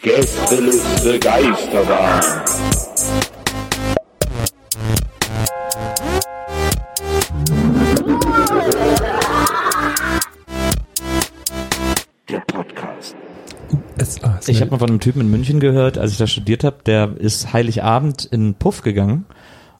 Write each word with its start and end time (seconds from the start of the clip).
Gästeliste 0.00 1.18
Geisterbahn. 1.18 2.22
Der 12.30 12.40
Podcast. 12.46 13.14
SA. 13.98 14.40
Ich 14.46 14.62
habe 14.62 14.70
mal 14.70 14.78
von 14.78 14.88
einem 14.88 15.00
Typen 15.00 15.20
in 15.20 15.30
München 15.30 15.60
gehört, 15.60 15.98
als 15.98 16.12
ich 16.12 16.18
da 16.18 16.26
studiert 16.26 16.64
habe, 16.64 16.78
der 16.86 17.14
ist 17.18 17.52
Heiligabend 17.52 18.24
in 18.24 18.54
Puff 18.54 18.80
gegangen 18.82 19.26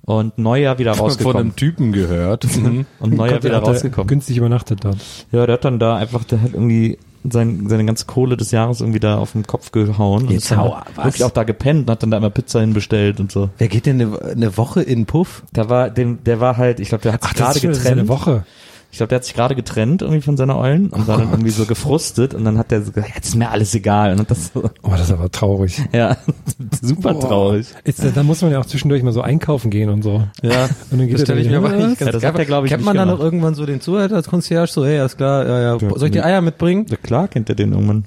und 0.08 0.38
Neujahr 0.38 0.78
wieder 0.78 0.94
von 0.94 1.04
rausgekommen. 1.04 1.36
einem 1.38 1.56
Typen 1.56 1.92
gehört. 1.92 2.46
Und 3.00 3.14
Neujahr 3.14 3.42
wieder 3.42 3.58
rausgekommen. 3.58 4.08
Günstig 4.08 4.38
übernachtet 4.38 4.82
dort. 4.82 4.96
Ja, 5.32 5.44
der 5.44 5.52
hat 5.54 5.66
dann 5.66 5.78
da 5.78 5.96
einfach, 5.96 6.24
der 6.24 6.40
hat 6.40 6.54
irgendwie 6.54 6.98
sein, 7.28 7.66
seine 7.68 7.84
ganze 7.84 8.06
Kohle 8.06 8.38
des 8.38 8.50
Jahres 8.50 8.80
irgendwie 8.80 9.00
da 9.00 9.18
auf 9.18 9.32
den 9.32 9.46
Kopf 9.46 9.70
gehauen 9.70 10.22
und 10.22 10.30
Jetzt 10.30 10.44
ist 10.44 10.50
dann 10.52 10.60
hau 10.60 10.78
was? 10.94 11.04
wirklich 11.04 11.24
auch 11.24 11.30
da 11.30 11.44
gepennt 11.44 11.80
und 11.82 11.90
hat 11.90 12.02
dann 12.02 12.10
da 12.10 12.16
immer 12.16 12.30
Pizza 12.30 12.60
hinbestellt 12.60 13.20
und 13.20 13.30
so. 13.30 13.50
Wer 13.58 13.68
geht 13.68 13.84
denn 13.84 14.00
eine, 14.00 14.22
eine 14.22 14.56
Woche 14.56 14.80
in 14.80 15.04
Puff? 15.04 15.42
Da 15.52 15.68
war, 15.68 15.90
dem, 15.90 16.24
der 16.24 16.40
war 16.40 16.56
halt, 16.56 16.80
ich 16.80 16.88
glaube, 16.88 17.02
der 17.02 17.12
hat 17.12 17.24
sich 17.24 17.34
gerade 17.34 17.60
getrennt. 17.60 17.86
eine 17.86 18.08
Woche. 18.08 18.46
Ich 18.90 18.96
glaube, 18.96 19.08
der 19.10 19.16
hat 19.16 19.24
sich 19.24 19.34
gerade 19.34 19.54
getrennt 19.54 20.00
irgendwie 20.00 20.22
von 20.22 20.38
seiner 20.38 20.56
Eulen 20.56 20.88
und 20.88 21.06
war 21.06 21.18
dann 21.18 21.30
irgendwie 21.30 21.50
so 21.50 21.66
gefrustet 21.66 22.32
und 22.32 22.44
dann 22.46 22.56
hat 22.56 22.70
der 22.70 22.82
so 22.82 22.90
gesagt, 22.90 23.14
jetzt 23.14 23.28
ist 23.28 23.34
mir 23.34 23.50
alles 23.50 23.74
egal 23.74 24.18
und 24.18 24.30
das 24.30 24.50
so, 24.54 24.70
Oh, 24.82 24.90
das 24.92 25.02
ist 25.02 25.12
aber 25.12 25.30
traurig. 25.30 25.82
ja, 25.92 26.16
super 26.82 27.12
Boah. 27.12 27.20
traurig. 27.28 27.66
Jetzt, 27.84 28.02
da 28.16 28.22
muss 28.22 28.40
man 28.40 28.50
ja 28.50 28.58
auch 28.60 28.66
zwischendurch 28.66 29.02
mal 29.02 29.12
so 29.12 29.20
einkaufen 29.20 29.70
gehen 29.70 29.90
und 29.90 30.02
so. 30.02 30.24
Ja, 30.42 30.64
Und 30.90 30.98
dann 31.00 31.00
geht 31.06 31.14
Das 31.14 31.20
stelle 31.22 31.40
ich 31.42 31.50
mir 31.50 31.58
aber 31.58 31.68
eigentlich 31.70 32.00
oder 32.00 32.06
Ja, 32.06 32.12
das 32.12 32.24
hat 32.24 32.38
er, 32.38 32.44
glaub 32.46 32.64
ich, 32.64 32.70
Kennt 32.70 32.80
nicht 32.80 32.86
man 32.86 32.96
dann 32.96 33.08
noch 33.08 33.20
irgendwann 33.20 33.54
so 33.54 33.66
den 33.66 33.80
Zuhälter 33.82 34.16
als 34.16 34.26
Concierge? 34.28 34.72
So, 34.72 34.86
hey, 34.86 34.98
alles 35.00 35.16
klar, 35.18 35.46
ja, 35.46 35.60
ja. 35.60 35.78
Soll 35.78 36.04
ich 36.06 36.12
die 36.12 36.22
Eier 36.22 36.40
mitbringen? 36.40 36.86
ja 36.88 36.96
klar 36.96 37.28
kennt 37.28 37.48
er 37.50 37.54
den 37.56 37.72
irgendwann. 37.72 38.06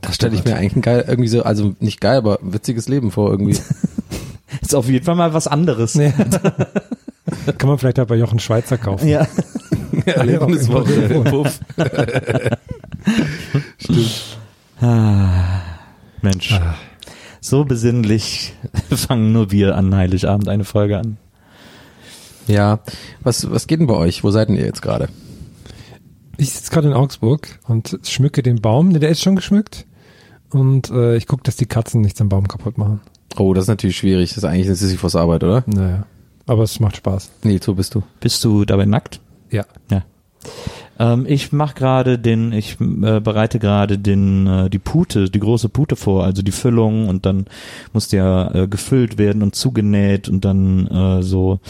Das 0.00 0.14
stelle 0.14 0.34
ich 0.36 0.44
mir 0.44 0.56
eigentlich 0.56 0.76
ein 0.76 0.82
geil, 0.82 1.04
irgendwie 1.06 1.28
so, 1.28 1.42
also 1.42 1.74
nicht 1.80 2.00
geil, 2.00 2.16
aber 2.18 2.38
witziges 2.40 2.88
Leben 2.88 3.10
vor 3.10 3.30
irgendwie. 3.30 3.58
Ist 4.62 4.74
auf 4.74 4.88
jeden 4.88 5.04
Fall 5.04 5.16
mal 5.16 5.34
was 5.34 5.46
anderes. 5.48 5.96
was? 5.98 6.04
Kann 7.58 7.68
man 7.68 7.78
vielleicht 7.78 7.98
auch 8.00 8.06
bei 8.06 8.16
Jochen 8.16 8.38
Schweizer 8.38 8.78
kaufen. 8.78 9.08
Ja. 9.08 9.26
Erlebniswoche 10.06 10.92
in 10.92 11.24
Puff. 11.24 11.60
Ah, 14.78 15.62
Mensch. 16.20 16.58
So 17.40 17.64
besinnlich 17.64 18.52
fangen 18.90 19.32
nur 19.32 19.50
wir 19.50 19.74
an 19.74 19.94
Heiligabend 19.94 20.48
eine 20.48 20.64
Folge 20.64 20.98
an. 20.98 21.16
Ja, 22.46 22.80
was, 23.22 23.50
was 23.50 23.66
geht 23.66 23.80
denn 23.80 23.86
bei 23.86 23.94
euch? 23.94 24.22
Wo 24.22 24.30
seid 24.30 24.48
denn 24.48 24.56
ihr 24.56 24.66
jetzt 24.66 24.82
gerade? 24.82 25.08
Ich 26.36 26.50
sitze 26.52 26.70
gerade 26.70 26.88
in 26.88 26.94
Augsburg 26.94 27.48
und 27.66 27.98
schmücke 28.02 28.42
den 28.42 28.60
Baum. 28.60 28.90
Ne, 28.90 28.98
Der 28.98 29.08
ist 29.08 29.22
schon 29.22 29.36
geschmückt. 29.36 29.86
Und 30.50 30.90
äh, 30.90 31.16
ich 31.16 31.26
gucke, 31.26 31.42
dass 31.42 31.56
die 31.56 31.66
Katzen 31.66 32.02
nichts 32.02 32.20
am 32.20 32.28
Baum 32.28 32.46
kaputt 32.46 32.76
machen. 32.78 33.00
Oh, 33.36 33.54
das 33.54 33.64
ist 33.64 33.68
natürlich 33.68 33.96
schwierig. 33.96 34.30
Das 34.30 34.38
ist 34.38 34.44
eigentlich 34.44 34.66
eine 34.66 34.76
Sisyphos 34.76 35.16
Arbeit, 35.16 35.42
oder? 35.42 35.64
Naja. 35.66 36.06
Aber 36.46 36.62
es 36.62 36.80
macht 36.80 36.96
Spaß. 36.96 37.30
Nee, 37.42 37.58
so 37.62 37.74
bist 37.74 37.94
du. 37.94 38.02
Bist 38.20 38.44
du 38.44 38.64
dabei 38.64 38.86
nackt? 38.86 39.20
Ja. 39.50 39.64
Ja. 39.90 40.04
Ähm, 40.98 41.26
ich 41.28 41.52
mache 41.52 41.74
gerade 41.74 42.18
den, 42.18 42.52
ich 42.52 42.80
äh, 42.80 43.20
bereite 43.20 43.58
gerade 43.58 43.98
den 43.98 44.46
äh, 44.46 44.70
die 44.70 44.78
Pute, 44.78 45.28
die 45.28 45.40
große 45.40 45.68
Pute 45.68 45.96
vor, 45.96 46.24
also 46.24 46.42
die 46.42 46.52
Füllung 46.52 47.08
und 47.08 47.26
dann 47.26 47.46
muss 47.92 48.08
der 48.08 48.52
äh, 48.54 48.68
gefüllt 48.68 49.18
werden 49.18 49.42
und 49.42 49.54
zugenäht 49.54 50.28
und 50.28 50.44
dann 50.44 50.86
äh, 50.86 51.22
so 51.22 51.60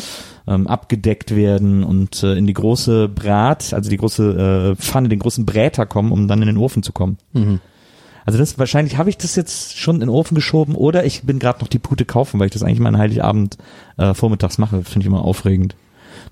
ähm, 0.46 0.66
abgedeckt 0.66 1.34
werden 1.34 1.82
und 1.82 2.22
äh, 2.22 2.34
in 2.34 2.46
die 2.46 2.54
große 2.54 3.08
Brat, 3.08 3.72
also 3.72 3.90
die 3.90 3.96
große 3.96 4.74
äh, 4.74 4.76
Pfanne, 4.76 5.08
den 5.08 5.18
großen 5.18 5.44
Bräter 5.44 5.86
kommen, 5.86 6.12
um 6.12 6.28
dann 6.28 6.42
in 6.42 6.46
den 6.46 6.58
Ofen 6.58 6.82
zu 6.82 6.92
kommen. 6.92 7.18
Also 8.26 8.38
das 8.38 8.58
wahrscheinlich 8.58 8.98
habe 8.98 9.08
ich 9.08 9.16
das 9.16 9.36
jetzt 9.36 9.78
schon 9.78 9.96
in 9.96 10.00
den 10.00 10.08
Ofen 10.08 10.34
geschoben 10.34 10.74
oder 10.74 11.04
ich 11.04 11.22
bin 11.22 11.38
gerade 11.38 11.60
noch 11.60 11.68
die 11.68 11.78
Pute 11.78 12.04
kaufen, 12.04 12.40
weil 12.40 12.46
ich 12.46 12.52
das 12.52 12.64
eigentlich 12.64 12.80
mal 12.80 12.88
an 12.88 12.98
Heiligabend 12.98 13.56
äh, 13.96 14.14
vormittags 14.14 14.58
mache. 14.58 14.82
Finde 14.82 15.00
ich 15.00 15.06
immer 15.06 15.22
aufregend 15.22 15.76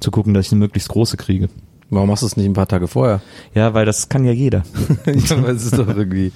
zu 0.01 0.11
gucken, 0.11 0.35
dass 0.35 0.47
ich 0.47 0.53
eine 0.53 0.59
möglichst 0.59 0.89
große 0.89 1.17
kriege. 1.17 1.49
Warum 1.91 2.09
machst 2.09 2.23
du 2.23 2.27
es 2.27 2.37
nicht 2.37 2.47
ein 2.47 2.55
paar 2.55 2.67
Tage 2.67 2.89
vorher? 2.89 3.21
Ja, 3.55 3.75
weil 3.75 3.87
das 3.87 4.09
kann 4.09 4.25
ja 4.25 4.33
jeder. 4.33 4.65
ja, 5.07 5.37
aber 5.37 5.51
es 5.51 5.65
ist 5.65 5.79
doch 5.79 5.87
irgendwie, 5.87 6.33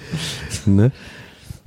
ne? 0.65 0.91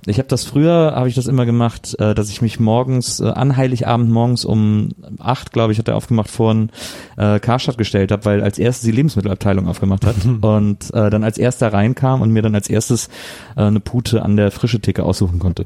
Ich 0.07 0.19
habe 0.19 0.29
das 0.29 0.45
früher, 0.45 0.95
habe 0.97 1.09
ich 1.09 1.15
das 1.15 1.29
immer 1.29 1.47
gemacht, 1.47 1.99
äh, 2.01 2.15
dass 2.15 2.29
ich 2.29 2.43
mich 2.43 2.59
morgens, 2.59 3.21
äh, 3.21 3.29
an 3.29 3.57
Heiligabend 3.57 4.11
morgens 4.11 4.45
um 4.45 4.91
acht, 5.21 5.53
glaube 5.53 5.73
ich, 5.73 5.79
hat 5.79 5.87
er 5.87 5.95
aufgemacht, 5.95 6.29
vor 6.29 6.53
ein 6.53 6.71
äh, 7.17 7.39
Karstadt 7.39 7.79
gestellt 7.79 8.11
habe, 8.11 8.25
weil 8.25 8.43
als 8.43 8.59
erstes 8.59 8.85
die 8.85 8.91
Lebensmittelabteilung 8.91 9.69
aufgemacht 9.69 10.05
hat 10.05 10.17
und 10.41 10.93
äh, 10.93 11.09
dann 11.09 11.23
als 11.23 11.39
erster 11.39 11.73
reinkam 11.73 12.21
und 12.21 12.31
mir 12.31 12.43
dann 12.43 12.57
als 12.57 12.69
erstes 12.69 13.09
äh, 13.57 13.63
eine 13.63 13.79
Pute 13.79 14.23
an 14.23 14.37
der 14.37 14.51
frische 14.51 14.81
Theke 14.81 15.05
aussuchen 15.05 15.39
konnte. 15.39 15.65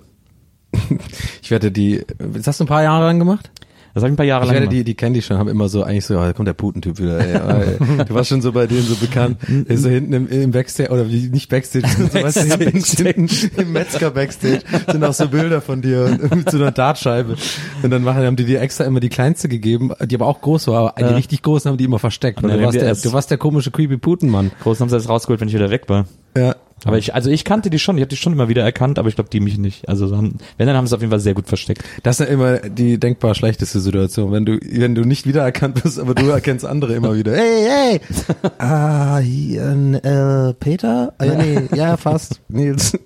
Ich 1.40 1.50
werde 1.50 1.72
die, 1.72 2.04
das 2.18 2.46
hast 2.46 2.60
du 2.60 2.64
ein 2.64 2.68
paar 2.68 2.82
Jahre 2.82 3.06
lang 3.06 3.18
gemacht? 3.18 3.50
Das 3.96 4.02
habe 4.02 4.10
ich 4.10 4.12
ein 4.12 4.16
paar 4.18 4.26
Jahre 4.26 4.44
Ich 4.44 4.48
lang 4.48 4.56
werde 4.56 4.66
gemacht. 4.66 4.78
die, 4.80 4.84
die 4.84 4.94
kenne 4.94 5.16
ich 5.16 5.24
schon, 5.24 5.38
haben 5.38 5.48
immer 5.48 5.70
so, 5.70 5.82
eigentlich 5.82 6.04
so, 6.04 6.12
ja, 6.12 6.26
da 6.26 6.34
kommt 6.34 6.46
der 6.46 6.52
Putentyp 6.52 6.98
wieder, 6.98 7.18
ey, 7.18 7.32
ey. 7.32 8.04
Du 8.04 8.12
warst 8.12 8.28
schon 8.28 8.42
so 8.42 8.52
bei 8.52 8.66
denen 8.66 8.82
so 8.82 8.94
bekannt, 8.96 9.38
so 9.70 9.88
hinten 9.88 10.12
im, 10.12 10.28
im 10.28 10.50
Backstage, 10.50 10.90
oder 10.90 11.08
wie, 11.08 11.30
nicht 11.30 11.48
Backstage, 11.48 11.88
so, 11.88 12.06
du, 12.06 12.18
hinten, 12.62 13.26
hinten 13.26 13.58
im 13.58 13.72
Metzger 13.72 14.10
Backstage 14.10 14.60
sind 14.92 15.02
auch 15.02 15.14
so 15.14 15.28
Bilder 15.28 15.62
von 15.62 15.80
dir 15.80 16.18
mit 16.34 16.50
so 16.50 16.58
einer 16.58 16.72
Dartscheibe. 16.72 17.36
Und 17.82 17.88
dann 17.88 18.02
machen, 18.02 18.22
haben 18.22 18.36
die 18.36 18.44
dir 18.44 18.60
extra 18.60 18.84
immer 18.84 19.00
die 19.00 19.08
kleinste 19.08 19.48
gegeben, 19.48 19.92
die 20.04 20.14
aber 20.14 20.26
auch 20.26 20.42
groß 20.42 20.66
war, 20.66 20.92
aber 20.98 21.08
die 21.08 21.14
richtig 21.14 21.40
großen 21.40 21.70
haben 21.70 21.78
die 21.78 21.84
immer 21.84 21.98
versteckt. 21.98 22.42
Ja, 22.42 22.48
du, 22.54 22.62
warst 22.64 22.78
der, 22.78 22.94
du 22.94 23.12
warst 23.14 23.30
der 23.30 23.38
komische 23.38 23.70
creepy 23.70 23.96
Putenmann. 23.96 24.50
Großen 24.62 24.82
haben 24.82 24.90
sie 24.90 24.96
das 24.96 25.08
rausgeholt, 25.08 25.40
wenn 25.40 25.48
ich 25.48 25.54
wieder 25.54 25.70
weg 25.70 25.88
war. 25.88 26.04
Ja. 26.36 26.54
Aber 26.84 26.98
ich, 26.98 27.14
also 27.14 27.30
ich 27.30 27.44
kannte 27.44 27.70
die 27.70 27.78
schon, 27.78 27.96
ich 27.96 28.02
habe 28.02 28.10
die 28.10 28.16
schon 28.16 28.32
immer 28.34 28.48
wieder 28.48 28.62
erkannt, 28.62 28.98
aber 28.98 29.08
ich 29.08 29.14
glaube 29.14 29.30
die 29.30 29.40
mich 29.40 29.58
nicht. 29.58 29.88
Also 29.88 30.14
haben, 30.14 30.38
wenn, 30.58 30.66
dann 30.66 30.76
haben 30.76 30.86
sie 30.86 30.90
es 30.90 30.92
auf 30.92 31.00
jeden 31.00 31.10
Fall 31.10 31.20
sehr 31.20 31.34
gut 31.34 31.48
versteckt. 31.48 31.82
Das 32.02 32.20
ist 32.20 32.26
ja 32.26 32.32
immer 32.32 32.58
die 32.58 32.98
denkbar 33.00 33.34
schlechteste 33.34 33.80
Situation, 33.80 34.30
wenn 34.30 34.44
du, 34.44 34.58
wenn 34.62 34.94
du 34.94 35.04
nicht 35.04 35.26
wiedererkannt 35.26 35.82
wirst, 35.82 35.98
aber 35.98 36.14
du 36.14 36.28
erkennst 36.28 36.64
andere 36.66 36.94
immer 36.94 37.14
wieder. 37.16 37.34
Hey, 37.34 37.66
hey! 37.66 38.00
ah, 38.58 39.18
hier, 39.18 39.62
äh, 40.04 40.54
Peter? 40.54 41.14
Ah, 41.18 41.24
ja, 41.24 41.34
nee, 41.34 41.62
ja, 41.74 41.96
fast. 41.96 42.40
Nils. 42.48 42.98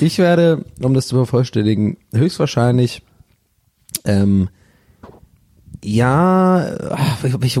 ich 0.00 0.18
werde, 0.18 0.64
um 0.82 0.92
das 0.92 1.06
zu 1.06 1.16
vervollständigen, 1.16 1.98
höchstwahrscheinlich, 2.12 3.02
ähm, 4.04 4.48
ja, 5.84 6.66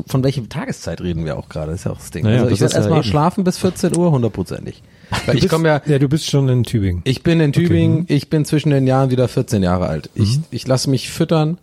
von 0.06 0.24
welcher 0.24 0.48
Tageszeit 0.48 1.02
reden 1.02 1.26
wir 1.26 1.36
auch 1.36 1.48
gerade? 1.50 1.72
Ist 1.72 1.84
ja 1.84 1.92
auch 1.92 1.98
das 1.98 2.10
Ding. 2.10 2.24
Naja, 2.24 2.42
also 2.42 2.50
das 2.50 2.54
ich 2.54 2.60
werde 2.62 2.72
ja 2.72 2.78
erstmal 2.78 3.00
eben. 3.00 3.08
schlafen 3.08 3.44
bis 3.44 3.58
14 3.58 3.96
Uhr, 3.96 4.10
hundertprozentig. 4.10 4.82
Weil 5.26 5.36
ich 5.36 5.48
komme 5.48 5.68
ja, 5.68 5.82
Ja, 5.84 5.98
du 5.98 6.08
bist 6.08 6.30
schon 6.30 6.48
in 6.48 6.64
Tübingen. 6.64 7.02
ich 7.04 7.22
bin 7.22 7.40
in 7.40 7.52
Tübingen, 7.52 8.06
ich 8.08 8.30
bin 8.30 8.46
zwischen 8.46 8.70
den 8.70 8.86
Jahren 8.86 9.10
wieder 9.10 9.28
14 9.28 9.62
Jahre 9.62 9.88
alt. 9.88 10.08
Ich, 10.14 10.40
ich 10.50 10.66
lasse 10.66 10.88
mich 10.88 11.10
füttern, 11.10 11.58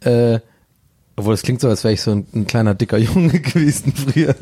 äh, 0.00 0.40
obwohl 1.16 1.32
es 1.32 1.42
klingt 1.42 1.60
so, 1.62 1.68
als 1.68 1.82
wäre 1.82 1.94
ich 1.94 2.02
so 2.02 2.10
ein, 2.10 2.26
ein 2.34 2.46
kleiner 2.46 2.74
dicker 2.74 2.98
Junge 2.98 3.40
gewesen 3.40 3.94
früher. 3.94 4.34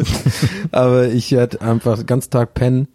Aber 0.72 1.08
ich 1.08 1.30
werde 1.30 1.60
einfach 1.60 1.98
den 1.98 2.06
ganzen 2.06 2.30
Tag 2.30 2.54
pennen 2.54 2.88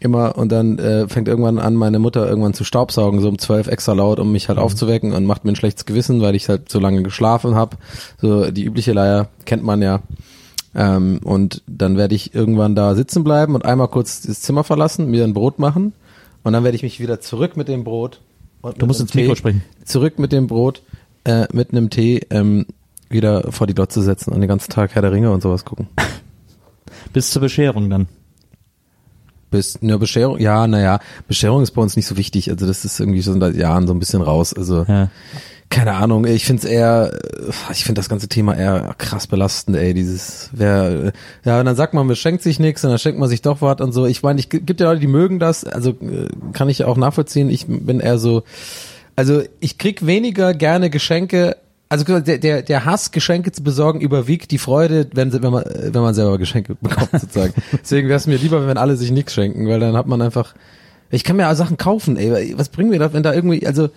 immer 0.00 0.36
und 0.36 0.50
dann 0.50 0.78
äh, 0.78 1.08
fängt 1.08 1.28
irgendwann 1.28 1.58
an, 1.58 1.74
meine 1.74 1.98
Mutter 1.98 2.28
irgendwann 2.28 2.54
zu 2.54 2.64
staubsaugen, 2.64 3.20
so 3.20 3.28
um 3.28 3.38
zwölf 3.38 3.66
extra 3.66 3.92
laut, 3.92 4.18
um 4.18 4.32
mich 4.32 4.48
halt 4.48 4.58
aufzuwecken 4.58 5.12
und 5.12 5.24
macht 5.24 5.44
mir 5.44 5.52
ein 5.52 5.56
schlechtes 5.56 5.84
Gewissen, 5.86 6.20
weil 6.20 6.34
ich 6.34 6.48
halt 6.48 6.68
so 6.70 6.78
lange 6.80 7.02
geschlafen 7.02 7.54
habe. 7.54 7.76
So 8.20 8.50
die 8.50 8.64
übliche 8.64 8.92
Leier 8.92 9.28
kennt 9.44 9.62
man 9.62 9.82
ja. 9.82 10.00
Ähm, 10.74 11.20
und 11.24 11.62
dann 11.66 11.96
werde 11.96 12.14
ich 12.14 12.34
irgendwann 12.34 12.74
da 12.74 12.94
sitzen 12.94 13.24
bleiben 13.24 13.54
und 13.54 13.64
einmal 13.64 13.88
kurz 13.88 14.22
das 14.22 14.40
Zimmer 14.40 14.62
verlassen, 14.64 15.10
mir 15.10 15.24
ein 15.24 15.34
Brot 15.34 15.58
machen 15.58 15.92
und 16.44 16.52
dann 16.52 16.62
werde 16.64 16.76
ich 16.76 16.82
mich 16.82 17.00
wieder 17.00 17.20
zurück 17.20 17.56
mit 17.56 17.68
dem 17.68 17.82
Brot. 17.84 18.20
Und 18.62 18.80
Du 18.80 18.86
musst 18.86 19.00
ins 19.00 19.14
Mikro 19.14 19.32
Tee- 19.32 19.36
sprechen. 19.38 19.62
Zurück 19.84 20.18
mit 20.18 20.32
dem 20.32 20.46
Brot, 20.46 20.82
äh, 21.24 21.46
mit 21.52 21.72
einem 21.72 21.90
Tee 21.90 22.20
ähm, 22.30 22.66
wieder 23.08 23.50
vor 23.50 23.66
die 23.66 23.74
Glotze 23.74 24.00
setzen 24.02 24.32
und 24.32 24.40
den 24.40 24.48
ganzen 24.48 24.70
Tag 24.70 24.94
Herr 24.94 25.02
der 25.02 25.10
Ringe 25.12 25.32
und 25.32 25.42
sowas 25.42 25.64
gucken. 25.64 25.88
Bis 27.12 27.30
zur 27.30 27.42
Bescherung 27.42 27.90
dann. 27.90 28.06
Bis 29.50 29.78
eine 29.82 29.98
Bescherung, 29.98 30.38
ja, 30.38 30.66
naja, 30.66 31.00
Bescherung 31.26 31.62
ist 31.62 31.72
bei 31.72 31.82
uns 31.82 31.96
nicht 31.96 32.06
so 32.06 32.16
wichtig. 32.16 32.50
Also 32.50 32.66
das 32.66 32.84
ist 32.84 33.00
irgendwie 33.00 33.22
schon 33.22 33.40
seit 33.40 33.56
Jahren 33.56 33.86
so 33.86 33.92
ein 33.92 33.98
bisschen 33.98 34.22
raus. 34.22 34.54
Also 34.54 34.84
Ja. 34.88 35.08
keine 35.70 35.94
Ahnung, 35.94 36.24
ich 36.24 36.44
finde 36.44 36.62
es 36.64 36.68
eher, 36.68 37.12
ich 37.70 37.84
finde 37.84 38.00
das 38.00 38.08
ganze 38.08 38.28
Thema 38.28 38.56
eher 38.56 38.94
krass 38.98 39.26
belastend, 39.26 39.76
ey, 39.76 39.94
dieses, 39.94 40.50
wer, 40.52 41.12
ja, 41.44 41.60
und 41.60 41.66
dann 41.66 41.76
sagt 41.76 41.94
man, 41.94 42.06
man 42.06 42.16
schenkt 42.16 42.42
sich 42.42 42.58
nichts 42.58 42.84
und 42.84 42.90
dann 42.90 42.98
schenkt 42.98 43.18
man 43.20 43.28
sich 43.28 43.42
doch 43.42 43.60
was 43.62 43.80
und 43.80 43.92
so. 43.92 44.06
Ich 44.06 44.22
meine, 44.22 44.40
ich 44.40 44.48
gibt 44.50 44.80
ja 44.80 44.88
Leute, 44.88 45.00
die 45.00 45.06
mögen 45.06 45.38
das, 45.38 45.64
also 45.64 45.90
äh, 45.90 46.28
kann 46.52 46.68
ich 46.68 46.84
auch 46.84 46.96
nachvollziehen. 46.96 47.50
Ich 47.50 47.66
bin 47.68 48.00
eher 48.00 48.18
so, 48.18 48.42
also 49.16 49.42
ich 49.60 49.78
krieg 49.78 50.06
weniger 50.06 50.54
gerne 50.54 50.90
Geschenke. 50.90 51.56
Also 51.90 52.04
der, 52.20 52.38
der, 52.38 52.62
der 52.62 52.84
Hass, 52.84 53.10
Geschenke 53.10 53.50
zu 53.52 53.62
besorgen, 53.64 54.00
überwiegt 54.00 54.52
die 54.52 54.58
Freude, 54.58 55.08
wenn, 55.12 55.32
wenn, 55.32 55.52
man, 55.52 55.64
äh, 55.64 55.92
wenn 55.92 56.00
man 56.02 56.14
selber 56.14 56.38
Geschenke 56.38 56.74
bekommt, 56.80 57.10
sozusagen. 57.12 57.52
Deswegen 57.82 58.08
wäre 58.08 58.16
es 58.16 58.26
mir 58.26 58.36
lieber, 58.38 58.66
wenn 58.66 58.78
alle 58.78 58.96
sich 58.96 59.10
nichts 59.10 59.34
schenken, 59.34 59.66
weil 59.68 59.80
dann 59.80 59.96
hat 59.96 60.06
man 60.06 60.22
einfach, 60.22 60.54
ich 61.10 61.24
kann 61.24 61.36
mir 61.36 61.50
auch 61.50 61.54
Sachen 61.54 61.76
kaufen, 61.76 62.16
ey. 62.16 62.54
Was 62.56 62.68
bringen 62.68 62.92
wir 62.92 62.98
da, 63.00 63.12
wenn 63.12 63.22
da 63.22 63.34
irgendwie, 63.34 63.66
also, 63.66 63.90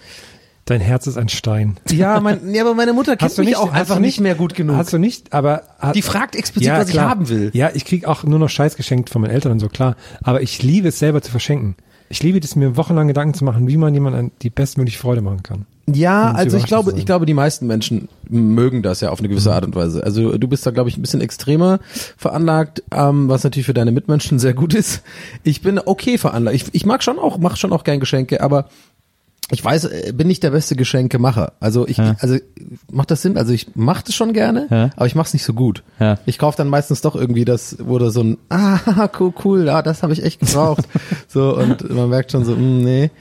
Dein 0.66 0.80
Herz 0.80 1.07
ist 1.07 1.18
ein 1.18 1.28
Stein. 1.28 1.75
ja, 1.92 2.22
mein, 2.22 2.54
ja, 2.54 2.63
aber 2.63 2.74
meine 2.74 2.94
Mutter 2.94 3.16
kennt 3.18 3.38
mich 3.38 3.48
nicht- 3.50 3.57
auch 3.57 3.74
einfach 3.74 3.95
du 3.98 4.01
nicht 4.01 4.22
mehr 4.22 4.34
gut 4.34 4.56
genug. 4.56 4.78
Hast 4.78 4.94
du 4.94 4.98
nicht, 4.98 5.34
aber 5.34 5.63
hat, 5.78 5.94
Die 5.95 6.01
fragt 6.01 6.38
explizit, 6.38 6.72
was 6.72 6.88
ich 6.90 7.00
haben 7.00 7.28
will. 7.28 7.51
Ja, 7.54 7.69
ich 7.74 7.84
krieg 7.84 8.06
auch 8.06 8.24
nur 8.24 8.40
noch 8.40 8.48
Scheiß 8.48 8.78
geschenkt 8.78 9.10
von 9.10 9.22
meinen 9.22 9.31
Eltern 9.31 9.51
und 9.51 9.60
so, 9.60 9.68
klar. 9.68 9.98
Aber 10.24 10.42
ich 10.42 10.63
liebe 10.63 10.88
es 10.88 11.00
selber 11.00 11.22
zu 11.22 11.31
verschenken. 11.31 11.75
Ich 12.07 12.24
liebe 12.24 12.40
es, 12.40 12.56
mir 12.56 12.78
wochenlang 12.78 13.10
Gedanken 13.10 13.34
zu 13.34 13.44
machen, 13.44 13.68
wie 13.68 13.75
man 13.75 13.94
jemandem 13.94 14.31
die 14.42 14.50
bestmögliche 14.50 15.00
Freude 15.00 15.19
machen 15.22 15.44
kann. 15.44 15.66
Ja, 15.85 16.31
also 16.31 16.56
ich 16.57 16.65
glaube, 16.65 16.91
sein. 16.91 17.00
ich 17.00 17.06
glaube, 17.06 17.25
die 17.25 17.33
meisten 17.33 17.68
Menschen 17.68 18.07
mögen 18.30 18.83
das 18.83 19.01
ja 19.01 19.09
auf 19.09 19.19
eine 19.19 19.27
gewisse 19.27 19.53
Art 19.53 19.65
und 19.65 19.75
Weise. 19.75 20.03
Also 20.03 20.38
du 20.38 20.47
bist 20.47 20.65
da, 20.65 20.71
glaube 20.71 20.89
ich, 20.89 20.97
ein 20.97 21.01
bisschen 21.01 21.19
extremer 21.19 21.80
veranlagt, 22.15 22.83
ähm, 22.91 23.27
was 23.27 23.44
natürlich 23.44 23.65
für 23.65 23.74
deine 23.74 23.91
Mitmenschen 23.91 24.39
sehr 24.39 24.53
gut 24.53 24.74
ist. 24.74 25.01
Ich 25.44 25.62
bin 25.62 25.80
okay 25.83 26.18
veranlagt. 26.18 26.56
Ich, 26.56 26.65
ich 26.74 26.85
mag 26.85 27.03
schon 27.03 27.19
auch, 27.19 27.38
mach 27.38 27.57
schon 27.57 27.74
auch 27.74 27.83
gern 27.83 28.00
Geschenke, 28.00 28.39
aber 28.41 28.69
ich 29.51 29.63
weiß, 29.63 29.83
äh, 29.85 30.13
bin 30.15 30.27
nicht 30.27 30.41
der 30.41 30.51
beste 30.51 30.77
Geschenkemacher. 30.77 31.51
Also 31.59 31.85
ich, 31.85 31.97
Ja. 31.97 32.15
also 32.19 32.38
macht 32.89 33.12
das 33.12 33.21
Sinn? 33.21 33.38
Also 33.38 33.51
ich 33.51 33.68
mach 33.75 34.01
das 34.01 34.15
schon 34.15 34.31
gerne, 34.31 34.68
Ja. 34.71 34.89
aber 34.95 35.06
ich 35.06 35.15
mach's 35.15 35.33
nicht 35.33 35.44
so 35.44 35.53
gut. 35.53 35.83
Ja. 36.00 36.18
Ich 36.25 36.39
kaufe 36.39 36.56
dann 36.56 36.69
meistens 36.69 37.01
doch 37.01 37.13
irgendwie 37.15 37.44
das, 37.44 37.75
wurde 37.85 38.09
so 38.09 38.21
ein, 38.24 38.38
ah, 38.50 39.09
cool, 39.19 39.33
cool, 39.44 39.65
ja, 39.65 39.81
das 39.81 40.01
habe 40.01 40.13
ich 40.13 40.24
echt 40.24 40.39
gebraucht. 40.39 40.85
so 41.27 41.57
und 41.57 41.89
man 41.94 42.07
merkt 42.09 42.31
schon 42.31 42.45
so, 42.45 42.56
mm, 42.56 42.83
nee. 42.83 43.12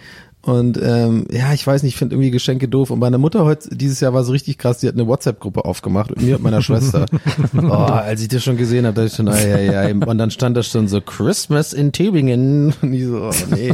Und 0.44 0.76
ähm, 0.82 1.26
ja, 1.30 1.52
ich 1.52 1.64
weiß 1.64 1.84
nicht, 1.84 1.94
ich 1.94 1.98
finde 1.98 2.16
irgendwie 2.16 2.32
Geschenke 2.32 2.66
doof. 2.66 2.90
Und 2.90 2.98
meine 2.98 3.18
Mutter 3.18 3.44
heute 3.44 3.74
dieses 3.76 4.00
Jahr 4.00 4.12
war 4.12 4.24
so 4.24 4.32
richtig 4.32 4.58
krass, 4.58 4.78
die 4.78 4.88
hat 4.88 4.94
eine 4.94 5.06
WhatsApp-Gruppe 5.06 5.64
aufgemacht 5.64 6.10
mit 6.10 6.20
mir 6.22 6.36
und 6.36 6.42
meiner 6.42 6.62
Schwester. 6.62 7.06
oh, 7.56 7.68
als 7.68 8.22
ich 8.22 8.28
das 8.28 8.42
schon 8.42 8.56
gesehen 8.56 8.84
habe, 8.84 8.94
dachte 8.96 9.06
ich 9.06 9.14
schon, 9.14 9.28
ai, 9.28 9.54
ai, 9.54 9.78
ai. 9.78 9.92
Und 9.94 10.18
dann 10.18 10.32
stand 10.32 10.56
da 10.56 10.64
schon 10.64 10.88
so 10.88 11.00
Christmas 11.00 11.72
in 11.72 11.92
Tübingen. 11.92 12.74
Und 12.82 12.92
ich 12.92 13.04
so, 13.04 13.18
oh, 13.18 13.30
nee. 13.54 13.72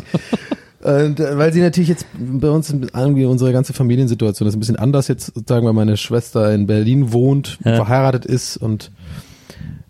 Und 0.83 1.21
äh, 1.21 1.39
weil 1.39 1.53
sie 1.55 1.61
natürlich 1.61 1.89
jetzt 1.89 2.07
bei 2.17 2.51
uns 2.51 2.71
irgendwie 2.71 3.25
unsere 3.25 3.53
ganze 3.53 3.73
Familiensituation 3.73 4.47
ist 4.47 4.55
ein 4.55 4.61
bisschen 4.61 4.77
anders 4.77 5.09
jetzt 5.09 5.35
sozusagen, 5.35 5.67
weil 5.67 5.73
meine 5.73 5.97
Schwester 5.97 6.53
in 6.55 6.67
Berlin 6.67 7.13
wohnt, 7.13 7.59
Ja. 7.65 7.77
verheiratet 7.77 8.27
ist 8.27 8.59
und 8.59 8.93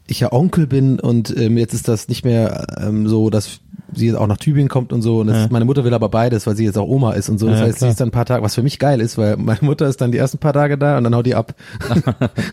ich 0.07 0.21
ja 0.21 0.33
Onkel 0.33 0.67
bin 0.67 0.99
und 0.99 1.37
ähm, 1.37 1.59
jetzt 1.59 1.75
ist 1.75 1.89
das 1.89 2.09
nicht 2.09 2.25
mehr 2.25 2.67
ähm, 2.81 3.07
so, 3.09 3.29
dass 3.29 3.61
sie 3.95 4.07
jetzt 4.07 4.17
auch 4.17 4.27
nach 4.27 4.37
Tübingen 4.37 4.69
kommt 4.69 4.93
und 4.93 5.03
so 5.03 5.21
und 5.21 5.29
das, 5.29 5.37
Ja. 5.37 5.49
meine 5.51 5.65
Mutter 5.65 5.85
will 5.85 5.95
aber 5.95 6.09
beides, 6.09 6.47
weil 6.47 6.57
sie 6.57 6.65
jetzt 6.65 6.77
auch 6.79 6.87
Oma 6.89 7.13
ist 7.13 7.29
und 7.29 7.39
so. 7.39 7.47
Das 7.49 7.61
Ja, 7.61 7.67
heißt, 7.67 7.79
klar. 7.79 7.89
sie 7.89 7.93
ist 7.93 8.01
dann 8.01 8.09
ein 8.09 8.13
paar 8.13 8.25
Tage, 8.27 8.43
was 8.43 8.55
für 8.55 8.63
mich 8.63 8.79
geil 8.79 9.01
ist, 9.01 9.19
weil 9.19 9.37
meine 9.37 9.61
Mutter 9.63 9.87
ist 9.87 10.01
dann 10.01 10.13
die 10.13 10.19
ersten 10.19 10.39
paar 10.39 10.53
Tage 10.53 10.77
da 10.79 10.99
und 10.99 11.05
dann 11.05 11.15
haut 11.15 11.27
die 11.27 11.35
ab. 11.35 11.55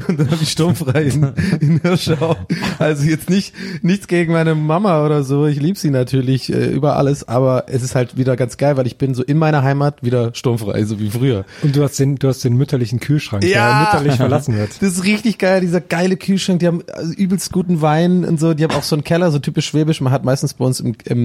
und 0.07 0.19
dann 0.19 0.31
habe 0.31 0.41
ich 0.41 0.49
sturmfrei 0.51 1.03
in, 1.03 1.33
in 1.59 1.79
Hirschau. 1.81 2.35
Also 2.79 3.03
jetzt 3.05 3.29
nicht 3.29 3.53
nichts 3.81 4.07
gegen 4.07 4.33
meine 4.33 4.55
Mama 4.55 5.05
oder 5.05 5.23
so. 5.23 5.45
Ich 5.45 5.59
liebe 5.61 5.77
sie 5.77 5.89
natürlich 5.89 6.51
äh, 6.53 6.67
über 6.71 6.95
alles, 6.97 7.27
aber 7.27 7.65
es 7.67 7.83
ist 7.83 7.95
halt 7.95 8.17
wieder 8.17 8.35
ganz 8.35 8.57
geil, 8.57 8.77
weil 8.77 8.87
ich 8.87 8.97
bin 8.97 9.13
so 9.13 9.23
in 9.23 9.37
meiner 9.37 9.63
Heimat 9.63 10.03
wieder 10.03 10.33
sturmfrei, 10.33 10.83
so 10.85 10.99
wie 10.99 11.09
früher. 11.09 11.45
Und 11.63 11.75
du 11.75 11.83
hast 11.83 11.99
den, 11.99 12.15
du 12.15 12.27
hast 12.27 12.43
den 12.43 12.55
mütterlichen 12.55 12.99
Kühlschrank, 12.99 13.43
Ja. 13.43 13.67
der 13.91 13.99
mütterlich 13.99 14.17
verlassen 14.17 14.55
wird. 14.55 14.69
Das 14.81 14.89
ist 14.93 15.03
richtig 15.03 15.37
geil, 15.37 15.61
dieser 15.61 15.81
geile 15.81 16.17
Kühlschrank, 16.17 16.59
die 16.59 16.67
haben 16.67 16.83
also 16.93 17.13
übelst 17.13 17.51
guten 17.51 17.81
Wein 17.81 18.25
und 18.25 18.39
so, 18.39 18.53
die 18.53 18.63
haben 18.63 18.73
auch 18.73 18.83
so 18.83 18.95
einen 18.95 19.03
Keller, 19.03 19.31
so 19.31 19.39
typisch 19.39 19.67
schwäbisch, 19.67 20.01
man 20.01 20.11
hat 20.13 20.23
meistens 20.25 20.53
bei 20.53 20.65
uns 20.65 20.79
im, 20.79 20.95
im 21.05 21.24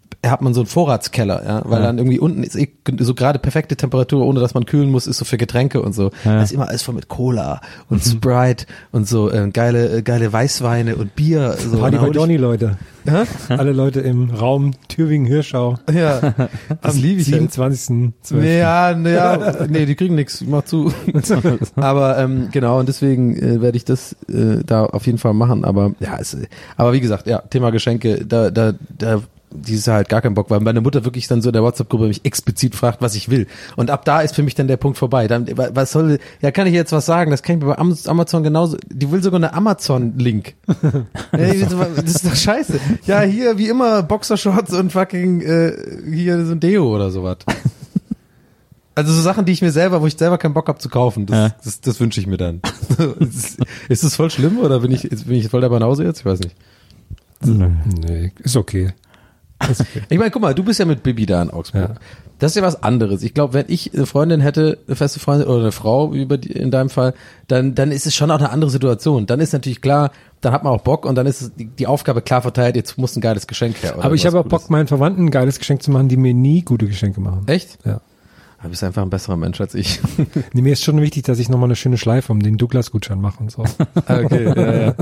hat 0.25 0.41
man 0.41 0.53
so 0.53 0.61
einen 0.61 0.67
Vorratskeller, 0.67 1.43
ja, 1.45 1.61
weil 1.65 1.79
Ja. 1.79 1.87
dann 1.87 1.97
irgendwie 1.97 2.19
unten 2.19 2.43
ist 2.43 2.55
eh 2.55 2.69
so 2.99 3.13
gerade 3.15 3.39
perfekte 3.39 3.75
Temperatur, 3.75 4.25
ohne 4.25 4.39
dass 4.39 4.53
man 4.53 4.65
kühlen 4.65 4.89
muss, 4.89 5.07
ist 5.07 5.17
so 5.17 5.25
für 5.25 5.37
Getränke 5.37 5.81
und 5.81 5.93
so. 5.93 6.11
Ja. 6.25 6.35
Da 6.35 6.43
ist 6.43 6.51
immer 6.51 6.67
alles 6.67 6.83
voll 6.83 6.95
mit 6.95 7.07
Cola 7.07 7.61
und 7.89 8.03
Sprite 8.03 8.65
und 8.91 9.07
so 9.07 9.31
äh, 9.31 9.49
geile 9.51 9.97
äh, 9.97 10.01
geile 10.01 10.31
Weißweine 10.31 10.95
und 10.95 11.15
Bier 11.15 11.55
so. 11.57 11.77
Party 11.79 11.97
hol 11.97 12.07
bei 12.07 12.13
Donny, 12.13 12.37
Leute. 12.37 12.77
Hä? 13.05 13.23
Alle 13.49 13.71
Leute 13.71 13.99
im 14.01 14.29
Raum 14.29 14.71
Tübingen-Hirschau. 14.87 15.79
Ja, 15.91 16.35
das 16.81 16.97
liebe 16.97 17.21
ich. 17.21 17.31
halt. 17.33 17.51
27.12. 17.51 18.43
Ja, 18.43 18.91
ja, 18.91 19.65
nee, 19.67 19.85
die 19.87 19.95
kriegen 19.95 20.13
nichts, 20.15 20.41
mach 20.47 20.65
zu. 20.65 20.93
aber 21.75 22.17
ähm, 22.19 22.49
genau, 22.51 22.79
und 22.79 22.87
deswegen 22.87 23.35
äh, 23.35 23.61
werde 23.61 23.77
ich 23.77 23.85
das 23.85 24.15
äh, 24.29 24.63
da 24.65 24.85
auf 24.85 25.05
jeden 25.07 25.17
Fall 25.17 25.33
machen. 25.33 25.65
Aber 25.65 25.93
ja, 25.99 26.17
es, 26.19 26.37
aber 26.77 26.93
wie 26.93 27.01
gesagt, 27.01 27.25
ja, 27.27 27.39
Thema 27.39 27.71
Geschenke, 27.71 28.23
da, 28.25 28.51
da, 28.51 28.73
da 28.97 29.21
dieses 29.53 29.85
Jahr 29.87 30.00
halt 30.01 30.09
gar 30.09 30.21
keinen 30.21 30.33
Bock, 30.35 30.49
weil 30.49 30.59
meine 30.59 30.81
Mutter 30.81 31.05
wirklich 31.05 31.27
dann 31.27 31.41
so 31.41 31.49
in 31.49 31.53
der 31.53 31.63
WhatsApp-Gruppe 31.63 32.07
mich 32.07 32.25
explizit 32.25 32.75
fragt, 32.75 33.01
was 33.01 33.15
ich 33.15 33.29
will. 33.29 33.47
Und 33.75 33.89
ab 33.89 34.03
da 34.05 34.21
ist 34.21 34.35
für 34.35 34.43
mich 34.43 34.55
dann 34.55 34.67
der 34.67 34.77
Punkt 34.77 34.97
vorbei. 34.97 35.27
Dann, 35.27 35.47
wa- 35.57 35.69
was 35.73 35.91
soll, 35.91 36.19
ja, 36.41 36.51
kann 36.51 36.67
ich 36.67 36.73
jetzt 36.73 36.91
was 36.91 37.05
sagen? 37.05 37.31
Das 37.31 37.41
kann 37.43 37.57
ich 37.57 37.63
mir 37.63 37.69
bei 37.69 37.77
Am- 37.77 37.97
Amazon 38.07 38.43
genauso, 38.43 38.77
die 38.89 39.11
will 39.11 39.23
sogar 39.23 39.39
eine 39.39 39.53
Amazon-Link. 39.53 40.55
Das 41.31 42.03
ist 42.03 42.25
doch 42.25 42.35
scheiße. 42.35 42.79
Ja, 43.05 43.21
hier, 43.21 43.57
wie 43.57 43.67
immer, 43.69 44.03
Boxershorts 44.03 44.73
und 44.73 44.91
fucking, 44.91 45.41
äh, 45.41 45.73
hier 46.13 46.45
so 46.45 46.51
ein 46.53 46.59
Deo 46.59 46.93
oder 46.93 47.09
sowas. 47.11 47.37
Also 48.93 49.13
so 49.13 49.21
Sachen, 49.21 49.45
die 49.45 49.53
ich 49.53 49.61
mir 49.61 49.71
selber, 49.71 50.01
wo 50.01 50.07
ich 50.07 50.17
selber 50.17 50.37
keinen 50.37 50.53
Bock 50.53 50.67
habe 50.67 50.77
zu 50.79 50.89
kaufen, 50.89 51.25
das, 51.25 51.37
Ja. 51.37 51.55
das, 51.63 51.81
das 51.81 51.99
wünsche 51.99 52.19
ich 52.19 52.27
mir 52.27 52.37
dann. 52.37 52.61
ist, 53.19 53.57
ist 53.87 54.03
das 54.03 54.15
voll 54.15 54.29
schlimm 54.29 54.59
oder 54.59 54.81
bin 54.81 54.91
ich, 54.91 55.03
bin 55.09 55.31
ich 55.35 55.47
voll 55.47 55.61
der 55.61 55.69
Banause 55.69 56.03
jetzt? 56.03 56.19
Ich 56.19 56.25
weiß 56.25 56.39
nicht. 56.41 56.55
Nee, 57.43 58.31
ist 58.39 58.55
okay. 58.57 58.91
Ich 60.09 60.17
meine, 60.17 60.31
guck 60.31 60.41
mal, 60.41 60.53
du 60.53 60.63
bist 60.63 60.79
ja 60.79 60.85
mit 60.85 61.03
Bibi 61.03 61.25
da 61.25 61.41
in 61.41 61.49
Augsburg. 61.49 61.89
Ja. 61.89 61.95
Das 62.39 62.51
ist 62.51 62.55
ja 62.55 62.63
was 62.63 62.81
anderes. 62.81 63.21
Ich 63.21 63.35
glaube, 63.35 63.53
wenn 63.53 63.65
ich 63.67 63.93
eine 63.93 64.07
Freundin 64.07 64.41
hätte, 64.41 64.79
eine 64.87 64.95
feste 64.95 65.19
Freundin 65.19 65.47
oder 65.47 65.61
eine 65.61 65.71
Frau, 65.71 66.13
wie 66.13 66.25
bei 66.25 66.37
dir 66.37 66.55
in 66.55 66.71
deinem 66.71 66.89
Fall, 66.89 67.13
dann, 67.47 67.75
dann 67.75 67.91
ist 67.91 68.07
es 68.07 68.15
schon 68.15 68.31
auch 68.31 68.39
eine 68.39 68.49
andere 68.49 68.71
Situation. 68.71 69.27
Dann 69.27 69.39
ist 69.39 69.53
natürlich 69.53 69.81
klar, 69.81 70.11
dann 70.41 70.51
hat 70.51 70.63
man 70.63 70.73
auch 70.73 70.81
Bock 70.81 71.05
und 71.05 71.13
dann 71.15 71.27
ist 71.27 71.51
die, 71.59 71.65
die 71.65 71.85
Aufgabe 71.85 72.23
klar 72.23 72.41
verteilt, 72.41 72.75
jetzt 72.75 72.97
muss 72.97 73.15
ein 73.15 73.21
geiles 73.21 73.45
Geschenk 73.45 73.83
her. 73.83 73.95
Aber 73.99 74.15
ich 74.15 74.25
habe 74.25 74.39
auch. 74.39 74.45
Bock, 74.45 74.71
meinen 74.71 74.87
Verwandten 74.87 75.25
ein 75.25 75.31
geiles 75.31 75.59
Geschenk 75.59 75.83
zu 75.83 75.91
machen, 75.91 76.09
die 76.09 76.17
mir 76.17 76.33
nie 76.33 76.63
gute 76.63 76.87
Geschenke 76.87 77.21
machen. 77.21 77.43
Echt? 77.47 77.77
Ja. 77.85 78.01
Du 78.63 78.69
bist 78.69 78.83
einfach 78.83 79.01
ein 79.01 79.09
besserer 79.09 79.37
Mensch 79.37 79.59
als 79.59 79.75
ich. 79.75 79.99
Nee, 80.53 80.61
mir 80.61 80.73
ist 80.73 80.83
schon 80.83 81.01
wichtig, 81.01 81.23
dass 81.23 81.39
ich 81.39 81.49
nochmal 81.49 81.67
eine 81.67 81.75
schöne 81.75 81.97
Schleife 81.97 82.31
um 82.31 82.41
den 82.41 82.57
Douglas-Gutschein 82.57 83.19
mache 83.19 83.39
und 83.39 83.51
so. 83.51 83.63
Okay, 84.07 84.45
ja, 84.45 84.73
ja. 84.87 84.95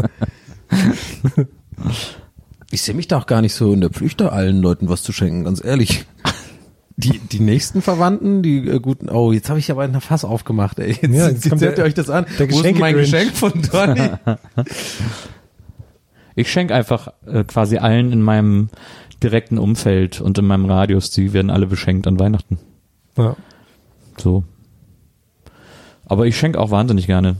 Ich 2.71 2.81
sehe 2.83 2.93
mich 2.95 3.07
da 3.07 3.17
auch 3.17 3.25
gar 3.25 3.41
nicht 3.41 3.53
so 3.53 3.73
in 3.73 3.81
der 3.81 3.89
Pflicht, 3.89 4.21
da 4.21 4.29
allen 4.29 4.61
Leuten 4.61 4.89
was 4.89 5.01
zu 5.03 5.11
schenken, 5.11 5.45
ganz 5.45 5.63
ehrlich. 5.63 6.05
Die, 6.97 7.17
die 7.19 7.39
nächsten 7.39 7.81
Verwandten, 7.81 8.43
die 8.43 8.67
äh, 8.67 8.79
guten, 8.79 9.09
oh, 9.09 9.31
jetzt 9.31 9.49
habe 9.49 9.57
ich 9.57 9.71
aber 9.71 9.83
ein 9.83 10.01
Fass 10.01 10.25
aufgemacht, 10.25 10.79
ey. 10.79 10.89
Jetzt, 10.91 11.03
Ja, 11.03 11.27
jetzt, 11.29 11.45
jetzt 11.45 11.49
kommt 11.49 11.61
hört 11.61 11.77
ihr 11.77 11.85
euch 11.85 11.93
das 11.93 12.09
an. 12.09 12.25
der 12.37 12.51
Wo 12.51 12.59
ist 12.61 12.77
mein. 12.77 12.95
Geschenk 12.95 13.31
von 13.35 13.53
Donny? 13.71 14.09
Ich 16.35 16.51
schenke 16.51 16.75
einfach 16.75 17.13
äh, 17.25 17.43
quasi 17.43 17.77
allen 17.77 18.11
in 18.11 18.21
meinem 18.21 18.69
direkten 19.23 19.57
Umfeld 19.57 20.21
und 20.21 20.37
in 20.37 20.45
meinem 20.45 20.65
Radius, 20.65 21.09
die 21.11 21.33
werden 21.33 21.49
alle 21.51 21.67
beschenkt 21.67 22.05
an 22.07 22.19
Weihnachten. 22.19 22.59
Ja. 23.17 23.35
So. 24.17 24.43
Aber 26.09 26.25
ich 26.25 26.37
schenke 26.37 26.59
auch 26.59 26.71
wahnsinnig 26.71 27.05
gerne. 27.07 27.37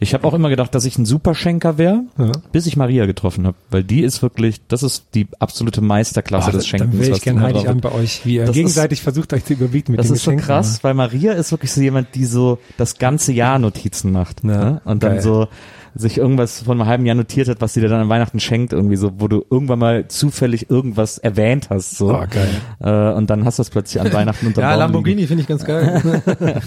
Ich 0.00 0.14
habe 0.14 0.26
auch 0.26 0.34
immer 0.34 0.48
gedacht, 0.48 0.74
dass 0.74 0.84
ich 0.84 0.96
ein 0.98 1.04
Superschenker 1.04 1.78
wäre, 1.78 2.04
Ja. 2.16 2.32
bis 2.52 2.66
ich 2.66 2.76
Maria 2.76 3.06
getroffen 3.06 3.46
habe, 3.46 3.56
weil 3.70 3.84
die 3.84 4.00
ist 4.02 4.22
wirklich, 4.22 4.60
das 4.68 4.82
ist 4.82 5.04
die 5.14 5.26
absolute 5.40 5.80
Meisterklasse 5.80 6.48
Ah, 6.48 6.52
des 6.52 6.62
dann 6.62 6.68
Schenkens. 6.80 7.00
wäre 7.00 7.10
was 7.10 7.18
ich 7.18 7.24
gern 7.24 7.36
die 7.36 7.42
da 7.42 7.46
heilig 7.48 7.68
an 7.68 7.80
bei 7.80 7.92
euch, 7.92 8.24
wie 8.24 8.36
ihr 8.36 8.42
Das 8.42 8.50
ist- 8.50 8.54
gegenseitig 8.54 9.02
versucht 9.02 9.32
euch 9.32 9.44
zu 9.44 9.52
überbieten 9.54 9.92
mit 9.92 9.98
Das 9.98 10.06
den 10.06 10.14
ist 10.16 10.24
so 10.24 10.34
krass, 10.36 10.82
weil 10.82 10.94
Maria 10.94 11.32
ist 11.32 11.50
wirklich 11.50 11.72
so 11.72 11.80
jemand, 11.80 12.14
die 12.14 12.24
so 12.24 12.58
das 12.78 12.98
ganze 12.98 13.32
Jahr 13.32 13.58
Notizen 13.58 14.12
macht. 14.12 14.44
Ja, 14.44 14.48
ne? 14.50 14.80
Und 14.84 15.02
dann 15.02 15.14
geil. 15.14 15.22
so 15.22 15.48
sich 15.94 16.18
irgendwas 16.18 16.62
von 16.62 16.80
einem 16.80 16.88
halben 16.88 17.06
Jahr 17.06 17.14
notiert 17.14 17.48
hat, 17.48 17.60
was 17.60 17.74
sie 17.74 17.80
dir 17.80 17.88
dann 17.88 18.00
an 18.00 18.08
Weihnachten 18.08 18.40
schenkt, 18.40 18.72
irgendwie 18.72 18.96
so, 18.96 19.12
wo 19.18 19.28
du 19.28 19.44
irgendwann 19.48 19.78
mal 19.78 20.08
zufällig 20.08 20.70
irgendwas 20.70 21.18
erwähnt 21.18 21.70
hast. 21.70 21.96
So. 21.96 22.12
Oh, 22.12 22.24
geil. 22.28 22.50
Äh, 22.80 23.16
und 23.16 23.30
dann 23.30 23.44
hast 23.44 23.58
du 23.58 23.60
das 23.60 23.70
plötzlich 23.70 24.00
an 24.00 24.12
Weihnachten 24.12 24.46
unter 24.48 24.62
ja, 24.62 24.74
Lamborghini 24.74 25.26
finde 25.26 25.42
ich 25.42 25.48
ganz 25.48 25.64
geil. 25.64 26.02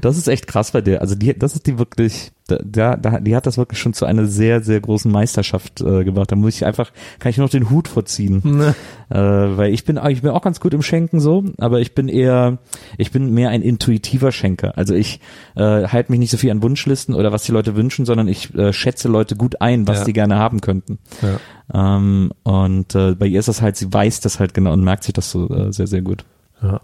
Das 0.00 0.16
ist 0.16 0.28
echt 0.28 0.46
krass 0.46 0.70
bei 0.70 0.80
dir. 0.80 1.00
Also 1.00 1.14
die, 1.14 1.38
das 1.38 1.54
ist 1.54 1.66
die 1.66 1.78
wirklich, 1.78 2.32
Da, 2.64 2.96
da, 2.96 3.20
die 3.20 3.34
hat 3.36 3.46
das 3.46 3.56
wirklich 3.58 3.78
schon 3.78 3.92
zu 3.94 4.04
einer 4.06 4.26
sehr, 4.26 4.62
sehr 4.62 4.80
großen 4.80 5.10
Meisterschaft 5.10 5.80
äh, 5.80 6.04
gebracht. 6.04 6.32
Da 6.32 6.36
muss 6.36 6.54
ich 6.56 6.64
einfach, 6.66 6.92
kann 7.18 7.30
ich 7.30 7.36
nur 7.36 7.46
noch 7.46 7.50
den 7.50 7.70
Hut 7.70 7.88
vorziehen. 7.88 8.42
Ne. 8.60 8.74
Äh, 9.10 9.56
weil 9.56 9.72
ich 9.72 9.84
bin, 9.84 9.98
ich 10.08 10.22
bin 10.22 10.30
auch 10.30 10.42
ganz 10.42 10.60
gut 10.60 10.72
im 10.74 10.82
Schenken 10.82 11.18
so, 11.20 11.44
aber 11.58 11.80
ich 11.80 11.94
bin 11.94 12.08
eher, 12.08 12.58
ich 12.98 13.10
bin 13.10 13.32
mehr 13.32 13.50
ein 13.50 13.62
intuitiver 13.62 14.32
Schenker. 14.32 14.76
Also 14.76 14.94
ich 14.94 15.20
äh, 15.56 15.86
halte 15.88 16.12
mich 16.12 16.18
nicht 16.18 16.30
so 16.30 16.36
viel 16.36 16.50
an 16.50 16.62
Wunschlisten 16.62 17.14
oder 17.14 17.32
was 17.32 17.42
die 17.44 17.52
Leute 17.52 17.74
wünschen, 17.76 18.04
sondern 18.06 18.28
ich 18.28 18.54
äh, 18.54 18.72
schätze 18.72 19.08
Leute 19.08 19.34
gut 19.36 19.60
ein, 19.60 19.86
was 19.88 20.00
Ja. 20.00 20.04
die 20.04 20.12
gerne 20.12 20.36
haben 20.36 20.60
könnten. 20.60 20.98
Ja. 21.22 21.96
Ähm, 21.96 22.32
und 22.42 22.94
äh, 22.94 23.14
bei 23.14 23.26
ihr 23.26 23.40
ist 23.40 23.48
das 23.48 23.62
halt, 23.62 23.76
sie 23.76 23.92
weiß 23.92 24.20
das 24.20 24.38
halt 24.40 24.54
genau 24.54 24.72
und 24.72 24.84
merkt 24.84 25.04
sich 25.04 25.12
das 25.14 25.30
so 25.30 25.48
äh, 25.48 25.72
sehr, 25.72 25.86
sehr 25.86 26.02
gut. 26.02 26.24
Ja. 26.62 26.80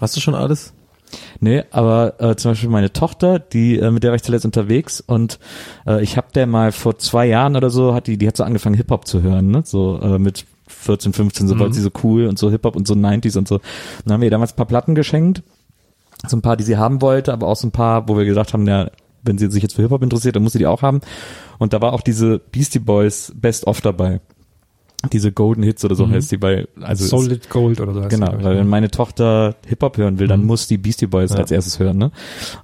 Hast 0.00 0.16
du 0.16 0.20
schon 0.20 0.34
alles? 0.34 0.72
Nee, 1.40 1.64
aber 1.70 2.20
äh, 2.20 2.36
zum 2.36 2.52
Beispiel 2.52 2.68
meine 2.68 2.92
Tochter, 2.92 3.38
die 3.38 3.78
äh, 3.78 3.90
mit 3.90 4.02
der 4.02 4.10
war 4.10 4.16
ich 4.16 4.22
zuletzt 4.22 4.44
unterwegs 4.44 5.00
und 5.00 5.38
äh, 5.86 6.02
ich 6.02 6.16
habe 6.16 6.28
der 6.34 6.46
mal 6.46 6.72
vor 6.72 6.98
zwei 6.98 7.26
Jahren 7.26 7.56
oder 7.56 7.70
so, 7.70 7.94
hat 7.94 8.06
die, 8.06 8.18
die 8.18 8.26
hat 8.26 8.36
so 8.36 8.44
angefangen 8.44 8.74
Hip-Hop 8.74 9.06
zu 9.06 9.22
hören, 9.22 9.50
ne? 9.50 9.62
So 9.64 10.00
äh, 10.00 10.18
mit 10.18 10.44
14, 10.68 11.12
15, 11.12 11.48
so 11.48 11.58
war 11.58 11.72
sie 11.72 11.80
so 11.80 11.90
cool 12.02 12.26
und 12.26 12.38
so 12.38 12.50
Hip-Hop 12.50 12.74
und 12.74 12.88
so 12.88 12.94
90s 12.94 13.38
und 13.38 13.46
so. 13.46 13.60
Dann 14.04 14.14
haben 14.14 14.20
wir 14.20 14.26
ihr 14.26 14.32
damals 14.32 14.52
ein 14.52 14.56
paar 14.56 14.66
Platten 14.66 14.94
geschenkt. 14.94 15.42
So 16.26 16.36
ein 16.36 16.42
paar, 16.42 16.56
die 16.56 16.64
sie 16.64 16.76
haben 16.76 17.02
wollte, 17.02 17.32
aber 17.32 17.46
auch 17.46 17.56
so 17.56 17.68
ein 17.68 17.72
paar, 17.72 18.08
wo 18.08 18.16
wir 18.16 18.24
gesagt 18.24 18.52
haben, 18.52 18.66
ja, 18.66 18.90
wenn 19.22 19.38
sie 19.38 19.50
sich 19.50 19.62
jetzt 19.62 19.74
für 19.74 19.82
Hip-Hop 19.82 20.02
interessiert, 20.02 20.34
dann 20.34 20.42
muss 20.42 20.52
sie 20.52 20.58
die 20.58 20.66
auch 20.66 20.82
haben. 20.82 21.00
Und 21.58 21.72
da 21.72 21.80
war 21.80 21.92
auch 21.92 22.00
diese 22.00 22.38
Beastie 22.38 22.78
Boys 22.78 23.32
Best 23.36 23.66
of 23.66 23.80
dabei. 23.80 24.20
Diese 25.12 25.30
Golden 25.30 25.62
Hits 25.62 25.84
oder 25.84 25.94
so 25.94 26.08
heißt 26.08 26.32
die 26.32 26.36
bei, 26.36 26.66
also 26.80 27.04
Solid 27.06 27.48
Gold 27.50 27.80
oder 27.80 27.94
so. 27.94 28.00
heißt 28.00 28.10
Genau, 28.10 28.32
die, 28.32 28.44
weil 28.44 28.54
ne? 28.54 28.60
wenn 28.60 28.68
meine 28.68 28.90
Tochter 28.90 29.54
Hip-Hop 29.66 29.98
hören 29.98 30.18
will, 30.18 30.26
dann 30.26 30.44
muss 30.44 30.66
die 30.66 30.78
Beastie 30.78 31.06
Boys 31.06 31.30
Ja. 31.30 31.36
als 31.38 31.50
erstes 31.50 31.78
hören, 31.78 31.98
ne? 31.98 32.10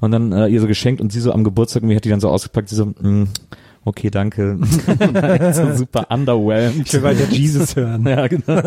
Und 0.01 0.11
dann 0.11 0.33
äh, 0.33 0.49
ihr 0.49 0.61
so 0.61 0.67
geschenkt 0.67 1.01
und 1.01 1.13
sie 1.13 1.21
so 1.21 1.33
am 1.33 1.45
Geburtstag, 1.45 1.83
mir 1.83 1.95
hat 1.97 2.05
die 2.05 2.09
dann 2.11 2.21
so 2.21 2.29
ausgepackt, 2.29 2.69
sie 2.69 2.75
so, 2.77 2.87
mm, 2.87 3.29
okay, 3.85 4.11
danke. 4.11 4.59
so 5.53 5.75
super 5.75 6.07
underwhelmed. 6.11 6.87
Ich 6.87 6.93
will 6.93 7.03
weiter 7.03 7.29
Jesus 7.31 7.77
hören. 7.77 8.07
Ja, 8.07 8.27
genau. 8.27 8.63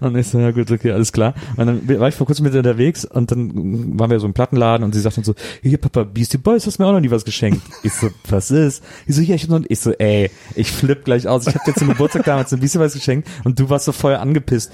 Und 0.00 0.16
ich 0.16 0.28
so, 0.28 0.38
ja 0.38 0.50
gut, 0.50 0.70
okay, 0.70 0.92
alles 0.92 1.12
klar. 1.12 1.34
Und 1.56 1.66
dann 1.66 2.00
war 2.00 2.08
ich 2.08 2.14
vor 2.14 2.26
kurzem 2.26 2.44
mit 2.44 2.54
unterwegs 2.54 3.04
und 3.04 3.30
dann 3.30 3.98
waren 3.98 4.10
wir 4.10 4.20
so 4.20 4.26
im 4.26 4.34
Plattenladen 4.34 4.84
und 4.84 4.94
sie 4.94 5.00
sagt 5.00 5.16
dann 5.16 5.24
so, 5.24 5.34
hier 5.62 5.78
Papa, 5.78 6.04
Beastie 6.04 6.38
Boys, 6.38 6.66
hast 6.66 6.78
mir 6.78 6.86
auch 6.86 6.92
noch 6.92 7.00
nie 7.00 7.10
was 7.10 7.24
geschenkt. 7.24 7.62
Ich 7.82 7.92
so, 7.92 8.10
was 8.28 8.50
ist? 8.50 8.82
Ich 9.06 9.16
so, 9.16 9.22
ja, 9.22 9.34
ich 9.34 9.42
hab 9.44 9.50
noch, 9.50 9.62
ich 9.68 9.80
so, 9.80 9.92
ey, 9.92 10.30
ich 10.54 10.70
flipp 10.70 11.04
gleich 11.04 11.28
aus. 11.28 11.46
Ich 11.46 11.54
hab 11.54 11.64
dir 11.64 11.74
zum 11.74 11.88
Geburtstag 11.88 12.24
damals 12.24 12.52
ein 12.52 12.60
Beastie 12.60 12.78
Boys 12.78 12.94
geschenkt 12.94 13.28
und 13.44 13.58
du 13.58 13.68
warst 13.70 13.84
so 13.84 13.92
voll 13.92 14.14
angepisst. 14.14 14.72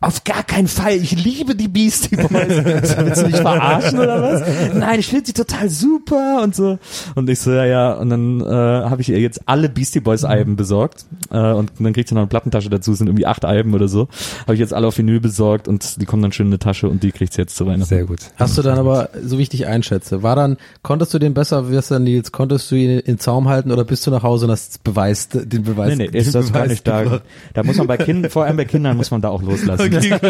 Auf 0.00 0.24
gar 0.24 0.42
keinen 0.44 0.68
Fall, 0.68 0.94
ich 0.94 1.12
liebe 1.12 1.54
die 1.54 1.68
Beastie 1.68 2.16
Boys. 2.16 2.56
So, 2.56 2.64
willst 3.04 3.22
du 3.22 3.26
mich 3.26 3.36
verarschen 3.36 3.98
oder 3.98 4.22
was? 4.22 4.74
Nein, 4.74 5.00
ich 5.00 5.06
finde 5.08 5.26
sie 5.26 5.32
total 5.32 5.68
super 5.68 6.40
und 6.42 6.54
so. 6.54 6.78
Und 7.14 7.28
ich 7.28 7.40
so, 7.40 7.52
ja, 7.52 7.64
ja. 7.64 7.92
Und 7.94 8.10
dann 8.10 8.40
äh, 8.40 8.44
habe 8.44 9.02
ich 9.02 9.08
ihr 9.08 9.25
jetzt 9.26 9.40
alle 9.46 9.68
Beastie 9.68 10.00
Boys 10.00 10.24
Alben 10.24 10.56
besorgt 10.56 11.04
äh, 11.30 11.52
und 11.52 11.72
dann 11.78 11.92
kriegt 11.92 12.08
sie 12.08 12.14
noch 12.14 12.22
eine 12.22 12.28
Plattentasche 12.28 12.70
dazu, 12.70 12.92
es 12.92 12.98
sind 12.98 13.08
irgendwie 13.08 13.26
acht 13.26 13.44
Alben 13.44 13.74
oder 13.74 13.88
so. 13.88 14.08
Habe 14.42 14.54
ich 14.54 14.60
jetzt 14.60 14.72
alle 14.72 14.86
auf 14.86 14.96
Vinyl 14.96 15.20
besorgt 15.20 15.68
und 15.68 16.00
die 16.00 16.06
kommen 16.06 16.22
dann 16.22 16.32
schön 16.32 16.46
in 16.46 16.52
eine 16.52 16.58
Tasche 16.58 16.88
und 16.88 17.02
die 17.02 17.12
kriegt 17.12 17.32
sie 17.32 17.42
jetzt 17.42 17.56
zu 17.56 17.66
Weihnachten. 17.66 17.84
Sehr 17.84 18.04
gut. 18.04 18.20
Hast 18.36 18.56
du 18.56 18.62
dann 18.62 18.78
aber, 18.78 19.10
so 19.22 19.38
wie 19.38 19.42
ich 19.42 19.48
dich 19.48 19.66
einschätze, 19.66 20.22
war 20.22 20.36
dann, 20.36 20.56
konntest 20.82 21.12
du 21.12 21.18
den 21.18 21.34
besser, 21.34 21.70
wie 21.70 21.76
ist 21.76 21.90
der 21.90 21.98
Nils, 21.98 22.32
konntest 22.32 22.70
du 22.70 22.76
ihn 22.76 22.90
in 22.90 23.04
den 23.04 23.18
Zaum 23.18 23.48
halten 23.48 23.72
oder 23.72 23.84
bist 23.84 24.06
du 24.06 24.10
nach 24.10 24.22
Hause 24.22 24.46
und 24.46 24.52
hast 24.52 24.84
beweist, 24.84 25.34
den 25.34 25.64
Beweis? 25.64 25.96
Nee, 25.96 26.08
nee, 26.10 26.18
ist 26.18 26.34
das 26.34 26.52
gar 26.52 26.66
nicht 26.66 26.86
da. 26.86 27.20
Da 27.54 27.62
muss 27.62 27.76
man 27.76 27.86
bei 27.86 27.96
Kindern, 27.96 28.30
vor 28.30 28.44
allem 28.44 28.56
bei 28.56 28.64
Kindern 28.64 28.96
muss 28.96 29.10
man 29.10 29.20
da 29.20 29.28
auch 29.28 29.42
loslassen. 29.42 29.94
Okay. 29.94 30.10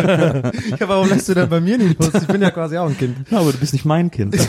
ja, 0.80 0.88
warum 0.88 1.08
lässt 1.08 1.28
du 1.28 1.34
denn 1.34 1.48
bei 1.48 1.60
mir 1.60 1.78
nicht 1.78 2.00
los? 2.00 2.10
Ich 2.14 2.26
bin 2.26 2.42
ja 2.42 2.50
quasi 2.50 2.76
auch 2.78 2.88
ein 2.88 2.96
Kind. 2.96 3.16
Ja, 3.30 3.40
aber 3.40 3.52
du 3.52 3.58
bist 3.58 3.72
nicht 3.72 3.84
mein 3.84 4.10
Kind. 4.10 4.36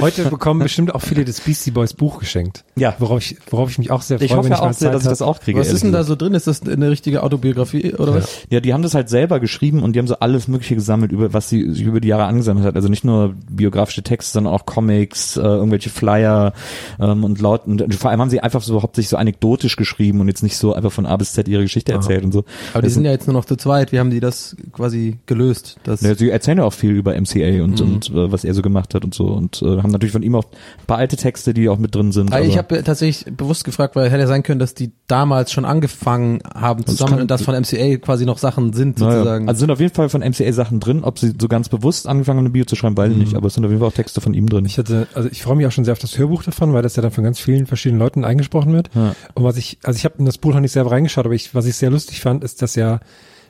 Heute 0.00 0.30
bekommen 0.30 0.60
bestimmt 0.60 0.94
auch 0.94 1.02
viele 1.02 1.24
das 1.24 1.40
Beastie 1.40 1.70
Boys 1.70 1.94
Buch 1.94 2.18
geschenkt. 2.20 2.64
Ja. 2.76 2.94
Worauf 2.98 3.20
ich, 3.20 3.36
worauf 3.50 3.70
ich 3.70 3.78
mich 3.78 3.90
auch 3.90 4.02
sehr 4.02 4.18
freue, 4.18 4.26
Ich 4.26 4.32
hoffe 4.34 4.44
wenn 4.44 4.52
ich 4.52 4.58
auch 4.58 4.64
mal 4.66 4.72
sehr, 4.72 4.90
dass 4.90 5.02
ich 5.02 5.08
das 5.08 5.22
auch 5.22 5.40
kriege. 5.40 5.58
Was 5.58 5.72
ist 5.72 5.82
denn 5.82 5.92
da 5.92 6.04
so 6.04 6.16
drin? 6.16 6.34
Ist 6.34 6.46
das 6.46 6.62
eine 6.62 6.90
richtige 6.90 7.22
Autobiografie 7.22 7.94
oder 7.94 8.14
was? 8.14 8.46
Ja, 8.50 8.60
die 8.60 8.72
haben 8.72 8.82
das 8.82 8.94
halt 8.94 9.08
selber 9.08 9.40
geschrieben 9.40 9.82
und 9.82 9.94
die 9.94 9.98
haben 9.98 10.06
so 10.06 10.18
alles 10.18 10.48
Mögliche 10.48 10.74
gesammelt, 10.74 11.12
über 11.12 11.32
was 11.32 11.48
sie 11.48 11.70
sich 11.72 11.82
über 11.82 12.00
die 12.00 12.08
Jahre 12.08 12.24
angesammelt 12.24 12.66
hat. 12.66 12.76
Also 12.76 12.88
nicht 12.88 13.04
nur 13.04 13.34
biografische 13.50 14.02
Texte, 14.02 14.32
sondern 14.32 14.52
auch 14.52 14.66
Comics, 14.66 15.36
äh, 15.36 15.40
irgendwelche 15.40 15.90
Flyer 15.90 16.52
ähm, 17.00 17.24
und 17.24 17.40
laut. 17.40 17.66
Und 17.66 17.94
vor 17.94 18.10
allem 18.10 18.20
haben 18.20 18.30
sie 18.30 18.40
einfach 18.40 18.62
so 18.62 18.82
hauptsächlich 18.82 19.10
so 19.10 19.16
anekdotisch 19.16 19.76
geschrieben 19.76 20.20
und 20.20 20.28
jetzt 20.28 20.42
nicht 20.42 20.56
so 20.56 20.74
einfach 20.74 20.92
von 20.92 21.06
A 21.06 21.16
bis 21.16 21.32
Z 21.32 21.48
ihre 21.48 21.62
Geschichte 21.62 21.92
erzählt 21.92 22.24
und 22.24 22.32
so. 22.32 22.44
Aber 22.72 22.82
die 22.82 22.86
Das 22.86 22.94
sind 22.94 23.04
ja 23.04 23.10
jetzt 23.10 23.26
nur 23.26 23.34
noch 23.34 23.44
zu 23.44 23.56
zweit. 23.56 23.92
Wie 23.92 23.98
haben 23.98 24.10
die 24.10 24.20
das 24.20 24.56
quasi 24.72 25.18
gelöst? 25.26 25.76
Das 25.84 26.00
Ja, 26.00 26.14
sie 26.14 26.30
erzählen 26.30 26.58
ja 26.58 26.64
auch 26.64 26.72
viel 26.72 26.92
über 26.92 27.18
MCA 27.18 27.62
und, 27.62 27.80
und 27.80 28.10
äh, 28.10 28.32
was 28.32 28.44
er 28.44 28.54
so 28.54 28.62
gemacht 28.62 28.94
hat 28.94 29.04
und 29.04 29.14
so 29.14 29.26
und 29.26 29.62
äh, 29.62 29.75
haben 29.82 29.90
natürlich 29.90 30.12
von 30.12 30.22
ihm 30.22 30.34
auch 30.34 30.44
ein 30.44 30.86
paar 30.86 30.98
alte 30.98 31.16
Texte, 31.16 31.54
die 31.54 31.68
auch 31.68 31.78
mit 31.78 31.94
drin 31.94 32.12
sind. 32.12 32.32
Ah, 32.32 32.40
ich 32.40 32.58
habe 32.58 32.82
tatsächlich 32.82 33.36
bewusst 33.36 33.64
gefragt, 33.64 33.96
weil 33.96 34.10
hätte 34.10 34.20
ja 34.20 34.26
sein 34.26 34.42
können, 34.42 34.58
dass 34.58 34.74
die 34.74 34.92
damals 35.06 35.52
schon 35.52 35.64
angefangen 35.64 36.40
haben 36.54 36.84
Das 36.84 36.96
zusammen 36.96 37.12
kann- 37.12 37.20
und 37.22 37.30
dass 37.30 37.42
von 37.42 37.54
MCA 37.54 37.96
quasi 37.98 38.26
noch 38.26 38.38
Sachen 38.38 38.72
sind 38.72 38.98
sozusagen. 38.98 39.48
Also 39.48 39.60
sind 39.60 39.70
auf 39.70 39.80
jeden 39.80 39.94
Fall 39.94 40.08
von 40.08 40.22
MCA 40.22 40.52
Sachen 40.52 40.80
drin. 40.80 41.04
Ob 41.04 41.18
sie 41.18 41.32
so 41.38 41.48
ganz 41.48 41.68
bewusst 41.68 42.06
angefangen 42.06 42.38
haben, 42.38 42.46
eine 42.46 42.52
Bio 42.52 42.64
zu 42.64 42.76
schreiben, 42.76 42.96
weiß 42.96 43.12
ich 43.12 43.18
nicht. 43.18 43.34
Aber 43.34 43.46
es 43.46 43.54
sind 43.54 43.64
auf 43.64 43.70
jeden 43.70 43.80
Fall 43.80 43.88
auch 43.88 43.94
Texte 43.94 44.20
von 44.20 44.34
ihm 44.34 44.48
drin. 44.48 44.64
Ich 44.64 44.78
hatte, 44.78 45.06
also 45.14 45.28
ich 45.30 45.42
freue 45.42 45.56
mich 45.56 45.66
auch 45.66 45.72
schon 45.72 45.84
sehr 45.84 45.92
auf 45.92 45.98
das 45.98 46.18
Hörbuch 46.18 46.42
davon, 46.42 46.72
weil 46.72 46.82
das 46.82 46.96
ja 46.96 47.02
dann 47.02 47.12
von 47.12 47.24
ganz 47.24 47.38
vielen 47.38 47.66
verschiedenen 47.66 48.00
Leuten 48.00 48.24
eingesprochen 48.24 48.72
wird. 48.72 48.90
Ja. 48.94 49.14
Und 49.34 49.44
was 49.44 49.56
ich, 49.56 49.78
also 49.82 49.96
ich 49.96 50.04
habe 50.04 50.16
in 50.18 50.24
das 50.24 50.38
Buch 50.38 50.52
noch 50.52 50.60
nicht 50.60 50.72
selber 50.72 50.90
reingeschaut, 50.90 51.24
aber 51.24 51.34
ich, 51.34 51.54
was 51.54 51.66
ich 51.66 51.76
sehr 51.76 51.90
lustig 51.90 52.20
fand, 52.20 52.44
ist, 52.44 52.62
dass 52.62 52.74
ja, 52.74 53.00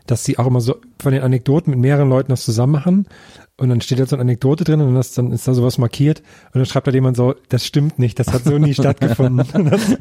dass 0.06 0.24
sie 0.24 0.38
auch 0.38 0.46
immer 0.46 0.60
so 0.60 0.76
von 1.00 1.12
den 1.12 1.22
Anekdoten 1.22 1.70
mit 1.70 1.80
mehreren 1.80 2.08
Leuten 2.08 2.30
das 2.30 2.44
zusammen 2.44 2.72
machen. 2.72 3.06
Und 3.58 3.70
dann 3.70 3.80
steht 3.80 3.98
da 3.98 4.04
so 4.04 4.16
eine 4.16 4.20
Anekdote 4.20 4.64
drin 4.64 4.82
und 4.82 4.94
das, 4.94 5.14
dann 5.14 5.32
ist 5.32 5.48
da 5.48 5.54
sowas 5.54 5.78
markiert 5.78 6.18
und 6.52 6.56
dann 6.56 6.66
schreibt 6.66 6.88
da 6.88 6.90
jemand 6.90 7.16
so, 7.16 7.34
das 7.48 7.64
stimmt 7.64 7.98
nicht, 7.98 8.18
das 8.18 8.26
hat 8.30 8.44
so 8.44 8.58
nie 8.58 8.74
stattgefunden. 8.74 9.46
Das, 9.70 9.96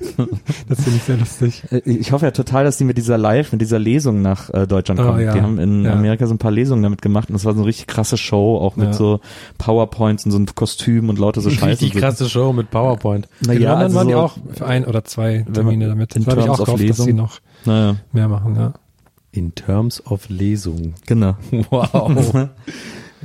das 0.67 0.83
finde 0.83 0.97
ich 0.97 1.03
sehr 1.03 1.15
lustig. 1.17 1.63
Äh, 1.71 1.77
Ich 1.85 2.12
hoffe 2.12 2.25
ja 2.25 2.31
total, 2.31 2.65
dass 2.65 2.75
die 2.77 2.83
mit 2.83 2.97
dieser 2.97 3.17
Live, 3.17 3.53
mit 3.53 3.62
dieser 3.62 3.79
Lesung 3.79 4.21
nach 4.21 4.50
äh, 4.53 4.67
Deutschland 4.67 5.00
Oh, 5.00 5.03
kommen. 5.05 5.21
ja. 5.21 5.33
Die 5.33 5.41
haben 5.41 5.57
in 5.59 5.85
Ja. 5.85 5.93
Amerika 5.93 6.27
so 6.27 6.33
ein 6.33 6.38
paar 6.38 6.51
Lesungen 6.51 6.83
damit 6.83 7.01
gemacht 7.01 7.29
und 7.29 7.33
das 7.33 7.45
war 7.45 7.53
so 7.53 7.59
eine 7.59 7.67
richtig 7.67 7.88
krasse 7.88 8.17
Show, 8.17 8.57
auch 8.57 8.75
mit 8.75 8.88
Ja. 8.88 8.93
so 8.93 9.21
PowerPoints 9.57 10.25
und 10.25 10.31
so 10.31 10.38
ein 10.38 10.47
Kostüm 10.53 11.07
und 11.07 11.17
lauter 11.17 11.39
so 11.39 11.50
Scheiße. 11.50 11.65
Richtig 11.83 11.93
krasse 11.93 12.27
Show 12.29 12.51
mit 12.51 12.71
PowerPoint. 12.71 13.29
In 13.39 13.47
Naja, 13.47 13.69
London 13.69 13.83
also 13.83 13.95
waren 13.95 14.07
die 14.07 14.13
so, 14.15 14.19
auch 14.19 14.38
für 14.53 14.65
ein 14.65 14.83
oder 14.83 15.05
zwei 15.05 15.45
Termine 15.53 15.88
damit. 15.88 16.13
in 16.17 16.25
Das 16.25 16.31
habe 16.33 16.41
ich 16.41 16.45
terms 16.47 16.59
auch 16.59 16.63
of 16.63 16.65
gehofft, 16.75 16.81
dass 16.89 16.97
Lesung. 16.97 17.05
sie 17.05 17.13
noch 17.13 17.39
Naja, 17.63 17.95
mehr 18.12 18.27
machen, 18.27 18.55
ja. 18.57 18.74
In 19.31 19.55
terms 19.55 20.05
of 20.05 20.27
Lesung. 20.27 20.93
genau. 21.05 21.35
Wow. 21.69 22.50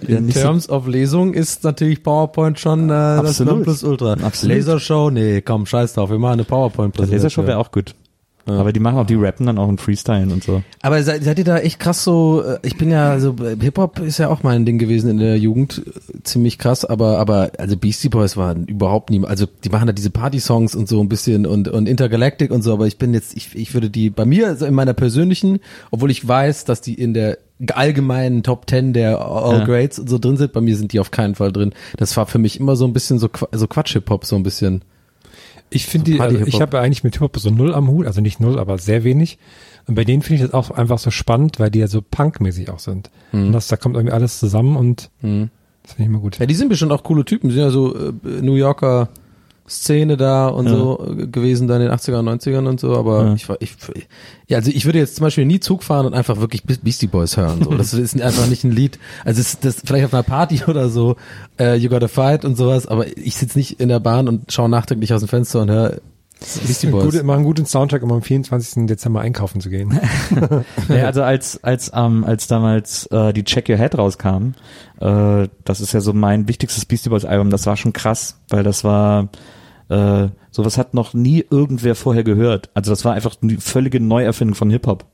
In 0.07 0.27
nicht 0.27 0.37
so- 0.37 0.43
terms 0.43 0.69
of 0.69 0.87
Lesung 0.87 1.35
ist 1.35 1.65
natürlich 1.65 2.03
PowerPoint 2.03 2.59
schon 2.59 2.85
äh, 2.85 2.93
das 2.93 3.19
Absolut. 3.31 3.53
Nonplusultra. 3.55 4.13
Absolut. 4.23 4.57
Lasershow, 4.57 5.11
nee, 5.11 5.41
komm, 5.43 5.67
scheiß 5.67 5.95
drauf, 5.95 6.11
wir 6.11 6.19
machen 6.19 6.35
eine 6.35 6.45
PowerPoint-Präsentation. 6.45 7.19
Lasershow 7.19 7.47
wäre 7.47 7.59
auch 7.59 7.71
gut. 7.71 7.95
Aber 8.47 8.73
die 8.73 8.81
machen 8.81 8.99
auch, 8.99 9.07
die 9.07 9.15
rappen 9.15 9.47
dann 9.47 9.59
auch 9.59 9.69
in 9.69 9.79
Freestylen 9.79 10.33
und 10.33 10.43
so. 10.43 10.63
Aber 10.83 11.03
seid, 11.03 11.25
seid 11.25 11.39
ihr 11.39 11.45
da 11.45 11.59
echt 11.59 11.79
krass 11.79 12.03
so, 12.05 12.43
äh, 12.43 12.59
ich 12.63 12.77
bin 12.77 12.91
ja, 12.91 13.19
so 13.21 13.37
Hip-Hop 13.39 14.01
ist 14.01 14.19
ja 14.19 14.29
auch 14.29 14.43
mein 14.43 14.65
Ding 14.65 14.79
gewesen 14.79 15.11
in 15.11 15.19
der 15.19 15.39
Jugend, 15.39 15.83
äh, 15.87 16.23
ziemlich 16.25 16.59
krass, 16.59 16.85
aber, 16.85 17.19
aber, 17.19 17.53
also 17.59 17.77
Beastie 17.77 18.09
Boys 18.09 18.37
waren 18.37 18.67
überhaupt 18.67 19.11
nie, 19.11 19.25
also 19.25 19.47
die 19.65 19.69
machen 19.69 19.87
da 19.87 19.93
diese 19.93 20.11
Party-Songs 20.11 20.75
und 20.75 20.89
so 20.89 21.01
ein 21.01 21.09
bisschen 21.09 21.47
und, 21.47 21.69
und 21.69 21.89
Intergalactic 21.89 22.51
und 22.51 22.63
so, 22.63 22.73
aber 22.73 22.87
ich 22.87 22.99
bin 22.99 23.15
jetzt, 23.15 23.37
ich, 23.37 23.55
ich 23.55 23.75
würde 23.75 23.91
die, 23.91 24.11
bei 24.11 24.25
mir, 24.25 24.49
also 24.49 24.67
in 24.67 24.75
meiner 24.75 24.95
persönlichen, 24.95 25.61
obwohl 25.91 26.11
ich 26.11 26.27
weiß, 26.27 26.65
dass 26.65 26.81
die 26.81 26.95
in 26.95 27.15
der 27.15 27.39
allgemeinen 27.75 28.43
Top 28.43 28.67
Ten 28.67 28.93
der 28.95 29.21
All 29.21 29.59
Ja. 29.59 29.65
Grades 29.65 29.99
und 29.99 30.09
so 30.09 30.19
drin 30.19 30.39
sind, 30.39 30.53
bei 30.53 30.63
mir 30.63 30.77
sind 30.77 30.93
die 30.93 31.01
auf 31.01 31.11
keinen 31.11 31.35
Fall 31.35 31.53
drin. 31.53 31.73
Das 31.99 32.17
war 32.17 32.27
für 32.27 32.39
mich 32.39 32.59
immer 32.59 32.75
so 32.75 32.87
ein 32.87 32.95
bisschen 32.95 33.19
so, 33.19 33.29
so 33.53 33.67
Quatsch-Hip-Hop, 33.67 34.25
so 34.25 34.37
ein 34.37 34.43
bisschen. 34.43 34.83
Ich 35.71 35.87
finde 35.87 36.11
So 36.11 36.17
die, 36.17 36.21
also 36.21 36.47
ich 36.47 36.61
habe 36.61 36.81
eigentlich 36.81 37.05
mit 37.05 37.15
Hip-Hop 37.15 37.39
so 37.39 37.51
null 37.51 37.75
am 37.75 37.89
Hut, 37.89 38.07
also 38.07 38.21
nicht 38.21 38.41
null, 38.41 38.59
aber 38.59 38.79
sehr 38.79 39.05
wenig. 39.05 39.39
Und 39.87 39.95
bei 39.95 40.05
denen 40.05 40.23
finde 40.23 40.43
ich 40.43 40.51
das 40.51 40.55
auch 40.55 40.71
einfach 40.71 40.99
so 40.99 41.11
spannend, 41.11 41.59
weil 41.59 41.71
die 41.71 41.79
ja 41.79 41.87
so 41.87 42.03
punkmäßig 42.03 42.71
auch 42.71 42.81
sind. 42.81 43.11
Und 43.47 43.53
das, 43.53 43.69
da 43.69 43.77
kommt 43.77 43.97
irgendwie 43.97 44.13
alles 44.15 44.39
zusammen 44.39 44.77
und 44.77 45.11
das 45.83 45.93
finde 45.93 46.03
ich 46.03 46.07
immer 46.09 46.19
gut. 46.19 46.39
Ja, 46.39 46.47
die 46.47 46.55
sind 46.55 46.69
bestimmt 46.69 46.93
auch 46.93 47.03
coole 47.03 47.25
Typen, 47.25 47.49
die 47.49 47.55
sind 47.55 47.65
ja 47.65 47.71
so 47.71 47.95
äh, 47.97 48.13
New 48.43 48.55
Yorker 48.55 49.09
Szene 49.71 50.17
da 50.17 50.49
und 50.49 50.67
Ja. 50.67 50.73
so 50.77 51.07
äh, 51.19 51.27
gewesen 51.27 51.69
da 51.69 51.77
in 51.77 51.83
den 51.83 51.91
80er, 51.93 52.21
90ern 52.23 52.67
und 52.67 52.81
so, 52.81 52.97
aber 52.97 53.27
Ja. 53.27 53.35
ich 53.35 53.49
war, 53.49 53.57
ich, 53.61 53.77
ja, 54.49 54.59
also 54.59 54.71
ich 54.75 54.85
würde 54.85 54.99
jetzt 54.99 55.17
zum 55.17 55.25
Beispiel 55.25 55.47
nie 55.47 55.61
Zug 55.61 55.85
fahren 55.85 56.07
und 56.07 56.15
einfach 56.15 56.39
wirklich 56.41 56.65
Be- 56.65 56.79
Beastie 56.83 57.07
Boys 57.07 57.37
hören, 57.37 57.63
so. 57.63 57.71
Das 57.75 57.95
ist 57.95 58.21
einfach 58.21 58.47
nicht 58.49 58.65
ein 58.65 58.73
Lied, 58.73 58.99
also 59.25 59.41
es 59.41 59.55
ist 59.55 59.65
das 59.65 59.77
vielleicht 59.85 60.07
auf 60.07 60.15
einer 60.15 60.25
Party 60.25 60.63
oder 60.67 60.89
so, 60.89 61.17
äh, 61.59 61.77
You 61.77 61.89
Gotta 61.89 62.09
Fight 62.09 62.45
und 62.45 62.57
sowas, 62.57 62.87
aber 62.87 63.07
ich 63.17 63.37
sitze 63.37 63.57
nicht 63.59 63.81
in 63.81 63.89
der 63.89 64.01
Bahn 64.01 64.29
und 64.29 64.53
schaue 64.53 64.69
nachträglich 64.69 65.15
aus 65.15 65.21
dem 65.21 65.29
Fenster 65.29 65.61
und 65.63 65.71
höre 65.71 65.99
Beastie 66.67 66.87
Boys. 66.87 67.05
Gute, 67.05 67.23
machen 67.23 67.37
einen 67.37 67.45
guten 67.45 67.67
Soundtrack, 67.67 68.03
um 68.03 68.11
am 68.13 68.23
24. 68.23 68.87
Dezember 68.87 69.21
einkaufen 69.21 69.61
zu 69.61 69.69
gehen. 69.69 70.01
Ja, 70.89 71.05
also 71.05 71.23
als 71.23 71.63
als 71.63 71.93
ähm, 71.95 72.25
als 72.25 72.47
damals 72.47 73.05
äh, 73.09 73.35
die 73.35 73.45
Check 73.45 73.69
Your 73.69 73.77
Head 73.77 73.99
rauskam, 73.99 74.55
äh, 75.01 75.49
das 75.65 75.83
ist 75.83 75.93
ja 75.93 76.01
so 76.01 76.15
mein 76.15 76.49
wichtigstes 76.49 76.87
Beastie 76.87 77.11
Boys 77.11 77.27
Album. 77.27 77.51
Das 77.51 77.67
war 77.67 77.77
schon 77.77 77.93
krass, 77.93 78.39
weil 78.49 78.63
das 78.63 78.85
war 78.85 79.29
äh, 79.91 80.29
sowas 80.51 80.79
hat 80.79 80.95
noch 80.95 81.13
nie 81.15 81.45
irgendwer 81.51 81.95
vorher 81.95 82.25
gehört. 82.25 82.71
Also 82.75 82.91
das 82.91 83.05
war 83.05 83.13
einfach 83.13 83.37
eine 83.43 83.59
völlige 83.61 84.01
Neuerfindung 84.01 84.55
von 84.55 84.71
Hip 84.71 84.87
Hop, 84.87 85.05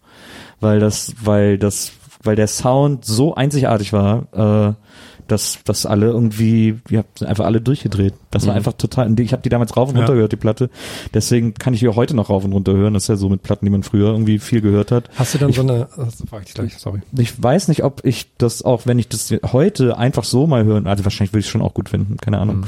weil 0.61 0.79
das 0.81 1.15
weil 1.23 1.59
das 1.59 1.93
weil 2.23 2.37
der 2.37 2.47
Sound 2.49 3.05
so 3.05 3.35
einzigartig 3.35 3.93
war. 3.93 4.75
Äh, 4.77 4.83
dass 5.29 5.59
dass 5.65 5.87
alle 5.87 6.07
irgendwie, 6.07 6.79
ja, 6.89 7.03
einfach 7.25 7.47
alle 7.47 7.61
durchgedreht. 7.61 8.15
Das 8.31 8.47
war 8.47 8.53
Mhm. 8.53 8.59
einfach 8.59 8.75
total. 8.75 9.19
Ich 9.19 9.33
habe 9.33 9.43
die 9.43 9.49
damals 9.49 9.77
rauf 9.77 9.89
und 9.89 9.97
Ja. 9.97 10.03
runter 10.03 10.15
gehört, 10.15 10.31
die 10.31 10.37
Platte. 10.37 10.71
Deswegen 11.15 11.53
kann 11.55 11.75
ich 11.75 11.81
die 11.81 11.89
auch 11.89 11.97
heute 11.97 12.15
noch 12.15 12.31
rauf 12.31 12.45
und 12.45 12.53
runter 12.53 12.75
hören. 12.75 12.95
Das 12.95 13.03
ist 13.05 13.09
ja 13.09 13.17
so 13.17 13.29
mit 13.29 13.43
Platten, 13.43 13.65
die 13.67 13.71
man 13.73 13.83
früher 13.83 14.13
irgendwie 14.13 14.39
viel 14.39 14.61
gehört 14.61 14.93
hat. 14.93 15.11
Hast 15.17 15.35
du 15.35 15.39
dann 15.39 15.53
so 15.53 15.63
eine, 15.63 15.89
das 15.97 16.23
frag 16.31 16.43
ich 16.43 16.47
dich 16.47 16.55
gleich, 16.55 16.79
sorry. 16.79 17.01
Ich 17.19 17.43
weiß 17.43 17.67
nicht, 17.67 17.83
ob 17.83 18.05
ich 18.05 18.37
das 18.39 18.63
auch, 18.63 18.83
wenn 18.87 19.01
ich 19.01 19.09
das 19.09 19.35
heute 19.51 19.99
einfach 19.99 20.23
so 20.23 20.47
mal 20.47 20.65
hören, 20.65 20.87
also 20.87 21.03
wahrscheinlich 21.05 21.33
würde 21.33 21.41
ich 21.41 21.47
es 21.47 21.51
schon 21.51 21.61
auch 21.63 21.75
gut 21.75 21.89
finden, 21.89 22.19
keine 22.19 22.39
Ahnung. 22.39 22.65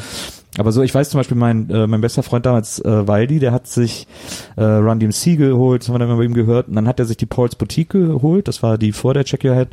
Aber 0.59 0.73
so, 0.73 0.83
ich 0.83 0.95
weiß 0.95 1.11
zum 1.11 1.19
Beispiel, 1.19 1.37
mein, 1.37 1.71
äh, 1.71 1.87
mein 1.87 2.01
bester 2.01 2.23
Freund 2.23 2.45
damals, 2.45 2.81
äh, 2.81 3.07
Waldi, 3.07 3.39
der 3.39 3.53
hat 3.53 3.67
sich 3.69 4.07
äh, 4.57 4.65
Run 4.65 4.99
DMC 4.99 5.37
geholt, 5.37 5.83
das 5.83 5.89
haben 5.89 5.95
wir 5.95 5.99
dann 6.01 6.09
mal 6.09 6.17
bei 6.17 6.25
ihm 6.25 6.35
gehört, 6.35 6.69
und 6.69 6.75
dann 6.75 6.89
hat 6.89 6.99
er 6.99 7.07
sich 7.07 7.17
die 7.17 7.27
Paul's 7.27 7.55
Boutique 7.55 7.91
geholt, 7.91 8.49
das 8.49 8.63
war 8.63 8.77
die 8.77 8.93
vor 8.93 9.15
der 9.15 9.25
Check 9.25 9.45
Your 9.45 9.55
Head, 9.55 9.69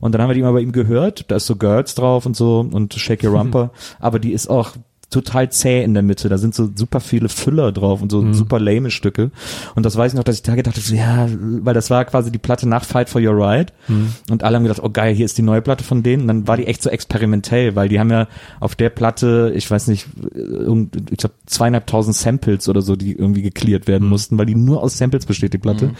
und 0.00 0.12
dann 0.12 0.20
haben 0.20 0.28
wir 0.28 0.34
die 0.34 0.42
mal 0.42 0.52
bei 0.52 0.60
ihm 0.60 0.72
gehört, 0.72 1.30
da 1.30 1.36
ist 1.36 1.46
so 1.46 1.56
Girls 1.56 1.94
drauf 1.94 2.26
und 2.26 2.36
so, 2.36 2.66
und 2.70 2.94
Shake 2.94 3.22
Your 3.22 3.38
Rumper, 3.38 3.70
aber 4.00 4.18
die 4.18 4.32
ist 4.32 4.48
auch 4.48 4.72
total 5.14 5.50
zäh 5.50 5.82
in 5.82 5.94
der 5.94 6.02
Mitte. 6.02 6.28
Da 6.28 6.38
sind 6.38 6.54
so 6.54 6.68
super 6.74 7.00
viele 7.00 7.28
Füller 7.28 7.72
drauf 7.72 8.02
und 8.02 8.10
so 8.10 8.32
super 8.32 8.58
lame 8.58 8.90
Stücke. 8.90 9.30
Und 9.74 9.86
das 9.86 9.96
weiß 9.96 10.12
ich 10.12 10.16
noch, 10.16 10.24
dass 10.24 10.36
ich 10.36 10.42
da 10.42 10.54
gedacht 10.54 10.76
habe, 10.76 10.96
ja, 10.96 11.28
weil 11.62 11.74
das 11.74 11.88
war 11.90 12.04
quasi 12.04 12.30
die 12.32 12.38
Platte 12.38 12.68
nach 12.68 12.84
Fight 12.84 13.08
for 13.08 13.20
Your 13.22 13.36
Right. 13.38 13.72
Und 14.30 14.42
alle 14.42 14.56
haben 14.56 14.64
gedacht, 14.64 14.82
oh 14.82 14.90
geil, 14.90 15.14
hier 15.14 15.24
ist 15.24 15.38
die 15.38 15.42
neue 15.42 15.62
Platte 15.62 15.84
von 15.84 16.02
denen. 16.02 16.22
Und 16.22 16.28
dann 16.28 16.48
war 16.48 16.56
die 16.56 16.66
echt 16.66 16.82
so 16.82 16.90
experimentell, 16.90 17.76
weil 17.76 17.88
die 17.88 18.00
haben 18.00 18.10
ja 18.10 18.26
auf 18.60 18.74
der 18.74 18.90
Platte, 18.90 19.52
ich 19.54 19.70
weiß 19.70 19.88
nicht, 19.88 20.06
ich 20.34 21.18
glaube 21.18 21.34
zweieinhalbtausend 21.46 22.16
Samples 22.16 22.68
oder 22.68 22.82
so, 22.82 22.96
die 22.96 23.12
irgendwie 23.12 23.42
gecleart 23.42 23.86
werden 23.86 24.08
mussten, 24.08 24.36
weil 24.36 24.46
die 24.46 24.54
nur 24.54 24.82
aus 24.82 24.98
Samples 24.98 25.26
besteht, 25.26 25.52
die 25.54 25.58
Platte. 25.58 25.90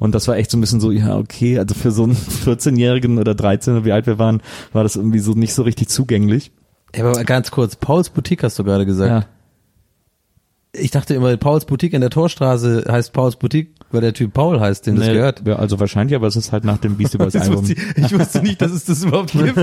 Und 0.00 0.14
das 0.14 0.26
war 0.28 0.36
echt 0.36 0.50
so 0.50 0.58
ein 0.58 0.60
bisschen 0.60 0.80
so, 0.80 0.90
ja, 0.90 1.16
okay, 1.16 1.58
also 1.58 1.74
für 1.74 1.90
so 1.92 2.02
einen 2.02 2.16
14-Jährigen 2.16 3.18
oder 3.18 3.34
13, 3.34 3.84
wie 3.84 3.92
alt 3.92 4.06
wir 4.06 4.18
waren, 4.18 4.42
war 4.72 4.82
das 4.82 4.96
irgendwie 4.96 5.20
so 5.20 5.32
nicht 5.32 5.54
so 5.54 5.62
richtig 5.62 5.88
zugänglich. 5.88 6.50
Ja, 6.96 7.04
aber 7.04 7.24
ganz 7.24 7.50
kurz, 7.50 7.76
Pauls 7.76 8.10
Boutique 8.10 8.42
hast 8.42 8.58
du 8.58 8.64
gerade 8.64 8.86
gesagt. 8.86 9.24
Ja. 9.26 9.28
Ich 10.76 10.90
dachte 10.90 11.14
immer, 11.14 11.36
Pauls 11.36 11.66
Boutique 11.66 11.92
in 11.92 12.00
der 12.00 12.10
Torstraße 12.10 12.84
heißt 12.90 13.12
Pauls 13.12 13.36
Boutique, 13.36 13.70
weil 13.92 14.00
der 14.00 14.12
Typ 14.12 14.32
Paul 14.32 14.58
heißt, 14.58 14.86
dem 14.88 14.96
das 14.96 15.06
Nee, 15.06 15.14
gehört. 15.14 15.42
Ja, 15.46 15.56
also 15.56 15.78
wahrscheinlich, 15.78 16.16
aber 16.16 16.26
es 16.26 16.34
ist 16.34 16.50
halt 16.50 16.64
nach 16.64 16.78
dem 16.78 16.96
Beastie 16.96 17.16
Boys 17.16 17.32
Das 17.34 17.42
Album. 17.42 17.58
wusste 17.60 17.74
ich, 17.74 18.04
ich 18.04 18.18
wusste 18.18 18.42
nicht, 18.42 18.60
dass 18.60 18.72
es 18.72 18.84
das 18.84 19.04
überhaupt 19.04 19.32
gibt. 19.32 19.56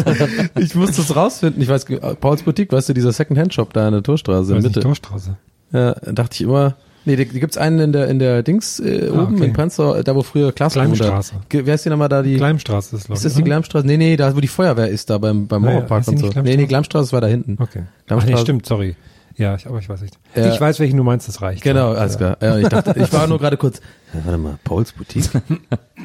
Ich 0.57 0.73
musste 0.73 1.01
es 1.01 1.13
rausfinden. 1.13 1.61
Ich 1.61 1.67
weiß, 1.67 1.85
Pauls 2.21 2.43
Boutique, 2.43 2.71
weißt 2.71 2.89
du, 2.89 2.93
dieser 2.93 3.11
Second-Hand-Shop 3.11 3.73
da 3.73 3.87
in 3.87 3.93
der 3.93 4.03
Torstraße 4.03 4.55
in 4.55 4.61
der 4.61 4.69
nicht, 4.69 4.75
Mitte. 4.75 4.79
Torstraße. 4.87 5.35
Ja, 5.73 5.93
dachte 5.95 6.35
ich 6.35 6.41
immer. 6.41 6.75
Nee, 7.05 7.15
die, 7.15 7.25
die 7.25 7.39
gibt's 7.39 7.57
einen 7.57 7.79
in 7.79 7.91
der 7.93 8.07
in 8.09 8.19
der 8.19 8.43
Dings 8.43 8.79
äh, 8.79 9.09
Ah, 9.11 9.23
oben 9.23 9.35
okay. 9.35 9.45
in 9.45 9.53
Prenzlau, 9.53 10.01
da 10.03 10.15
wo 10.15 10.21
früher 10.21 10.51
Klaas 10.51 10.73
Gleimstraße. 10.73 11.33
Ge- 11.49 11.61
Wer 11.65 11.75
ist 11.75 11.83
die 11.85 11.89
nochmal 11.89 12.09
da 12.09 12.21
die? 12.21 12.35
Gleimstraße 12.35 12.95
ist, 12.95 13.05
glaube 13.05 13.17
ist 13.17 13.25
das 13.25 13.33
die 13.33 13.43
Gleimstraße? 13.43 13.85
Nee, 13.87 13.97
nee, 13.97 14.15
da 14.17 14.35
wo 14.35 14.39
die 14.39 14.47
Feuerwehr 14.47 14.87
ist, 14.87 15.09
da 15.09 15.17
beim 15.17 15.47
beim 15.47 15.63
Ah, 15.65 15.67
ja. 15.69 15.73
Mauerpark 15.77 16.07
und 16.07 16.19
so. 16.19 16.29
Nee, 16.43 16.57
nee, 16.57 16.65
Gleimstraße? 16.67 17.11
War 17.11 17.21
da 17.21 17.27
hinten. 17.27 17.57
Okay. 17.59 17.83
Ach 18.09 18.23
nee, 18.25 18.37
stimmt, 18.37 18.65
sorry. 18.65 18.95
Ja, 19.37 19.55
ich, 19.55 19.65
aber 19.65 19.79
ich 19.79 19.87
weiß 19.89 20.01
nicht. 20.01 20.19
Ja. 20.35 20.53
Ich 20.53 20.59
weiß, 20.61 20.79
welchen 20.79 20.97
du 20.97 21.03
meinst, 21.03 21.27
das 21.27 21.41
reicht. 21.41 21.63
Genau, 21.63 21.93
alles 21.93 22.17
klar. 22.17 22.37
Ja, 22.41 22.57
ich 22.59 22.67
dachte, 22.67 22.93
ich 22.99 23.11
war 23.13 23.27
nur 23.27 23.39
gerade 23.39 23.57
kurz, 23.57 23.81
ja, 24.13 24.19
warte 24.25 24.37
mal, 24.37 24.59
Pauls 24.63 24.91
Boutique? 24.91 25.29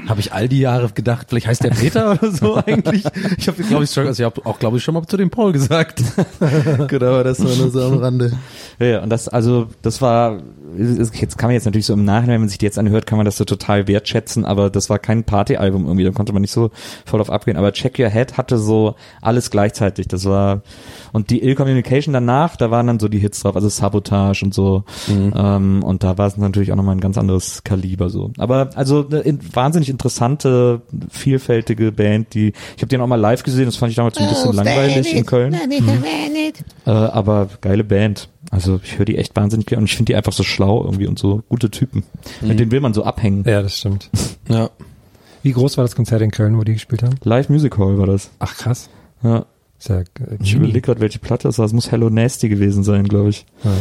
habe 0.09 0.21
ich 0.21 0.33
all 0.33 0.49
die 0.49 0.61
Jahre 0.61 0.89
gedacht, 0.91 1.27
vielleicht 1.29 1.47
heißt 1.47 1.65
der 1.65 1.71
Peter 1.71 2.13
oder 2.23 2.31
so 2.31 2.57
eigentlich. 2.57 3.05
Ich 3.39 3.49
habe, 3.49 3.63
glaube 3.63 3.85
ich, 3.85 3.91
schon, 3.91 4.07
also 4.07 4.23
ich 4.23 4.25
habe 4.25 4.45
auch, 4.47 4.59
glaube 4.59 4.77
ich, 4.77 4.85
schon 4.85 4.95
mal 4.95 5.05
zu 5.07 5.17
dem 5.17 5.31
Paul 5.31 5.53
gesagt. 5.53 6.03
genau, 6.89 7.23
das 7.23 7.43
war 7.45 7.55
nur 7.57 7.71
so 7.71 7.83
am 7.83 7.99
Rande. 7.99 8.33
Ja, 8.79 9.03
und 9.03 9.11
das, 9.11 9.29
also, 9.29 9.69
das 9.83 10.01
war, 10.03 10.39
jetzt 10.77 11.39
kann 11.39 11.49
man 11.49 11.55
jetzt 11.55 11.65
natürlich 11.65 11.87
so 11.87 11.95
im 11.95 12.05
Nachhinein, 12.05 12.35
wenn 12.35 12.41
man 12.43 12.49
sich 12.49 12.59
die 12.59 12.67
jetzt 12.67 12.79
anhört, 12.79 13.07
kann 13.07 13.17
man 13.17 13.25
das 13.25 13.37
so 13.37 13.45
total 13.45 13.89
wertschätzen, 13.89 14.45
aber 14.45 14.71
das 14.71 14.91
war 14.91 14.99
kein 14.99 15.25
Partyalbum 15.25 15.87
irgendwie, 15.87 16.05
da 16.05 16.11
konnte 16.11 16.33
man 16.33 16.43
nicht 16.43 16.53
so 16.53 16.71
voll 17.05 17.21
auf 17.21 17.31
abgehen. 17.31 17.57
Aber 17.57 17.73
Check 17.73 17.99
Your 17.99 18.09
Head 18.09 18.37
hatte 18.37 18.59
so 18.59 18.95
alles 19.21 19.51
gleichzeitig. 19.51 20.09
Das 20.09 20.25
war, 20.25 20.63
und 21.13 21.31
die 21.31 21.43
Ill 21.43 21.55
Communication 21.55 22.13
danach, 22.13 22.57
da 22.57 22.71
waren 22.71 22.87
dann 22.87 23.01
so 23.01 23.09
die 23.09 23.19
Hits 23.19 23.41
drauf, 23.41 23.57
also 23.57 23.69
Sabotage 23.69 24.45
und 24.45 24.55
so. 24.55 24.85
Ähm, 25.09 25.83
und 25.83 26.05
da 26.05 26.19
war 26.19 26.27
es 26.27 26.37
natürlich 26.37 26.73
auch 26.73 26.77
nochmal 26.77 26.97
ein 26.97 27.01
ganz 27.01 27.19
anderes 27.19 27.65
Kaliber 27.65 27.96
so. 28.09 28.31
Aber 28.39 28.71
also 28.75 29.07
eine 29.07 29.21
in, 29.21 29.41
wahnsinnig 29.55 29.89
interessante, 29.89 30.83
vielfältige 31.11 31.93
Band, 31.93 32.35
die, 32.35 32.53
ich 32.77 32.83
habe 32.83 32.87
die 32.87 32.99
auch 32.99 33.07
mal 33.07 33.17
live 33.17 33.43
gesehen, 33.43 33.67
das 33.67 33.77
fand 33.77 33.91
ich 33.91 33.97
damals 33.97 34.19
ein 34.19 34.29
bisschen 34.29 34.53
langweilig 34.53 35.15
in 35.15 35.27
Köln. 35.27 35.55
Äh, 36.87 36.91
aber 36.91 37.49
geile 37.61 37.85
Band. 37.85 38.29
Also 38.51 38.81
ich 38.83 38.99
höre 38.99 39.05
die 39.05 39.19
echt 39.19 39.35
wahnsinnig 39.35 39.67
gerne 39.67 39.81
und 39.81 39.87
ich 39.87 39.97
finde 39.97 40.13
die 40.13 40.17
einfach 40.17 40.33
so 40.33 40.43
schlau 40.43 40.85
irgendwie 40.85 41.07
und 41.07 41.19
so 41.19 41.43
gute 41.49 41.71
Typen. 41.71 42.05
Mit 42.41 42.61
denen 42.61 42.71
will 42.71 42.81
man 42.81 42.95
so 42.95 43.03
abhängen. 43.05 43.45
Ja, 43.47 43.63
das 43.63 43.79
stimmt. 43.79 44.11
Ja. 44.49 44.71
Wie 45.43 45.51
groß 45.53 45.77
war 45.77 45.83
das 45.83 45.97
Konzert 45.97 46.23
in 46.23 46.31
Köln, 46.31 46.57
wo 46.57 46.63
die 46.63 46.75
gespielt 46.75 47.03
haben? 47.03 47.17
Live 47.25 47.49
Music 47.49 47.77
Hall 47.79 47.99
war 47.99 48.07
das. 48.07 48.31
Ach, 48.39 48.57
krass. 48.57 48.89
Ja. 49.25 49.45
Ist 49.79 49.89
ja, 49.89 50.01
äh, 50.01 50.05
Ich 50.41 50.55
überlege 50.55 50.81
gerade, 50.81 51.01
welche 51.01 51.19
Platte 51.19 51.49
das 51.49 51.59
war. 51.59 51.67
Es 51.67 51.73
muss 51.73 51.91
Hello 51.91 52.11
Nasty 52.11 52.49
gewesen 52.49 52.83
sein, 52.85 53.05
glaube 53.05 53.31
ich. 53.31 53.45
Ja. 53.65 53.73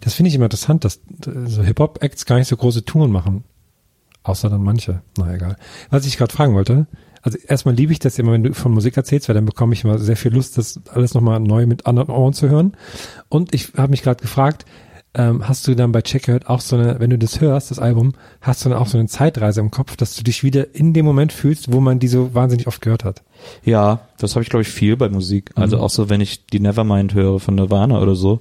Das 0.00 0.14
finde 0.14 0.28
ich 0.28 0.34
immer 0.34 0.46
interessant, 0.46 0.84
dass 0.84 0.96
äh, 1.26 1.46
so 1.46 1.62
Hip-Hop-Acts 1.62 2.26
gar 2.26 2.36
nicht 2.36 2.48
so 2.48 2.56
große 2.56 2.84
Touren 2.84 3.12
machen. 3.12 3.44
Außer 4.22 4.50
dann 4.50 4.62
manche. 4.62 5.02
Na 5.16 5.34
egal. 5.34 5.56
Was 5.90 6.06
ich 6.06 6.18
gerade 6.18 6.32
fragen 6.32 6.54
wollte, 6.54 6.86
also 7.22 7.38
erstmal 7.38 7.74
liebe 7.74 7.92
ich 7.92 7.98
das 7.98 8.18
immer, 8.18 8.32
wenn 8.32 8.44
du 8.44 8.54
von 8.54 8.72
Musik 8.72 8.96
erzählst, 8.96 9.28
weil 9.28 9.34
dann 9.34 9.44
bekomme 9.44 9.74
ich 9.74 9.84
immer 9.84 9.98
sehr 9.98 10.16
viel 10.16 10.32
Lust, 10.32 10.56
das 10.56 10.80
alles 10.92 11.14
nochmal 11.14 11.40
neu 11.40 11.66
mit 11.66 11.86
anderen 11.86 12.10
Ohren 12.10 12.32
zu 12.32 12.48
hören. 12.48 12.72
Und 13.28 13.54
ich 13.54 13.74
habe 13.76 13.90
mich 13.90 14.02
gerade 14.02 14.22
gefragt, 14.22 14.64
ähm, 15.14 15.48
hast 15.48 15.66
du 15.66 15.74
dann 15.74 15.90
bei 15.90 16.02
Checkout 16.02 16.46
auch 16.46 16.60
so 16.60 16.76
eine, 16.76 17.00
wenn 17.00 17.10
du 17.10 17.18
das 17.18 17.40
hörst, 17.40 17.70
das 17.72 17.80
Album, 17.80 18.12
hast 18.40 18.64
du 18.64 18.68
dann 18.68 18.78
auch 18.78 18.86
so 18.86 18.96
eine 18.96 19.08
Zeitreise 19.08 19.60
im 19.60 19.70
Kopf, 19.72 19.96
dass 19.96 20.14
du 20.14 20.22
dich 20.22 20.44
wieder 20.44 20.72
in 20.74 20.92
dem 20.92 21.04
Moment 21.04 21.32
fühlst, 21.32 21.72
wo 21.72 21.80
man 21.80 21.98
die 21.98 22.06
so 22.06 22.32
wahnsinnig 22.34 22.68
oft 22.68 22.80
gehört 22.80 23.02
hat? 23.04 23.22
Ja, 23.64 24.00
das 24.18 24.36
habe 24.36 24.42
ich 24.44 24.50
glaube 24.50 24.62
ich 24.62 24.68
viel 24.68 24.96
bei 24.96 25.08
Musik. 25.08 25.50
Also 25.56 25.78
Mhm. 25.78 25.82
auch 25.82 25.90
so, 25.90 26.08
wenn 26.10 26.20
ich 26.20 26.46
die 26.46 26.60
Nevermind 26.60 27.14
höre 27.14 27.40
von 27.40 27.56
Nirvana 27.56 28.00
oder 28.00 28.14
so, 28.14 28.40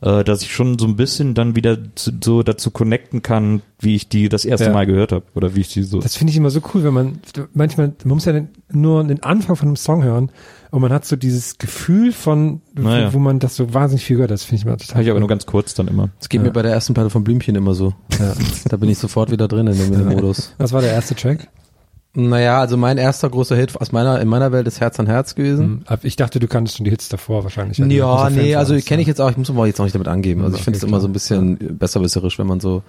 äh, 0.00 0.24
dass 0.24 0.40
ich 0.42 0.54
schon 0.54 0.78
so 0.78 0.86
ein 0.86 0.96
bisschen 0.96 1.34
dann 1.34 1.54
wieder 1.56 1.76
zu, 1.96 2.12
so 2.22 2.42
dazu 2.42 2.70
connecten 2.70 3.20
kann, 3.22 3.60
wie 3.80 3.94
ich 3.96 4.08
die 4.08 4.28
das 4.30 4.44
erste 4.46 4.66
Ja. 4.68 4.72
Mal 4.72 4.86
gehört 4.86 5.12
habe 5.12 5.24
oder 5.34 5.54
wie 5.54 5.60
ich 5.60 5.68
die 5.72 5.82
so. 5.82 5.98
Das 6.00 6.16
finde 6.16 6.30
ich 6.30 6.36
immer 6.38 6.50
so 6.50 6.60
cool, 6.72 6.82
wenn 6.84 6.94
man 6.94 7.18
manchmal, 7.52 7.92
man 8.04 8.14
muss 8.14 8.24
ja 8.24 8.40
nur 8.72 9.04
den 9.04 9.22
Anfang 9.22 9.56
von 9.56 9.68
einem 9.68 9.76
Song 9.76 10.02
hören 10.02 10.30
und 10.70 10.80
man 10.82 10.92
hat 10.92 11.04
so 11.04 11.16
dieses 11.16 11.58
Gefühl 11.58 12.12
von, 12.12 12.60
Naja. 12.74 13.08
wo, 13.08 13.14
wo 13.14 13.18
man 13.18 13.38
das 13.38 13.56
so 13.56 13.72
wahnsinnig 13.74 14.04
viel 14.04 14.16
gehört. 14.16 14.30
Das 14.30 14.44
finde 14.44 14.56
ich 14.60 14.66
immer 14.66 14.76
total 14.76 14.94
habe 14.94 15.04
ich 15.04 15.10
aber 15.10 15.20
nur 15.20 15.28
ganz 15.28 15.46
kurz 15.46 15.74
dann 15.74 15.88
immer. 15.88 16.08
Das 16.18 16.28
geht 16.28 16.42
mir 16.42 16.50
bei 16.50 16.62
der 16.62 16.72
ersten 16.72 16.94
Platte 16.94 17.10
von 17.10 17.24
Blümchen 17.24 17.54
immer 17.56 17.74
so. 17.74 17.94
Ja. 18.18 18.34
Da 18.68 18.76
bin 18.76 18.88
ich 18.88 18.98
sofort 18.98 19.30
wieder 19.30 19.48
drin 19.48 19.66
in 19.66 19.76
dem, 19.78 19.92
in 19.92 19.98
dem 20.00 20.08
Modus. 20.08 20.54
Was 20.58 20.72
war 20.72 20.80
der 20.82 20.92
erste 20.92 21.14
Track? 21.14 21.48
Naja, 22.18 22.60
also 22.60 22.78
mein 22.78 22.96
erster 22.96 23.28
großer 23.28 23.54
Hit 23.56 23.78
aus 23.78 23.92
meiner, 23.92 24.18
in 24.22 24.28
meiner 24.28 24.50
Welt 24.50 24.66
ist 24.66 24.80
Herz 24.80 24.98
an 24.98 25.06
Herz 25.06 25.34
gewesen. 25.34 25.84
Hm, 25.86 25.98
Ich 26.02 26.16
dachte, 26.16 26.38
du 26.40 26.48
kanntest 26.48 26.78
schon 26.78 26.84
die 26.84 26.90
Hits 26.90 27.10
davor 27.10 27.42
wahrscheinlich. 27.44 27.76
du 27.76 27.84
Ja, 27.84 28.30
nee, 28.30 28.54
also 28.54 28.74
kenne 28.80 29.02
ich 29.02 29.06
ja. 29.06 29.10
jetzt 29.10 29.20
auch, 29.20 29.30
ich 29.30 29.36
muss 29.36 29.50
aber 29.50 29.66
jetzt 29.66 29.78
auch 29.80 29.84
nicht 29.84 29.94
damit 29.94 30.08
angeben. 30.08 30.42
Also 30.42 30.56
ich 30.56 30.62
finde 30.62 30.78
es 30.78 30.82
immer 30.82 30.98
so 31.00 31.08
ein 31.08 31.12
bisschen 31.12 31.58
besserwisserisch, 31.78 32.38
wenn 32.38 32.46
man 32.46 32.58
so 32.60 32.82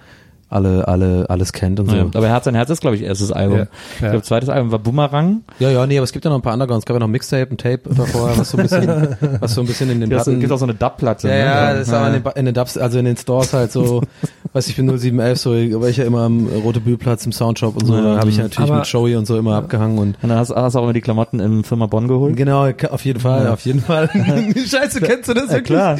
alle, 0.50 0.88
alle, 0.88 1.26
alles 1.28 1.52
kennt 1.52 1.78
und 1.80 1.90
so. 1.90 1.96
Ja, 1.96 2.06
aber 2.14 2.28
Herz 2.28 2.46
an 2.46 2.54
Herz 2.54 2.70
ist 2.70 2.80
glaube 2.80 2.96
ich 2.96 3.02
erstes 3.02 3.32
Album. 3.32 3.58
Ja, 3.58 3.66
Ich 3.96 4.00
ja. 4.02 4.10
glaube 4.10 4.22
zweites 4.24 4.48
Album 4.48 4.72
war 4.72 4.78
Boomerang. 4.78 5.42
Ja, 5.58 5.70
ja, 5.70 5.86
nee, 5.86 5.98
aber 5.98 6.04
es 6.04 6.12
gibt 6.12 6.24
ja 6.24 6.30
noch 6.30 6.38
ein 6.38 6.42
paar 6.42 6.54
Undergrounds. 6.54 6.84
Es 6.84 6.86
gab 6.86 6.94
ja 6.94 7.00
noch 7.00 7.08
ein 7.08 7.10
Mixtape, 7.12 7.48
ein 7.50 7.58
Tape 7.58 7.80
davor, 7.94 8.32
was 8.36 8.50
so 8.50 8.56
ein 8.58 8.62
bisschen, 8.62 9.16
was 9.40 9.54
so 9.54 9.60
ein 9.60 9.66
bisschen 9.66 9.90
in 9.90 10.00
den 10.00 10.10
Es 10.12 10.24
Platten. 10.24 10.40
gibt 10.40 10.52
auch 10.52 10.58
so 10.58 10.64
eine 10.64 10.74
Dub-Platte. 10.74 11.28
ja, 11.28 11.34
ne? 11.34 11.40
ja, 11.40 11.72
das 11.74 11.88
ist 11.88 11.94
aber 11.94 12.06
in 12.08 12.22
den, 12.22 12.32
in 12.36 12.44
den 12.46 12.54
Dubs, 12.54 12.78
also 12.78 12.98
in 12.98 13.04
den 13.04 13.16
Stores 13.16 13.52
halt 13.52 13.72
so, 13.72 14.02
weiß 14.52 14.68
ich, 14.68 14.74
für 14.74 14.82
0711 14.82 15.38
so, 15.38 15.50
war 15.80 15.88
ich 15.88 15.96
ja 15.98 16.04
immer 16.04 16.22
am 16.22 16.46
Rote 16.46 16.80
Bühlplatz 16.80 17.26
im 17.26 17.32
Soundshop 17.32 17.76
und 17.76 17.86
so, 17.86 17.94
Ja, 17.96 18.14
da 18.14 18.18
habe 18.20 18.30
ich 18.30 18.36
ja 18.38 18.44
natürlich 18.44 18.70
mit 18.72 18.86
Joey 18.86 19.16
und 19.16 19.26
so 19.26 19.36
immer 19.38 19.56
abgehangen 19.56 19.98
und 19.98 20.16
Und 20.22 20.28
dann 20.30 20.38
hast, 20.38 20.50
hast 20.54 20.74
du 20.74 20.78
auch 20.78 20.84
immer 20.84 20.92
die 20.92 21.00
Klamotten 21.02 21.40
im 21.40 21.64
Firma 21.64 21.86
Bonn 21.86 22.08
geholt. 22.08 22.36
Genau, 22.36 22.66
auf 22.90 23.04
jeden 23.04 23.20
Fall, 23.20 23.48
auf 23.48 23.60
jeden 23.66 23.80
Fall. 23.82 24.08
Scheiße, 24.66 25.00
kennst 25.02 25.28
du 25.28 25.34
das 25.34 25.48
Ja, 25.48 25.52
wirklich? 25.54 25.64
klar, 25.78 25.98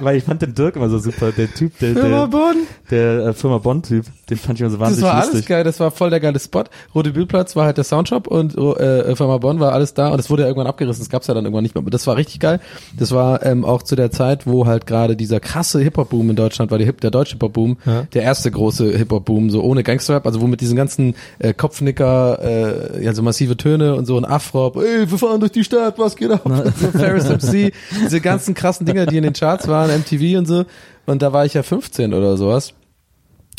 weil 0.00 0.16
ich 0.16 0.24
fand 0.24 0.42
den 0.42 0.54
Dirk 0.54 0.76
immer 0.76 0.88
so 0.88 0.98
super, 0.98 1.30
der 1.32 1.52
Typ, 1.52 1.78
der, 1.78 1.92
Firma 1.94 2.20
der, 2.20 2.26
Bonn. 2.26 2.56
der 2.90 3.26
äh, 3.26 3.32
Firma 3.32 3.58
Bonn-Typ, 3.82 4.06
den 4.30 4.36
fand 4.38 4.58
ich 4.58 4.60
immer 4.62 4.70
so 4.70 4.76
Das 4.76 4.86
wahnsinnig 4.86 5.04
war 5.04 5.14
alles 5.14 5.26
lustig. 5.32 5.46
geil, 5.48 5.64
das 5.64 5.80
war 5.80 5.90
voll 5.90 6.10
der 6.10 6.20
geile 6.20 6.38
Spot. 6.38 6.64
Rote 6.94 7.10
Bühlplatz 7.12 7.56
war 7.56 7.66
halt 7.66 7.76
der 7.76 7.84
Soundshop 7.84 8.26
und 8.26 8.56
äh, 8.56 9.14
Firma 9.16 9.38
Bonn 9.38 9.60
war 9.60 9.72
alles 9.72 9.94
da 9.94 10.08
und 10.08 10.18
es 10.18 10.30
wurde 10.30 10.42
ja 10.42 10.48
irgendwann 10.48 10.66
abgerissen, 10.66 11.02
das 11.02 11.10
gab's 11.10 11.26
ja 11.26 11.34
dann 11.34 11.44
irgendwann 11.44 11.62
nicht 11.62 11.74
mehr. 11.74 11.82
Aber 11.82 11.90
das 11.90 12.06
war 12.06 12.16
richtig 12.16 12.40
geil. 12.40 12.60
Das 12.98 13.12
war 13.12 13.44
ähm, 13.44 13.64
auch 13.64 13.82
zu 13.82 13.96
der 13.96 14.10
Zeit, 14.10 14.46
wo 14.46 14.66
halt 14.66 14.86
gerade 14.86 15.16
dieser 15.16 15.40
krasse 15.40 15.80
Hip-Hop-Boom 15.80 16.30
in 16.30 16.36
Deutschland 16.36 16.70
war, 16.70 16.78
der, 16.78 16.86
Hip, 16.86 17.00
der 17.00 17.10
deutsche 17.10 17.32
Hip-Hop-Boom, 17.34 17.76
Ja. 17.86 18.02
der 18.14 18.22
erste 18.22 18.50
große 18.50 18.96
Hip-Hop-Boom, 18.96 19.50
so 19.50 19.62
ohne 19.62 19.82
Gangster-Rap, 19.82 20.26
also 20.26 20.40
wo 20.40 20.46
mit 20.46 20.60
diesen 20.60 20.76
ganzen 20.76 21.14
äh, 21.38 21.52
Kopfnicker, 21.54 22.38
äh, 22.42 23.04
ja 23.04 23.12
so 23.12 23.22
massive 23.22 23.56
Töne 23.56 23.94
und 23.94 24.06
so 24.06 24.16
ein 24.16 24.24
Afro, 24.24 24.72
ey, 24.80 25.10
wir 25.10 25.18
fahren 25.18 25.40
durch 25.40 25.52
die 25.52 25.64
Stadt, 25.64 25.98
was 25.98 26.16
geht 26.16 26.30
ab? 26.30 26.42
so 26.44 26.88
Ferris 26.98 27.24
MC, 27.28 27.72
diese 28.04 28.20
ganzen 28.20 28.54
krassen 28.54 28.86
Dinger, 28.86 29.06
die 29.06 29.16
in 29.16 29.22
den 29.22 29.32
Charts 29.32 29.68
waren, 29.68 29.90
MTV 29.90 30.38
und 30.38 30.46
so. 30.46 30.64
Und 31.06 31.22
da 31.22 31.32
war 31.32 31.44
ich 31.46 31.54
ja 31.54 31.62
15 31.62 32.12
oder 32.14 32.36
sowas. 32.36 32.74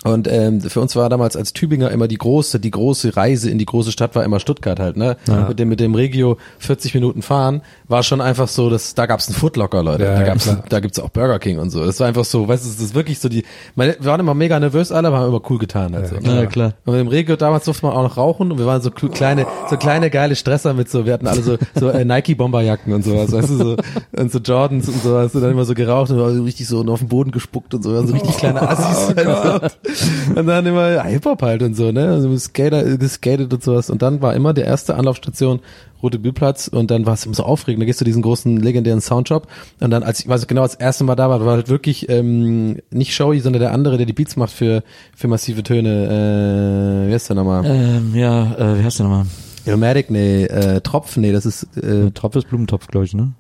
Und 0.04 0.28
ähm, 0.32 0.62
für 0.62 0.80
uns 0.80 0.96
war 0.96 1.10
damals 1.10 1.36
als 1.36 1.54
Tübinger 1.54 1.90
immer 1.90 2.08
die 2.08 2.18
große, 2.18 2.60
die 2.60 2.70
große 2.70 3.18
Reise 3.18 3.50
in 3.50 3.58
die 3.58 3.66
große 3.66 3.92
Stadt 3.92 4.16
war 4.16 4.24
immer 4.24 4.40
Stuttgart 4.40 4.80
halt, 4.80 4.96
ne? 4.96 5.18
Mit 5.48 5.60
dem 5.60 5.70
mit 5.70 5.80
dem 5.80 5.96
Regio 5.96 6.38
40 6.60 6.94
Minuten 6.94 7.22
fahren 7.24 7.62
war 7.88 8.04
schon 8.04 8.22
einfach 8.22 8.48
so, 8.48 8.70
dass 8.70 8.94
da 8.94 9.06
gab's 9.08 9.28
einen 9.28 9.36
Footlocker, 9.36 9.82
Leute. 9.82 10.04
Ja, 10.04 10.14
da 10.14 10.20
ja, 10.20 10.26
gab's 10.28 10.44
klar. 10.44 10.64
da 10.70 10.80
gibt's 10.80 11.00
auch 11.00 11.10
Burger 11.10 11.40
King 11.40 11.58
und 11.58 11.72
so. 11.72 11.84
Das 11.84 12.00
war 12.00 12.08
einfach 12.08 12.26
so, 12.26 12.48
weißt 12.48 12.64
du, 12.64 12.70
das 12.70 12.80
ist 12.80 12.96
wirklich 12.96 13.20
so 13.20 13.28
die 13.28 13.44
meine, 13.76 13.98
wir 14.00 14.06
waren 14.06 14.20
immer 14.20 14.34
mega 14.34 14.60
nervös 14.60 14.92
alle, 14.92 15.08
aber 15.08 15.20
haben 15.20 15.30
immer 15.30 15.42
cool 15.50 15.58
getan 15.58 15.96
halt 15.96 16.08
so. 16.08 16.16
Ja, 16.18 16.46
klar. 16.46 16.74
Und 16.86 16.94
mit 16.94 17.02
dem 17.02 17.08
Regio 17.08 17.36
damals 17.36 17.66
durfte 17.66 17.86
man 17.86 17.96
auch 17.96 18.04
noch 18.04 18.18
rauchen 18.18 18.52
und 18.52 18.60
wir 18.60 18.66
waren 18.66 18.82
so 18.82 18.92
kleine, 18.92 19.48
so 19.70 19.78
kleine 19.78 20.10
geile 20.10 20.36
Stresser 20.36 20.74
mit 20.74 20.90
so, 20.90 21.06
wir 21.06 21.14
hatten 21.14 21.28
alle 21.28 21.42
so, 21.42 21.58
so 21.76 21.90
äh, 21.90 22.06
Nike 22.06 22.36
Bomberjacken 22.36 22.94
und 22.94 23.04
sowas, 23.04 23.32
weißt 23.32 23.50
du, 23.50 23.58
so, 23.58 23.78
und 24.16 24.32
so 24.32 24.40
Jordans 24.40 24.88
und 24.88 25.02
sowas, 25.02 25.34
und 25.34 25.42
dann 25.42 25.52
immer 25.52 25.66
so 25.66 25.74
geraucht 25.74 26.12
und 26.12 26.20
war 26.20 26.34
so 26.34 26.44
richtig 26.44 26.68
so 26.68 26.84
auf 26.86 27.00
den 27.00 27.08
Boden 27.08 27.32
gespuckt 27.32 27.74
und 27.74 27.84
so, 27.84 28.06
so 28.06 28.14
richtig 28.14 28.38
kleine 28.38 28.62
Assis. 28.62 29.16
halt 29.16 29.72
so. 29.84 29.87
Und 30.36 30.46
dann 30.48 30.66
immer 30.66 31.04
Hip-Hop 31.04 31.42
halt 31.42 31.64
und 31.64 31.76
so, 31.76 31.92
ne, 31.92 32.10
also 32.10 32.36
Skater, 32.38 32.98
geskatet 32.98 33.54
und 33.54 33.64
sowas. 33.64 33.90
Und 33.90 34.02
dann 34.02 34.22
war 34.22 34.36
immer 34.36 34.54
der 34.54 34.66
erste 34.66 34.96
Anlaufstation 34.96 35.62
Rote 36.02 36.20
Bierplatz 36.20 36.68
und 36.68 36.92
dann 36.92 37.06
war 37.06 37.16
es 37.16 37.26
immer 37.26 37.34
so 37.34 37.44
aufregend. 37.44 37.82
Da 37.82 37.86
gehst 37.86 38.00
du 38.00 38.06
diesen 38.06 38.22
großen 38.22 38.58
legendären 38.58 39.02
Soundshop 39.02 39.48
und 39.80 39.90
dann, 39.90 40.04
als 40.04 40.20
ich 40.20 40.28
weiß 40.28 40.46
genau, 40.48 40.62
als 40.62 40.76
erste 40.76 41.04
Mal 41.04 41.16
da 41.16 41.30
war, 41.30 41.44
war 41.44 41.56
halt 41.56 41.70
wirklich 41.70 42.08
ähm, 42.10 42.78
nicht 42.92 43.16
Showy, 43.16 43.40
sondern 43.40 43.62
der 43.62 43.72
andere, 43.72 43.98
der 43.98 44.06
die 44.06 44.14
Beats 44.14 44.36
macht 44.36 44.52
für 44.52 44.84
für 45.16 45.28
massive 45.28 45.64
Töne. 45.64 47.06
Äh, 47.06 47.10
wie 47.10 47.14
heißt 47.14 47.30
der 47.30 47.36
nochmal? 47.36 47.66
Ähm, 47.66 48.14
ja, 48.14 48.54
äh, 48.56 48.80
wie 48.80 48.84
heißt 48.84 49.00
der 49.00 49.08
nochmal? 49.08 49.26
Ilmatic, 49.66 50.12
nee, 50.12 50.44
äh, 50.44 50.82
Tropf, 50.82 51.18
nee, 51.18 51.32
das 51.32 51.46
ist 51.46 51.76
äh, 51.78 52.12
Tropf 52.12 52.36
ist 52.36 52.48
Blumentopf, 52.48 52.88
glaube 52.88 53.06
ich, 53.06 53.14
ne? 53.14 53.34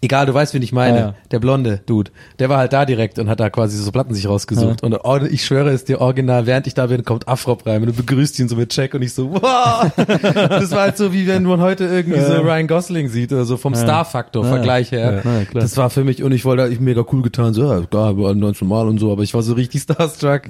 Egal, 0.00 0.26
du 0.26 0.34
weißt, 0.34 0.54
wen 0.54 0.62
ich 0.62 0.72
meine. 0.72 0.98
Ja, 0.98 1.04
ja. 1.06 1.14
Der 1.30 1.38
blonde 1.38 1.80
Dude, 1.86 2.10
der 2.38 2.48
war 2.48 2.58
halt 2.58 2.72
da 2.72 2.84
direkt 2.84 3.18
und 3.18 3.28
hat 3.28 3.40
da 3.40 3.50
quasi 3.50 3.76
so 3.76 3.90
Platten 3.90 4.14
sich 4.14 4.28
rausgesucht 4.28 4.82
und 4.82 4.94
oh, 5.04 5.18
ich 5.30 5.44
schwöre 5.44 5.70
es 5.70 5.84
dir 5.84 6.00
original, 6.00 6.46
während 6.46 6.66
ich 6.66 6.74
da 6.74 6.86
bin, 6.86 7.04
kommt 7.04 7.28
Afrop 7.28 7.66
rein 7.66 7.82
und 7.82 7.88
du 7.88 7.92
begrüßt 7.92 8.38
ihn 8.38 8.48
so 8.48 8.56
mit 8.56 8.70
Check 8.70 8.94
und 8.94 9.02
ich 9.02 9.12
so, 9.12 9.32
wow! 9.32 9.90
das 9.96 10.70
war 10.72 10.82
halt 10.82 10.96
so, 10.96 11.12
wie 11.12 11.26
wenn 11.26 11.44
man 11.44 11.60
heute 11.60 11.84
irgendwie 11.84 12.20
so 12.20 12.34
Ryan 12.34 12.66
Gosling 12.66 13.08
sieht 13.08 13.32
oder 13.32 13.44
so 13.44 13.56
vom 13.56 13.74
Star-Faktor, 13.74 14.44
Vergleich 14.44 14.92
her. 14.92 15.22
Ja. 15.24 15.60
Das 15.60 15.76
war 15.76 15.90
für 15.90 16.04
mich 16.04 16.22
und 16.22 16.32
ich 16.32 16.44
wollte, 16.44 16.68
ich 16.68 16.80
mega 16.80 17.04
cool 17.12 17.22
getan, 17.22 17.54
so, 17.54 17.62
ja, 17.62 17.80
klar, 17.82 18.16
wir 18.16 18.24
waren 18.24 18.38
19 18.38 18.66
Mal 18.66 18.88
und 18.88 18.98
so, 18.98 19.12
aber 19.12 19.22
ich 19.22 19.34
war 19.34 19.42
so 19.42 19.54
richtig 19.54 19.82
starstruck. 19.82 20.42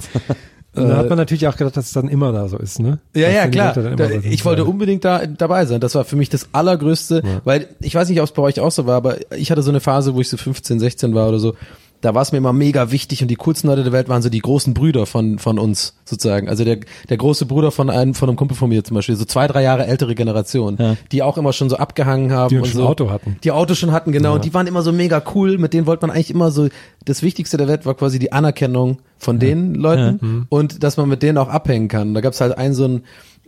Und 0.78 0.88
da 0.88 0.96
hat 0.96 1.08
man 1.08 1.18
natürlich 1.18 1.46
auch 1.48 1.56
gedacht, 1.56 1.76
dass 1.76 1.86
es 1.86 1.92
dann 1.92 2.08
immer 2.08 2.32
da 2.32 2.48
so 2.48 2.56
ist, 2.58 2.78
ne? 2.80 2.98
Ja, 3.14 3.26
Dass 3.26 3.34
ja, 3.34 3.42
dann 3.42 3.50
klar. 3.50 3.72
Dann 3.74 3.96
Da, 3.96 4.08
so 4.08 4.14
ich 4.22 4.44
wollte 4.44 4.62
Ja. 4.62 4.68
unbedingt 4.68 5.04
da 5.04 5.26
dabei 5.26 5.64
sein. 5.66 5.80
Das 5.80 5.94
war 5.94 6.04
für 6.04 6.16
mich 6.16 6.28
das 6.30 6.48
Allergrößte, 6.52 7.22
weil 7.44 7.68
ich 7.80 7.94
weiß 7.94 8.08
nicht, 8.08 8.20
ob 8.20 8.26
es 8.26 8.32
bei 8.32 8.42
euch 8.42 8.60
auch 8.60 8.70
so 8.70 8.86
war, 8.86 8.96
aber 8.96 9.16
ich 9.36 9.50
hatte 9.50 9.62
so 9.62 9.70
eine 9.70 9.80
Phase, 9.80 10.14
wo 10.14 10.20
ich 10.20 10.28
so 10.28 10.36
15, 10.36 10.78
16 10.80 11.14
war 11.14 11.28
oder 11.28 11.38
so. 11.38 11.54
Da 12.00 12.14
war 12.14 12.22
es 12.22 12.30
mir 12.30 12.38
immer 12.38 12.52
mega 12.52 12.92
wichtig 12.92 13.22
und 13.22 13.28
die 13.28 13.34
coolsten 13.34 13.66
Leute 13.68 13.82
der 13.82 13.92
Welt 13.92 14.08
waren 14.08 14.22
so 14.22 14.28
die 14.28 14.38
großen 14.38 14.72
Brüder 14.72 15.04
von 15.04 15.38
von 15.40 15.58
uns 15.58 15.94
sozusagen. 16.04 16.48
Also 16.48 16.64
der 16.64 16.78
der 17.08 17.16
große 17.16 17.44
Bruder 17.46 17.72
von 17.72 17.90
einem 17.90 18.14
von 18.14 18.28
einem 18.28 18.36
Kumpel 18.36 18.56
von 18.56 18.68
mir 18.68 18.84
zum 18.84 18.94
Beispiel, 18.94 19.16
so 19.16 19.24
zwei 19.24 19.48
drei 19.48 19.62
Jahre 19.64 19.86
ältere 19.86 20.14
Generation, 20.14 20.76
Ja. 20.78 20.96
die 21.10 21.22
auch 21.24 21.36
immer 21.38 21.52
schon 21.52 21.68
so 21.68 21.76
abgehangen 21.76 22.30
haben 22.32 22.50
Die 22.50 22.58
und 22.58 22.66
schon 22.68 22.76
so 22.82 22.86
Auto 22.86 23.10
hatten. 23.10 23.36
die 23.42 23.50
Autos 23.50 23.78
schon 23.78 23.90
hatten, 23.90 24.12
genau. 24.12 24.34
Und 24.34 24.44
die 24.44 24.54
waren 24.54 24.66
immer 24.68 24.82
so 24.82 24.92
mega 24.92 25.20
cool. 25.34 25.58
Mit 25.58 25.74
denen 25.74 25.86
wollte 25.86 26.06
man 26.06 26.14
eigentlich 26.14 26.30
immer 26.30 26.50
so, 26.52 26.68
das 27.04 27.22
Wichtigste 27.22 27.56
der 27.56 27.66
Welt 27.66 27.84
war 27.84 27.94
quasi 27.94 28.18
die 28.20 28.30
Anerkennung 28.32 28.98
von 29.18 29.40
den 29.40 29.74
Leuten 29.74 30.18
Mhm. 30.20 30.46
und 30.50 30.82
dass 30.84 30.96
man 30.98 31.08
mit 31.08 31.22
denen 31.24 31.36
auch 31.38 31.48
abhängen 31.48 31.88
kann. 31.88 32.14
Da 32.14 32.20
gab's 32.20 32.40
halt 32.40 32.56
einen 32.56 32.74
so 32.74 32.84
einen, 32.84 33.02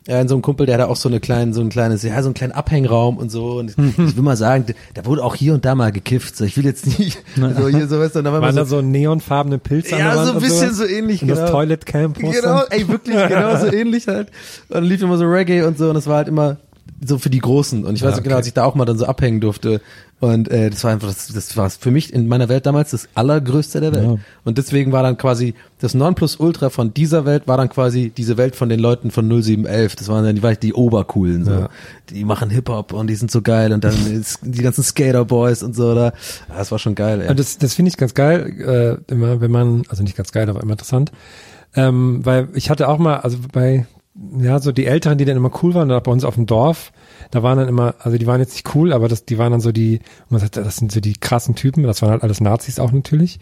äh, 0.06 0.26
so 0.26 0.34
einen 0.34 0.42
Kumpel, 0.42 0.66
der 0.66 0.76
hatte 0.76 0.88
auch 0.88 0.96
so 0.96 1.08
eine 1.08 1.20
kleine, 1.20 1.52
so 1.52 1.60
ein 1.60 1.68
kleines, 1.68 2.02
ja, 2.02 2.20
so 2.22 2.28
einen 2.28 2.34
kleinen 2.34 2.52
Abhängraum 2.52 3.18
und 3.18 3.30
so. 3.30 3.58
Und 3.58 3.70
ich 3.78 4.16
will 4.16 4.22
mal 4.22 4.36
sagen, 4.36 4.66
da 4.94 5.04
wurde 5.04 5.22
auch 5.22 5.34
hier 5.34 5.54
und 5.54 5.64
da 5.64 5.74
mal 5.74 5.92
gekifft. 5.92 6.36
So, 6.36 6.44
ich 6.44 6.56
will 6.56 6.64
jetzt 6.64 6.98
nicht, 6.98 7.22
so 7.36 7.68
hier 7.68 7.86
so, 7.86 7.98
weißt 7.98 8.14
du, 8.14 8.20
und 8.20 8.24
da 8.24 8.32
war 8.32 8.40
Waren 8.40 8.50
immer 8.50 8.60
da 8.60 8.66
so 8.66 8.80
neonfarbene 8.80 9.58
Pilze 9.58 9.96
ja, 9.96 10.24
so 10.24 10.32
ein 10.32 10.40
bisschen 10.40 10.74
so 10.74 10.84
ähnlich, 10.84 11.22
Und 11.22 11.28
genau. 11.28 11.40
das 11.42 11.50
Toilet 11.50 11.86
Camp 11.86 12.18
Genau, 12.18 12.62
ey, 12.70 12.88
wirklich, 12.88 13.16
genau 13.28 13.56
so 13.56 13.66
ähnlich 13.72 14.08
halt. 14.08 14.28
Und 14.68 14.76
dann 14.76 14.84
lief 14.84 15.02
immer 15.02 15.16
so 15.16 15.24
Reggae 15.24 15.62
und 15.62 15.78
so 15.78 15.90
und 15.90 15.96
es 15.96 16.06
war 16.06 16.18
halt 16.18 16.28
immer 16.28 16.56
so 17.02 17.18
für 17.18 17.30
die 17.30 17.38
Großen. 17.38 17.84
Und 17.84 17.94
ich 17.94 18.02
weiß 18.02 18.10
Ja, 18.10 18.16
noch 18.16 18.22
genau, 18.22 18.34
okay. 18.34 18.38
als 18.40 18.46
ich 18.46 18.54
da 18.54 18.64
auch 18.64 18.74
mal 18.74 18.84
dann 18.84 18.98
so 18.98 19.06
abhängen 19.06 19.40
durfte. 19.40 19.80
Und 20.20 20.48
äh, 20.50 20.68
das 20.68 20.84
war 20.84 20.92
einfach, 20.92 21.08
das, 21.08 21.28
das 21.28 21.56
war 21.56 21.70
für 21.70 21.90
mich 21.90 22.12
in 22.12 22.28
meiner 22.28 22.50
Welt 22.50 22.66
damals 22.66 22.90
das 22.90 23.08
Allergrößte 23.14 23.80
der 23.80 23.94
Welt. 23.94 24.04
Ja. 24.04 24.16
Und 24.44 24.58
deswegen 24.58 24.92
war 24.92 25.02
dann 25.02 25.16
quasi 25.16 25.54
das 25.78 25.94
Nonplusultra 25.94 26.68
von 26.68 26.92
dieser 26.92 27.24
Welt 27.24 27.48
war 27.48 27.56
dann 27.56 27.70
quasi 27.70 28.12
diese 28.14 28.36
Welt 28.36 28.54
von 28.54 28.68
den 28.68 28.80
Leuten 28.80 29.10
von 29.10 29.26
0711. 29.26 29.96
Das 29.96 30.08
waren 30.08 30.24
dann 30.24 30.36
die, 30.36 30.60
die 30.60 30.74
Obercoolen 30.74 31.46
so. 31.46 31.52
Ja. 31.52 31.68
Die 32.10 32.24
machen 32.24 32.50
Hip-Hop 32.50 32.92
und 32.92 33.06
die 33.06 33.14
sind 33.14 33.30
so 33.30 33.40
geil 33.40 33.72
und 33.72 33.82
dann 33.82 33.94
die 34.42 34.62
ganzen 34.62 34.84
Skater-Boys 34.84 35.62
und 35.62 35.74
so. 35.74 35.94
Ja, 35.94 36.12
das 36.48 36.70
war 36.70 36.78
schon 36.78 36.94
geil, 36.94 37.22
ey. 37.22 37.28
Und 37.30 37.38
das, 37.38 37.56
das 37.56 37.72
finde 37.74 37.88
ich 37.88 37.96
ganz 37.96 38.12
geil, 38.12 39.00
äh, 39.08 39.12
immer, 39.12 39.40
wenn 39.40 39.50
man, 39.50 39.84
also 39.88 40.02
nicht 40.02 40.16
ganz 40.16 40.32
geil, 40.32 40.50
aber 40.50 40.62
immer 40.62 40.72
interessant. 40.72 41.12
Ähm, 41.74 42.20
weil 42.24 42.48
ich 42.54 42.68
hatte 42.68 42.88
auch 42.88 42.98
mal, 42.98 43.20
also 43.20 43.38
bei, 43.52 43.86
ja, 44.38 44.58
so 44.58 44.70
die 44.70 44.86
Älteren, 44.86 45.16
die 45.16 45.24
dann 45.24 45.36
immer 45.36 45.50
cool 45.62 45.72
waren, 45.74 45.88
bei 45.88 46.10
uns 46.10 46.24
auf 46.24 46.34
dem 46.34 46.44
Dorf, 46.44 46.92
da 47.30 47.42
waren 47.42 47.56
dann 47.58 47.68
immer, 47.68 47.94
also 48.00 48.18
die 48.18 48.26
waren 48.26 48.40
jetzt 48.40 48.52
nicht 48.52 48.74
cool, 48.74 48.92
aber 48.92 49.08
das, 49.08 49.24
die 49.24 49.38
waren 49.38 49.50
dann 49.50 49.60
so 49.60 49.72
die, 49.72 50.00
man 50.28 50.40
sagt, 50.40 50.56
das 50.58 50.76
sind 50.76 50.92
so 50.92 51.00
die 51.00 51.14
krassen 51.14 51.54
Typen, 51.54 51.84
das 51.84 52.02
waren 52.02 52.10
halt 52.10 52.22
alles 52.22 52.40
Nazis 52.40 52.78
auch 52.78 52.92
natürlich. 52.92 53.40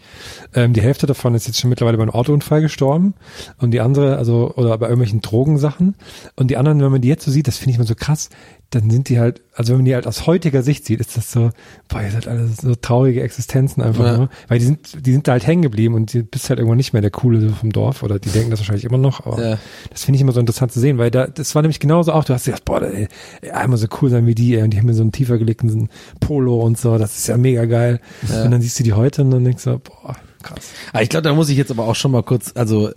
Ähm, 0.53 0.71
die 0.73 0.81
Hälfte 0.81 1.05
davon 1.05 1.35
ist 1.35 1.47
jetzt 1.47 1.59
schon 1.59 1.69
mittlerweile 1.69 1.97
bei 1.97 2.03
einem 2.03 2.13
Autounfall 2.13 2.61
gestorben 2.61 3.13
und 3.57 3.71
die 3.71 3.81
andere, 3.81 4.17
also, 4.17 4.53
oder 4.55 4.77
bei 4.77 4.87
irgendwelchen 4.87 5.21
Drogensachen. 5.21 5.95
Und 6.35 6.49
die 6.49 6.57
anderen, 6.57 6.81
wenn 6.81 6.91
man 6.91 7.01
die 7.01 7.09
jetzt 7.09 7.25
so 7.25 7.31
sieht, 7.31 7.47
das 7.47 7.57
finde 7.57 7.71
ich 7.71 7.75
immer 7.77 7.87
so 7.87 7.95
krass, 7.95 8.29
dann 8.71 8.89
sind 8.91 9.09
die 9.09 9.19
halt, 9.19 9.41
also 9.55 9.71
wenn 9.71 9.79
man 9.79 9.85
die 9.85 9.95
halt 9.95 10.05
aus 10.05 10.27
heutiger 10.27 10.61
Sicht 10.61 10.85
sieht, 10.85 10.99
ist 10.99 11.17
das 11.17 11.31
so, 11.31 11.49
boah, 11.87 12.01
ihr 12.03 12.11
seid 12.11 12.27
alle 12.27 12.47
so 12.47 12.75
traurige 12.75 13.23
Existenzen 13.23 13.81
einfach 13.81 14.05
Ja. 14.05 14.17
nur. 14.17 14.29
Weil 14.47 14.59
die 14.59 14.65
sind, 14.65 15.05
die 15.05 15.11
sind 15.11 15.27
da 15.27 15.31
halt 15.31 15.47
hängen 15.47 15.63
geblieben 15.63 15.95
und 15.95 16.13
du 16.13 16.23
bist 16.23 16.49
halt 16.49 16.59
irgendwann 16.59 16.77
nicht 16.77 16.93
mehr 16.93 17.01
der 17.01 17.09
Coole 17.11 17.49
vom 17.49 17.71
Dorf 17.71 18.03
oder 18.03 18.19
die 18.19 18.29
denken 18.29 18.51
das 18.51 18.59
wahrscheinlich 18.59 18.85
immer 18.85 18.99
noch, 18.99 19.25
aber 19.25 19.41
Ja. 19.43 19.57
das 19.89 20.03
finde 20.03 20.17
ich 20.17 20.21
immer 20.21 20.31
so 20.33 20.39
interessant 20.39 20.71
zu 20.71 20.79
sehen, 20.79 20.97
weil 20.99 21.09
da, 21.09 21.25
das 21.27 21.55
war 21.55 21.61
nämlich 21.63 21.79
genauso 21.79 22.11
auch, 22.13 22.23
du 22.23 22.33
hast 22.33 22.45
gesagt, 22.45 22.65
boah, 22.65 22.81
ey, 22.83 23.07
einmal 23.51 23.77
so 23.79 23.87
cool 24.01 24.09
sein 24.11 24.27
wie 24.27 24.35
die, 24.35 24.55
ey, 24.55 24.61
und 24.63 24.69
die 24.71 24.77
haben 24.77 24.85
mir 24.85 24.93
so 24.93 25.01
einen 25.01 25.11
tiefer 25.11 25.37
gelegten 25.39 25.89
Polo 26.19 26.61
und 26.61 26.77
so, 26.77 26.97
das 26.99 27.17
ist 27.17 27.27
ja 27.27 27.37
mega 27.37 27.65
geil. 27.65 27.99
Und 28.21 28.51
dann 28.51 28.61
siehst 28.61 28.79
du 28.79 28.83
die 28.83 28.93
heute 28.93 29.23
und 29.23 29.31
dann 29.31 29.43
denkst 29.43 29.63
du, 29.63 29.79
boah, 29.79 30.15
krass. 30.43 30.69
Ah, 30.93 31.01
ich 31.01 31.09
glaube, 31.09 31.23
da 31.23 31.33
muss 31.33 31.49
ich 31.49 31.57
jetzt 31.57 31.71
aber 31.71 31.85
auch 31.87 31.95
schon 31.95 32.11
mal 32.11 32.21
kurz, 32.23 32.51
also 32.55 32.91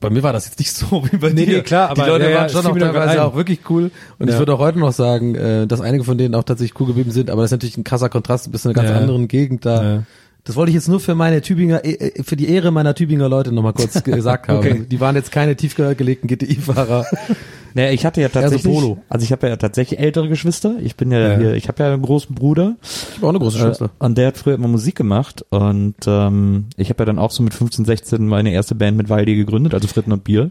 bei 0.00 0.10
mir 0.10 0.22
war 0.22 0.32
das 0.32 0.46
jetzt 0.46 0.58
nicht 0.58 0.72
so 0.72 1.04
wie 1.10 1.16
bei 1.16 1.30
Nee, 1.30 1.44
dir. 1.46 1.56
nee, 1.58 1.62
klar, 1.62 1.90
aber 1.90 2.04
die 2.04 2.10
Leute 2.10 2.24
ja, 2.24 2.30
ja, 2.30 2.36
waren 2.38 2.48
schon 2.50 2.66
auch 2.66 2.78
teilweise 2.78 3.22
auch 3.24 3.34
wirklich 3.36 3.60
cool. 3.68 3.90
Und 4.18 4.28
ich 4.28 4.34
Ja. 4.34 4.38
würde 4.38 4.54
auch 4.54 4.58
heute 4.58 4.78
noch 4.78 4.92
sagen, 4.92 5.34
äh, 5.34 5.66
dass 5.66 5.80
einige 5.80 6.04
von 6.04 6.16
denen 6.18 6.34
auch 6.34 6.44
tatsächlich 6.44 6.78
cool 6.80 6.86
geblieben 6.88 7.10
sind, 7.10 7.30
aber 7.30 7.42
das 7.42 7.48
ist 7.48 7.52
natürlich 7.52 7.76
ein 7.76 7.84
krasser 7.84 8.08
Kontrast, 8.08 8.46
du 8.46 8.50
bist 8.50 8.64
in 8.64 8.70
einer 8.70 8.82
ganz 8.82 8.90
anderen 8.96 9.28
Gegend 9.28 9.66
da. 9.66 10.04
Das 10.46 10.56
wollte 10.56 10.68
ich 10.70 10.74
jetzt 10.74 10.88
nur 10.88 11.00
für 11.00 11.14
meine 11.14 11.40
Tübinger, 11.40 11.84
äh, 11.86 12.22
für 12.22 12.36
die 12.36 12.48
Ehre 12.50 12.70
meiner 12.70 12.94
Tübinger 12.94 13.30
Leute 13.30 13.50
nochmal 13.52 13.72
kurz 13.72 14.02
gesagt 14.04 14.48
haben. 14.48 14.58
Okay. 14.58 14.84
Die 14.90 15.00
waren 15.00 15.16
jetzt 15.16 15.32
keine 15.32 15.56
tiefgelegten 15.56 16.28
GTI-Fahrer. 16.28 17.06
Naja, 17.74 17.90
ich 17.90 18.06
hatte 18.06 18.20
ja 18.20 18.28
so 18.28 18.34
tatsächlich, 18.40 18.72
Polo. 18.72 18.98
also 19.08 19.24
ich 19.24 19.32
habe 19.32 19.48
ja 19.48 19.56
tatsächlich 19.56 19.98
ältere 20.00 20.28
Geschwister. 20.28 20.76
Ich 20.80 20.96
bin 20.96 21.10
ja, 21.10 21.32
Ja. 21.32 21.36
hier, 21.38 21.54
ich 21.54 21.68
habe 21.68 21.82
ja 21.82 21.92
einen 21.92 22.02
großen 22.02 22.34
Bruder. 22.34 22.76
Ich 22.82 23.16
habe 23.16 23.26
auch 23.26 23.30
eine 23.30 23.38
große 23.40 23.58
Äh, 23.58 23.62
Schwester. 23.62 23.90
und 23.98 24.16
der 24.16 24.28
hat 24.28 24.38
früher 24.38 24.54
immer 24.54 24.68
Musik 24.68 24.94
gemacht 24.94 25.44
und 25.50 25.96
ähm, 26.06 26.66
ich 26.76 26.88
habe 26.90 27.02
ja 27.02 27.06
dann 27.06 27.18
auch 27.18 27.30
so 27.32 27.42
mit 27.42 27.52
15, 27.54 27.84
16 27.84 28.26
meine 28.26 28.52
erste 28.52 28.74
Band 28.74 28.96
mit 28.96 29.08
Waldi 29.08 29.34
gegründet, 29.34 29.74
also 29.74 29.88
Fritten 29.88 30.12
und 30.12 30.24
Bier. 30.24 30.50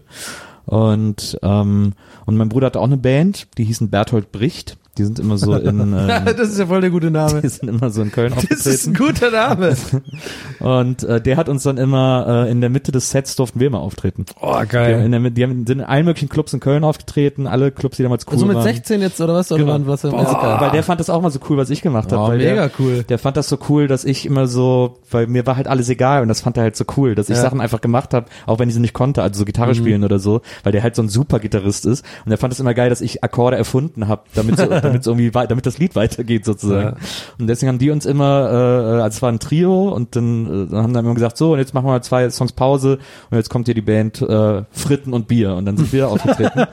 Und 0.66 1.38
ähm, 1.44 1.94
und 2.26 2.38
mein 2.38 2.50
Bruder 2.50 2.68
hatte 2.68 2.80
auch 2.80 2.86
eine 2.86 2.98
Band, 2.98 3.48
die 3.58 3.66
hießen 3.66 3.90
Berthold 3.90 4.32
Bricht. 4.32 4.78
Die 4.98 5.04
sind 5.06 5.20
immer 5.20 5.38
so 5.40 5.56
in 5.56 5.80
ähm, 5.94 6.26
das 6.26 6.50
ist 6.50 6.60
ja 6.60 6.68
voll 6.68 6.82
der 6.82 6.92
gute 6.92 7.10
Name. 7.10 7.42
die 7.42 7.48
sind 7.50 7.68
immer 7.68 7.90
so 7.90 8.02
in 8.04 8.12
Köln 8.12 8.32
Das 8.50 8.66
ist 8.68 8.86
ein 8.88 8.96
aufgetreten. 8.96 8.96
guter 8.96 9.32
Name. 9.32 9.76
Und 10.60 11.04
äh, 11.04 11.20
der 11.20 11.38
hat 11.38 11.50
uns 11.50 11.64
dann 11.64 11.78
immer 11.78 12.46
äh, 12.48 12.52
in 12.52 12.62
der 12.62 12.70
Mitte 12.70 12.92
des 12.92 13.10
Sets 13.10 13.36
durften 13.36 13.60
wir 13.60 13.68
immer 13.68 13.80
auftreten. 13.80 14.26
Oh, 14.40 14.56
Die, 14.62 14.68
geil. 14.68 15.04
in 15.06 15.12
der, 15.12 15.32
die 15.32 15.44
haben, 15.44 15.66
sind 15.66 15.80
in 15.80 15.86
allen 15.86 16.06
möglichen 16.06 16.30
Clubs 16.30 16.54
in 16.54 16.60
Köln 16.60 16.84
aufgetreten, 16.84 17.48
alle 17.48 17.72
Clubs, 17.72 17.98
die 17.98 18.04
damals 18.04 18.26
cool 18.28 18.34
Also 18.34 18.46
mit 18.46 18.56
waren. 18.58 18.64
16 18.64 19.02
jetzt 19.02 19.20
oder 19.20 19.34
was? 19.34 19.52
Oder 19.52 19.62
Genau. 19.62 19.74
wann, 19.74 19.88
was? 19.88 20.02
Boah, 20.04 20.58
weil 20.60 20.72
der 20.72 20.84
fand 20.84 21.00
das 21.00 21.10
auch 21.10 21.22
mal 21.22 21.32
so 21.32 21.40
cool, 21.50 21.58
was 21.58 21.70
ich 21.70 21.82
gemacht 21.82 22.12
habe. 22.12 22.22
Oh, 22.22 22.28
weil 22.28 22.38
mega 22.38 22.68
der, 22.68 22.72
cool. 22.80 23.04
Der 23.04 23.18
fand 23.20 23.36
das 23.38 23.50
so 23.50 23.58
cool, 23.70 23.88
dass 23.88 24.06
ich 24.06 24.26
immer 24.26 24.48
so, 24.48 25.00
weil 25.10 25.28
mir 25.28 25.46
war 25.46 25.56
halt 25.56 25.68
alles 25.68 25.90
egal 25.90 26.22
und 26.22 26.28
das 26.28 26.42
fand 26.42 26.58
er 26.58 26.64
halt 26.64 26.76
so 26.76 26.86
cool, 26.98 27.16
dass 27.16 27.30
ich 27.30 27.36
Ja. 27.36 27.42
Sachen 27.42 27.62
einfach 27.62 27.82
gemacht 27.82 28.14
habe, 28.14 28.28
auch 28.46 28.60
wenn 28.60 28.68
ich 28.70 28.76
sie 28.76 28.82
nicht 28.82 28.94
konnte, 28.94 29.24
also 29.24 29.40
so 29.40 29.46
Gitarre 29.46 29.74
spielen 29.76 30.04
oder 30.04 30.20
so, 30.20 30.42
weil 30.64 30.72
der 30.72 30.84
halt 30.84 30.96
so 30.96 31.02
ein 31.02 31.10
super 31.10 31.40
Gitarrist 31.40 31.86
ist 31.86 32.06
und 32.26 32.32
er 32.32 32.38
fand 32.38 32.54
es 32.54 32.60
immer 32.60 32.74
geil, 32.74 32.90
dass 32.90 33.02
ich 33.02 33.24
Akkorde 33.24 33.58
erfunden 33.58 34.08
habe, 34.08 34.24
damit 34.36 34.58
so, 34.58 34.66
damit 34.84 35.06
irgendwie 35.06 35.32
damit 35.32 35.66
das 35.66 35.78
Lied 35.78 35.96
weitergeht 35.96 36.46
sozusagen. 36.46 36.98
Und 37.40 37.48
deswegen 37.48 37.70
haben 37.70 37.80
die 37.80 37.92
uns 37.92 38.06
immer, 38.06 38.50
äh, 38.52 39.02
also 39.02 39.16
es 39.16 39.22
war 39.22 39.32
ein 39.32 39.40
Trio 39.40 39.90
und 39.90 40.16
dann, 40.16 40.46
äh, 40.46 40.72
dann 40.72 40.84
haben 40.84 40.94
dann 40.94 41.06
immer 41.06 41.14
gesagt, 41.14 41.38
so 41.38 41.54
und 41.54 41.60
jetzt 41.60 41.74
machen 41.74 41.86
wir 41.86 41.92
mal 41.92 42.04
zwei 42.04 42.30
Songs 42.30 42.54
Pause 42.54 43.00
und 43.30 43.38
jetzt 43.38 43.50
kommt 43.50 43.68
hier 43.68 43.76
die 43.76 43.82
Band 43.82 44.22
äh, 44.22 44.64
Fritten 44.72 45.14
und 45.14 45.28
Bier 45.28 45.56
und 45.56 45.66
dann 45.66 45.78
sind 45.78 45.92
wir 45.94 46.08
aufgetreten. 46.10 46.66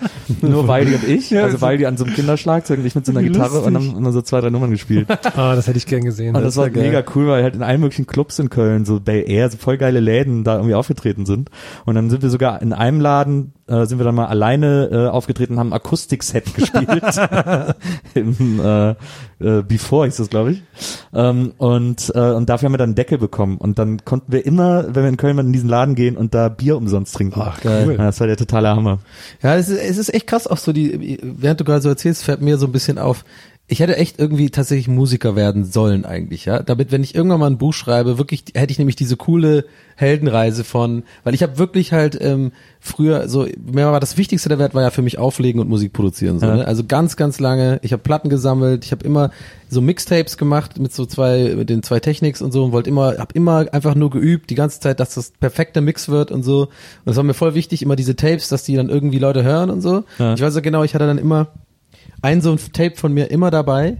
Nur 0.42 0.68
Waldi 0.68 0.94
und 0.94 1.04
ich, 1.04 1.36
also 1.36 1.60
Waldi 1.60 1.86
an 1.86 1.96
so 1.96 2.04
einem 2.04 2.14
Kinderschlagzeug 2.14 2.78
und 2.78 2.86
ich 2.86 2.94
mit 2.94 3.06
so 3.06 3.12
einer 3.12 3.22
Gitarre 3.22 3.60
und 3.60 3.74
haben 3.74 3.96
immer 3.96 4.12
so 4.12 4.22
zwei, 4.22 4.40
drei 4.40 4.50
Nummern 4.50 4.70
gespielt. 4.70 5.08
Ah, 5.36 5.54
das 5.54 5.66
hätte 5.66 5.78
ich 5.78 5.86
gern 5.86 6.04
gesehen. 6.04 6.36
Und 6.36 6.42
das, 6.42 6.56
war 6.56 6.64
war 6.64 6.70
geil. 6.70 6.84
mega 6.84 7.02
cool, 7.14 7.28
weil 7.28 7.42
halt 7.42 7.54
in 7.54 7.62
allen 7.62 7.80
möglichen 7.80 8.06
Clubs 8.06 8.38
in 8.38 8.50
Köln, 8.50 8.84
so 8.84 9.00
Bay 9.00 9.24
Air, 9.26 9.50
so 9.50 9.58
voll 9.58 9.78
geile 9.78 10.00
Läden 10.00 10.44
da 10.44 10.56
irgendwie 10.56 10.74
aufgetreten 10.74 11.26
sind. 11.26 11.50
Und 11.84 11.94
dann 11.94 12.10
sind 12.10 12.22
wir 12.22 12.30
sogar 12.30 12.62
in 12.62 12.72
einem 12.72 13.00
Laden 13.00 13.52
äh, 13.70 13.86
sind 13.86 13.98
wir 13.98 14.04
dann 14.04 14.14
mal 14.14 14.26
alleine 14.26 14.88
äh, 14.92 15.08
aufgetreten, 15.08 15.58
haben 15.58 15.72
Akustikset 15.72 16.54
gespielt. 16.54 17.02
Im, 18.14 18.60
äh, 18.60 18.90
äh, 18.90 19.62
Before 19.62 20.06
hieß 20.06 20.16
das, 20.16 20.28
glaube 20.28 20.52
ich. 20.52 20.62
Ähm, 21.14 21.52
und, 21.58 22.12
äh, 22.14 22.32
und 22.32 22.48
dafür 22.48 22.66
haben 22.66 22.72
wir 22.72 22.78
dann 22.78 22.90
einen 22.90 22.94
Deckel 22.96 23.18
bekommen. 23.18 23.58
Und 23.58 23.78
dann 23.78 24.04
konnten 24.04 24.32
wir 24.32 24.44
immer, 24.44 24.94
wenn 24.94 25.04
wir 25.04 25.08
in 25.08 25.16
Köln 25.16 25.36
mal 25.36 25.44
in 25.44 25.52
diesen 25.52 25.68
Laden 25.68 25.94
gehen 25.94 26.16
und 26.16 26.34
da 26.34 26.48
Bier 26.48 26.76
umsonst 26.76 27.14
trinken. 27.14 27.40
Ach, 27.42 27.60
geil. 27.60 27.92
Ja, 27.92 28.06
das 28.06 28.20
war 28.20 28.26
der 28.26 28.36
totale 28.36 28.68
Hammer. 28.68 28.98
Ja, 29.42 29.56
es 29.56 29.68
ist, 29.68 29.80
es 29.80 29.98
ist 29.98 30.14
echt 30.14 30.26
krass, 30.26 30.46
auch 30.46 30.58
so 30.58 30.72
die, 30.72 31.18
während 31.22 31.60
du 31.60 31.64
gerade 31.64 31.80
so 31.80 31.88
erzählst, 31.88 32.24
fällt 32.24 32.40
mir 32.40 32.58
so 32.58 32.66
ein 32.66 32.72
bisschen 32.72 32.98
auf, 32.98 33.24
ich 33.70 33.78
hätte 33.78 33.96
echt 33.96 34.18
irgendwie 34.18 34.50
tatsächlich 34.50 34.88
Musiker 34.88 35.36
werden 35.36 35.64
sollen 35.64 36.04
eigentlich, 36.04 36.44
ja. 36.44 36.60
Damit, 36.60 36.90
wenn 36.90 37.04
ich 37.04 37.14
irgendwann 37.14 37.38
mal 37.38 37.46
ein 37.46 37.56
Buch 37.58 37.72
schreibe, 37.72 38.18
wirklich 38.18 38.42
hätte 38.54 38.72
ich 38.72 38.78
nämlich 38.78 38.96
diese 38.96 39.16
coole 39.16 39.64
Heldenreise 39.94 40.64
von, 40.64 41.04
weil 41.22 41.34
ich 41.34 41.42
habe 41.44 41.56
wirklich 41.56 41.92
halt 41.92 42.18
ähm, 42.20 42.50
früher 42.80 43.28
so, 43.28 43.46
mir 43.64 43.86
war 43.92 44.00
das 44.00 44.16
Wichtigste 44.16 44.48
der 44.48 44.58
Welt 44.58 44.74
war 44.74 44.82
ja 44.82 44.90
für 44.90 45.02
mich 45.02 45.18
auflegen 45.18 45.60
und 45.60 45.68
Musik 45.68 45.92
produzieren. 45.92 46.40
So, 46.40 46.46
Ja. 46.46 46.56
ne? 46.56 46.66
Also 46.66 46.82
ganz, 46.84 47.16
ganz 47.16 47.38
lange. 47.38 47.78
Ich 47.82 47.92
habe 47.92 48.02
Platten 48.02 48.28
gesammelt, 48.28 48.84
ich 48.84 48.90
habe 48.90 49.06
immer 49.06 49.30
so 49.68 49.80
Mixtapes 49.80 50.36
gemacht 50.36 50.80
mit 50.80 50.92
so 50.92 51.06
zwei, 51.06 51.54
mit 51.56 51.70
den 51.70 51.84
zwei 51.84 52.00
Techniks 52.00 52.42
und 52.42 52.50
so 52.50 52.64
und 52.64 52.72
wollte 52.72 52.90
immer, 52.90 53.18
habe 53.18 53.34
immer 53.34 53.66
einfach 53.72 53.94
nur 53.94 54.10
geübt 54.10 54.50
die 54.50 54.56
ganze 54.56 54.80
Zeit, 54.80 54.98
dass 54.98 55.14
das 55.14 55.30
perfekter 55.38 55.80
Mix 55.80 56.08
wird 56.08 56.32
und 56.32 56.42
so. 56.42 56.62
Und 56.62 56.70
das 57.04 57.14
war 57.16 57.22
mir 57.22 57.34
voll 57.34 57.54
wichtig, 57.54 57.82
immer 57.82 57.94
diese 57.94 58.16
Tapes, 58.16 58.48
dass 58.48 58.64
die 58.64 58.74
dann 58.74 58.88
irgendwie 58.88 59.18
Leute 59.20 59.44
hören 59.44 59.70
und 59.70 59.80
so. 59.80 60.02
Ja. 60.18 60.34
Ich 60.34 60.40
weiß 60.40 60.56
ja 60.56 60.60
genau, 60.60 60.82
ich 60.82 60.94
hatte 60.94 61.06
dann 61.06 61.18
immer 61.18 61.48
ein 62.22 62.40
so 62.40 62.52
ein 62.52 62.58
Tape 62.72 62.96
von 62.96 63.12
mir 63.12 63.30
immer 63.30 63.50
dabei, 63.50 63.98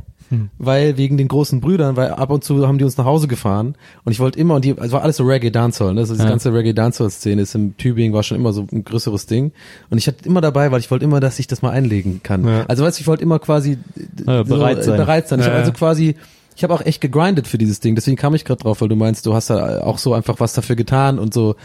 weil 0.58 0.96
wegen 0.96 1.16
den 1.16 1.26
großen 1.26 1.60
Brüdern, 1.60 1.96
weil 1.96 2.10
ab 2.10 2.30
und 2.30 2.44
zu 2.44 2.64
haben 2.68 2.78
die 2.78 2.84
uns 2.84 2.96
nach 2.96 3.04
Hause 3.04 3.26
gefahren 3.26 3.74
und 4.04 4.12
ich 4.12 4.20
wollte 4.20 4.38
immer 4.38 4.54
und 4.54 4.64
die, 4.64 4.70
es 4.78 4.92
war 4.92 5.02
alles 5.02 5.16
so 5.16 5.24
Reggae 5.24 5.50
Dancehall, 5.50 5.92
ne? 5.94 6.02
Also 6.02 6.14
diese 6.14 6.22
Ja. 6.24 6.30
ganze 6.30 6.54
Reggae 6.54 6.72
Dancehall 6.72 7.10
Szene 7.10 7.42
ist 7.42 7.56
im 7.56 7.76
Tübingen 7.76 8.12
war 8.14 8.22
schon 8.22 8.36
immer 8.36 8.52
so 8.52 8.64
ein 8.70 8.84
größeres 8.84 9.26
Ding 9.26 9.50
und 9.90 9.98
ich 9.98 10.06
hatte 10.06 10.24
immer 10.26 10.40
dabei, 10.40 10.70
weil 10.70 10.78
ich 10.78 10.88
wollte 10.92 11.04
immer, 11.04 11.18
dass 11.18 11.40
ich 11.40 11.48
das 11.48 11.62
mal 11.62 11.70
einlegen 11.70 12.20
kann. 12.22 12.46
Ja. 12.46 12.64
Also 12.68 12.84
weißt 12.84 12.98
du, 12.98 13.00
ich 13.02 13.08
wollte 13.08 13.24
immer 13.24 13.40
quasi 13.40 13.78
Ja, 14.24 14.44
bereit 14.44 14.84
sein. 14.84 14.96
bereit 14.98 15.26
sein. 15.28 15.40
Ich 15.40 15.46
Ja, 15.46 15.50
habe 15.50 15.60
also 15.62 15.72
quasi 15.72 16.14
ich 16.54 16.62
habe 16.62 16.74
auch 16.74 16.82
echt 16.82 17.00
gegrindet 17.00 17.48
für 17.48 17.58
dieses 17.58 17.80
Ding, 17.80 17.96
deswegen 17.96 18.16
kam 18.16 18.32
ich 18.36 18.44
gerade 18.44 18.62
drauf, 18.62 18.80
weil 18.82 18.88
du 18.88 18.94
meinst, 18.94 19.26
du 19.26 19.34
hast 19.34 19.50
da 19.50 19.80
auch 19.80 19.98
so 19.98 20.14
einfach 20.14 20.38
was 20.38 20.52
dafür 20.52 20.76
getan 20.76 21.18
und 21.18 21.34
so. 21.34 21.56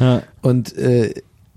Und 0.42 0.76
äh, 0.78 1.14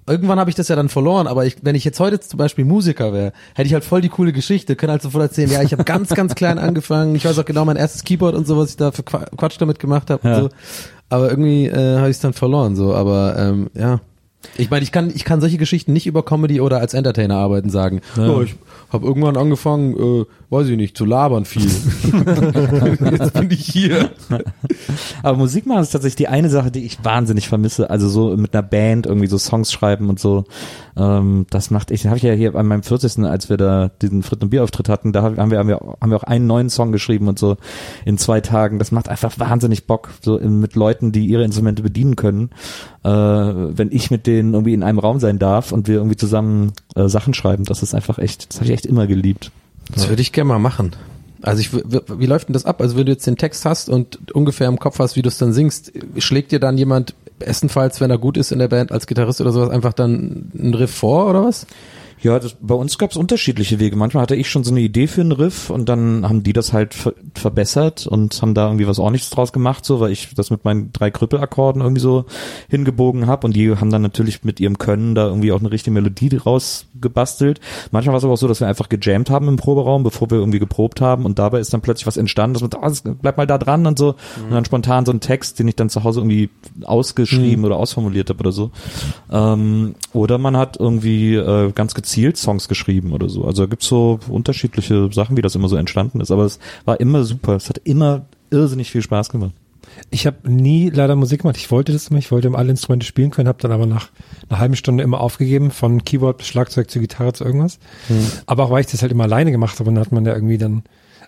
irgendwann 0.08 0.38
habe 0.40 0.50
ich 0.50 0.56
das 0.56 0.68
ja 0.68 0.76
dann 0.76 0.88
verloren, 0.88 1.26
aber 1.26 1.46
ich, 1.46 1.56
wenn 1.62 1.74
ich 1.74 1.84
jetzt 1.84 2.00
heute 2.00 2.20
zum 2.20 2.38
Beispiel 2.38 2.64
Musiker 2.64 3.12
wäre, 3.12 3.32
hätte 3.54 3.66
ich 3.66 3.74
halt 3.74 3.84
voll 3.84 4.00
die 4.00 4.08
coole 4.08 4.32
Geschichte, 4.32 4.76
könnte 4.76 4.92
halt 4.92 5.02
sofort 5.02 5.22
erzählen, 5.22 5.50
ja, 5.50 5.62
ich 5.62 5.72
habe 5.72 5.84
ganz, 5.84 6.10
ganz 6.10 6.34
klein 6.34 6.58
angefangen, 6.58 7.14
ich 7.14 7.24
weiß 7.24 7.38
auch 7.38 7.44
genau 7.44 7.64
mein 7.64 7.76
erstes 7.76 8.04
Keyboard 8.04 8.34
und 8.34 8.46
so, 8.46 8.56
was 8.56 8.70
ich 8.70 8.76
da 8.76 8.90
für 8.92 9.02
Qua- 9.02 9.26
Quatsch 9.36 9.56
damit 9.60 9.78
gemacht 9.78 10.10
habe 10.10 10.26
Ja. 10.28 10.36
und 10.36 10.42
so. 10.44 10.48
Aber 11.10 11.30
irgendwie 11.30 11.66
äh, 11.66 11.96
habe 11.98 12.10
ich 12.10 12.16
es 12.16 12.20
dann 12.20 12.32
verloren, 12.34 12.76
so, 12.76 12.94
aber 12.94 13.36
ähm, 13.38 13.70
ja. 13.74 14.00
Ich 14.56 14.70
meine, 14.70 14.82
ich 14.82 14.92
kann, 14.92 15.10
ich 15.14 15.24
kann 15.24 15.40
solche 15.40 15.58
Geschichten 15.58 15.92
nicht 15.92 16.06
über 16.06 16.24
Comedy 16.24 16.60
oder 16.60 16.78
als 16.78 16.94
Entertainer 16.94 17.36
arbeiten 17.36 17.70
sagen. 17.70 18.00
Ja. 18.16 18.40
ich 18.40 18.54
habe 18.90 19.06
irgendwann 19.06 19.36
angefangen, 19.36 19.96
äh, 19.96 20.24
weiß 20.50 20.68
ich 20.68 20.76
nicht, 20.76 20.96
zu 20.96 21.04
labern 21.04 21.44
viel. 21.44 21.62
Jetzt 23.12 23.34
bin 23.34 23.50
ich 23.50 23.66
hier. 23.66 24.10
Aber 25.22 25.36
Musik 25.36 25.66
machen 25.66 25.82
ist 25.82 25.90
tatsächlich 25.90 26.16
die 26.16 26.28
eine 26.28 26.50
Sache, 26.50 26.70
die 26.70 26.84
ich 26.84 27.04
wahnsinnig 27.04 27.48
vermisse. 27.48 27.90
Also 27.90 28.08
so 28.08 28.36
mit 28.36 28.54
einer 28.54 28.62
Band 28.62 29.06
irgendwie 29.06 29.26
so 29.26 29.38
Songs 29.38 29.72
schreiben 29.72 30.08
und 30.08 30.20
so. 30.20 30.44
Ähm, 30.98 31.46
das 31.50 31.70
macht 31.70 31.90
ich, 31.90 32.06
habe 32.06 32.16
ich 32.16 32.22
ja 32.24 32.32
hier 32.32 32.54
an 32.56 32.66
meinem 32.66 32.82
40. 32.82 33.24
als 33.24 33.48
wir 33.48 33.56
da 33.56 33.90
diesen 34.02 34.22
Frit 34.22 34.42
und 34.42 34.50
Bier 34.50 34.64
Auftritt 34.64 34.88
hatten, 34.88 35.12
da 35.12 35.22
haben 35.22 35.36
wir, 35.50 35.58
haben 35.58 35.68
wir 35.68 35.78
haben 36.00 36.10
wir 36.10 36.16
auch 36.16 36.24
einen 36.24 36.46
neuen 36.46 36.70
Song 36.70 36.90
geschrieben 36.90 37.28
und 37.28 37.38
so 37.38 37.56
in 38.04 38.18
zwei 38.18 38.40
Tagen. 38.40 38.78
Das 38.78 38.90
macht 38.90 39.08
einfach 39.08 39.38
wahnsinnig 39.38 39.86
Bock, 39.86 40.10
so 40.20 40.38
mit 40.38 40.74
Leuten, 40.74 41.12
die 41.12 41.26
ihre 41.26 41.44
Instrumente 41.44 41.82
bedienen 41.82 42.16
können. 42.16 42.50
Äh, 43.04 43.08
wenn 43.10 43.92
ich 43.92 44.10
mit 44.10 44.26
denen 44.26 44.54
irgendwie 44.54 44.74
in 44.74 44.82
einem 44.82 44.98
Raum 44.98 45.20
sein 45.20 45.38
darf 45.38 45.70
und 45.70 45.86
wir 45.86 45.96
irgendwie 45.96 46.16
zusammen 46.16 46.72
äh, 46.96 47.08
Sachen 47.08 47.32
schreiben, 47.32 47.64
das 47.64 47.82
ist 47.82 47.94
einfach 47.94 48.18
echt, 48.18 48.50
das 48.50 48.56
habe 48.56 48.66
ich 48.66 48.72
echt 48.72 48.86
immer 48.86 49.06
geliebt. 49.06 49.52
Das 49.94 50.08
würde 50.08 50.20
ich 50.20 50.32
gerne 50.32 50.48
mal 50.48 50.58
machen. 50.58 50.96
Also 51.40 51.60
ich, 51.60 51.72
wie 51.72 52.26
läuft 52.26 52.48
denn 52.48 52.52
das 52.52 52.64
ab? 52.64 52.80
Also 52.80 52.96
wenn 52.96 53.06
du 53.06 53.12
jetzt 53.12 53.26
den 53.26 53.36
Text 53.36 53.64
hast 53.64 53.88
und 53.88 54.34
ungefähr 54.34 54.66
im 54.66 54.78
Kopf 54.78 54.98
hast, 54.98 55.14
wie 55.14 55.22
du 55.22 55.28
es 55.28 55.38
dann 55.38 55.52
singst, 55.52 55.92
schlägt 56.18 56.50
dir 56.50 56.58
dann 56.58 56.76
jemand 56.76 57.14
bestenfalls, 57.38 58.00
wenn 58.00 58.10
er 58.10 58.18
gut 58.18 58.36
ist 58.36 58.52
in 58.52 58.58
der 58.58 58.68
Band 58.68 58.92
als 58.92 59.06
Gitarrist 59.06 59.40
oder 59.40 59.52
sowas, 59.52 59.70
einfach 59.70 59.92
dann 59.92 60.50
einen 60.58 60.74
Riff 60.74 60.94
vor 60.94 61.28
oder 61.30 61.44
was? 61.44 61.66
Ja, 62.22 62.38
das, 62.38 62.56
bei 62.60 62.74
uns 62.74 62.98
gab 62.98 63.10
es 63.10 63.16
unterschiedliche 63.16 63.78
Wege. 63.78 63.96
Manchmal 63.96 64.22
hatte 64.22 64.34
ich 64.34 64.48
schon 64.50 64.64
so 64.64 64.70
eine 64.72 64.80
Idee 64.80 65.06
für 65.06 65.20
einen 65.20 65.32
Riff 65.32 65.70
und 65.70 65.88
dann 65.88 66.28
haben 66.28 66.42
die 66.42 66.52
das 66.52 66.72
halt 66.72 66.94
ver 66.94 67.12
verbessert 67.34 68.06
und 68.08 68.40
haben 68.42 68.54
da 68.54 68.66
irgendwie 68.66 68.86
was 68.88 68.98
ordentliches 68.98 69.30
draus 69.30 69.52
gemacht, 69.52 69.84
so 69.84 70.00
weil 70.00 70.10
ich 70.10 70.34
das 70.34 70.50
mit 70.50 70.64
meinen 70.64 70.92
drei 70.92 71.10
Krüppelakkorden 71.12 71.80
irgendwie 71.82 72.00
so 72.00 72.24
hingebogen 72.68 73.26
habe 73.28 73.46
und 73.46 73.54
die 73.54 73.76
haben 73.76 73.90
dann 73.90 74.02
natürlich 74.02 74.42
mit 74.42 74.58
ihrem 74.58 74.78
Können 74.78 75.14
da 75.14 75.26
irgendwie 75.26 75.52
auch 75.52 75.60
eine 75.60 75.70
richtige 75.70 75.92
Melodie 75.94 76.36
rausgebastelt. 76.36 77.60
Manchmal 77.92 78.14
war 78.14 78.18
es 78.18 78.24
aber 78.24 78.32
auch 78.32 78.38
so, 78.38 78.48
dass 78.48 78.58
wir 78.60 78.66
einfach 78.66 78.88
gejammt 78.88 79.30
haben 79.30 79.46
im 79.46 79.56
Proberaum, 79.56 80.02
bevor 80.02 80.30
wir 80.30 80.38
irgendwie 80.38 80.58
geprobt 80.58 81.00
haben 81.00 81.24
und 81.24 81.38
dabei 81.38 81.60
ist 81.60 81.72
dann 81.72 81.80
plötzlich 81.80 82.06
was 82.08 82.16
entstanden, 82.16 82.54
dass 82.54 82.62
man, 82.62 82.70
ah, 82.82 82.88
das- 82.88 83.02
bleib 83.02 83.36
mal 83.36 83.46
da 83.46 83.58
dran 83.58 83.86
und 83.86 83.98
so 83.98 84.16
und 84.42 84.50
dann 84.50 84.64
spontan 84.64 85.06
so 85.06 85.12
ein 85.12 85.20
Text, 85.20 85.58
den 85.60 85.68
ich 85.68 85.76
dann 85.76 85.90
zu 85.90 86.02
Hause 86.02 86.20
irgendwie 86.20 86.50
ausgeschrieben 86.84 87.64
oder 87.64 87.76
ausformuliert 87.76 88.30
habe 88.30 88.40
oder 88.40 88.52
so. 88.52 88.72
Ähm, 89.30 89.94
oder 90.12 90.38
man 90.38 90.56
hat 90.56 90.76
irgendwie 90.80 91.34
äh, 91.36 91.70
ganz 91.72 91.94
gezielt 91.94 92.07
Songs 92.36 92.68
geschrieben 92.68 93.12
oder 93.12 93.28
so. 93.28 93.44
Also 93.44 93.68
gibt's 93.68 93.86
so 93.86 94.18
unterschiedliche 94.28 95.10
Sachen, 95.12 95.36
wie 95.36 95.42
das 95.42 95.54
immer 95.54 95.68
so 95.68 95.76
entstanden 95.76 96.20
ist. 96.20 96.30
Aber 96.30 96.44
es 96.44 96.58
war 96.84 97.00
immer 97.00 97.24
super. 97.24 97.56
Es 97.56 97.68
hat 97.68 97.78
immer 97.84 98.26
irrsinnig 98.50 98.90
viel 98.90 99.02
Spaß 99.02 99.28
gemacht. 99.30 99.52
Ich 100.10 100.26
habe 100.26 100.50
nie 100.50 100.90
leider 100.90 101.16
Musik 101.16 101.42
gemacht. 101.42 101.56
Ich 101.56 101.70
wollte 101.70 101.92
das 101.92 102.08
immer. 102.08 102.18
Ich 102.18 102.30
wollte 102.30 102.48
immer 102.48 102.58
alle 102.58 102.70
Instrumente 102.70 103.06
spielen 103.06 103.30
können, 103.30 103.48
habe 103.48 103.60
dann 103.60 103.72
aber 103.72 103.86
nach 103.86 104.10
einer 104.48 104.58
halben 104.58 104.76
Stunde 104.76 105.02
immer 105.02 105.20
aufgegeben, 105.20 105.70
von 105.70 106.04
Keyboard 106.04 106.38
bis 106.38 106.46
Schlagzeug 106.46 106.90
zu 106.90 107.00
Gitarre 107.00 107.32
zu 107.32 107.44
irgendwas. 107.44 107.78
Aber 108.46 108.64
auch 108.64 108.70
weil 108.70 108.82
ich 108.82 108.86
das 108.86 109.02
halt 109.02 109.12
immer 109.12 109.24
alleine 109.24 109.50
gemacht 109.50 109.80
habe, 109.80 109.90
dann 109.90 110.00
hat 110.00 110.12
man 110.12 110.24
ja 110.24 110.34
irgendwie 110.34 110.58
dann, 110.58 110.82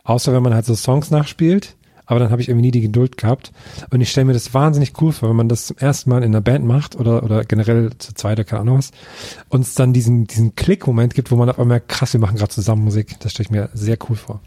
außer 0.05 0.33
wenn 0.33 0.43
man 0.43 0.55
halt 0.55 0.67
so 0.67 0.75
Songs 0.75 1.11
nachspielt, 1.11 1.75
aber 2.11 2.19
dann 2.19 2.31
habe 2.31 2.43
ich 2.43 2.49
irgendwie 2.49 2.67
nie 2.67 2.71
die 2.73 2.81
Geduld 2.81 3.17
gehabt. 3.17 3.53
Und 3.91 4.01
ich 4.01 4.11
stelle 4.11 4.25
mir 4.25 4.33
das 4.33 4.53
wahnsinnig 4.53 4.93
cool 5.01 5.13
vor, 5.13 5.29
wenn 5.29 5.37
man 5.37 5.49
das 5.49 5.67
zum 5.67 5.77
ersten 5.79 6.11
Mal 6.11 6.19
in 6.19 6.33
einer 6.33 6.41
Band 6.41 6.65
macht 6.65 6.97
oder, 6.97 7.23
oder 7.23 7.45
generell 7.45 7.91
zu 7.99 8.13
zweit 8.15 8.39
oder 8.39 8.45
keine 8.45 8.63
Ahnung 8.63 8.79
was, 8.79 8.91
und 9.49 9.61
es 9.61 9.75
dann 9.77 9.93
diesen, 9.93 10.27
diesen 10.27 10.57
Klick-Moment 10.57 11.15
gibt, 11.15 11.31
wo 11.31 11.37
man 11.37 11.49
auf 11.49 11.59
einmal 11.61 11.81
krass, 11.81 12.13
wir 12.13 12.21
machen 12.21 12.37
gerade 12.37 12.51
zusammen 12.51 12.83
Musik. 12.83 13.15
Das 13.21 13.31
stelle 13.31 13.45
ich 13.47 13.51
mir 13.53 13.69
sehr 13.75 13.97
cool 14.09 14.17
vor. 14.17 14.41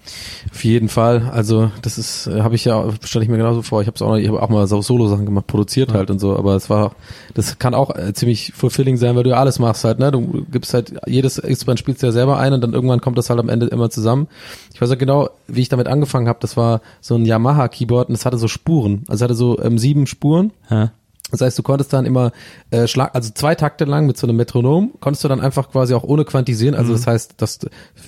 Auf 0.52 0.64
jeden 0.66 0.90
Fall. 0.90 1.30
Also 1.32 1.72
das 1.82 1.98
ist, 1.98 2.28
äh, 2.28 2.42
habe 2.42 2.56
ich 2.56 2.66
ja, 2.66 2.86
stelle 3.04 3.24
ich 3.24 3.30
mir 3.32 3.38
genauso 3.38 3.62
vor. 3.62 3.82
Ich 3.82 3.88
habe 3.88 3.96
auch, 4.04 4.10
noch- 4.10 4.18
ich 4.18 4.28
habe 4.28 4.42
auch 4.42 4.50
mal 4.50 4.68
so 4.68 4.82
Solo-Sachen 4.82 5.26
gemacht, 5.26 5.48
produziert 5.48 5.94
halt 5.94 6.10
und 6.12 6.20
so. 6.20 6.38
Aber 6.38 6.56
es 6.56 6.70
war, 6.70 6.96
das 7.34 7.60
kann 7.60 7.74
auch 7.74 7.96
äh, 7.96 8.14
ziemlich 8.14 8.52
fulfilling 8.54 8.98
sein, 8.98 9.16
weil 9.16 9.24
du 9.24 9.30
ja 9.30 9.38
alles 9.38 9.58
machst 9.60 9.86
halt. 9.86 10.00
Ne, 10.00 10.12
du 10.12 10.46
gibst 10.52 10.74
halt 10.74 10.94
jedes 11.08 11.38
Instrument 11.38 11.80
spielst 11.80 12.02
du 12.04 12.08
ja 12.08 12.12
selber 12.12 12.38
ein 12.40 12.52
und 12.52 12.62
dann 12.62 12.74
irgendwann 12.74 13.00
kommt 13.00 13.18
das 13.18 13.30
halt 13.30 13.40
am 13.40 13.48
Ende 13.50 13.68
immer 13.68 13.90
zusammen. 13.90 14.28
Ich 14.74 14.82
weiß 14.82 14.90
ja 14.90 14.96
genau, 14.96 15.30
wie 15.48 15.62
ich 15.62 15.70
damit 15.70 15.88
angefangen 15.88 16.28
habe. 16.28 16.40
Das 16.42 16.58
war 16.58 16.82
so 17.00 17.16
ein 17.16 17.26
Yamaha 17.26 17.68
Keyboard 17.68 18.10
und 18.10 18.16
es 18.16 18.26
hatte 18.26 18.38
so 18.38 18.48
Spuren. 18.48 19.04
Also 19.08 19.16
es 19.16 19.22
hatte 19.22 19.36
so 19.36 19.60
ähm, 19.62 19.78
sieben 19.78 20.08
Spuren. 20.08 20.52
Ja. 20.70 20.92
Das 21.34 21.42
heißt, 21.42 21.58
du 21.58 21.64
konntest 21.64 21.92
dann 21.92 22.06
immer 22.06 22.32
äh, 22.70 22.86
Schlag, 22.86 23.16
also 23.16 23.32
zwei 23.34 23.56
Takte 23.56 23.86
lang 23.86 24.06
mit 24.06 24.18
so 24.18 24.28
einem 24.28 24.36
Metronom, 24.36 24.94
konntest 25.00 25.24
du 25.24 25.28
dann 25.28 25.42
einfach 25.42 25.72
quasi 25.72 25.96
auch 25.96 26.04
ohne 26.04 26.26
quantisieren. 26.26 26.76
Also 26.76 26.94
das 26.94 27.08
heißt, 27.08 27.36
dass 27.38 27.60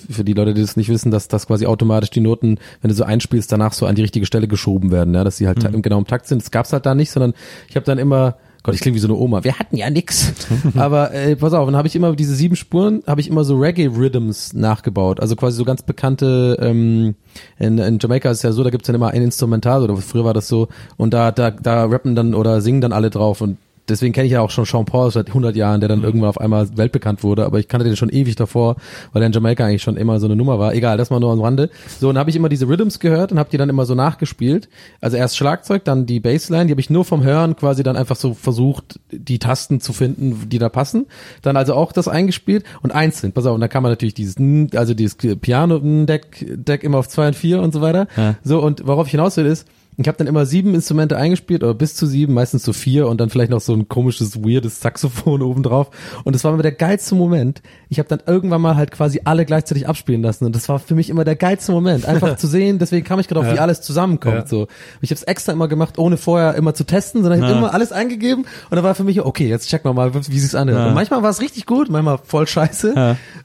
für 0.08 0.22
die 0.22 0.32
Leute, 0.32 0.54
die 0.54 0.60
das 0.60 0.76
nicht 0.76 0.88
wissen, 0.88 1.10
dass 1.10 1.26
das 1.26 1.48
quasi 1.48 1.66
automatisch 1.66 2.10
die 2.10 2.20
Noten, 2.20 2.58
wenn 2.82 2.88
du 2.88 2.94
so 2.94 3.02
einspielst, 3.02 3.50
danach 3.50 3.72
so 3.72 3.86
an 3.86 3.96
die 3.96 4.02
richtige 4.02 4.26
Stelle 4.26 4.46
geschoben 4.46 4.92
werden, 4.92 5.12
ja, 5.12 5.24
dass 5.24 5.38
sie 5.38 5.48
halt 5.48 5.64
im 5.64 5.82
genau 5.82 5.98
im 5.98 6.06
Takt 6.06 6.28
sind. 6.28 6.40
Das 6.40 6.52
gab's 6.52 6.72
halt 6.72 6.86
da 6.86 6.94
nicht, 6.94 7.10
sondern 7.10 7.34
ich 7.68 7.74
habe 7.74 7.84
dann 7.84 7.98
immer 7.98 8.36
Gott, 8.66 8.74
ich 8.74 8.80
klinge 8.80 8.96
wie 8.96 9.00
so 9.00 9.06
eine 9.06 9.14
Oma. 9.14 9.44
Wir 9.44 9.60
hatten 9.60 9.76
ja 9.76 9.88
nix. 9.90 10.32
Aber 10.76 11.14
äh, 11.14 11.36
pass 11.36 11.52
auf, 11.52 11.66
dann 11.66 11.76
habe 11.76 11.86
ich 11.86 11.94
immer 11.94 12.16
diese 12.16 12.34
sieben 12.34 12.56
Spuren, 12.56 13.04
habe 13.06 13.20
ich 13.20 13.28
immer 13.28 13.44
so 13.44 13.56
Reggae-Rhythms 13.56 14.54
nachgebaut. 14.54 15.20
Also 15.20 15.36
quasi 15.36 15.56
so 15.56 15.64
ganz 15.64 15.82
bekannte, 15.82 16.58
ähm, 16.60 17.14
in, 17.60 17.78
in 17.78 18.00
Jamaika 18.00 18.28
ist 18.28 18.38
es 18.38 18.42
ja 18.42 18.50
so, 18.50 18.64
da 18.64 18.70
gibt's 18.70 18.88
dann 18.88 18.96
immer 18.96 19.10
ein 19.10 19.22
Instrumental, 19.22 19.84
oder 19.84 19.96
früher 19.98 20.24
war 20.24 20.34
das 20.34 20.48
so, 20.48 20.66
und 20.96 21.14
da, 21.14 21.30
da, 21.30 21.52
da 21.52 21.84
rappen 21.84 22.16
dann 22.16 22.34
oder 22.34 22.60
singen 22.60 22.80
dann 22.80 22.92
alle 22.92 23.08
drauf 23.08 23.40
und 23.40 23.56
Deswegen 23.88 24.12
kenne 24.12 24.26
ich 24.26 24.32
ja 24.32 24.40
auch 24.40 24.50
schon 24.50 24.64
Sean 24.64 24.84
Paul 24.84 25.10
seit 25.10 25.28
100 25.28 25.54
Jahren, 25.56 25.80
der 25.80 25.88
dann 25.88 26.02
irgendwann 26.02 26.28
auf 26.28 26.40
einmal 26.40 26.68
weltbekannt 26.76 27.22
wurde, 27.22 27.44
aber 27.44 27.58
ich 27.58 27.68
kannte 27.68 27.84
den 27.84 27.96
schon 27.96 28.08
ewig 28.08 28.36
davor, 28.36 28.76
weil 29.12 29.22
er 29.22 29.26
in 29.26 29.32
Jamaika 29.32 29.64
eigentlich 29.64 29.82
schon 29.82 29.96
immer 29.96 30.18
so 30.20 30.26
eine 30.26 30.36
Nummer 30.36 30.58
war. 30.58 30.74
Egal, 30.74 30.96
das 30.96 31.10
mal 31.10 31.20
nur 31.20 31.32
am 31.32 31.40
Rande. 31.40 31.70
So, 32.00 32.08
und 32.08 32.18
habe 32.18 32.30
ich 32.30 32.36
immer 32.36 32.48
diese 32.48 32.68
Rhythms 32.68 32.98
gehört 32.98 33.32
und 33.32 33.38
habe 33.38 33.50
die 33.50 33.56
dann 33.56 33.68
immer 33.68 33.86
so 33.86 33.94
nachgespielt. 33.94 34.68
Also 35.00 35.16
erst 35.16 35.36
Schlagzeug, 35.36 35.84
dann 35.84 36.06
die 36.06 36.20
Bassline, 36.20 36.66
die 36.66 36.72
habe 36.72 36.80
ich 36.80 36.90
nur 36.90 37.04
vom 37.04 37.22
Hören 37.22 37.56
quasi 37.56 37.82
dann 37.82 37.96
einfach 37.96 38.16
so 38.16 38.34
versucht, 38.34 39.00
die 39.10 39.38
Tasten 39.38 39.80
zu 39.80 39.92
finden, 39.92 40.48
die 40.48 40.58
da 40.58 40.68
passen. 40.68 41.06
Dann 41.42 41.56
also 41.56 41.74
auch 41.74 41.92
das 41.92 42.08
eingespielt 42.08 42.64
und 42.82 42.92
einzeln. 42.92 43.32
Pass 43.32 43.46
auf, 43.46 43.54
und 43.54 43.60
dann 43.60 43.70
kann 43.70 43.82
man 43.82 43.92
natürlich 43.92 44.14
dieses, 44.14 44.36
also 44.74 44.94
dieses 44.94 45.16
Piano-Deck 45.16 46.26
Deck 46.66 46.84
immer 46.84 46.98
auf 46.98 47.08
zwei 47.08 47.28
und 47.28 47.36
vier 47.36 47.60
und 47.60 47.72
so 47.72 47.80
weiter. 47.80 48.08
Ja. 48.16 48.36
So, 48.42 48.60
und 48.60 48.86
worauf 48.86 49.06
ich 49.06 49.12
hinaus 49.12 49.36
will 49.36 49.46
ist, 49.46 49.66
Ich 49.98 50.08
habe 50.08 50.18
dann 50.18 50.26
immer 50.26 50.44
sieben 50.44 50.74
Instrumente 50.74 51.16
eingespielt 51.16 51.62
oder 51.64 51.72
bis 51.72 51.94
zu 51.94 52.06
sieben, 52.06 52.34
meistens 52.34 52.62
so 52.64 52.72
vier 52.74 53.08
und 53.08 53.20
dann 53.20 53.30
vielleicht 53.30 53.50
noch 53.50 53.60
so 53.62 53.72
ein 53.72 53.88
komisches, 53.88 54.42
weirdes 54.44 54.80
Saxophon 54.80 55.40
obendrauf. 55.42 55.90
Und 56.24 56.34
das 56.34 56.44
war 56.44 56.52
immer 56.52 56.62
der 56.62 56.72
geilste 56.72 57.14
Moment. 57.14 57.62
Ich 57.88 57.98
habe 57.98 58.08
dann 58.08 58.20
irgendwann 58.26 58.60
mal 58.60 58.76
halt 58.76 58.90
quasi 58.90 59.22
alle 59.24 59.44
gleichzeitig 59.46 59.88
abspielen 59.88 60.22
lassen 60.22 60.44
und 60.44 60.54
das 60.54 60.68
war 60.68 60.78
für 60.78 60.94
mich 60.94 61.08
immer 61.08 61.24
der 61.24 61.36
geilste 61.36 61.72
Moment, 61.72 62.04
einfach 62.06 62.36
zu 62.38 62.46
sehen. 62.46 62.78
Deswegen 62.78 63.04
kam 63.06 63.20
ich 63.20 63.28
gerade 63.28 63.40
auf, 63.40 63.54
wie 63.54 63.58
alles 63.58 63.80
zusammenkommt. 63.80 64.34
Ja. 64.36 64.46
So, 64.46 64.68
ich 65.00 65.10
habe 65.10 65.16
es 65.16 65.22
extra 65.22 65.52
immer 65.52 65.68
gemacht, 65.68 65.98
ohne 65.98 66.16
vorher 66.16 66.54
immer 66.56 66.74
zu 66.74 66.84
testen, 66.84 67.22
sondern 67.22 67.38
ich 67.40 67.44
hab 67.44 67.52
Ja. 67.52 67.58
immer 67.58 67.72
alles 67.72 67.92
eingegeben 67.92 68.44
und 68.44 68.76
dann 68.76 68.84
war 68.84 68.94
für 68.94 69.04
mich 69.04 69.20
okay, 69.22 69.48
jetzt 69.48 69.68
checken 69.68 69.88
wir 69.88 69.94
mal, 69.94 70.12
wie 70.14 70.38
sich's 70.38 70.54
anhört. 70.54 70.78
Ja. 70.80 70.88
Und 70.88 70.94
manchmal 70.94 71.22
war 71.22 71.30
es 71.30 71.40
richtig 71.40 71.64
gut, 71.66 71.88
manchmal 71.88 72.18
voll 72.22 72.46
scheiße. 72.46 72.92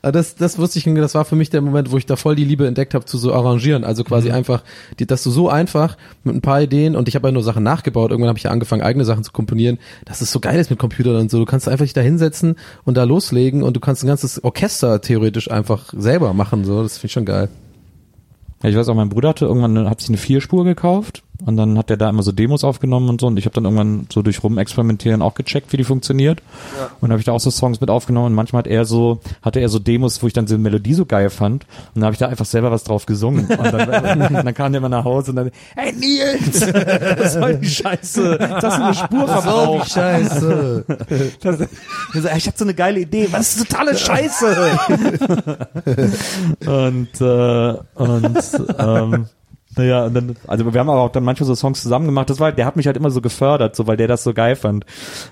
Ja. 0.02 0.12
Das, 0.12 0.36
das 0.36 0.58
wusste 0.58 0.80
ich, 0.80 0.86
das 0.96 1.16
war 1.16 1.24
für 1.24 1.36
mich 1.36 1.50
der 1.50 1.62
Moment, 1.62 1.92
wo 1.92 1.98
ich 1.98 2.06
da 2.06 2.16
voll 2.18 2.36
die 2.36 2.44
Liebe 2.44 2.68
entdeckt 2.68 2.94
habe 2.94 3.06
zu 3.06 3.18
so 3.18 3.34
arrangieren. 3.34 3.84
Also 3.84 4.04
quasi 4.04 4.28
Mhm. 4.30 4.36
einfach, 4.36 4.64
die, 5.00 5.06
dass 5.06 5.24
du 5.24 5.32
so 5.32 5.50
einfach 5.50 5.96
mit 6.24 6.40
ein 6.41 6.49
paar 6.49 6.62
Ideen 6.62 6.95
und 6.95 7.08
ich 7.08 7.15
habe 7.15 7.27
ja 7.27 7.32
nur 7.32 7.43
Sachen 7.43 7.63
nachgebaut. 7.63 8.12
Irgendwann 8.12 8.30
habe 8.30 8.38
ich 8.38 8.43
ja 8.43 8.51
angefangen, 8.51 8.82
eigene 8.82 9.06
Sachen 9.06 9.23
zu 9.23 9.32
komponieren. 9.32 9.77
Das 10.06 10.21
ist 10.21 10.32
so 10.32 10.39
geil 10.39 10.60
ist 10.60 10.69
mit 10.69 10.80
Computern 10.80 11.15
und 11.15 11.32
so. 11.32 11.38
Du 11.38 11.45
kannst 11.45 11.69
einfach 11.69 11.86
dich 11.86 11.93
da 11.93 12.01
hinsetzen 12.01 12.56
und 12.84 12.97
da 12.97 13.04
loslegen 13.04 13.63
und 13.63 13.75
du 13.75 13.80
kannst 13.80 14.04
ein 14.04 14.08
ganzes 14.08 14.43
Orchester 14.43 15.01
theoretisch 15.01 15.49
einfach 15.49 15.93
selber 15.95 16.34
machen. 16.34 16.65
So, 16.65 16.84
das 16.84 16.97
finde 16.97 17.06
ich 17.08 17.13
schon 17.13 17.25
geil. 17.25 17.49
Ja, 18.63 18.69
ich 18.69 18.75
weiß 18.75 18.89
auch, 18.89 18.95
mein 18.95 19.10
Bruder 19.10 19.30
hatte 19.30 19.45
irgendwann 19.45 19.89
hat 19.89 20.01
sich 20.01 20.10
eine 20.10 20.17
Vierspur 20.17 20.65
gekauft 20.65 21.23
und 21.45 21.58
dann 21.58 21.77
hat 21.77 21.89
er 21.89 21.97
da 21.97 22.10
immer 22.10 22.23
so 22.23 22.32
Demos 22.32 22.63
aufgenommen 22.63 23.10
und 23.10 23.21
so 23.21 23.27
und 23.27 23.38
ich 23.38 23.45
habe 23.45 23.56
dann 23.56 23.65
irgendwann 23.65 24.08
so 24.12 24.21
durch 24.21 24.43
rumexperimentieren 24.43 25.21
auch 25.21 25.34
gecheckt, 25.34 25.73
wie 25.73 25.77
die 25.77 25.84
funktioniert. 25.84 26.41
Und 26.99 27.01
dann 27.01 27.12
habe 27.12 27.19
ich 27.19 27.25
da 27.25 27.32
auch 27.32 27.39
so 27.39 27.49
Songs 27.49 27.82
mit 27.82 27.89
aufgenommen 27.89 28.27
und 28.27 28.34
manchmal 28.34 28.60
hat 28.60 28.67
er 28.67 28.86
so 28.86 29.19
hatte 29.41 29.60
er 29.60 29.69
so 29.69 29.80
Demos, 29.80 30.21
wo 30.21 30.27
ich 30.27 30.34
dann 30.34 30.47
so 30.47 30.56
eine 30.56 30.63
Melodie 30.63 30.93
so 30.93 31.06
geil 31.06 31.30
fand 31.30 31.65
und 31.93 32.01
dann 32.01 32.06
habe 32.06 32.13
ich 32.13 32.19
da 32.19 32.27
einfach 32.27 32.45
selber 32.45 32.71
was 32.71 32.84
drauf 32.84 33.06
gesungen 33.06 33.47
und 33.47 33.73
dann, 33.73 34.19
dann 34.45 34.54
kam 34.54 34.71
der 34.71 34.80
immer 34.80 34.89
nach 34.89 35.04
Hause 35.06 35.32
und 35.32 35.38
dann 35.38 35.51
Hey 35.75 35.93
Nils, 35.93 36.62
was 37.17 37.34
soll 37.34 37.58
die 37.58 37.69
Scheiße? 37.69 38.38
Das 38.38 38.73
ist 38.73 38.80
eine 38.80 38.93
Spur 38.93 39.27
verbraucht. 39.27 39.91
Scheiße. 39.91 40.86
Das, 41.41 41.60
ich, 41.60 41.67
so, 42.21 42.27
ich 42.36 42.47
habe 42.47 42.58
so 42.58 42.65
eine 42.65 42.73
geile 42.73 42.99
Idee, 42.99 43.27
was 43.32 43.56
ist 43.56 43.67
totale 43.67 43.97
Scheiße. 43.97 44.80
und 46.65 47.21
äh, 47.21 47.77
und 47.95 48.62
ähm, 48.77 49.25
naja, 49.77 50.05
und 50.05 50.13
dann, 50.13 50.36
also 50.47 50.73
wir 50.73 50.79
haben 50.79 50.89
aber 50.89 51.01
auch 51.01 51.12
dann 51.12 51.23
manchmal 51.23 51.47
so 51.47 51.55
Songs 51.55 51.81
zusammen 51.81 52.05
gemacht. 52.05 52.29
Das 52.29 52.39
war, 52.39 52.47
halt- 52.47 52.57
der 52.57 52.65
hat 52.65 52.75
mich 52.75 52.88
halt 52.88 52.97
immer 52.97 53.10
so 53.10 53.21
gefördert, 53.21 53.75
so 53.75 53.88
weil 53.88 53.95
der 53.97 54.07
das 54.07 54.23
so 54.23 54.34
geil 54.34 54.55
fand. 54.55 54.86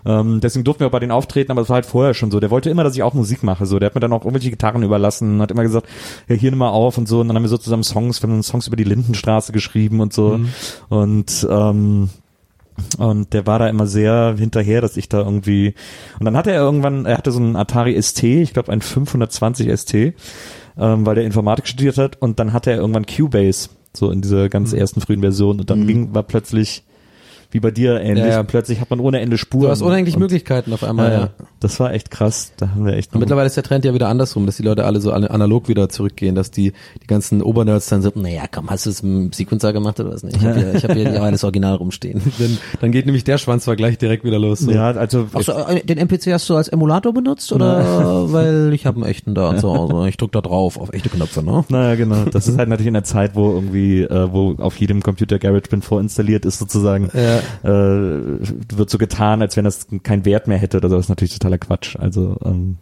Ähm, 0.06 0.40
deswegen 0.42 0.64
durften 0.64 0.82
wir 0.82 0.88
auch 0.88 0.92
bei 0.92 1.00
den 1.00 1.12
Auftreten, 1.12 1.52
aber 1.52 1.62
das 1.62 1.70
war 1.70 1.76
halt 1.76 1.86
vorher 1.86 2.14
schon 2.14 2.32
so. 2.32 2.40
Der 2.40 2.50
wollte 2.50 2.70
immer, 2.70 2.84
dass 2.84 2.96
ich 2.96 3.04
auch 3.04 3.14
Musik 3.14 3.44
mache. 3.44 3.66
So, 3.66 3.80
der 3.80 3.88
hat 3.88 3.96
mir 3.96 4.02
dann 4.02 4.14
auch 4.14 4.22
irgendwelche 4.22 4.50
Gitarren 4.50 4.84
überlassen, 4.84 5.42
hat 5.42 5.52
immer 5.52 5.64
gesagt, 5.64 5.88
ja, 6.28 6.36
hier 6.36 6.52
nimm 6.52 6.60
mal 6.60 6.70
auf 6.70 6.98
und 6.98 7.08
so. 7.08 7.20
Und 7.20 7.28
dann 7.28 7.36
haben 7.36 7.44
wir 7.44 7.50
so 7.50 7.58
zusammen 7.58 7.84
Songs, 7.84 8.22
wir 8.24 8.30
haben 8.30 8.42
Songs 8.44 8.68
über 8.68 8.78
die 8.78 8.84
Lindenstraße 8.86 9.52
geschrieben 9.52 10.00
und 10.00 10.14
so. 10.14 10.40
Und 10.90 11.48
ähm, 11.50 12.10
und 12.98 13.34
der 13.34 13.46
war 13.46 13.60
da 13.60 13.68
immer 13.68 13.88
sehr 13.88 14.36
hinterher, 14.38 14.80
dass 14.80 14.96
ich 14.96 15.10
da 15.10 15.18
irgendwie. 15.20 15.74
Und 16.18 16.24
dann 16.26 16.38
hatte 16.38 16.52
er 16.52 16.62
irgendwann, 16.62 17.06
er 17.06 17.18
hatte 17.18 17.32
so 17.34 17.40
einen 17.40 17.58
Atari 17.58 18.02
ST, 18.02 18.24
ich 18.24 18.54
glaube 18.54 18.72
ein 18.72 18.80
520 18.82 19.70
ST, 19.78 19.94
ähm, 20.78 21.06
weil 21.06 21.16
der 21.16 21.26
Informatik 21.26 21.68
studiert 21.68 21.98
hat. 21.98 22.22
Und 22.22 22.40
dann 22.40 22.54
hatte 22.54 22.72
er 22.72 22.78
irgendwann 22.78 23.06
Cubase, 23.06 23.68
so 24.00 24.10
in 24.10 24.22
dieser 24.22 24.50
ganz 24.50 24.74
ersten 24.74 25.02
frühen 25.02 25.22
Version. 25.22 25.60
Und 25.60 25.70
dann 25.70 25.86
ging, 25.86 26.14
war 26.14 26.24
plötzlich, 26.24 26.84
wie 27.52 27.60
bei 27.60 27.72
dir 27.72 28.00
ähnlich, 28.00 28.26
Ja, 28.26 28.32
ja. 28.32 28.44
plötzlich 28.44 28.80
hat 28.80 28.90
man 28.90 29.00
ohne 29.00 29.22
Ende 29.22 29.38
Spuren. 29.38 29.64
Du 29.64 29.70
hast 29.70 29.82
unendlich 29.82 30.16
und, 30.16 30.22
Möglichkeiten 30.22 30.72
auf 30.72 30.84
einmal, 30.84 31.12
Ja, 31.12 31.20
ja. 31.20 31.30
Das 31.60 31.80
war 31.80 31.92
echt 31.94 32.12
krass. 32.12 32.54
Da 32.58 32.70
haben 32.70 32.86
wir 32.86 32.94
echt. 32.94 33.14
Und 33.14 33.20
mittlerweile 33.20 33.48
ist 33.48 33.58
der 33.58 33.64
Trend 33.64 33.84
ja 33.86 33.94
wieder 33.94 34.08
andersrum, 34.08 34.46
dass 34.46 34.58
die 34.58 34.64
Leute 34.64 34.86
alle 34.86 35.02
so 35.02 35.12
analog 35.12 35.68
wieder 35.68 35.90
zurückgehen, 35.90 36.36
dass 36.36 36.52
die 36.52 36.74
die 37.02 37.08
ganzen 37.08 37.42
Obernerds 37.42 37.88
dann 37.88 38.02
so, 38.02 38.12
naja, 38.16 38.44
komm, 38.52 38.70
hast 38.70 38.86
du 38.86 38.92
es 38.92 39.02
im 39.02 39.34
Sequencer 39.34 39.74
gemacht 39.74 40.00
oder 40.00 40.14
was? 40.14 40.24
Nee, 40.24 40.32
ich 40.36 40.46
habe 40.46 40.60
hier, 40.60 40.76
ich 40.76 40.84
hab 40.84 40.94
hier 40.94 41.12
ja 41.12 41.32
das 41.32 41.44
Original 41.44 41.76
rumstehen. 41.76 42.22
dann, 42.40 42.58
dann 42.82 42.92
geht 42.92 43.06
nämlich 43.08 43.24
der 43.24 43.38
Schwanzvergleich 43.38 43.98
direkt 43.98 44.24
wieder 44.24 44.40
los. 44.40 44.60
So. 44.60 44.72
ja, 44.72 44.92
also 44.92 45.28
so, 45.40 45.52
äh, 45.52 45.84
den 45.84 45.98
MPC 45.98 46.32
hast 46.32 46.48
du 46.50 46.56
als 46.56 46.68
Emulator 46.68 47.14
benutzt 47.14 47.52
oder 47.52 48.30
weil 48.32 48.72
ich 48.74 48.86
habe 48.86 48.98
einen 48.98 49.06
echten 49.10 49.34
da 49.36 49.58
zu 49.58 49.70
Hause. 49.74 50.08
Ich 50.08 50.18
drück 50.18 50.32
da 50.32 50.42
drauf 50.42 50.78
auf 50.80 50.94
echte 50.94 51.10
Knöpfe, 51.10 51.44
ne? 51.44 51.66
Naja, 51.70 51.96
genau. 51.96 52.26
Das 52.26 52.48
ist 52.48 52.58
halt 52.58 52.70
natürlich 52.70 52.88
in 52.88 52.94
der 52.94 53.04
Zeit, 53.04 53.36
wo 53.36 53.52
irgendwie, 53.54 54.04
äh, 54.04 54.32
wo 54.32 54.54
auf 54.60 54.78
jedem 54.78 55.02
Computer 55.02 55.40
GarageBand 55.40 55.84
vorinstalliert 55.84 56.46
ist 56.46 56.60
sozusagen, 56.60 57.10
Ja. 57.14 57.39
Äh, 57.64 57.68
wird 57.70 58.90
so 58.90 58.98
getan, 58.98 59.42
als 59.42 59.58
wenn 59.58 59.66
das 59.66 59.88
keinen 60.04 60.26
Wert 60.26 60.48
mehr 60.48 60.58
hätte 60.58 60.78
oder 60.78 60.90
so. 60.90 60.96
Das 60.96 61.06
ist 61.06 61.10
natürlich 61.10 61.34
totaler 61.34 61.58
Quatsch. 61.58 61.96
Also 61.98 62.38
ähm, 62.44 62.78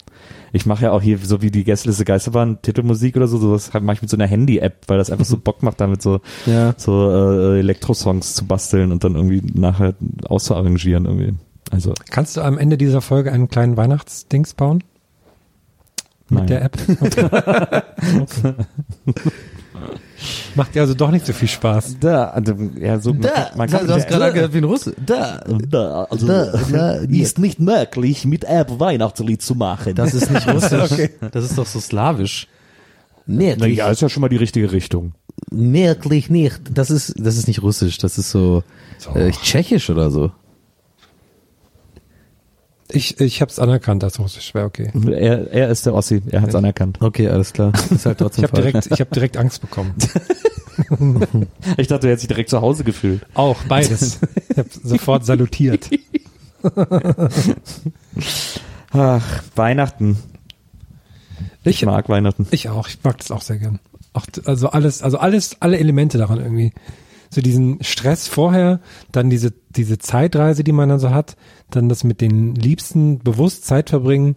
ich 0.54 0.66
mache 0.66 0.84
ja 0.86 0.92
auch 0.92 1.02
hier 1.02 1.18
so 1.18 1.42
wie 1.42 1.52
die 1.52 1.64
Gästeliste 1.64 2.06
Geisterbahn 2.06 2.62
Titelmusik 2.62 3.16
oder 3.18 3.28
so, 3.28 3.38
sowas 3.38 3.72
mache 3.74 3.96
ich 3.96 4.02
mit 4.02 4.10
so 4.10 4.18
einer 4.18 4.28
Handy-App, 4.28 4.84
weil 4.88 4.98
das 4.98 5.10
einfach 5.12 5.26
so 5.26 5.38
Bock 5.38 5.64
macht, 5.64 5.82
damit 5.82 6.02
so 6.02 6.22
Ja. 6.46 6.74
so 6.78 7.12
äh, 7.12 7.60
Elektro-Songs 7.60 8.34
zu 8.36 8.46
basteln 8.46 8.92
und 8.92 9.04
dann 9.04 9.16
irgendwie 9.16 9.42
nachher 9.54 9.94
auszuarrangieren 10.26 11.06
irgendwie. 11.06 11.34
Also 11.72 11.94
Kannst 12.10 12.38
du 12.38 12.42
am 12.42 12.58
Ende 12.58 12.78
dieser 12.78 13.02
Folge 13.02 13.32
einen 13.32 13.50
kleinen 13.50 13.76
Weihnachtsdings 13.78 14.54
bauen? 14.54 14.84
Mit 16.30 16.40
Nein. 16.40 16.48
der 16.48 16.62
App? 16.64 16.78
Okay. 17.02 17.30
okay. 18.22 18.54
Macht 20.56 20.76
dir 20.76 20.82
also 20.82 20.94
doch 20.94 21.12
nicht 21.12 21.26
so 21.26 21.34
viel 21.34 21.48
Spaß. 21.48 21.98
da, 22.00 22.26
also, 22.30 22.56
ja 22.80 23.00
so 23.00 23.14
Da, 23.14 23.52
man 23.56 23.70
kann, 23.70 23.86
du 23.86 23.94
hast 23.94 24.08
gerade 24.08 24.26
angehört 24.26 24.54
wie 24.54 24.58
ein 24.58 24.64
Russe. 24.64 24.94
Da. 25.06 25.44
da, 25.70 26.04
also 26.10 26.26
Da, 26.28 26.52
da, 26.72 26.92
ist 26.96 27.40
nicht 27.40 27.60
möglich, 27.60 28.26
mit 28.26 28.44
App 28.44 28.80
Weihnachtslied 28.80 29.42
zu 29.42 29.56
machen. 29.56 29.96
Das 29.96 30.14
ist 30.14 30.32
nicht 30.32 30.48
russisch. 30.54 31.10
Das 31.32 31.44
ist 31.46 31.58
doch 31.58 31.66
so 31.66 31.80
slawisch. 31.80 32.48
Merklich, 33.26 33.78
ja, 33.78 33.90
ist 33.90 34.02
ja 34.02 34.10
schon 34.10 34.22
mal 34.22 34.30
die 34.30 34.38
richtige 34.38 34.72
Richtung. 34.72 35.14
merklich 35.52 36.30
nicht. 36.30 36.62
Das 36.74 36.90
ist, 36.90 37.14
das 37.18 37.38
ist 37.38 37.48
nicht 37.48 37.62
russisch. 37.62 37.98
Das 37.98 38.18
ist 38.18 38.32
so, 38.32 38.64
Äh, 39.14 39.32
tschechisch 39.32 39.90
oder 39.90 40.10
so. 40.12 40.32
Ich, 42.90 43.20
ich 43.20 43.42
habe 43.42 43.52
es 43.52 43.60
anerkannt 43.60 44.04
als 44.04 44.18
Russisch, 44.20 44.54
wäre 44.54 44.66
okay. 44.66 44.92
Er, 45.12 45.52
er 45.52 45.70
ist 45.70 45.86
der 45.86 45.94
Ossi, 45.94 46.22
er 46.30 46.42
hat 46.42 46.50
es 46.50 46.56
anerkannt. 46.56 47.00
Okay, 47.02 47.28
alles 47.28 47.52
klar. 47.52 47.74
Ist 47.90 48.06
halt 48.06 48.18
trotzdem 48.20 48.46
Ich 48.46 48.52
habe 48.52 48.62
direkt, 48.62 48.86
ich 48.92 49.00
habe 49.02 49.14
direkt 49.14 49.38
Angst 49.38 49.62
bekommen. 49.62 49.94
Ich 51.78 51.88
dachte, 51.88 52.06
er 52.08 52.14
hat 52.14 52.20
sich 52.20 52.28
direkt 52.28 52.52
zu 52.52 52.62
Hause 52.62 52.84
gefühlt. 52.84 53.26
Auch 53.34 53.58
beides. 53.64 54.20
Ich 54.50 54.58
habe 54.58 54.70
sofort 54.84 55.26
salutiert. 55.26 55.90
Ach, 58.92 59.44
Weihnachten. 59.56 60.18
Ich 61.64 61.78
Ich, 61.82 61.86
mag 61.86 62.10
Weihnachten. 62.10 62.48
ich 62.52 62.70
auch. 62.70 62.88
Ich 62.88 63.00
mag 63.04 63.18
das 63.18 63.32
auch 63.32 63.42
sehr 63.42 63.58
gern. 63.58 63.80
Auch, 64.14 64.26
also 64.46 64.70
alles, 64.70 65.02
also 65.02 65.18
alles, 65.18 65.58
alle 65.62 65.78
Elemente 65.80 66.18
daran 66.18 66.40
irgendwie. 66.40 66.74
So 67.30 67.42
diesen 67.42 67.84
Stress 67.84 68.28
vorher, 68.28 68.80
dann 69.12 69.30
diese, 69.30 69.54
diese 69.70 69.98
Zeitreise, 69.98 70.64
die 70.64 70.72
man 70.72 70.90
dann 70.90 71.00
so 71.00 71.10
hat, 71.10 71.36
dann 71.70 71.90
das 71.90 72.04
mit 72.04 72.22
den 72.22 72.56
Liebsten 72.56 73.20
bewusst 73.20 73.66
Zeit 73.66 73.90
verbringen 73.90 74.36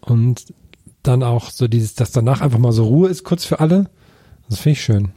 und 0.00 0.52
dann 1.02 1.22
auch 1.22 1.50
so 1.50 1.68
dieses, 1.68 1.94
dass 1.94 2.10
danach 2.10 2.40
einfach 2.40 2.58
mal 2.58 2.72
so 2.72 2.84
Ruhe 2.84 3.08
ist, 3.08 3.24
kurz 3.24 3.44
für 3.44 3.60
alle. 3.60 3.90
Das 4.48 4.60
finde 4.60 4.72
ich 4.72 4.82
schön. 4.82 5.12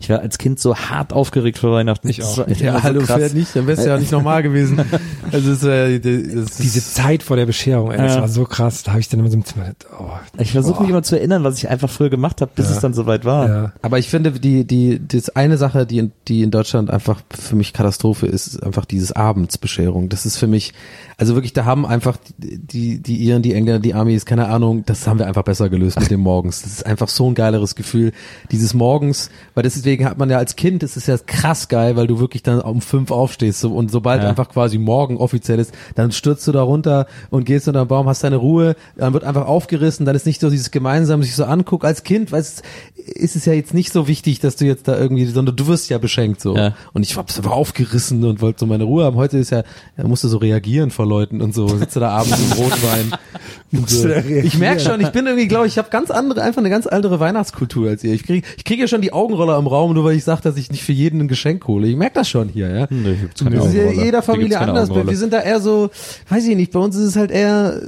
Ich 0.00 0.08
war 0.08 0.20
als 0.20 0.38
Kind 0.38 0.60
so 0.60 0.76
hart 0.76 1.12
aufgeregt 1.12 1.58
für 1.58 1.72
Weihnachten. 1.72 2.08
Ich 2.08 2.22
auch. 2.22 2.36
Das 2.36 2.46
echt 2.48 2.60
Ja, 2.60 2.70
immer 2.70 2.78
so 2.78 2.84
hallo, 2.84 3.00
krass. 3.00 3.16
fährt 3.18 3.34
nicht, 3.34 3.54
dann 3.56 3.66
wär's 3.66 3.84
ja 3.84 3.98
nicht 3.98 4.12
normal 4.12 4.42
gewesen. 4.42 4.80
Also 5.30 5.50
es 5.52 5.58
ist, 5.58 5.64
äh, 5.64 5.98
das 6.00 6.56
Diese 6.56 6.78
ist, 6.78 6.94
Zeit 6.94 7.22
vor 7.22 7.36
der 7.36 7.44
Bescherung, 7.44 7.90
ey, 7.90 7.98
das 7.98 8.14
Ja. 8.14 8.22
war 8.22 8.28
so 8.28 8.44
krass. 8.44 8.82
Da 8.82 8.92
habe 8.92 9.00
ich 9.00 9.10
dann 9.10 9.20
immer 9.20 9.28
so 9.28 9.36
im 9.36 9.44
Zimmer, 9.44 9.72
oh, 10.00 10.04
Ich 10.38 10.52
versuche 10.52 10.80
mich 10.80 10.88
immer 10.90 11.02
zu 11.02 11.16
erinnern, 11.18 11.44
was 11.44 11.58
ich 11.58 11.68
einfach 11.68 11.90
früher 11.90 12.08
gemacht 12.08 12.40
habe, 12.40 12.50
bis 12.54 12.64
Ja. 12.70 12.72
es 12.76 12.80
dann 12.80 12.94
soweit 12.94 13.26
war. 13.26 13.46
Ja. 13.48 13.72
aber 13.82 13.98
ich 13.98 14.08
finde, 14.08 14.30
die, 14.32 14.64
die, 14.64 14.98
das 15.06 15.28
eine 15.30 15.58
Sache, 15.58 15.84
die, 15.84 15.98
in- 15.98 16.12
die 16.28 16.42
in 16.42 16.50
Deutschland 16.50 16.88
einfach 16.90 17.20
für 17.28 17.56
mich 17.56 17.74
Katastrophe 17.74 18.26
ist, 18.26 18.46
ist 18.46 18.62
einfach 18.62 18.86
dieses 18.86 19.12
Abendsbescherung. 19.12 20.08
Das 20.08 20.24
ist 20.24 20.38
für 20.38 20.46
mich, 20.46 20.72
also 21.18 21.34
wirklich, 21.34 21.52
da 21.52 21.66
haben 21.66 21.84
einfach 21.84 22.16
die, 22.38 22.98
die 23.02 23.16
Iren, 23.16 23.42
die 23.42 23.52
Engländer, 23.52 23.80
die 23.80 23.92
Amis, 23.92 24.24
keine 24.24 24.46
Ahnung, 24.48 24.84
das 24.86 25.06
haben 25.06 25.18
wir 25.18 25.26
einfach 25.26 25.42
besser 25.42 25.68
gelöst 25.68 26.00
mit 26.00 26.10
dem 26.10 26.20
Morgens. 26.20 26.62
Das 26.62 26.72
ist 26.72 26.86
einfach 26.86 27.08
so 27.08 27.28
ein 27.28 27.34
geileres 27.34 27.74
Gefühl, 27.74 28.12
dieses 28.50 28.72
Morgens, 28.72 29.28
weil 29.54 29.62
deswegen 29.88 30.04
hat 30.04 30.18
man 30.18 30.28
ja 30.28 30.36
als 30.36 30.54
Kind, 30.56 30.82
das 30.82 30.98
ist 30.98 31.08
ja 31.08 31.16
krass 31.16 31.68
geil, 31.68 31.96
weil 31.96 32.06
du 32.06 32.20
wirklich 32.20 32.42
dann 32.42 32.60
um 32.60 32.82
fünf 32.82 33.10
aufstehst 33.10 33.64
und 33.64 33.90
sobald 33.90 34.22
Ja. 34.22 34.28
einfach 34.28 34.50
quasi 34.50 34.76
morgen 34.76 35.16
offiziell 35.16 35.58
ist, 35.58 35.72
dann 35.94 36.12
stürzt 36.12 36.46
du 36.46 36.52
da 36.52 36.60
runter 36.62 37.06
und 37.30 37.44
gehst 37.44 37.68
unter 37.68 37.84
den 37.84 37.88
Baum, 37.88 38.06
hast 38.06 38.22
deine 38.22 38.36
Ruhe, 38.36 38.76
dann 38.96 39.14
wird 39.14 39.24
einfach 39.24 39.46
aufgerissen, 39.46 40.04
dann 40.04 40.14
ist 40.14 40.26
nicht 40.26 40.40
so 40.42 40.50
dieses 40.50 40.70
gemeinsam 40.70 41.22
sich 41.22 41.34
so 41.34 41.44
anguck 41.44 41.84
als 41.86 42.02
Kind, 42.02 42.32
weil 42.32 42.40
es 42.40 42.62
ist 42.96 43.36
es 43.36 43.46
ja 43.46 43.54
jetzt 43.54 43.72
nicht 43.72 43.92
so 43.92 44.06
wichtig, 44.06 44.40
dass 44.40 44.56
du 44.56 44.66
jetzt 44.66 44.86
da 44.88 44.98
irgendwie, 44.98 45.24
sondern 45.24 45.56
du 45.56 45.66
wirst 45.66 45.88
ja 45.88 45.96
beschenkt 45.96 46.42
so. 46.42 46.54
Ja. 46.54 46.74
Und 46.92 47.02
ich 47.02 47.16
hab's 47.16 47.38
aber 47.38 47.52
aufgerissen 47.52 48.22
und 48.24 48.42
wollte 48.42 48.60
so 48.60 48.66
meine 48.66 48.84
Ruhe 48.84 49.04
haben. 49.04 49.16
Heute 49.16 49.38
ist 49.38 49.50
ja, 49.50 49.62
er 49.96 50.06
musste 50.06 50.28
so 50.28 50.36
reagieren 50.36 50.90
vor 50.90 51.06
Leuten 51.06 51.40
und 51.40 51.54
so, 51.54 51.68
sitze 51.68 52.00
da 52.00 52.10
abends 52.10 52.38
im 52.38 52.52
Rotwein 52.52 53.12
So. 53.70 54.08
Ich 54.08 54.56
merke 54.56 54.80
schon, 54.80 55.00
ich 55.00 55.10
bin 55.10 55.26
irgendwie, 55.26 55.46
glaube 55.46 55.66
ich, 55.66 55.74
ich 55.74 55.78
habe 55.78 55.90
ganz 55.90 56.10
andere, 56.10 56.42
einfach 56.42 56.60
eine 56.60 56.70
ganz 56.70 56.86
andere 56.86 57.20
Weihnachtskultur 57.20 57.90
als 57.90 58.02
ihr. 58.02 58.14
Ich 58.14 58.24
kriege 58.24 58.46
ich 58.56 58.64
krieg 58.64 58.80
ja 58.80 58.88
schon 58.88 59.02
die 59.02 59.12
Augenroller 59.12 59.58
im 59.58 59.66
Raum, 59.66 59.92
nur 59.92 60.04
weil 60.04 60.16
ich 60.16 60.24
sage, 60.24 60.40
dass 60.42 60.56
ich 60.56 60.70
nicht 60.70 60.82
für 60.82 60.92
jeden 60.92 61.20
ein 61.20 61.28
Geschenk 61.28 61.66
hole. 61.66 61.86
Ich 61.86 61.96
merke 61.96 62.14
das 62.14 62.30
schon 62.30 62.48
hier, 62.48 62.70
ja. 62.70 62.86
Nee, 62.88 63.02
hier 63.02 63.14
gibt's 63.16 63.44
keine 63.44 63.56
Das 63.56 63.66
ist 63.66 63.74
ja 63.74 63.90
jeder 63.90 64.22
Familie 64.22 64.58
anders. 64.58 64.88
Wir 64.90 65.16
sind 65.16 65.32
da 65.34 65.40
eher 65.40 65.60
so, 65.60 65.90
weiß 66.30 66.46
ich 66.46 66.56
nicht, 66.56 66.72
bei 66.72 66.80
uns 66.80 66.96
ist 66.96 67.04
es 67.04 67.16
halt 67.16 67.30
eher, 67.30 67.80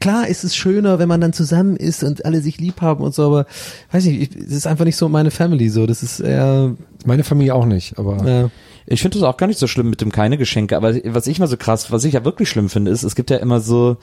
klar 0.00 0.26
ist 0.26 0.42
es 0.42 0.56
schöner, 0.56 0.98
wenn 0.98 1.08
man 1.08 1.20
dann 1.20 1.32
zusammen 1.32 1.76
ist 1.76 2.02
und 2.02 2.24
alle 2.24 2.40
sich 2.40 2.58
lieb 2.58 2.80
haben 2.80 3.04
und 3.04 3.14
so, 3.14 3.24
aber 3.24 3.46
weiß 3.92 4.06
ich, 4.06 4.18
nicht, 4.18 4.36
es 4.36 4.52
ist 4.52 4.66
einfach 4.66 4.84
nicht 4.84 4.96
so 4.96 5.08
meine 5.08 5.30
Family 5.30 5.68
so. 5.68 5.86
Das 5.86 6.02
ist 6.02 6.18
eher, 6.18 6.74
Meine 7.04 7.22
Familie 7.22 7.54
auch 7.54 7.66
nicht, 7.66 7.96
aber 7.98 8.26
ja. 8.26 8.50
Ich 8.90 9.02
finde 9.02 9.18
das 9.18 9.28
auch 9.28 9.36
gar 9.36 9.46
nicht 9.46 9.58
so 9.58 9.66
schlimm 9.66 9.90
mit 9.90 10.00
dem 10.00 10.10
keine 10.10 10.38
Geschenke, 10.38 10.76
aber 10.76 10.94
was 11.04 11.26
ich 11.26 11.38
mal 11.38 11.46
so 11.46 11.56
krass, 11.58 11.92
was 11.92 12.04
ich 12.04 12.14
ja 12.14 12.24
wirklich 12.24 12.48
schlimm 12.48 12.68
finde, 12.70 12.90
ist, 12.90 13.02
es 13.02 13.14
gibt 13.14 13.28
ja 13.30 13.36
immer 13.36 13.60
so, 13.60 13.98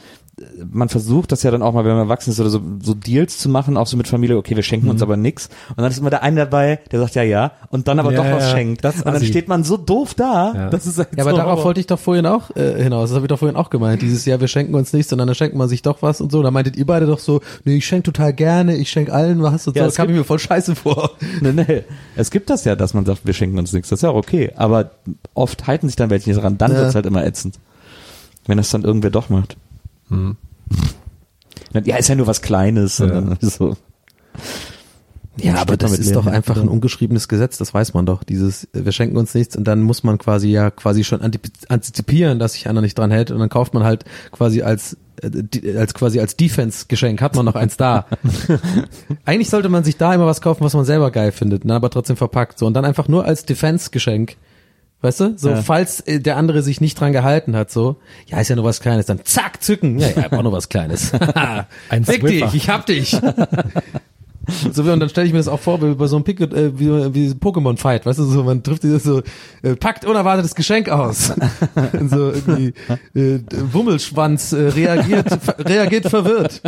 man 0.71 0.89
versucht 0.89 1.32
das 1.32 1.41
ja 1.43 1.50
dann 1.50 1.62
auch 1.63 1.74
mal, 1.74 1.86
wenn 1.86 1.93
man 1.93 2.02
erwachsen 2.02 2.30
ist 2.30 2.39
oder 2.39 2.50
so, 2.50 2.62
so 2.84 2.93
Deals 2.93 3.38
zu 3.39 3.50
machen, 3.50 3.78
auch 3.78 3.88
so 3.88 3.98
mit 3.98 4.08
Familie, 4.08 4.38
okay, 4.38 4.56
wir 4.56 4.63
schenken 4.63 4.86
Mhm. 4.86 4.91
uns 4.91 5.02
aber 5.02 5.17
nix. 5.17 5.50
Und 5.69 5.80
dann 5.80 5.89
ist 5.89 5.98
immer 5.98 6.10
der 6.10 6.21
eine 6.24 6.41
dabei, 6.41 6.80
der 6.91 7.00
sagt 7.00 7.15
ja, 7.15 7.24
ja, 7.24 7.54
und 7.69 7.88
dann 7.88 8.00
aber 8.00 8.12
Ja, 8.12 8.17
doch 8.24 8.32
was 8.32 8.43
ja, 8.43 8.52
schenkt. 8.52 8.84
das 8.84 8.98
und 8.98 9.06
dann 9.08 9.15
assi. 9.15 9.26
steht 9.28 9.48
man 9.48 9.63
so 9.63 9.77
doof 9.77 10.13
da, 10.13 10.54
Ja. 10.54 10.69
das 10.69 10.86
ist 10.86 10.98
halt 11.00 11.10
Ja, 11.15 11.23
aber 11.23 11.31
so, 11.31 11.38
darauf 11.38 11.63
wollte 11.63 11.79
ich 11.79 11.88
doch 11.88 12.00
vorhin 12.00 12.25
auch 12.25 12.56
äh, 12.56 12.83
hinaus. 12.83 13.10
Das 13.10 13.15
habe 13.15 13.25
ich 13.25 13.29
doch 13.29 13.40
vorhin 13.40 13.56
auch 13.56 13.69
gemeint. 13.69 14.02
Dieses 14.02 14.25
Jahr, 14.25 14.40
wir 14.40 14.48
schenken 14.48 14.75
uns 14.75 14.94
nichts, 14.94 15.10
sondern 15.10 15.27
dann 15.27 15.36
schenkt 15.36 15.56
man 15.56 15.67
sich 15.67 15.81
doch 15.81 16.02
was 16.02 16.21
und 16.21 16.31
so. 16.31 16.44
Da 16.44 16.52
meintet 16.52 16.75
ihr 16.75 16.86
beide 16.86 17.06
doch 17.08 17.19
so, 17.19 17.42
nee, 17.63 17.77
ich 17.77 17.86
schenke 17.88 18.04
total 18.12 18.33
gerne, 18.33 18.75
ich 18.75 18.90
schenke 18.90 19.13
allen 19.13 19.42
was 19.42 19.67
und 19.67 19.75
Ja, 19.77 19.83
so. 19.83 19.88
Das 19.88 19.96
kam 19.96 20.10
ich 20.10 20.15
mir 20.15 20.23
voll 20.23 20.40
scheiße 20.40 20.75
vor. 20.75 21.12
Nee, 21.42 21.52
nee. 21.54 21.83
Es 22.15 22.29
gibt 22.31 22.50
das 22.50 22.65
ja, 22.65 22.75
dass 22.75 22.94
man 22.94 23.06
sagt, 23.06 23.25
wir 23.25 23.33
schenken 23.33 23.58
uns 23.58 23.71
nichts. 23.73 23.90
Das 23.90 24.00
ist 24.00 24.04
ja 24.04 24.10
auch 24.10 24.15
okay. 24.15 24.52
Aber 24.56 24.75
oft 25.34 25.67
halten 25.67 25.88
sich 25.88 25.96
dann 25.96 26.10
welche 26.10 26.30
nicht 26.30 26.42
dran. 26.42 26.58
Dann 26.58 26.71
Ja. 26.71 26.78
wird's 26.80 26.96
halt 26.96 27.06
immer 27.06 27.26
ätzend. 27.26 27.60
Wenn 28.48 28.58
das 28.58 28.69
dann 28.69 28.84
irgendwer 28.84 29.10
doch 29.12 29.30
macht. 29.30 29.58
Ja, 31.84 31.98
ist 31.98 32.08
ja 32.10 32.15
nur 32.15 32.28
was 32.28 32.42
Kleines. 32.42 32.98
Ja. 33.00 33.36
so. 33.42 33.76
Ja, 35.38 35.56
aber 35.56 35.76
das 35.76 35.98
ist 35.98 36.15
doch 36.15 36.28
einfach 36.28 36.56
ein 36.58 36.69
ungeschriebenes 36.69 37.28
Gesetz, 37.28 37.58
das 37.58 37.73
weiß 37.73 37.94
man 37.94 38.06
doch. 38.06 38.23
Dieses, 38.23 38.65
äh, 38.73 38.86
wir 38.86 38.92
schenken 38.94 39.17
uns 39.17 39.34
nichts 39.34 39.58
und 39.58 39.65
dann 39.65 39.82
muss 39.82 40.04
man 40.04 40.17
quasi 40.17 40.48
ja 40.48 40.71
quasi 40.71 41.04
schon 41.04 41.21
antizipieren, 41.21 42.40
dass 42.40 42.54
sich 42.54 42.69
einer 42.69 42.80
nicht 42.82 42.98
dran 42.98 43.12
hält 43.12 43.32
und 43.32 43.40
dann 43.40 43.50
kauft 43.50 43.73
man 43.73 43.84
halt 43.84 44.06
quasi 44.32 44.62
als 44.62 44.96
äh, 45.21 45.78
als 45.78 45.94
quasi 45.94 46.21
als 46.21 46.38
Defense-Geschenk 46.38 47.21
hat 47.21 47.36
man 47.36 47.44
noch 47.46 47.56
eins 47.56 47.76
da. 47.76 48.06
Eigentlich 49.26 49.50
sollte 49.50 49.67
man 49.67 49.84
sich 49.84 49.98
da 49.98 50.13
immer 50.13 50.26
was 50.26 50.40
kaufen, 50.40 50.63
was 50.63 50.73
man 50.73 50.86
selber 50.86 51.12
geil 51.12 51.34
findet, 51.34 51.65
ne, 51.65 51.73
aber 51.76 51.90
trotzdem 51.90 52.15
verpackt. 52.15 52.58
So 52.58 52.65
und 52.65 52.73
dann 52.73 52.86
einfach 52.86 53.10
nur 53.10 53.26
als 53.26 53.46
Defense-Geschenk. 53.46 54.38
Weißt 55.06 55.19
du? 55.19 55.33
So, 55.37 55.49
Ja. 55.51 55.62
falls 55.62 55.99
äh, 56.01 56.19
der 56.19 56.35
andere 56.35 56.63
sich 56.63 56.81
nicht 56.81 56.99
dran 56.99 57.12
gehalten 57.13 57.56
hat, 57.56 57.69
so, 57.69 57.97
ja, 58.25 58.39
ist 58.39 58.49
ja 58.49 58.56
nur 58.56 58.65
was 58.65 58.79
Kleines, 58.81 59.06
dann 59.06 59.19
zack, 59.23 59.62
zücken. 59.62 59.99
Ja, 59.99 60.08
ja, 60.10 60.31
auch 60.31 60.41
nur 60.41 60.51
was 60.51 60.67
Kleines. 60.67 61.12
Ein 61.89 62.03
Fick 62.06 62.21
Swiffer. 62.21 62.47
dich, 62.47 62.56
ich 62.56 62.69
hab 62.69 62.85
dich. 62.87 63.15
So, 64.71 64.85
wie- 64.85 64.91
und 64.91 64.99
dann 64.99 65.10
stelle 65.10 65.25
ich 65.25 65.33
mir 65.33 65.39
das 65.39 65.47
auch 65.47 65.60
vor, 65.60 65.81
wie 65.81 65.95
bei 65.95 66.06
so 66.06 66.17
einem 66.17 66.23
Pick, 66.23 66.39
äh, 66.39 66.77
wie, 66.77 66.87
wie 67.15 67.27
so 67.29 67.33
ein 67.33 67.39
Pokémon-Fight, 67.39 68.06
weißt 68.06 68.19
du, 68.19 68.25
so, 68.25 68.43
man 68.43 68.62
trifft 68.62 68.83
dieses 68.83 69.01
so, 69.01 69.23
äh, 69.63 69.75
packt 69.75 70.06
unerwartetes 70.06 70.53
Geschenk 70.53 70.87
aus. 70.87 71.31
Und 71.93 72.10
so 72.12 72.31
irgendwie, 72.31 72.73
äh, 73.15 73.39
Wummelschwanz 73.71 74.53
äh, 74.53 74.67
reagiert, 74.67 75.29
ver 75.41 75.56
reagiert 75.65 76.08
verwirrt. 76.12 76.62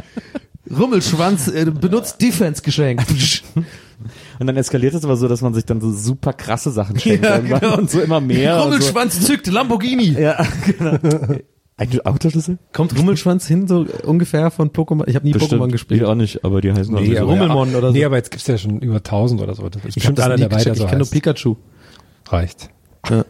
Rummelschwanz 0.76 1.50
äh, 1.50 1.66
benutzt 1.66 2.20
Defense-Geschenk. 2.20 3.04
Und 4.40 4.48
dann 4.48 4.56
eskaliert 4.58 4.94
es 4.94 5.04
aber 5.04 5.18
so, 5.18 5.28
dass 5.28 5.42
man 5.42 5.54
sich 5.54 5.66
dann 5.66 5.82
so 5.82 5.92
super 5.92 6.34
krasse 6.34 6.72
Sachen 6.72 7.00
schenkt. 7.00 7.26
Ja, 7.26 7.40
genau. 7.40 7.78
Und 7.78 7.90
so 7.90 8.00
immer 8.02 8.22
mehr. 8.22 8.56
und 8.56 8.60
so. 8.60 8.66
Rummelschwanz 8.70 9.22
zückt 9.22 9.48
Lamborghini. 9.48 10.16
Ja, 10.20 10.46
genau. 10.66 10.98
Ein 11.80 12.02
Autoschlüssel? 12.06 12.58
Kommt 12.74 12.98
Rummelschwanz 12.98 13.46
hin, 13.48 13.68
so 13.68 13.86
ungefähr 14.04 14.50
von 14.50 14.72
Pokémon? 14.72 15.04
Ich 15.08 15.16
habe 15.16 15.28
nie 15.28 15.34
Pokémon 15.36 15.68
Ich 15.68 15.74
gespielt. 15.74 16.04
auch 16.06 16.16
nicht, 16.16 16.44
aber 16.44 16.60
die 16.60 16.72
heißen 16.74 16.94
Nee, 16.96 17.18
auch 17.20 17.24
aber, 17.24 17.32
Rummelmon 17.34 17.76
oder 17.76 17.88
so. 17.90 17.94
Nee, 17.94 18.04
aber 18.04 18.18
jetzt 18.18 18.32
gibt's 18.32 18.48
ja 18.48 18.58
schon 18.58 18.80
über 18.80 18.96
1000 18.96 19.42
oder 19.42 19.54
so. 19.54 19.70
Das 19.70 19.84
ist 19.84 19.90
Ich 19.90 19.94
bestimmt 19.96 20.20
einer 20.20 20.38
der 20.38 20.50
so 20.60 20.72
Ich 20.72 20.80
kenne 20.88 20.98
nur. 20.98 21.08
Pikachu. 21.10 21.56
Reicht. 22.30 22.70
Ja. 23.10 23.26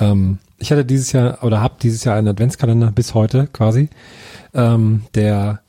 Ähm, 0.00 0.38
ich 0.58 0.70
hatte 0.72 0.84
dieses 0.84 1.12
Jahr 1.12 1.42
oder 1.42 1.60
habe 1.60 1.74
dieses 1.82 2.04
Jahr 2.04 2.16
einen 2.16 2.28
Adventskalender 2.28 2.90
bis 2.92 3.14
heute 3.14 3.48
quasi, 3.52 3.88
ähm, 4.54 5.02
der 5.14 5.61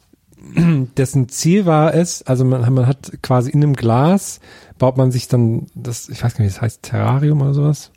dessen 0.97 1.29
Ziel 1.29 1.65
war 1.65 1.93
es, 1.93 2.23
also 2.23 2.45
man, 2.45 2.71
man 2.73 2.87
hat 2.87 3.11
quasi 3.21 3.49
in 3.51 3.63
einem 3.63 3.73
Glas 3.73 4.39
baut 4.79 4.97
man 4.97 5.11
sich 5.11 5.27
dann 5.27 5.67
das, 5.75 6.09
ich 6.09 6.23
weiß 6.23 6.35
gar 6.35 6.43
nicht, 6.43 6.55
das 6.55 6.61
heißt 6.61 6.83
Terrarium 6.83 7.41
oder 7.41 7.53
sowas, 7.53 7.91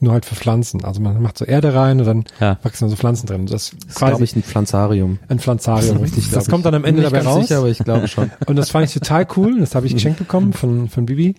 nur 0.00 0.12
halt 0.14 0.24
für 0.24 0.34
Pflanzen. 0.34 0.84
Also 0.84 1.00
man 1.02 1.20
macht 1.20 1.36
so 1.36 1.44
Erde 1.44 1.74
rein 1.74 2.00
und 2.00 2.06
dann 2.06 2.24
Ja. 2.40 2.58
wachsen 2.62 2.84
dann 2.84 2.90
so 2.90 2.96
Pflanzen 2.96 3.26
drin. 3.26 3.46
Das 3.46 3.70
Das 3.70 3.88
ist 3.88 3.96
glaube 3.96 4.24
ich, 4.24 4.34
ein 4.34 4.42
Pflanzarium. 4.42 5.18
ein 5.28 5.38
Pflanzarium, 5.38 5.98
richtig. 5.98 6.30
Das 6.30 6.48
kommt 6.48 6.64
dann 6.64 6.74
am 6.74 6.84
Ende 6.84 7.02
dabei 7.02 7.20
raus. 7.20 7.48
Sicher, 7.48 7.58
aber 7.58 7.68
ich 7.68 7.78
glaube 7.78 8.08
schon. 8.08 8.30
Und 8.46 8.56
das 8.56 8.70
fand 8.70 8.86
ich 8.86 8.94
total 8.94 9.26
cool. 9.36 9.60
Das 9.60 9.74
habe 9.74 9.86
ich 9.86 9.92
geschenkt 9.94 10.18
bekommen 10.18 10.52
von, 10.54 10.88
von 10.88 11.04
Bibi. 11.06 11.34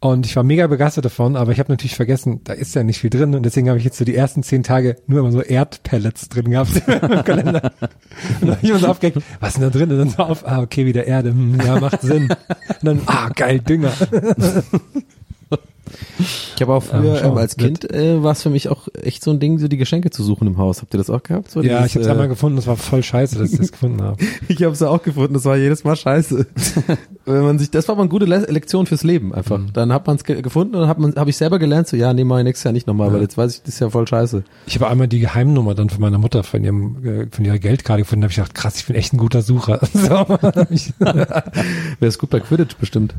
Und 0.00 0.26
ich 0.26 0.36
war 0.36 0.44
mega 0.44 0.66
begeistert 0.68 1.04
davon, 1.04 1.34
aber 1.34 1.50
ich 1.50 1.58
habe 1.58 1.72
natürlich 1.72 1.96
vergessen, 1.96 2.40
da 2.44 2.52
ist 2.52 2.74
ja 2.76 2.84
nicht 2.84 2.98
viel 3.00 3.10
drin 3.10 3.34
und 3.34 3.42
deswegen 3.42 3.68
habe 3.68 3.78
ich 3.78 3.84
jetzt 3.84 3.98
so 3.98 4.04
die 4.04 4.14
ersten 4.14 4.44
zehn 4.44 4.62
Tage 4.62 4.96
nur 5.08 5.20
immer 5.20 5.32
so 5.32 5.42
Erdpellets 5.42 6.28
drin 6.28 6.50
gehabt 6.50 6.70
im 6.86 7.24
Kalender. 7.24 7.72
Und 7.72 8.42
dann 8.42 8.50
habe 8.50 8.58
ich 8.62 8.70
immer 8.70 8.78
so 8.78 8.86
aufgehängt, 8.86 9.24
was 9.40 9.50
ist 9.50 9.54
denn 9.56 9.64
da 9.64 9.76
drin? 9.76 9.90
Und 9.90 9.98
dann 9.98 10.10
so 10.10 10.22
auf, 10.22 10.46
ah, 10.46 10.60
okay, 10.60 10.86
wieder 10.86 11.04
Erde, 11.04 11.30
hm, 11.30 11.60
ja, 11.64 11.80
macht 11.80 12.02
Sinn. 12.02 12.28
Und 12.28 12.84
dann, 12.84 13.00
ah, 13.06 13.30
geil, 13.34 13.58
Dünger. 13.58 13.92
Ich 16.18 16.60
habe 16.60 16.74
auch 16.74 16.82
früher 16.82 17.14
Ja, 17.14 17.16
schau, 17.16 17.32
ähm, 17.32 17.38
als 17.38 17.56
Kind 17.56 17.90
äh, 17.92 18.22
war 18.22 18.32
es 18.32 18.42
für 18.42 18.50
mich 18.50 18.68
auch 18.68 18.88
echt 19.02 19.22
so 19.22 19.30
ein 19.30 19.40
Ding, 19.40 19.58
so 19.58 19.68
die 19.68 19.76
Geschenke 19.76 20.10
zu 20.10 20.22
suchen 20.22 20.46
im 20.46 20.58
Haus. 20.58 20.82
Habt 20.82 20.94
ihr 20.94 20.98
das 20.98 21.10
auch 21.10 21.22
gehabt? 21.22 21.50
So 21.50 21.62
Ja, 21.62 21.78
dieses, 21.78 21.86
ich 21.86 21.94
habe 21.94 22.02
es 22.02 22.08
äh, 22.08 22.10
einmal 22.10 22.28
gefunden, 22.28 22.56
das 22.56 22.66
war 22.66 22.76
voll 22.76 23.02
scheiße, 23.02 23.38
dass 23.38 23.52
ich 23.52 23.58
das 23.58 23.72
gefunden 23.72 24.02
habe. 24.02 24.16
Ich 24.48 24.62
habe 24.62 24.72
es 24.72 24.82
auch 24.82 25.02
gefunden, 25.02 25.34
das 25.34 25.44
war 25.44 25.56
jedes 25.56 25.84
Mal 25.84 25.96
scheiße. 25.96 26.46
Wenn 27.26 27.42
man 27.42 27.58
sich, 27.58 27.70
das 27.70 27.86
war 27.88 27.94
aber 27.94 28.02
eine 28.02 28.08
gute 28.08 28.24
Le 28.24 28.46
Lektion 28.48 28.86
fürs 28.86 29.02
Leben 29.04 29.34
einfach. 29.34 29.58
Mhm. 29.58 29.72
Dann 29.72 29.92
hat 29.92 30.06
man 30.06 30.16
es 30.16 30.24
ge 30.24 30.40
gefunden 30.40 30.74
und 30.74 30.82
dann 30.82 30.88
hat 30.88 30.98
man, 30.98 31.14
habe 31.16 31.30
ich 31.30 31.36
selber 31.36 31.58
gelernt, 31.58 31.88
so 31.88 31.96
ja, 31.96 32.12
nee, 32.12 32.24
mach 32.24 32.38
ich 32.38 32.44
nächstes 32.44 32.64
Jahr 32.64 32.72
nicht 32.72 32.86
nochmal, 32.86 33.12
weil 33.12 33.20
jetzt 33.20 33.36
weiß 33.36 33.54
ich, 33.54 33.62
das 33.62 33.74
ist 33.74 33.80
ja 33.80 33.90
voll 33.90 34.06
scheiße. 34.06 34.42
Ich 34.66 34.74
habe 34.76 34.88
einmal 34.88 35.08
die 35.08 35.20
Geheimnummer 35.20 35.74
dann 35.74 35.90
von 35.90 36.00
meiner 36.00 36.18
Mutter 36.18 36.42
von 36.42 36.64
ihrem 36.64 37.04
äh, 37.04 37.26
von 37.30 37.44
ihrer 37.44 37.58
Geldkarte 37.58 38.02
gefunden, 38.02 38.22
da 38.22 38.24
habe 38.26 38.32
ich 38.32 38.36
gedacht, 38.36 38.54
krass, 38.54 38.76
ich 38.76 38.86
bin 38.86 38.96
echt 38.96 39.12
ein 39.12 39.18
guter 39.18 39.42
Sucher. 39.42 39.80
So, 39.98 40.10
Wäre 40.10 41.52
es 42.00 42.18
gut 42.18 42.30
bei 42.30 42.40
Quidditch 42.40 42.76
bestimmt. 42.76 43.14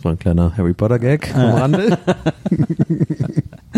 Das 0.00 0.04
war 0.06 0.12
ein 0.12 0.18
kleiner 0.18 0.56
Harry 0.56 0.72
Potter 0.72 0.98
Gag 0.98 1.36
am 1.36 1.50
Rande. 1.50 1.98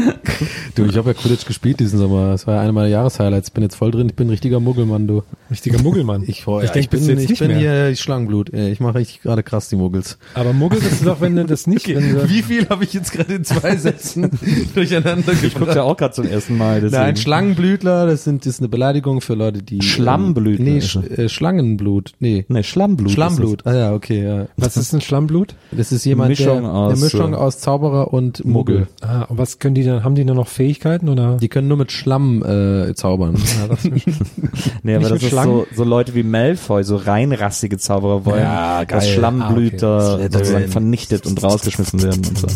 du, 0.75 0.85
ich 0.87 0.97
habe 0.97 1.11
ja 1.11 1.15
Quidditch 1.15 1.45
gespielt 1.47 1.81
diesen 1.81 1.99
Sommer. 1.99 2.31
Das 2.31 2.47
war 2.47 2.55
ja 2.57 2.61
einer 2.63 2.73
meiner 2.73 2.89
Jahreshighlights. 2.89 3.51
Bin 3.51 3.63
jetzt 3.63 3.75
voll 3.77 3.91
drin. 3.91 4.09
Ich 4.09 4.15
bin 4.15 4.29
ein 4.29 4.31
richtiger 4.31 4.61
Muggelmann, 4.61 5.07
du. 5.07 5.23
richtiger 5.51 5.81
Muggelmann. 5.83 6.25
Ich, 6.33 6.47
oh, 6.47 6.61
ich 6.61 6.67
ja, 6.67 6.73
denk, 6.73 6.85
ich 6.85 6.91
bin, 6.91 7.01
jetzt 7.05 7.23
ich 7.23 7.29
nicht 7.31 7.39
bin 7.41 7.49
mehr. 7.49 7.87
hier 7.89 7.97
Schlangenblut. 7.97 8.53
Äh, 8.55 8.71
Ich 8.71 8.81
mache 8.81 8.95
richtig 8.95 9.23
gerade 9.23 9.43
krass 9.43 9.69
die 9.69 9.77
Muggels. 9.77 10.19
Aber 10.35 10.53
Muggel 10.53 10.81
bist 10.81 11.03
du 11.03 11.05
doch, 11.07 11.21
wenn 11.21 11.37
du 11.37 11.45
das 11.45 11.67
nicht, 11.67 11.89
wenn 11.89 12.15
du, 12.15 12.29
Wie 12.29 12.43
viel 12.43 12.69
habe 12.69 12.85
ich 12.85 12.93
jetzt 12.95 13.13
gerade 13.13 13.35
in 13.35 13.45
zwei 13.45 13.77
Sätzen 13.77 14.31
durcheinander 14.75 15.33
Ich 15.43 15.55
guck's 15.55 15.75
ja 15.75 15.83
auch 15.83 15.97
gerade 15.97 16.15
zum 16.15 16.27
ersten 16.27 16.57
Mal. 16.57 16.81
Deswegen. 16.81 17.03
Nein, 17.03 17.17
Schlangenblütler, 17.17 18.07
das 18.07 18.25
sind 18.25 18.47
das 18.47 18.55
ist 18.55 18.61
eine 18.61 18.69
Beleidigung 18.69 19.21
für 19.21 19.35
Leute, 19.35 19.63
die 19.63 19.83
Schlammblütler 19.83 20.65
Nee, 20.65 20.79
ist 20.79 20.89
Sch 20.91 20.97
äh, 20.97 21.29
Schlangenblut. 21.29 22.13
Nee. 22.21 22.47
Nee, 22.49 22.63
Schlammblut. 22.63 23.09
ist 23.09 23.15
Schlammblut. 23.15 23.67
Ah 23.67 23.75
ja, 23.75 23.93
okay, 23.95 24.25
ja. 24.25 24.47
was 24.57 24.77
ist 24.77 24.93
ein 24.95 25.01
Schlammblut? 25.01 25.55
Das 25.73 25.93
ist 25.93 26.05
jemand, 26.05 26.31
Mischung 26.31 26.63
der, 26.63 26.73
aus, 26.73 26.93
eine 26.93 27.01
Mischung 27.03 27.33
äh, 27.35 27.37
aus 27.37 27.59
Zauberer 27.59 28.13
und 28.13 28.45
Muggel. 28.45 28.87
Ah, 29.01 29.23
und 29.25 29.39
was 29.39 29.59
können 29.59 29.75
die 29.75 29.82
dann, 29.85 30.05
haben 30.05 30.15
die 30.15 30.25
dann 30.25 30.37
noch 30.37 30.49
Fähigkeiten 30.49 31.09
oder? 31.09 31.37
Die 31.37 31.49
können 31.49 31.69
nur 31.69 31.77
mit 31.77 31.93
Schlamm 31.93 32.43
äh, 32.45 32.95
zaubern. 32.95 33.35
Ja, 33.61 33.69
das. 33.69 33.85
Nee, 34.83 34.95
aber 34.97 35.01
Nicht 35.05 35.15
das 35.17 35.23
ist 35.23 35.29
Schlangen? 35.31 35.53
so, 35.53 35.67
so 35.75 35.85
Leute 35.85 36.15
wie 36.15 36.23
Malfoy, 36.23 36.83
so 36.85 36.97
reinrassige 36.97 37.79
Zauberer 37.79 38.25
wollen, 38.25 38.41
Ja, 38.43 38.85
dass 38.85 39.05
geil. 39.05 39.15
Schlammblüter 39.15 39.89
Ah, 40.01 40.15
okay. 40.17 40.29
sozusagen 40.33 40.69
vernichtet 40.69 41.27
und 41.27 41.43
rausgeschmissen 41.43 42.03
werden 42.03 42.23
und 42.29 42.39
so. 42.39 42.47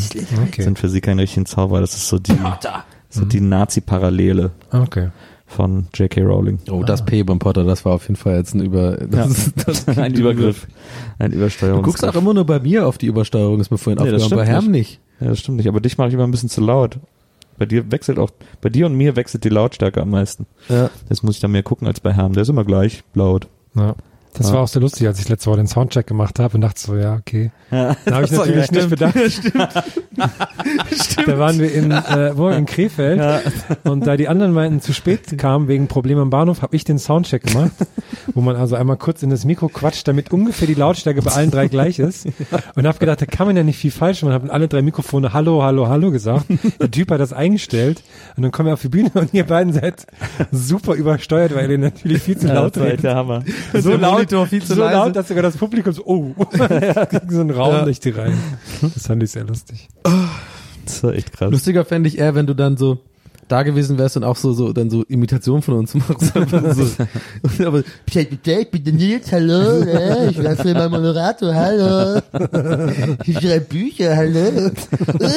Okay. 0.46 0.62
Sind 0.62 0.78
für 0.78 0.88
sie 0.88 1.00
kein 1.00 1.18
richtigen 1.18 1.46
Zauberer. 1.46 1.80
Das 1.80 1.94
ist 1.94 2.08
so 2.08 2.18
die, 2.18 2.34
so 3.10 3.24
die 3.24 3.40
Nazi-Parallele 3.40 4.50
Ah, 4.70 4.80
Okay. 4.82 5.10
von 5.46 5.86
J.K. 5.94 6.22
Rowling. 6.22 6.58
Oh, 6.70 6.82
das 6.82 7.04
P 7.04 7.22
beim 7.22 7.38
Potter, 7.38 7.64
das 7.64 7.84
war 7.84 7.92
auf 7.94 8.02
jeden 8.08 8.16
Fall 8.16 8.36
jetzt 8.36 8.54
ein 8.54 8.60
Über... 8.62 8.96
Das, 8.96 9.30
ist- 9.30 9.52
das 9.66 9.88
Ein 9.98 10.14
Übergriff. 10.14 10.66
Ein 11.18 11.30
Du 11.30 11.36
Übersteuerung. 11.38 11.82
guckst 11.82 12.04
auch 12.04 12.14
immer 12.16 12.34
nur 12.34 12.44
bei 12.44 12.58
mir 12.60 12.86
auf 12.86 12.98
die 12.98 13.06
Übersteuerung, 13.06 13.60
ist 13.60 13.70
mir 13.70 13.78
vorhin 13.78 14.02
Nee, 14.04 14.10
das 14.10 14.24
aufgefallen. 14.24 14.46
Bei 14.46 14.52
Herm 14.52 14.70
nicht. 14.70 15.00
Ja, 15.20 15.28
das 15.28 15.38
stimmt 15.38 15.58
nicht. 15.58 15.68
Aber 15.68 15.80
dich 15.80 15.96
mache 15.98 16.08
ich 16.08 16.14
immer 16.14 16.24
ein 16.24 16.30
bisschen 16.30 16.48
zu 16.50 16.60
laut. 16.60 16.98
Bei 17.58 17.66
dir 17.66 17.90
wechselt 17.90 18.18
auch, 18.18 18.30
bei 18.60 18.68
dir 18.68 18.86
und 18.86 18.94
mir 18.94 19.16
wechselt 19.16 19.44
die 19.44 19.48
Lautstärke 19.48 20.02
am 20.02 20.10
meisten. 20.10 20.46
Ja. 20.68 20.90
Das 21.08 21.22
muss 21.22 21.36
ich 21.36 21.40
dann 21.40 21.52
mehr 21.52 21.62
gucken 21.62 21.86
als 21.86 22.00
bei 22.00 22.12
Herrn. 22.12 22.32
Der 22.32 22.42
ist 22.42 22.48
immer 22.48 22.64
gleich 22.64 23.02
laut. 23.14 23.48
Ja. 23.74 23.94
Das 24.38 24.52
war 24.52 24.60
auch 24.60 24.68
so 24.68 24.80
lustig, 24.80 25.06
als 25.06 25.18
ich 25.20 25.28
letzte 25.28 25.48
Woche 25.50 25.56
den 25.58 25.66
Soundcheck 25.66 26.06
gemacht 26.06 26.38
habe 26.38 26.54
und 26.54 26.60
dachte 26.60 26.80
so, 26.80 26.96
ja, 26.96 27.14
okay. 27.14 27.50
Da 27.70 27.96
habe 28.10 28.24
ich 28.24 28.30
Das 28.30 28.38
war- 28.38 28.46
natürlich 28.46 28.70
ja, 28.70 28.76
nicht 28.76 28.90
bedacht. 28.90 29.94
Da 31.26 31.38
waren 31.38 31.58
wir 31.58 31.72
in, 31.72 31.90
äh, 31.90 32.36
wo, 32.36 32.48
in 32.48 32.66
Krefeld 32.66 33.20
und 33.84 34.06
da 34.06 34.16
die 34.16 34.28
anderen 34.28 34.52
meinten, 34.52 34.80
zu 34.80 34.92
spät 34.92 35.36
kamen 35.38 35.68
wegen 35.68 35.88
Problem 35.88 36.18
am 36.18 36.30
Bahnhof, 36.30 36.62
habe 36.62 36.74
ich 36.76 36.84
den 36.84 36.98
Soundcheck 36.98 37.42
gemacht, 37.44 37.72
wo 38.34 38.40
man 38.40 38.56
also 38.56 38.76
einmal 38.76 38.96
kurz 38.96 39.22
in 39.22 39.30
das 39.30 39.44
Mikro 39.44 39.68
quatscht, 39.68 40.06
damit 40.08 40.32
ungefähr 40.32 40.66
die 40.66 40.74
Lautstärke 40.74 41.22
bei 41.22 41.32
allen 41.32 41.50
drei 41.50 41.68
gleich 41.68 41.98
ist 41.98 42.26
und 42.74 42.86
habe 42.86 42.98
gedacht, 42.98 43.20
da 43.20 43.26
kann 43.26 43.46
man 43.46 43.56
ja 43.56 43.62
nicht 43.62 43.78
viel 43.78 43.90
falsch 43.90 44.22
machen, 44.22 44.32
haben 44.34 44.50
alle 44.50 44.68
drei 44.68 44.82
Mikrofone 44.82 45.32
Hallo, 45.32 45.62
Hallo, 45.62 45.88
Hallo 45.88 46.10
gesagt. 46.10 46.46
Der 46.80 46.90
Typ 46.90 47.10
hat 47.10 47.20
das 47.20 47.32
eingestellt 47.32 48.02
und 48.36 48.42
dann 48.42 48.52
kommen 48.52 48.68
wir 48.68 48.74
auf 48.74 48.82
die 48.82 48.88
Bühne 48.88 49.10
und 49.14 49.34
ihr 49.34 49.44
beiden 49.44 49.72
seid 49.72 50.06
super 50.52 50.94
übersteuert, 50.94 51.54
weil 51.54 51.70
ihr 51.70 51.78
natürlich 51.78 52.22
viel 52.22 52.38
zu 52.38 52.46
laut 52.48 52.76
das 52.76 52.80
war 52.82 52.86
echt 52.86 52.92
redet. 52.98 53.04
der 53.04 53.14
Hammer. 53.16 53.42
So 53.74 53.94
laut, 53.96 54.25
Monitor 54.26 54.46
viel 54.46 54.62
zu 54.62 54.74
so 54.74 54.80
leise. 54.80 54.94
laut, 54.96 55.16
dass 55.16 55.28
sogar 55.28 55.42
das 55.42 55.56
Publikum 55.56 55.92
so, 55.92 56.02
oh, 56.04 56.34
ging 57.10 57.30
so 57.30 57.40
ein 57.40 57.50
Raum 57.50 57.74
Ja. 57.74 57.84
durch 57.84 58.00
die 58.00 58.10
Reihen. 58.10 58.38
Das 58.82 59.06
fand 59.06 59.22
ich 59.22 59.30
sehr 59.30 59.44
lustig. 59.44 59.88
Das 60.84 61.02
war 61.02 61.14
echt 61.14 61.32
krass. 61.32 61.50
Lustiger 61.50 61.84
fände 61.84 62.08
ich 62.08 62.18
eher, 62.18 62.34
wenn 62.34 62.46
du 62.46 62.54
dann 62.54 62.76
so 62.76 62.98
da 63.48 63.62
gewesen 63.62 63.98
wärst 63.98 64.16
und 64.16 64.24
auch 64.24 64.36
so, 64.36 64.52
so 64.52 64.72
dann 64.72 64.90
so 64.90 65.02
Imitation 65.04 65.62
von 65.62 65.74
uns 65.74 65.94
machst. 65.94 66.36
Einfach 66.36 66.74
so. 66.74 67.04
Aber 67.64 67.82
Bitte, 68.12 68.52
ich 68.52 68.70
bin 68.70 68.84
der 68.84 68.92
Nils, 68.92 69.30
hallo, 69.32 69.82
ich 70.30 70.36
bin 70.36 70.56
Film 70.56 70.90
Moderator, 70.90 71.54
hallo. 71.54 72.20
Ich 73.24 73.38
schreibe 73.38 73.60
Bücher, 73.66 74.16
hallo. 74.16 74.38
Äh, 74.40 74.70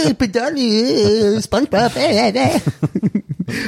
Ich 0.10 0.18
bin 0.18 0.32
Donny, 0.32 1.40
Spongebob, 1.42 1.96
äh, 1.96 2.30
äh, 2.30 2.60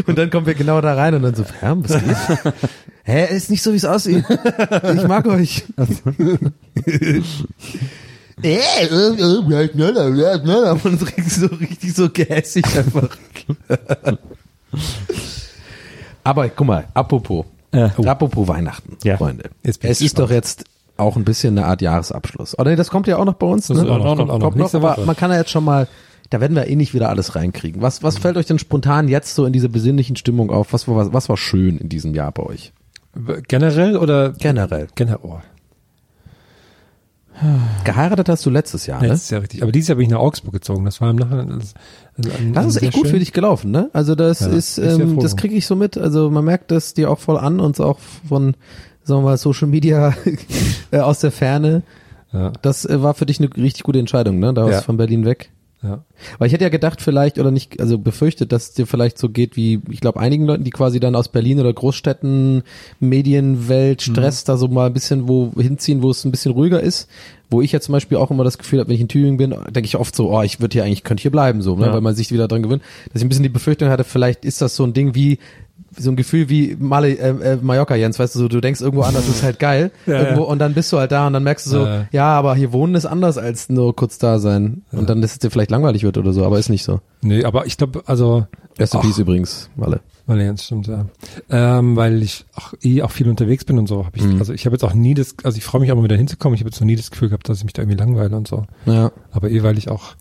und 0.06 0.18
dann 0.18 0.30
kommen 0.30 0.46
wir 0.46 0.54
genau 0.54 0.80
da 0.82 0.94
rein 0.94 1.16
und 1.16 1.24
dann 1.24 1.34
so, 1.36 1.44
hä, 1.44 1.74
was 1.78 1.94
geht? 1.94 2.54
Hä, 3.04 3.36
ist 3.36 3.50
nicht 3.50 3.64
so, 3.64 3.74
wie 3.74 3.78
es 3.78 3.86
aussieht. 3.86 4.24
Ich 4.30 5.08
mag 5.08 5.26
euch. 5.26 5.64
Äh, 8.44 8.58
äh, 8.86 8.88
äh. 8.89 9.38
Und 10.84 11.02
richtig 11.02 11.34
so, 11.34 11.46
richtig 11.48 11.94
so 11.94 12.10
gehässig 12.10 12.66
einfach. 12.78 13.10
Aber 16.24 16.50
guck 16.50 16.68
mal, 16.68 16.86
apropos, 16.94 17.46
Ja. 17.74 17.86
apropos 18.06 18.48
Weihnachten, 18.48 18.98
Ja. 19.04 19.18
Freunde. 19.18 19.50
Es 19.64 20.02
ist 20.02 20.20
doch 20.20 20.30
jetzt 20.30 20.66
auch 20.98 21.16
ein 21.16 21.24
bisschen 21.24 21.58
eine 21.58 21.68
Art 21.68 21.82
Jahresabschluss. 21.82 22.58
Oder 22.60 22.72
nee, 22.72 22.76
das 22.76 22.89
kommt 22.89 23.08
ja 23.08 23.18
auch 23.18 23.26
noch 23.26 23.34
bei 23.36 23.48
uns. 23.48 23.68
Das 23.68 23.78
ne? 23.78 23.84
ist 23.84 23.89
auch 23.89 23.98
noch, 23.98 24.18
kommt 24.18 24.30
auch 24.30 24.39
noch. 24.39 24.56
Nächste 24.56 24.78
aber 24.78 24.92
Woche. 24.98 25.06
man 25.06 25.16
kann 25.16 25.32
ja 25.32 25.38
jetzt 25.38 25.50
schon 25.50 25.64
mal, 25.64 25.88
da 26.30 26.39
werden 26.39 26.56
wir 26.56 26.68
eh 26.68 26.76
nicht 26.76 26.94
wieder 26.94 27.10
alles 27.10 27.36
reinkriegen. 27.36 27.82
Was, 27.82 28.04
was 28.04 28.18
fällt 28.20 28.38
euch 28.38 28.46
denn 28.46 28.60
spontan 28.60 29.08
jetzt 29.08 29.34
so 29.36 29.46
in 29.46 29.54
diese 29.54 29.70
besinnlichen 29.70 30.16
Stimmung 30.16 30.52
auf? 30.52 30.74
Was, 30.74 30.88
war- 30.88 30.96
was, 30.98 31.12
was 31.14 31.30
war 31.30 31.38
schön 31.38 31.78
in 31.78 31.89
diesem 31.89 32.14
Jahr 32.14 32.32
bei 32.32 32.44
euch? 32.44 32.72
Generell 33.48 33.98
oder? 33.98 34.32
Generell. 34.34 34.88
Generell. 34.96 35.20
Oh, 35.24 35.39
Geheiratet 37.84 38.30
hast 38.30 38.46
du 38.46 38.50
letztes 38.50 38.86
Jahr, 38.86 39.02
ne? 39.02 39.08
das 39.10 39.24
ist 39.24 39.32
ja 39.32 39.39
richtig. 39.39 39.64
Aber 39.64 39.72
dieses 39.72 39.88
Jahr 39.89 39.96
bin 39.98 40.06
ich 40.06 40.12
nach 40.12 40.20
Augsburg 40.20 40.54
gezogen. 40.54 40.86
Das 40.86 41.02
war 41.02 41.10
im 41.10 41.16
Nachhinein. 41.18 41.60
Das, 41.60 41.74
Das 42.54 42.66
ist 42.68 42.82
echt 42.84 42.94
gut 42.94 43.08
für 43.08 43.20
dich 43.20 43.34
gelaufen, 43.34 43.72
ne? 43.72 43.89
Also 43.94 44.16
das 44.16 44.42
Ja, 44.42 44.48
ist, 44.48 44.78
ähm, 44.78 45.20
das 45.20 45.36
kriege 45.36 45.56
ich 45.56 45.66
so 45.66 45.76
mit. 45.76 45.98
Also 45.98 46.30
man 46.30 46.46
merkt 46.46 46.72
das 46.72 46.94
dir 46.94 47.10
auch 47.10 47.20
voll 47.20 47.38
an 47.38 47.60
und 47.60 47.80
auch 47.80 48.00
von, 48.28 48.56
sagen 49.04 49.22
wir 49.22 49.26
mal, 49.32 49.38
Social 49.38 49.68
Media 49.68 50.14
äh, 50.92 51.00
aus 51.00 51.20
der 51.22 51.32
Ferne. 51.32 51.84
Ja, 52.34 52.52
Das 52.62 52.86
äh, 52.86 53.02
war 53.02 53.14
für 53.14 53.26
dich 53.26 53.39
eine 53.39 53.50
richtig 53.58 53.84
gute 53.84 54.00
Entscheidung, 54.00 54.39
ne? 54.39 54.54
Da 54.54 54.62
warst 54.64 54.74
Ja. 54.74 54.80
du 54.80 54.86
von 54.86 54.98
Berlin 54.98 55.26
weg. 55.26 55.52
Ja. 55.84 56.03
Weil 56.38 56.47
ich 56.47 56.53
hätte 56.53 56.63
ja 56.63 56.69
gedacht 56.69 57.01
vielleicht 57.01 57.39
oder 57.39 57.49
nicht, 57.49 57.79
also 57.79 57.97
befürchtet, 57.97 58.51
dass 58.51 58.69
es 58.69 58.73
dir 58.73 58.86
vielleicht 58.86 59.17
so 59.17 59.29
geht 59.29 59.55
wie, 59.55 59.82
ich 59.89 59.99
glaube, 59.99 60.19
einigen 60.19 60.45
Leuten, 60.45 60.63
die 60.63 60.69
quasi 60.69 60.99
dann 60.99 61.15
aus 61.15 61.29
Berlin 61.29 61.59
oder 61.59 61.73
Großstädten, 61.73 62.63
Medienwelt, 62.99 64.07
Mhm. 64.07 64.13
Stress 64.13 64.43
da 64.43 64.57
so 64.57 64.67
mal 64.67 64.88
ein 64.88 64.93
bisschen 64.93 65.27
wo 65.27 65.51
hinziehen, 65.57 66.01
wo 66.01 66.11
es 66.11 66.23
ein 66.23 66.32
bisschen 66.32 66.51
ruhiger 66.51 66.82
ist. 66.82 67.09
Wo 67.49 67.61
ich 67.61 67.73
ja 67.73 67.82
zum 67.82 67.91
Beispiel 67.91 68.17
auch 68.17 68.32
immer 68.32 68.45
das 68.45 68.57
Gefühl 68.57 68.79
habe, 68.79 68.88
wenn 68.88 68.95
ich 68.95 69.01
in 69.01 69.09
Tübingen 69.09 69.36
bin, 69.38 69.49
denke 69.49 69.86
ich 69.86 69.97
oft 69.97 70.15
so, 70.15 70.32
oh, 70.32 70.41
ich 70.41 70.61
würde 70.61 70.73
hier 70.73 70.86
eigentlich, 70.86 71.03
könnte 71.03 71.21
hier 71.21 71.32
bleiben, 71.32 71.61
so, 71.61 71.75
ne? 71.75 71.88
Ja. 71.88 71.93
weil 71.93 71.99
man 71.99 72.15
sich 72.15 72.32
wieder 72.32 72.47
dran 72.47 72.63
gewöhnt. 72.63 72.82
Dass 73.11 73.21
ich 73.21 73.25
ein 73.25 73.29
bisschen 73.29 73.43
die 73.43 73.49
Befürchtung 73.49 73.89
hatte, 73.89 74.05
vielleicht 74.05 74.45
ist 74.45 74.61
das 74.61 74.75
so 74.75 74.86
ein 74.86 74.93
Ding 74.93 75.15
wie, 75.15 75.38
so 75.98 76.10
ein 76.10 76.16
Gefühl 76.16 76.50
wie 76.50 76.76
Male, 76.80 77.10
äh, 77.18 77.30
äh, 77.54 77.58
Mallorca, 77.62 77.96
Jens, 77.96 78.18
weißt 78.20 78.36
du, 78.36 78.39
so, 78.39 78.48
du 78.48 78.62
denkst 78.62 78.82
irgendwo 78.82 79.04
anders 79.04 79.28
ist 79.28 79.44
halt 79.44 79.60
geil. 79.60 79.92
Ja, 80.06 80.20
irgendwo, 80.22 80.42
ja. 80.44 80.48
Und 80.48 80.60
dann 80.60 80.74
bist 80.74 80.92
du 80.94 80.98
halt 80.98 81.12
da 81.12 81.28
und 81.28 81.34
dann 81.34 81.44
merkst 81.44 81.66
du 81.68 81.70
so, 81.72 81.86
Ja. 81.86 82.08
ja, 82.12 82.26
aber 82.28 82.56
hier 82.56 82.72
wohnen 82.72 82.96
ist 82.96 83.06
anders 83.06 83.38
als 83.38 83.70
nur 83.70 83.96
kurz 83.96 84.18
da 84.18 84.39
sein. 84.39 84.84
Und 84.92 85.10
dann, 85.10 85.22
dass 85.22 85.34
es 85.34 85.39
dir 85.39 85.50
vielleicht 85.52 85.72
langweilig 85.72 86.04
wird 86.04 86.18
oder 86.18 86.32
so, 86.34 86.46
aber 86.46 86.60
ist 86.60 86.70
nicht 86.70 86.84
so. 86.84 87.02
Nee, 87.22 87.44
aber 87.44 87.66
ich 87.66 87.78
glaube, 87.78 88.04
also, 88.06 88.46
Ach. 88.80 89.02
Peace 89.02 89.18
übrigens, 89.20 89.70
Malle. 89.76 90.00
Allianz 90.28 90.64
stimmt, 90.64 90.88
ja. 90.88 91.08
Ähm, 91.50 91.98
weil 91.98 92.24
ich 92.24 92.46
auch 92.56 92.74
eh 92.82 93.02
auch 93.02 93.12
viel 93.12 93.28
unterwegs 93.28 93.66
bin 93.66 93.78
und 93.78 93.88
so, 93.88 94.06
habe 94.06 94.18
ich, 94.18 94.24
Mhm. 94.24 94.39
also 94.39 94.54
ich 94.54 94.66
habe 94.66 94.76
jetzt 94.76 94.84
auch 94.84 94.94
nie 94.94 95.14
das, 95.14 95.36
also 95.44 95.58
ich 95.58 95.64
freue 95.66 95.82
mich 95.82 95.92
auch 95.92 95.98
mal 95.98 96.04
wieder 96.06 96.16
hinzukommen. 96.16 96.56
Ich 96.56 96.62
habe 96.62 96.70
jetzt 96.70 96.80
noch 96.80 96.86
nie 96.86 96.96
das 96.96 97.12
Gefühl 97.12 97.28
gehabt, 97.28 97.50
dass 97.50 97.58
ich 97.58 97.64
mich 97.66 97.74
da 97.74 97.82
irgendwie 97.82 97.98
langweile 97.98 98.36
und 98.38 98.48
so. 98.48 98.64
Ja. 98.86 99.12
Aber 99.32 99.50
eh, 99.52 99.62
weil 99.62 99.78
ich 99.78 99.89
auch 99.89 100.14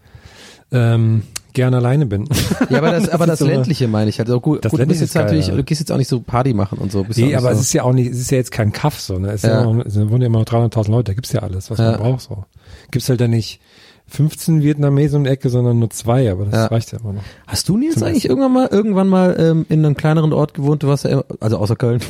ähm, 0.72 1.22
gern 1.52 1.74
alleine 1.74 2.06
bin. 2.06 2.28
Ja, 2.68 2.78
aber 2.78 2.90
das, 2.92 3.08
aber 3.10 3.26
das 3.26 3.40
ist 3.40 3.46
so- 3.46 3.52
ländliche 3.52 3.88
meine 3.88 4.10
ich 4.10 4.18
halt. 4.18 4.28
So 4.28 4.40
gut, 4.40 4.64
Das 4.64 4.70
gut 4.70 4.80
du 4.80 4.86
bist 4.86 5.00
jetzt 5.00 5.14
natürlich, 5.14 5.48
ja. 5.48 5.54
du 5.56 5.62
gehst 5.64 5.80
jetzt 5.80 5.90
auch 5.92 5.96
nicht 5.98 6.08
so 6.08 6.20
Party 6.20 6.54
machen 6.54 6.78
und 6.78 6.90
so. 6.92 7.04
Bist 7.04 7.18
Nee, 7.18 7.34
auch 7.34 7.40
aber 7.40 7.54
so. 7.54 7.60
es 7.60 7.66
ist 7.66 7.72
ja 7.72 7.82
auch 7.84 7.92
nicht, 7.92 8.10
es 8.10 8.18
ist 8.20 8.30
ja 8.30 8.38
jetzt 8.38 8.52
kein 8.52 8.72
Kaff 8.72 8.98
so, 9.00 9.18
ne? 9.18 9.30
Es, 9.32 9.42
ja. 9.42 9.60
Ja. 9.60 9.64
noch, 9.72 9.84
es 9.84 9.96
wohnen 9.96 10.20
ja 10.22 10.26
immer 10.26 10.38
noch 10.40 10.46
300.000 10.46 10.90
Leute, 10.90 11.04
da 11.10 11.14
gibt's 11.14 11.32
ja 11.32 11.40
alles, 11.40 11.70
was 11.70 11.78
Ja. 11.78 11.92
man 11.92 12.00
braucht 12.00 12.20
so. 12.22 12.44
Gibt's 12.90 13.08
halt 13.08 13.20
dann 13.20 13.30
nicht 13.30 13.60
15 14.08 14.62
Vietnamesen 14.62 15.18
um 15.18 15.24
die 15.24 15.30
Ecke, 15.30 15.50
sondern 15.50 15.78
nur 15.78 15.90
zwei, 15.90 16.30
aber 16.32 16.46
das 16.46 16.54
Ja. 16.54 16.66
reicht 16.66 16.90
ja 16.92 16.98
immer 16.98 17.12
noch. 17.12 17.22
Hast 17.46 17.68
du 17.68 17.78
jetzt 17.78 18.02
eigentlich 18.02 18.24
Essen. 18.24 18.30
irgendwann 18.30 18.52
mal, 18.52 18.68
irgendwann 18.70 19.06
mal 19.08 19.36
ähm, 19.38 19.66
in 19.68 19.84
einem 19.84 19.96
kleineren 19.96 20.32
Ort 20.32 20.52
gewohnt? 20.54 20.82
Du 20.82 20.88
warst 20.88 21.04
ja 21.04 21.10
immer, 21.10 21.24
also 21.38 21.58
außer 21.58 21.76
Köln. 21.76 22.00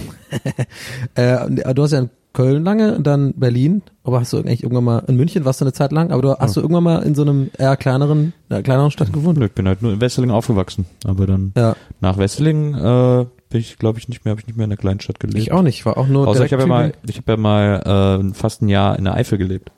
äh, 1.15 1.39
du 1.75 1.83
hast 1.83 1.93
ja 1.93 1.99
in 2.01 2.11
Köln 2.33 2.63
lange 2.65 2.95
und 2.97 3.07
dann 3.07 3.35
Berlin, 3.35 3.83
aber 4.05 4.21
hast 4.21 4.33
du 4.33 4.39
eigentlich 4.39 4.63
irgendwann 4.63 4.85
mal 4.85 4.99
in 5.09 5.17
München 5.17 5.45
warst 5.45 5.61
du 5.61 5.65
eine 5.65 5.73
Zeit 5.73 5.91
lang, 5.91 6.13
aber 6.13 6.23
du 6.23 6.35
hast 6.39 6.57
du 6.57 6.61
irgendwann 6.61 6.85
mal 6.85 7.03
in 7.03 7.15
so 7.17 7.23
einem 7.23 7.51
eher 7.59 7.77
kleineren, 7.77 8.33
einer 8.49 8.63
kleineren 8.63 8.91
Stadt 8.93 9.13
gewohnt? 9.13 9.43
Ich 9.43 9.53
bin 9.53 9.67
halt 9.67 9.83
nur 9.83 9.93
in 9.93 10.01
Wesseling 10.01 10.31
aufgewachsen, 10.31 10.87
aber 11.05 11.27
dann 11.27 11.53
Ja, 11.57 11.75
nach 12.01 12.19
Wesseling 12.19 12.75
äh, 12.75 13.27
bin 13.49 13.61
ich, 13.61 13.79
glaube 13.79 13.99
ich, 13.99 14.09
nicht 14.09 14.25
mehr, 14.25 14.31
habe 14.31 14.41
ich 14.41 14.47
nicht 14.47 14.57
mehr 14.57 14.65
in 14.65 14.71
der 14.71 14.77
Kleinstadt 14.79 15.19
gelebt. 15.19 15.39
ich 15.39 15.51
auch 15.51 15.63
nicht, 15.63 15.79
ich 15.81 15.87
war 15.87 15.99
auch 15.99 16.07
nur 16.07 16.29
Außer 16.29 16.45
ich 16.45 16.53
habe 16.53 16.63
ja 16.63 16.69
mal, 16.69 16.93
ich 17.07 17.17
habe 17.17 17.33
ja 17.33 17.37
mal 17.37 18.21
äh, 18.31 18.35
fast 18.35 18.63
ein 18.63 18.69
Jahr 18.69 18.97
in 18.97 19.05
der 19.05 19.15
Eifel 19.15 19.37
gelebt. 19.39 19.73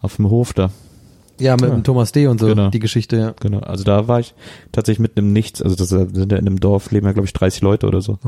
Auf 0.00 0.16
dem 0.16 0.28
Hof 0.30 0.52
da. 0.54 0.70
ja, 1.40 1.52
mit 1.54 1.62
Ja. 1.62 1.68
dem 1.70 1.84
Thomas 1.84 2.10
D. 2.12 2.26
und 2.26 2.40
so, 2.40 2.46
Genau. 2.46 2.70
die 2.70 2.78
Geschichte, 2.80 3.16
ja. 3.16 3.34
Genau. 3.40 3.60
Also 3.60 3.84
da 3.84 4.08
war 4.08 4.18
ich 4.18 4.34
tatsächlich 4.72 4.98
mitten 5.00 5.18
im 5.20 5.32
Nichts. 5.32 5.62
Also 5.62 5.76
das 5.76 5.88
sind 5.90 6.32
ja 6.32 6.38
in 6.38 6.46
einem 6.46 6.58
Dorf, 6.58 6.90
leben 6.90 7.06
ja, 7.06 7.12
glaube 7.12 7.26
ich, 7.26 7.32
30 7.32 7.62
Leute 7.62 7.86
oder 7.86 8.00
so. 8.00 8.18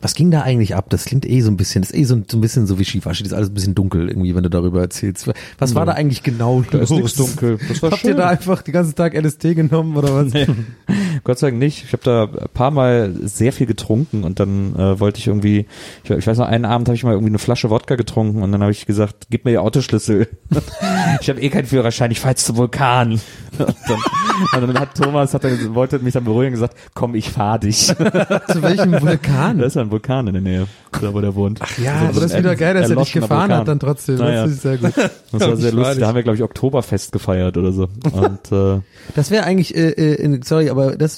Was 0.00 0.14
ging 0.14 0.30
da 0.30 0.42
eigentlich 0.42 0.74
ab? 0.74 0.86
Das 0.90 1.04
klingt 1.06 1.24
eh 1.26 1.40
so 1.40 1.50
ein 1.50 1.56
bisschen, 1.56 1.82
das 1.82 1.90
ist 1.90 1.96
eh 1.98 2.04
so, 2.04 2.14
ein- 2.16 2.24
so 2.30 2.36
ein 2.36 2.40
bisschen 2.40 2.66
so 2.66 2.78
wie 2.78 2.84
Skifahren. 2.84 3.16
Das 3.18 3.26
ist 3.26 3.32
alles 3.32 3.48
ein 3.50 3.54
bisschen 3.54 3.74
dunkel 3.74 4.08
irgendwie, 4.08 4.34
wenn 4.34 4.42
du 4.42 4.50
darüber 4.50 4.80
erzählst. 4.80 5.30
Was 5.58 5.74
war 5.74 5.86
da 5.86 5.92
eigentlich 5.92 6.22
genau 6.22 6.62
Da 6.70 6.78
ist 6.78 6.90
los? 6.90 7.00
nichts 7.00 7.14
dunkel. 7.16 7.58
Das 7.68 7.82
war 7.82 7.90
Habt 7.90 8.04
ihr 8.04 8.10
schön. 8.10 8.16
da 8.18 8.28
einfach 8.28 8.62
den 8.62 8.72
ganzen 8.72 8.94
Tag 8.94 9.14
LSD 9.14 9.54
genommen 9.54 9.96
oder 9.96 10.14
was? 10.14 10.32
Nee. 10.32 10.46
Gott 11.26 11.40
sei 11.40 11.48
Dank 11.48 11.58
nicht. 11.58 11.82
Ich 11.82 11.92
habe 11.92 12.04
da 12.04 12.22
ein 12.22 12.48
paar 12.54 12.70
Mal 12.70 13.12
sehr 13.24 13.52
viel 13.52 13.66
getrunken 13.66 14.22
und 14.22 14.38
dann 14.38 14.76
äh, 14.76 15.00
wollte 15.00 15.18
ich 15.18 15.26
irgendwie, 15.26 15.66
ich, 16.04 16.10
ich 16.10 16.24
weiß 16.24 16.38
noch, 16.38 16.46
einen 16.46 16.64
Abend 16.64 16.86
habe 16.86 16.94
ich 16.94 17.02
mal 17.02 17.14
irgendwie 17.14 17.30
eine 17.30 17.40
Flasche 17.40 17.68
Wodka 17.68 17.96
getrunken 17.96 18.44
und 18.44 18.52
dann 18.52 18.62
habe 18.62 18.70
ich 18.70 18.86
gesagt, 18.86 19.26
gib 19.28 19.44
mir 19.44 19.50
die 19.50 19.58
Autoschlüssel. 19.58 20.28
ich 21.20 21.28
habe 21.28 21.40
eh 21.40 21.48
keinen 21.48 21.66
Führerschein, 21.66 22.12
ich 22.12 22.20
fahr 22.20 22.30
jetzt 22.30 22.46
zum 22.46 22.56
Vulkan. 22.56 23.20
Und 23.58 24.46
dann, 24.52 24.64
und 24.64 24.74
dann 24.74 24.80
hat 24.80 24.94
Thomas, 24.94 25.32
hat 25.32 25.44
er, 25.44 25.74
wollte 25.74 25.98
mich 26.00 26.12
dann 26.12 26.24
beruhigen 26.24 26.48
und 26.48 26.52
gesagt, 26.60 26.76
komm, 26.92 27.14
ich 27.14 27.30
fahr 27.30 27.58
dich. 27.58 27.86
Zu 27.86 27.96
welchem 28.62 28.92
Vulkan? 29.00 29.58
da 29.58 29.64
ist 29.64 29.76
ja 29.76 29.80
ein 29.82 29.90
Vulkan 29.90 30.26
in 30.26 30.34
der 30.34 30.42
Nähe, 30.42 30.66
da 31.00 31.14
wo 31.14 31.22
der 31.22 31.34
wohnt. 31.34 31.60
Ach 31.62 31.78
ja, 31.78 31.94
aber 31.94 32.20
das 32.20 32.32
ist 32.32 32.38
wieder 32.38 32.54
geil, 32.54 32.74
dass 32.74 32.90
er 32.90 32.96
dich 32.96 33.12
gefahren 33.12 33.50
hat 33.50 33.66
dann 33.66 33.80
trotzdem. 33.80 34.16
Naja. 34.16 34.42
Das 34.42 34.52
ist 34.52 34.60
sehr 34.60 34.76
gut. 34.76 34.92
Das 35.32 35.40
war 35.40 35.56
sehr 35.56 35.72
lustig. 35.72 36.00
Da 36.00 36.08
haben 36.08 36.16
wir, 36.16 36.22
glaube 36.22 36.36
ich, 36.36 36.42
Oktoberfest 36.42 37.12
gefeiert 37.12 37.56
oder 37.56 37.72
so. 37.72 37.88
Und 38.12 38.52
äh, 38.52 38.82
Das 39.14 39.30
wäre 39.30 39.44
eigentlich, 39.44 39.74
äh, 39.74 39.88
äh, 39.92 40.14
in- 40.16 40.42
sorry, 40.42 40.68
aber 40.68 40.96
das, 40.96 41.15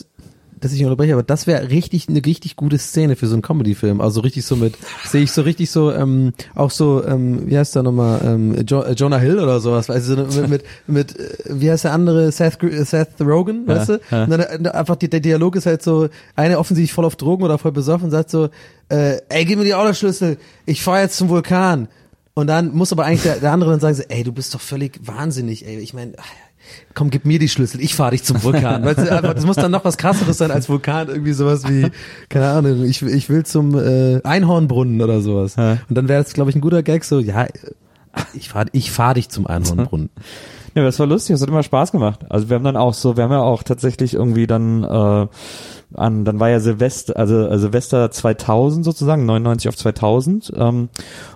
dass 0.61 0.73
ich 0.73 0.85
unterbreche, 0.85 1.13
aber 1.13 1.23
das 1.23 1.47
wäre 1.47 1.71
richtig 1.71 2.09
eine 2.09 2.25
richtig 2.25 2.57
gute 2.57 2.79
Szene 2.79 3.17
für 3.17 3.27
so 3.27 3.35
einen 3.35 3.43
Comedy-Film. 3.43 4.01
Also 4.01 4.21
richtig 4.21 4.45
so 4.45 4.57
mit, 4.57 4.75
sehe 5.05 5.23
ich 5.23 5.33
so 5.33 5.43
richtig 5.43 5.71
so, 5.71 5.93
ähm, 5.93 6.33
auch 6.55 6.71
so, 6.71 7.05
ähm, 7.05 7.49
wie 7.49 7.59
heißt 7.59 7.75
der 7.75 7.83
nochmal, 7.83 8.21
ähm, 8.25 8.65
jo 8.67 8.83
äh, 8.83 8.93
Jonah 8.93 9.19
Hill 9.19 9.39
oder 9.39 9.61
sowas, 9.61 9.89
weißt 9.89 10.09
du, 10.09 10.31
so 10.31 10.41
mit, 10.41 10.49
mit, 10.49 10.65
mit 10.87 11.19
äh, 11.19 11.29
wie 11.49 11.71
heißt 11.71 11.85
der 11.85 11.93
andere, 11.93 12.33
Seth, 12.33 12.63
äh, 12.63 12.85
Seth 12.85 13.21
Rogen, 13.21 13.67
weißt 13.67 13.89
du? 13.89 14.01
ja. 14.11 14.25
Und 14.25 14.31
dann 14.31 14.41
äh, 14.41 14.69
einfach 14.71 14.97
die, 14.97 15.09
der 15.09 15.21
Dialog 15.21 15.57
ist 15.57 15.67
halt 15.67 15.83
so, 15.83 16.09
eine 16.37 16.59
offensichtlich 16.59 16.93
voll 16.93 17.05
auf 17.05 17.17
Drogen 17.17 17.43
oder 17.45 17.59
voll 17.59 17.73
besoffen, 17.73 18.11
sagt 18.11 18.31
so, 18.31 18.49
äh, 18.89 19.19
ey, 19.29 19.45
gib 19.45 19.59
mir 19.59 19.65
die 19.65 19.75
Autoschlüssel, 19.75 20.39
ich 20.67 20.83
fahr 20.83 21.01
jetzt 21.01 21.17
zum 21.17 21.29
Vulkan. 21.29 21.89
Und 22.35 22.47
dann 22.47 22.73
muss 22.73 22.93
aber 22.93 23.05
eigentlich 23.05 23.23
der, 23.23 23.41
der 23.41 23.51
andere 23.51 23.73
dann 23.73 23.81
sagen, 23.81 23.97
so, 23.97 24.05
ey, 24.09 24.23
du 24.23 24.31
bist 24.31 24.55
doch 24.55 24.61
völlig 24.61 25.01
wahnsinnig, 25.03 25.67
ey. 25.67 25.79
Ich 25.79 25.93
meine, 25.93 26.13
komm, 26.95 27.11
gib 27.11 27.25
mir 27.25 27.39
die 27.39 27.49
Schlüssel, 27.49 27.81
ich 27.81 27.95
fahre 27.95 28.13
dich 28.13 28.25
zum 28.25 28.43
Vulkan. 28.43 28.85
weißt 28.85 28.99
du, 28.99 29.13
einfach, 29.13 29.35
das 29.35 29.47
muss 29.47 29.57
dann 29.57 29.71
noch 29.71 29.85
was 29.85 29.97
krasseres 29.97 30.39
sein 30.39 30.51
als 30.51 30.69
Vulkan, 30.69 31.09
irgendwie 31.09 31.33
sowas 31.33 31.69
wie, 31.69 31.89
keine 32.29 32.49
Ahnung, 32.49 32.85
ich, 32.85 33.03
ich 33.03 33.29
will 33.29 33.45
zum 33.45 33.75
äh, 33.77 34.21
Einhornbrunnen 34.23 35.01
oder 35.01 35.21
sowas. 35.21 35.57
Ja. 35.57 35.79
Und 35.89 35.95
dann 35.97 36.09
wäre 36.09 36.23
es, 36.23 36.33
glaube 36.33 36.51
ich, 36.51 36.57
ein 36.57 36.61
guter 36.61 36.83
Gag, 36.83 37.05
so, 37.05 37.19
ja, 37.21 37.47
ich 38.35 38.49
fahr, 38.49 38.67
ich 38.73 38.91
fahr 38.91 39.15
dich 39.15 39.29
zum 39.29 39.47
Einhornbrunnen. 39.47 40.11
Ja, 40.79 40.85
das 40.85 41.01
war 41.01 41.07
lustig, 41.09 41.35
das 41.35 41.43
hat 41.43 41.49
immer 41.49 41.65
Spaß 41.65 41.91
gemacht. 41.91 42.21
Also 42.29 42.49
wir 42.49 42.55
haben 42.55 42.63
dann 42.63 42.77
auch 42.77 42.95
so, 42.95 43.17
wir 43.17 43.25
haben 43.25 43.33
ja 43.33 43.41
auch 43.41 43.65
tatsächlich 43.65 44.15
irgendwie 44.15 44.47
dann 44.47 44.85
äh, 44.85 45.27
an, 45.95 46.25
dann 46.25 46.39
war 46.39 46.51
ja 46.51 46.61
Silvester, 46.61 47.17
also 47.17 47.49
äh, 47.49 47.59
Silvester 47.59 48.13
2000 48.13 48.85
sozusagen, 48.85 49.27
99 49.27 49.69
auf 49.71 49.77
2000 49.77 50.53
ähm, 50.57 50.89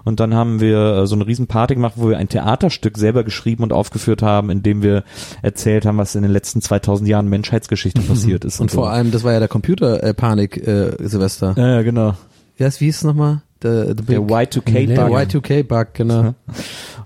und 0.04 0.20
dann 0.20 0.34
haben 0.34 0.60
wir 0.60 0.78
äh, 0.98 1.06
so 1.08 1.16
eine 1.16 1.26
riesen 1.26 1.48
Party 1.48 1.74
gemacht, 1.74 1.94
wo 1.96 2.08
wir 2.08 2.18
ein 2.18 2.28
Theaterstück 2.28 2.98
selber 2.98 3.24
geschrieben 3.24 3.64
und 3.64 3.72
aufgeführt 3.72 4.22
haben, 4.22 4.48
in 4.50 4.62
dem 4.62 4.82
wir 4.84 5.02
erzählt 5.42 5.86
haben, 5.86 5.98
was 5.98 6.14
in 6.14 6.22
den 6.22 6.30
letzten 6.30 6.60
2000 6.62 7.08
Jahren 7.08 7.26
Menschheitsgeschichte 7.28 8.00
passiert 8.08 8.44
ist. 8.44 8.60
Und 8.60 8.70
vor 8.70 8.90
allem, 8.90 9.10
das 9.10 9.24
war 9.24 9.32
ja 9.32 9.40
der 9.40 9.48
Computer-Panik, 9.48 10.64
äh, 10.64 10.92
Silvester. 11.00 11.54
Ja, 11.56 11.66
ja, 11.68 11.82
genau. 11.82 12.14
Ja, 12.58 12.68
wie 12.78 12.84
hieß 12.84 12.96
es 12.98 13.04
nochmal? 13.04 13.42
Der, 13.62 13.88
the 13.88 13.94
Der 13.94 14.20
big- 14.20 14.30
Y2K-Bug. 14.30 14.94
Der 14.94 15.08
Y2K-Bug, 15.08 15.86
genau. 15.94 16.34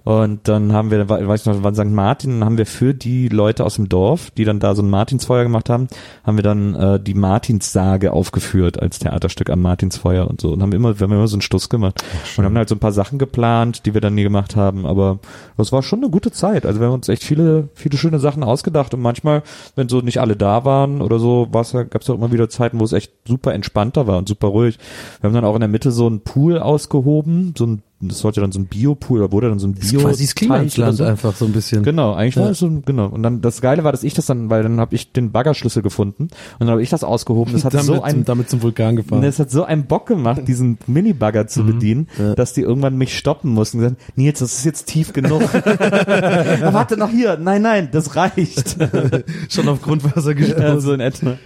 Und 0.06 0.46
dann 0.46 0.72
haben 0.72 0.92
wir, 0.92 1.08
weiß 1.08 1.40
ich 1.40 1.46
noch, 1.46 1.64
wann 1.64 1.74
St. 1.74 1.86
Martin, 1.86 2.44
haben 2.44 2.58
wir 2.58 2.66
für 2.66 2.94
die 2.94 3.26
Leute 3.28 3.64
aus 3.64 3.74
dem 3.74 3.88
Dorf, 3.88 4.30
die 4.30 4.44
dann 4.44 4.60
da 4.60 4.76
so 4.76 4.82
ein 4.82 4.88
Martinsfeuer 4.88 5.42
gemacht 5.42 5.68
haben, 5.68 5.88
haben 6.22 6.38
wir 6.38 6.44
dann 6.44 6.76
äh, 6.76 7.00
die 7.00 7.14
Martinssage 7.14 8.12
aufgeführt 8.12 8.80
als 8.80 9.00
Theaterstück 9.00 9.50
am 9.50 9.62
Martinsfeuer 9.62 10.28
und 10.28 10.40
so. 10.40 10.52
Und 10.52 10.62
haben 10.62 10.70
immer, 10.70 11.00
wir 11.00 11.04
haben 11.04 11.12
immer 11.12 11.26
so 11.26 11.34
einen 11.34 11.42
Stuss 11.42 11.68
gemacht. 11.68 12.04
und 12.36 12.44
haben 12.44 12.56
halt 12.56 12.68
so 12.68 12.76
ein 12.76 12.78
paar 12.78 12.92
Sachen 12.92 13.18
geplant, 13.18 13.84
die 13.84 13.94
wir 13.94 14.00
dann 14.00 14.14
nie 14.14 14.22
gemacht 14.22 14.54
haben. 14.54 14.86
Aber 14.86 15.18
das 15.56 15.72
war 15.72 15.82
schon 15.82 15.98
eine 15.98 16.10
gute 16.10 16.30
Zeit. 16.30 16.66
Also 16.66 16.78
wir 16.78 16.86
haben 16.86 16.94
uns 16.94 17.08
echt 17.08 17.24
viele, 17.24 17.68
viele 17.74 17.98
schöne 17.98 18.20
Sachen 18.20 18.44
ausgedacht. 18.44 18.94
Und 18.94 19.00
manchmal, 19.00 19.42
wenn 19.74 19.88
so 19.88 20.02
nicht 20.02 20.20
alle 20.20 20.36
da 20.36 20.64
waren 20.64 21.02
oder 21.02 21.18
so, 21.18 21.48
gab 21.50 21.64
es 22.00 22.10
auch 22.10 22.14
immer 22.14 22.30
wieder 22.30 22.48
Zeiten, 22.48 22.78
wo 22.78 22.84
es 22.84 22.92
echt 22.92 23.12
super 23.26 23.54
entspannter 23.54 24.06
war 24.06 24.18
und 24.18 24.28
super 24.28 24.46
ruhig. 24.46 24.78
Wir 25.20 25.26
haben 25.26 25.34
dann 25.34 25.44
auch 25.44 25.56
in 25.56 25.62
der 25.62 25.68
Mitte 25.68 25.90
so 25.90 26.06
einen 26.06 26.20
Pool 26.20 26.60
ausgehoben, 26.60 27.54
so 27.58 27.66
ein 27.66 27.82
das 28.00 28.18
sollte 28.18 28.40
dann 28.42 28.52
so 28.52 28.58
ein 28.60 28.66
Biopool, 28.66 29.20
oder 29.22 29.32
wurde 29.32 29.48
dann 29.48 29.58
so 29.58 29.66
ein 29.66 29.74
Das 29.74 29.84
ist 29.84 29.90
Bio 29.92 30.00
quasi 30.02 30.24
das 30.24 30.34
Klimansland 30.34 30.96
so. 30.98 31.04
einfach 31.04 31.34
so 31.34 31.46
ein 31.46 31.52
bisschen. 31.52 31.82
Genau, 31.82 32.12
eigentlich 32.12 32.36
war 32.36 32.44
Ja. 32.44 32.50
es 32.50 32.58
so, 32.58 32.70
genau. 32.84 33.06
Und 33.06 33.22
dann 33.22 33.40
das 33.40 33.60
Geile 33.62 33.84
war, 33.84 33.92
dass 33.92 34.04
ich 34.04 34.12
das 34.14 34.26
dann, 34.26 34.50
weil 34.50 34.62
dann 34.62 34.78
habe 34.80 34.94
ich 34.94 35.12
den 35.12 35.32
Baggerschlüssel 35.32 35.82
gefunden 35.82 36.24
und 36.24 36.30
dann 36.60 36.68
habe 36.70 36.82
ich 36.82 36.90
das 36.90 37.04
ausgehoben. 37.04 37.52
Das 37.54 37.64
hat 37.64 37.72
damit, 37.74 37.86
so 37.86 38.02
ein 38.02 38.12
zum, 38.16 38.24
damit 38.26 38.50
zum 38.50 38.62
Vulkan 38.62 38.96
gefahren. 38.96 39.22
das 39.22 39.38
hat 39.38 39.50
so 39.50 39.64
einen 39.64 39.86
Bock 39.86 40.06
gemacht, 40.06 40.42
diesen 40.46 40.76
Mini-Bagger 40.86 41.46
zu 41.46 41.64
bedienen, 41.64 42.08
dass 42.36 42.52
die 42.52 42.60
irgendwann 42.60 42.98
mich 42.98 43.16
stoppen 43.16 43.50
mussten 43.52 43.78
und 43.78 43.84
gesagt, 43.84 44.02
Nils, 44.16 44.40
das 44.40 44.52
ist 44.58 44.64
jetzt 44.64 44.86
tief 44.86 45.12
genug. 45.14 45.42
Warte 45.52 46.96
noch 46.98 47.10
hier. 47.10 47.38
Nein, 47.38 47.62
nein, 47.62 47.88
das 47.92 48.14
reicht. 48.16 48.76
Schon 49.48 49.68
auf 49.68 49.80
Grundwasser 49.80 50.30
Ja, 50.30 50.34
gestoßen. 50.34 50.80
so 50.80 50.92
in 50.92 51.00
etwa. 51.00 51.38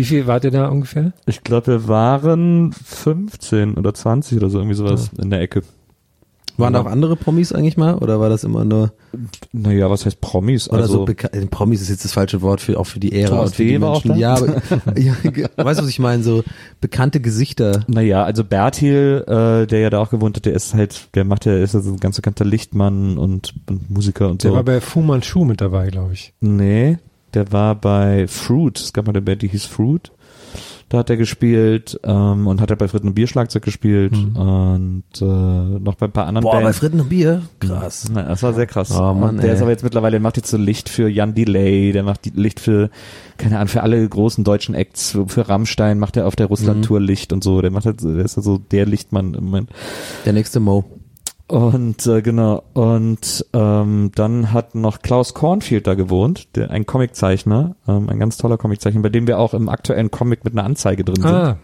Wie 0.00 0.04
viel 0.04 0.26
wart 0.26 0.44
ihr 0.44 0.50
da 0.50 0.68
ungefähr? 0.68 1.12
Ich 1.26 1.44
glaube, 1.44 1.66
wir 1.66 1.86
waren 1.88 2.72
15 2.72 3.74
oder 3.74 3.92
20 3.92 4.38
oder 4.38 4.48
so, 4.48 4.56
irgendwie 4.56 4.74
sowas 4.74 5.10
in 5.20 5.28
der 5.28 5.42
Ecke. 5.42 5.60
Waren 6.56 6.72
da 6.72 6.80
auch 6.80 6.86
andere 6.86 7.16
Promis 7.16 7.52
eigentlich 7.52 7.76
mal? 7.76 7.96
Oder 7.96 8.18
war 8.18 8.30
das 8.30 8.42
immer 8.44 8.64
nur, 8.64 8.92
Naja, 9.52 9.90
was 9.90 10.06
heißt 10.06 10.22
Promis? 10.22 10.70
oder 10.70 10.86
so, 10.88 11.04
also, 11.04 11.12
äh, 11.12 11.46
Promis 11.46 11.82
ist 11.82 11.90
jetzt 11.90 12.06
das 12.06 12.12
falsche 12.12 12.40
Wort 12.40 12.62
für, 12.62 12.80
auch 12.80 12.86
für 12.86 12.98
die 12.98 13.12
Ära 13.12 13.28
Thomas 13.30 13.50
und 13.50 13.56
für 13.56 13.64
die 13.66 13.78
Menschen. 13.78 14.16
Ja, 14.16 14.34
aber, 14.36 14.56
ja, 14.98 15.14
weißt 15.56 15.80
du, 15.80 15.84
was 15.84 15.88
ich 15.90 15.98
meine? 15.98 16.22
So 16.22 16.44
bekannte 16.80 17.20
Gesichter. 17.20 17.84
Naja, 17.86 18.24
also 18.24 18.42
Bertil, 18.42 19.22
äh, 19.26 19.66
der 19.66 19.80
ja 19.80 19.90
da 19.90 19.98
auch 20.00 20.08
gewohnt 20.10 20.36
hat, 20.36 20.46
der 20.46 20.54
ist 20.54 20.72
halt, 20.72 21.08
der 21.14 21.24
macht 21.24 21.44
ja, 21.44 21.56
ist 21.58 21.74
ja 21.74 21.80
so 21.80 21.90
ein 21.92 22.00
ganz 22.00 22.16
bekannter 22.16 22.46
Lichtmann 22.46 23.18
und, 23.18 23.52
und 23.68 23.90
Musiker 23.90 24.30
und 24.30 24.44
Der 24.44 24.50
so. 24.50 24.56
war 24.56 24.64
bei 24.64 24.80
Fu 24.80 25.02
Manchu 25.02 25.44
mit 25.44 25.60
dabei, 25.60 25.88
glaube 25.88 26.14
ich. 26.14 26.32
nee, 26.40 26.96
der 27.34 27.52
war 27.52 27.74
bei 27.74 28.26
Fruit. 28.28 28.78
Es 28.78 28.92
gab 28.92 29.06
mal 29.06 29.12
eine 29.12 29.22
Band, 29.22 29.42
die 29.42 29.48
hieß 29.48 29.66
Fruit. 29.66 30.10
Da 30.88 30.98
hat 30.98 31.08
er 31.10 31.16
gespielt 31.16 32.00
ähm, 32.02 32.48
und 32.48 32.60
hat 32.60 32.68
er 32.70 32.74
bei 32.76 32.88
Fritten 32.88 33.06
und 33.06 33.14
Bier 33.14 33.28
Schlagzeug 33.28 33.62
gespielt 33.62 34.12
und 34.12 35.04
äh, 35.20 35.24
noch 35.24 35.94
bei 35.94 36.06
ein 36.06 36.10
paar 36.10 36.26
anderen 36.26 36.42
Boah, 36.42 36.54
bei 36.56 36.62
Bands. 36.64 36.78
Fritten 36.80 36.98
und 36.98 37.08
Bier? 37.08 37.42
Krass. 37.60 38.10
Na, 38.12 38.24
das 38.24 38.42
war 38.42 38.52
sehr 38.54 38.66
krass. 38.66 38.90
Oh 38.90 39.14
Mann, 39.14 39.36
und 39.36 39.36
der 39.36 39.50
ey. 39.50 39.54
ist 39.54 39.62
aber 39.62 39.70
jetzt 39.70 39.84
mittlerweile, 39.84 40.12
der 40.14 40.20
macht 40.20 40.36
jetzt 40.36 40.50
so 40.50 40.56
Licht 40.56 40.88
für 40.88 41.08
Jan 41.08 41.32
Delay, 41.34 41.92
der 41.92 42.02
macht 42.02 42.34
Licht 42.34 42.58
für, 42.58 42.90
keine 43.36 43.58
Ahnung, 43.58 43.68
für 43.68 43.84
alle 43.84 44.08
großen 44.08 44.42
deutschen 44.42 44.74
Acts, 44.74 45.12
für, 45.12 45.28
für 45.28 45.48
Rammstein 45.48 46.00
macht 46.00 46.16
er 46.16 46.26
auf 46.26 46.34
der 46.34 46.46
Russland-Tour 46.46 46.98
Licht 46.98 47.32
und 47.32 47.44
so. 47.44 47.62
Der 47.62 47.70
macht 47.70 47.86
halt, 47.86 48.00
so- 48.00 48.12
der 48.12 48.24
ist 48.24 48.36
ja 48.36 48.42
so 48.42 48.58
der 48.58 48.84
Lichtmann 48.86 49.34
im 49.34 49.44
Moment. 49.44 49.70
Der 50.26 50.32
nächste 50.32 50.58
Mo. 50.58 50.84
Und 51.50 52.06
äh, 52.06 52.22
genau, 52.22 52.62
und 52.74 53.44
ähm, 53.54 54.12
dann 54.14 54.52
hat 54.52 54.76
noch 54.76 55.02
Klaus 55.02 55.34
Kornfield 55.34 55.84
da 55.88 55.94
gewohnt, 55.94 56.54
der, 56.54 56.70
ein 56.70 56.86
Comiczeichner, 56.86 57.74
ähm, 57.88 58.08
ein 58.08 58.20
ganz 58.20 58.36
toller 58.36 58.56
Comiczeichner, 58.56 59.02
bei 59.02 59.08
dem 59.08 59.26
wir 59.26 59.40
auch 59.40 59.52
im 59.52 59.68
aktuellen 59.68 60.12
Comic 60.12 60.44
mit 60.44 60.52
einer 60.52 60.62
Anzeige 60.62 61.02
drin 61.02 61.16
sind. 61.16 61.26
Ah, 61.26 61.58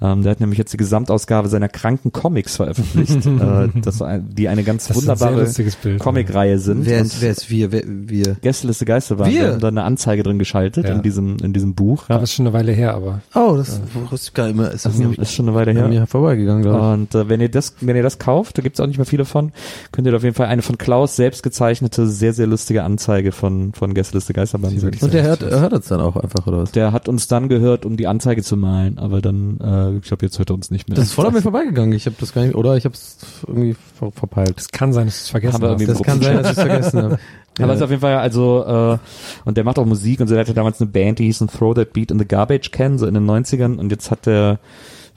Ähm, 0.00 0.22
der 0.22 0.30
hat 0.30 0.40
nämlich 0.40 0.58
jetzt 0.58 0.72
die 0.72 0.76
Gesamtausgabe 0.76 1.48
seiner 1.48 1.68
kranken 1.68 2.12
Comics 2.12 2.54
veröffentlicht, 2.56 3.26
äh, 3.26 3.68
das, 3.82 4.00
ein- 4.00 4.28
die 4.32 4.48
eine 4.48 4.62
ganz 4.62 4.86
Das 4.86 4.96
ein 4.96 5.02
wunderbare 5.02 5.44
Bild. 5.44 5.98
Comicreihe 5.98 6.58
sind. 6.60 6.86
Wer 6.86 7.00
Und 7.00 7.06
ist, 7.06 7.20
wer 7.20 7.30
ist 7.32 7.50
wir? 7.50 7.72
Wer, 7.72 7.82
wir? 7.84 8.36
Gästeliste 8.40 8.84
Geisterbahn. 8.84 9.30
Wir? 9.30 9.40
Wir 9.42 9.52
haben 9.54 9.60
da 9.60 9.68
eine 9.68 9.82
Anzeige 9.82 10.22
drin 10.22 10.38
geschaltet 10.38 10.86
Ja. 10.86 10.94
in 10.94 11.02
diesem 11.02 11.36
in 11.42 11.52
diesem 11.52 11.74
Buch. 11.74 12.08
Ja. 12.08 12.14
aber 12.14 12.24
ist 12.24 12.32
schon 12.34 12.46
eine 12.46 12.52
Weile 12.54 12.72
her, 12.72 12.94
aber. 12.94 13.22
Oh, 13.34 13.54
das 13.56 13.80
wusste 14.10 14.28
ich 14.28 14.34
gar 14.34 14.46
nicht 14.46 14.56
mehr. 14.56 14.70
Ist 14.70 14.86
Das 14.86 14.96
das 14.98 15.18
ist 15.18 15.32
schon 15.34 15.48
eine 15.48 15.56
Weile 15.56 15.72
her. 15.72 15.88
mir 15.88 16.06
vorbeigegangen, 16.06 16.62
glaube 16.62 16.80
Und 16.80 17.14
äh, 17.14 17.28
wenn 17.28 17.40
ihr 17.40 17.48
das, 17.48 17.74
wenn 17.80 17.96
ihr 17.96 18.02
das 18.04 18.18
kauft, 18.18 18.56
da 18.58 18.62
gibt's 18.62 18.78
auch 18.80 18.86
nicht 18.86 18.98
mehr 18.98 19.06
viele 19.06 19.24
von, 19.24 19.52
könnt 19.90 20.06
ihr 20.06 20.14
auf 20.14 20.22
jeden 20.22 20.34
Fall 20.36 20.46
eine 20.46 20.62
von 20.62 20.78
Klaus 20.78 21.16
selbst 21.16 21.42
gezeichnete, 21.42 22.06
sehr, 22.06 22.32
sehr 22.32 22.46
lustige 22.46 22.84
Anzeige 22.84 23.32
von, 23.32 23.72
von 23.72 23.94
Gästeliste 23.94 24.32
Geisterbahn 24.32 24.76
ich. 24.76 25.02
Und 25.02 25.12
der 25.12 25.24
hört, 25.24 25.42
hört 25.42 25.72
uns 25.72 25.88
dann 25.88 26.00
auch 26.00 26.16
einfach, 26.16 26.46
oder 26.46 26.58
was? 26.58 26.70
Der 26.72 26.92
hat 26.92 27.08
uns 27.08 27.26
dann 27.26 27.48
gehört, 27.48 27.84
um 27.84 27.96
die 27.96 28.06
Anzeige 28.06 28.42
zu 28.42 28.56
malen, 28.56 28.98
aber 28.98 29.20
dann, 29.20 29.58
äh, 29.60 29.87
ich 29.96 30.02
glaube, 30.02 30.26
jetzt 30.26 30.38
hört 30.38 30.50
er 30.50 30.54
uns 30.54 30.70
nicht 30.70 30.88
mehr. 30.88 30.96
Das 30.96 31.06
ist 31.06 31.14
voll 31.14 31.26
an 31.26 31.32
mir 31.32 31.42
vorbeigegangen. 31.42 31.92
Ich 31.92 32.06
habe 32.06 32.16
das 32.20 32.32
gar 32.32 32.42
nicht, 32.42 32.54
oder 32.54 32.76
ich 32.76 32.84
habe 32.84 32.94
es 32.94 33.18
irgendwie 33.46 33.74
ver 33.98 34.10
verpeilt. 34.12 34.54
Es 34.56 34.68
kann 34.68 34.92
sein, 34.92 35.06
dass 35.06 35.18
du 35.18 35.22
es 35.22 35.28
vergessen 35.30 35.62
irgendwie 35.62 35.86
Das 35.86 36.02
kann 36.02 36.20
sein, 36.20 36.36
dass 36.36 36.52
ich 36.52 36.58
es 36.58 36.62
vergessen 36.62 37.02
habe. 37.02 37.18
Aber 37.60 37.72
es 37.72 37.78
ist 37.78 37.82
auf 37.82 37.90
jeden 37.90 38.02
Fall, 38.02 38.16
also, 38.16 38.64
äh, 38.64 38.98
und 39.44 39.56
der 39.56 39.64
macht 39.64 39.78
auch 39.78 39.84
Musik 39.84 40.20
und 40.20 40.28
so, 40.28 40.34
der 40.34 40.42
hatte 40.42 40.54
damals 40.54 40.80
eine 40.80 40.90
Band, 40.90 41.18
die 41.18 41.24
hieß 41.24 41.38
Throw 41.38 41.74
That 41.74 41.92
Beat 41.92 42.12
in 42.12 42.18
the 42.18 42.24
Garbage 42.24 42.70
Can, 42.70 42.98
so 42.98 43.06
in 43.06 43.14
den 43.14 43.28
90ern 43.28 43.78
und 43.78 43.90
jetzt 43.90 44.12
hat 44.12 44.26
der, 44.26 44.60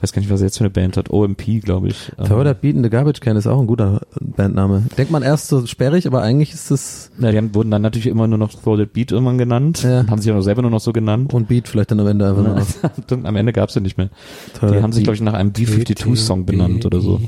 weiß 0.02 0.12
gar 0.12 0.20
nicht, 0.20 0.30
was 0.30 0.40
er 0.40 0.46
jetzt 0.48 0.58
für 0.58 0.64
eine 0.64 0.70
Band 0.70 0.96
hat, 0.96 1.10
OMP, 1.10 1.62
glaube 1.62 1.88
ich. 1.88 2.10
Ähm, 2.18 2.24
Throw 2.26 2.42
That 2.44 2.60
Beat 2.60 2.74
in 2.76 2.82
the 2.82 2.90
Garbage 2.90 3.20
Can 3.20 3.36
ist 3.36 3.46
auch 3.46 3.60
ein 3.60 3.66
guter 3.66 4.02
Bandname. 4.20 4.82
Denkt 4.98 5.12
man 5.12 5.22
erst 5.22 5.48
so 5.48 5.64
sperrig, 5.66 6.06
aber 6.06 6.22
eigentlich 6.22 6.52
ist 6.52 6.70
es 6.70 7.10
Ja, 7.18 7.30
die 7.30 7.36
haben, 7.38 7.54
wurden 7.54 7.70
dann 7.70 7.82
natürlich 7.82 8.06
immer 8.08 8.26
nur 8.26 8.38
noch 8.38 8.50
That 8.52 8.92
Beat 8.92 9.12
irgendwann 9.12 9.38
genannt, 9.38 9.82
Ja. 9.82 10.04
haben 10.08 10.20
sich 10.20 10.30
auch 10.32 10.36
noch 10.36 10.42
selber 10.42 10.62
nur 10.62 10.70
noch 10.72 10.80
so 10.80 10.92
genannt. 10.92 11.32
und 11.32 11.48
Beat 11.48 11.68
vielleicht 11.68 11.90
dann 11.92 12.00
am 12.00 12.06
Ende 12.08 12.28
einfach 12.28 12.42
nur 12.42 12.54
noch. 12.56 12.66
Am 13.24 13.36
Ende 13.36 13.52
gab's 13.52 13.74
sie 13.74 13.80
nicht 13.80 13.96
mehr. 13.98 14.10
Throw 14.54 14.72
Die 14.72 14.82
haben 14.82 14.92
sich, 14.92 15.04
glaube 15.04 15.14
ich, 15.14 15.20
nach 15.22 15.34
einem 15.34 15.52
B-52-Song 15.52 16.46
benannt 16.46 16.84
oder 16.84 17.00
so. 17.00 17.20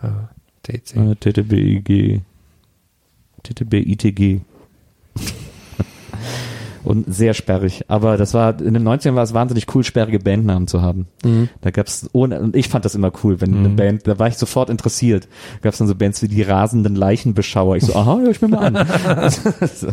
Ah, 0.00 0.28
TC. 0.62 0.96
Äh, 0.96 1.14
TTBIG. 1.16 2.22
TTBITG. 3.44 4.40
Und 6.86 7.12
sehr 7.12 7.34
sperrig. 7.34 7.84
Aber 7.88 8.16
das 8.16 8.32
war, 8.32 8.60
in 8.60 8.74
den 8.74 8.86
90ern 8.86 9.14
war 9.16 9.24
es 9.24 9.34
wahnsinnig 9.34 9.66
cool, 9.74 9.82
sperrige 9.84 10.18
Bandnamen 10.20 10.68
zu 10.68 10.82
haben. 10.82 11.08
Mhm. 11.24 11.48
Da 11.60 11.70
gab's 11.72 12.08
ohne, 12.12 12.40
und 12.40 12.54
ich 12.54 12.68
fand 12.68 12.84
das 12.84 12.94
immer 12.94 13.10
cool, 13.24 13.40
wenn 13.40 13.54
eine 13.56 13.68
Band, 13.70 14.06
da 14.06 14.18
war 14.18 14.28
ich 14.28 14.36
sofort 14.36 14.70
interessiert. 14.70 15.26
Gab's 15.62 15.78
dann 15.78 15.88
so 15.88 15.94
Bands 15.96 16.22
wie 16.22 16.28
die 16.28 16.42
rasenden 16.42 16.94
Leichenbeschauer. 16.94 17.76
Ich 17.76 17.84
so, 17.84 17.94
aha, 17.96 18.18
hör 18.18 18.30
ich 18.30 18.40
mir 18.40 18.48
mal 18.48 18.66
an. 18.66 18.74
das, 18.74 19.40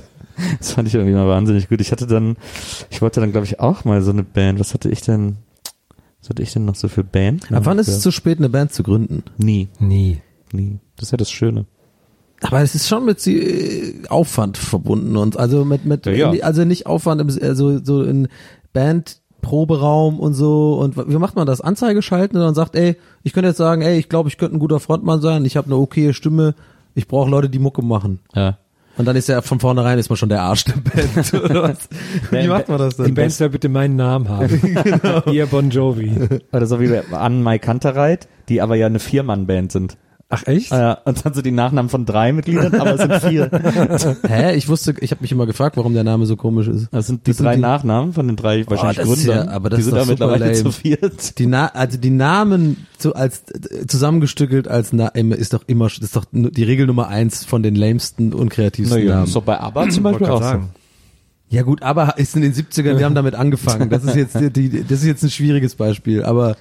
das 0.59 0.71
fand 0.71 0.87
ich 0.87 0.93
irgendwie 0.95 1.13
mal 1.15 1.27
wahnsinnig 1.27 1.67
gut. 1.67 1.81
Ich 1.81 1.91
hatte 1.91 2.05
dann, 2.07 2.37
ich 2.89 3.01
wollte 3.01 3.19
dann, 3.19 3.31
glaube 3.31 3.45
ich, 3.47 3.59
auch 3.59 3.85
mal 3.85 4.01
so 4.01 4.11
eine 4.11 4.23
Band. 4.23 4.59
Was 4.59 4.73
hatte 4.73 4.89
ich 4.89 5.01
denn, 5.01 5.37
was 6.21 6.29
hatte 6.29 6.43
ich 6.43 6.53
denn 6.53 6.65
noch 6.65 6.75
so 6.75 6.87
für 6.87 7.03
Band? 7.03 7.51
Ab 7.51 7.65
wann 7.65 7.79
ist 7.79 7.87
es 7.87 8.01
zu 8.01 8.11
spät, 8.11 8.37
eine 8.37 8.49
Band 8.49 8.71
zu 8.71 8.83
gründen? 8.83 9.23
Nie, 9.37 9.67
Nie. 9.79 10.21
nie. 10.51 10.79
Das 10.95 11.07
ist 11.07 11.11
ja 11.11 11.17
das 11.17 11.31
Schöne. 11.31 11.65
Aber 12.43 12.61
es 12.61 12.75
ist 12.75 12.87
schon 12.87 13.05
mit 13.05 13.25
äh, 13.27 13.93
Aufwand 14.09 14.57
verbunden 14.57 15.17
und 15.17 15.37
also 15.37 15.65
mit 15.65 15.85
mit 15.85 16.05
Ja, 16.05 16.31
ja. 16.33 16.43
also 16.43 16.63
nicht 16.65 16.85
Aufwand 16.85 17.21
im 17.21 17.29
also 17.41 17.83
so 17.83 18.03
in 18.03 18.27
Band 18.73 19.21
Proberaum 19.41 20.19
und 20.19 20.33
so 20.33 20.75
und 20.79 20.95
wie 20.97 21.17
macht 21.17 21.35
man 21.35 21.45
das 21.45 21.59
Anzeige 21.61 22.01
schalten 22.01 22.37
und 22.37 22.43
dann 22.43 22.55
sagt 22.55 22.75
ey 22.75 22.95
ich 23.23 23.33
könnte 23.33 23.49
jetzt 23.49 23.57
sagen 23.57 23.81
ey 23.81 23.97
ich 23.97 24.07
glaube 24.09 24.29
ich 24.29 24.37
könnte 24.37 24.55
ein 24.55 24.59
guter 24.59 24.79
Frontmann 24.79 25.21
sein 25.21 25.43
ich 25.45 25.57
habe 25.57 25.67
eine 25.67 25.75
okaye 25.75 26.13
Stimme 26.13 26.55
ich 26.95 27.07
brauche 27.09 27.29
Leute 27.29 27.49
die 27.49 27.59
Mucke 27.59 27.81
machen 27.83 28.19
Ja. 28.33 28.57
und 28.97 29.05
dann 29.05 29.17
ist 29.17 29.27
ja 29.27 29.41
von 29.41 29.59
vornherein 29.59 29.99
ist 29.99 30.09
man 30.09 30.15
schon 30.15 30.29
der 30.29 30.43
Arsch 30.43 30.63
der 30.63 30.75
Band 30.77 31.33
oder 31.43 31.63
was 31.63 31.89
wie 32.31 32.47
macht 32.47 32.69
man 32.69 32.77
das 32.77 32.95
Die 32.95 33.03
denn 33.03 33.15
Band 33.15 33.31
soll 33.33 33.49
bitte 33.49 33.67
meinen 33.67 33.97
Namen 33.97 34.29
haben. 34.29 35.23
Ihr 35.31 35.45
Bon 35.47 35.69
Jovi. 35.69 36.11
Oder 36.53 36.65
so 36.65 36.79
wie 36.79 36.87
bei 36.87 37.03
An 37.11 37.43
Mai 37.43 37.59
Kantereit, 37.59 38.27
die 38.47 38.61
aber 38.61 38.75
ja 38.75 38.85
eine 38.85 38.99
Vier-Mann-Band 38.99 39.71
sind. 39.73 39.97
Ach 40.35 40.47
echt? 40.47 40.71
Ah 40.71 40.79
ja, 40.79 40.93
und 41.05 41.25
dann 41.25 41.33
so 41.33 41.41
die 41.41 41.51
Nachnamen 41.51 41.89
von 41.89 42.05
drei 42.05 42.33
Mitgliedern, 42.33 42.73
aber 42.75 42.95
es 42.95 43.01
sind 43.01 43.13
vier. 43.31 43.49
hä 44.27 44.55
ich 44.55 44.67
wusste 44.67 44.93
ich 44.99 45.11
habe 45.11 45.21
mich 45.21 45.31
immer 45.31 45.45
gefragt 45.45 45.77
warum 45.77 45.93
der 45.93 46.03
Name 46.03 46.25
so 46.25 46.35
komisch 46.35 46.67
ist 46.67 46.87
Das 46.91 47.07
sind 47.07 47.25
die 47.27 47.31
Das 47.31 47.37
sind 47.37 47.45
drei 47.45 47.55
die- 47.55 47.61
Nachnamen 47.61 48.13
von 48.13 48.27
den 48.27 48.35
drei 48.35 48.65
wahrscheinlich 48.69 48.97
das 48.97 49.09
ist 49.09 49.25
Gründern. 49.25 49.47
ja- 49.47 49.51
aber 49.53 49.69
das 49.69 49.77
die 49.77 49.83
sind 49.83 49.93
super 49.95 50.05
mittlerweile 50.05 50.45
lame. 50.45 50.55
zu 50.55 50.71
viert. 50.71 51.37
Die 51.39 51.45
Na 51.45 51.67
also 51.67 51.97
die 51.97 52.09
Namen 52.09 52.87
zu, 52.97 53.13
als 53.15 53.43
äh, 53.51 53.85
zusammengestückelt 53.87 54.67
als 54.67 54.91
Na 54.93 55.07
ist 55.09 55.53
doch 55.53 55.63
immer 55.67 55.87
ist 55.87 56.15
doch 56.15 56.25
die 56.31 56.63
Regel 56.63 56.87
Nummer 56.87 57.07
eins 57.07 57.43
von 57.45 57.63
den 57.63 57.75
lamesten 57.75 58.33
unkreativsten 58.33 58.97
Naja, 58.99 59.15
Namen. 59.15 59.27
ist 59.27 59.35
doch 59.35 59.43
bei 59.43 59.59
ABBA 59.59 59.89
zum 59.89 60.03
Beispiel 60.03 60.27
auch 60.27 60.41
so. 60.43 60.59
Ja 61.49 61.61
gut, 61.61 61.83
aber 61.83 62.17
ist 62.17 62.35
in 62.35 62.41
den 62.41 62.53
70ern, 62.53 62.97
wir 62.97 63.05
haben 63.05 63.13
damit 63.13 63.35
angefangen. 63.35 63.89
Das 63.91 64.03
ist 64.03 64.15
jetzt 64.15 64.39
die, 64.39 64.49
die 64.49 64.69
das 64.83 64.99
ist 65.01 65.05
jetzt 65.05 65.23
ein 65.23 65.29
schwieriges 65.29 65.75
Beispiel, 65.75 66.23
aber 66.23 66.55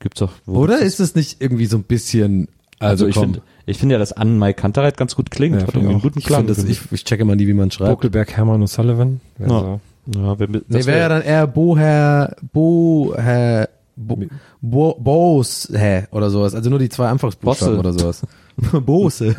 Gibt's 0.00 0.18
doch. 0.20 0.32
oder 0.46 0.80
ist 0.80 1.00
es 1.00 1.14
nicht 1.14 1.40
irgendwie 1.40 1.66
so 1.66 1.76
ein 1.76 1.84
bisschen 1.84 2.48
Also, 2.78 3.06
ich 3.06 3.14
komm. 3.14 3.24
finde, 3.24 3.42
ich 3.66 3.78
finde 3.78 3.94
ja, 3.94 3.98
dass 3.98 4.12
Anne 4.12 4.32
Mai 4.32 4.52
Kantereit 4.52 4.96
ganz 4.96 5.14
gut 5.16 5.30
klingt. 5.30 5.56
Ja, 5.60 5.66
Hat 5.66 5.74
irgendwie 5.74 5.86
ich 5.86 5.92
einen 5.92 6.02
guten 6.02 6.18
Ich, 6.18 6.24
Klang. 6.26 6.46
das, 6.46 6.62
ich, 6.64 6.80
ich 6.92 7.04
checke 7.04 7.24
mal 7.24 7.36
nie, 7.36 7.46
wie 7.46 7.54
man 7.54 7.70
schreibt. 7.70 7.90
Bokelberg, 7.90 8.36
Hermann 8.36 8.60
und 8.60 8.66
Sullivan. 8.66 9.20
Ja. 9.38 9.44
Also, 9.46 9.80
ja, 10.14 10.38
wer, 10.38 10.46
das 10.48 10.62
Nee, 10.68 10.84
wäre 10.86 10.98
ja 10.98 11.08
dann 11.08 11.22
eher 11.22 11.46
Boher, 11.46 12.36
Boher, 12.52 13.68
Bo, 13.96 14.18
Bo, 14.60 14.96
Bose 15.00 16.06
oder 16.10 16.28
sowas. 16.30 16.54
Also 16.54 16.68
nur 16.68 16.78
die 16.78 16.88
zwei 16.88 17.08
Anfangsbuchstaben 17.08 17.76
Bosse. 17.76 17.88
oder 17.88 17.98
sowas. 17.98 18.22
Bose. 18.84 19.34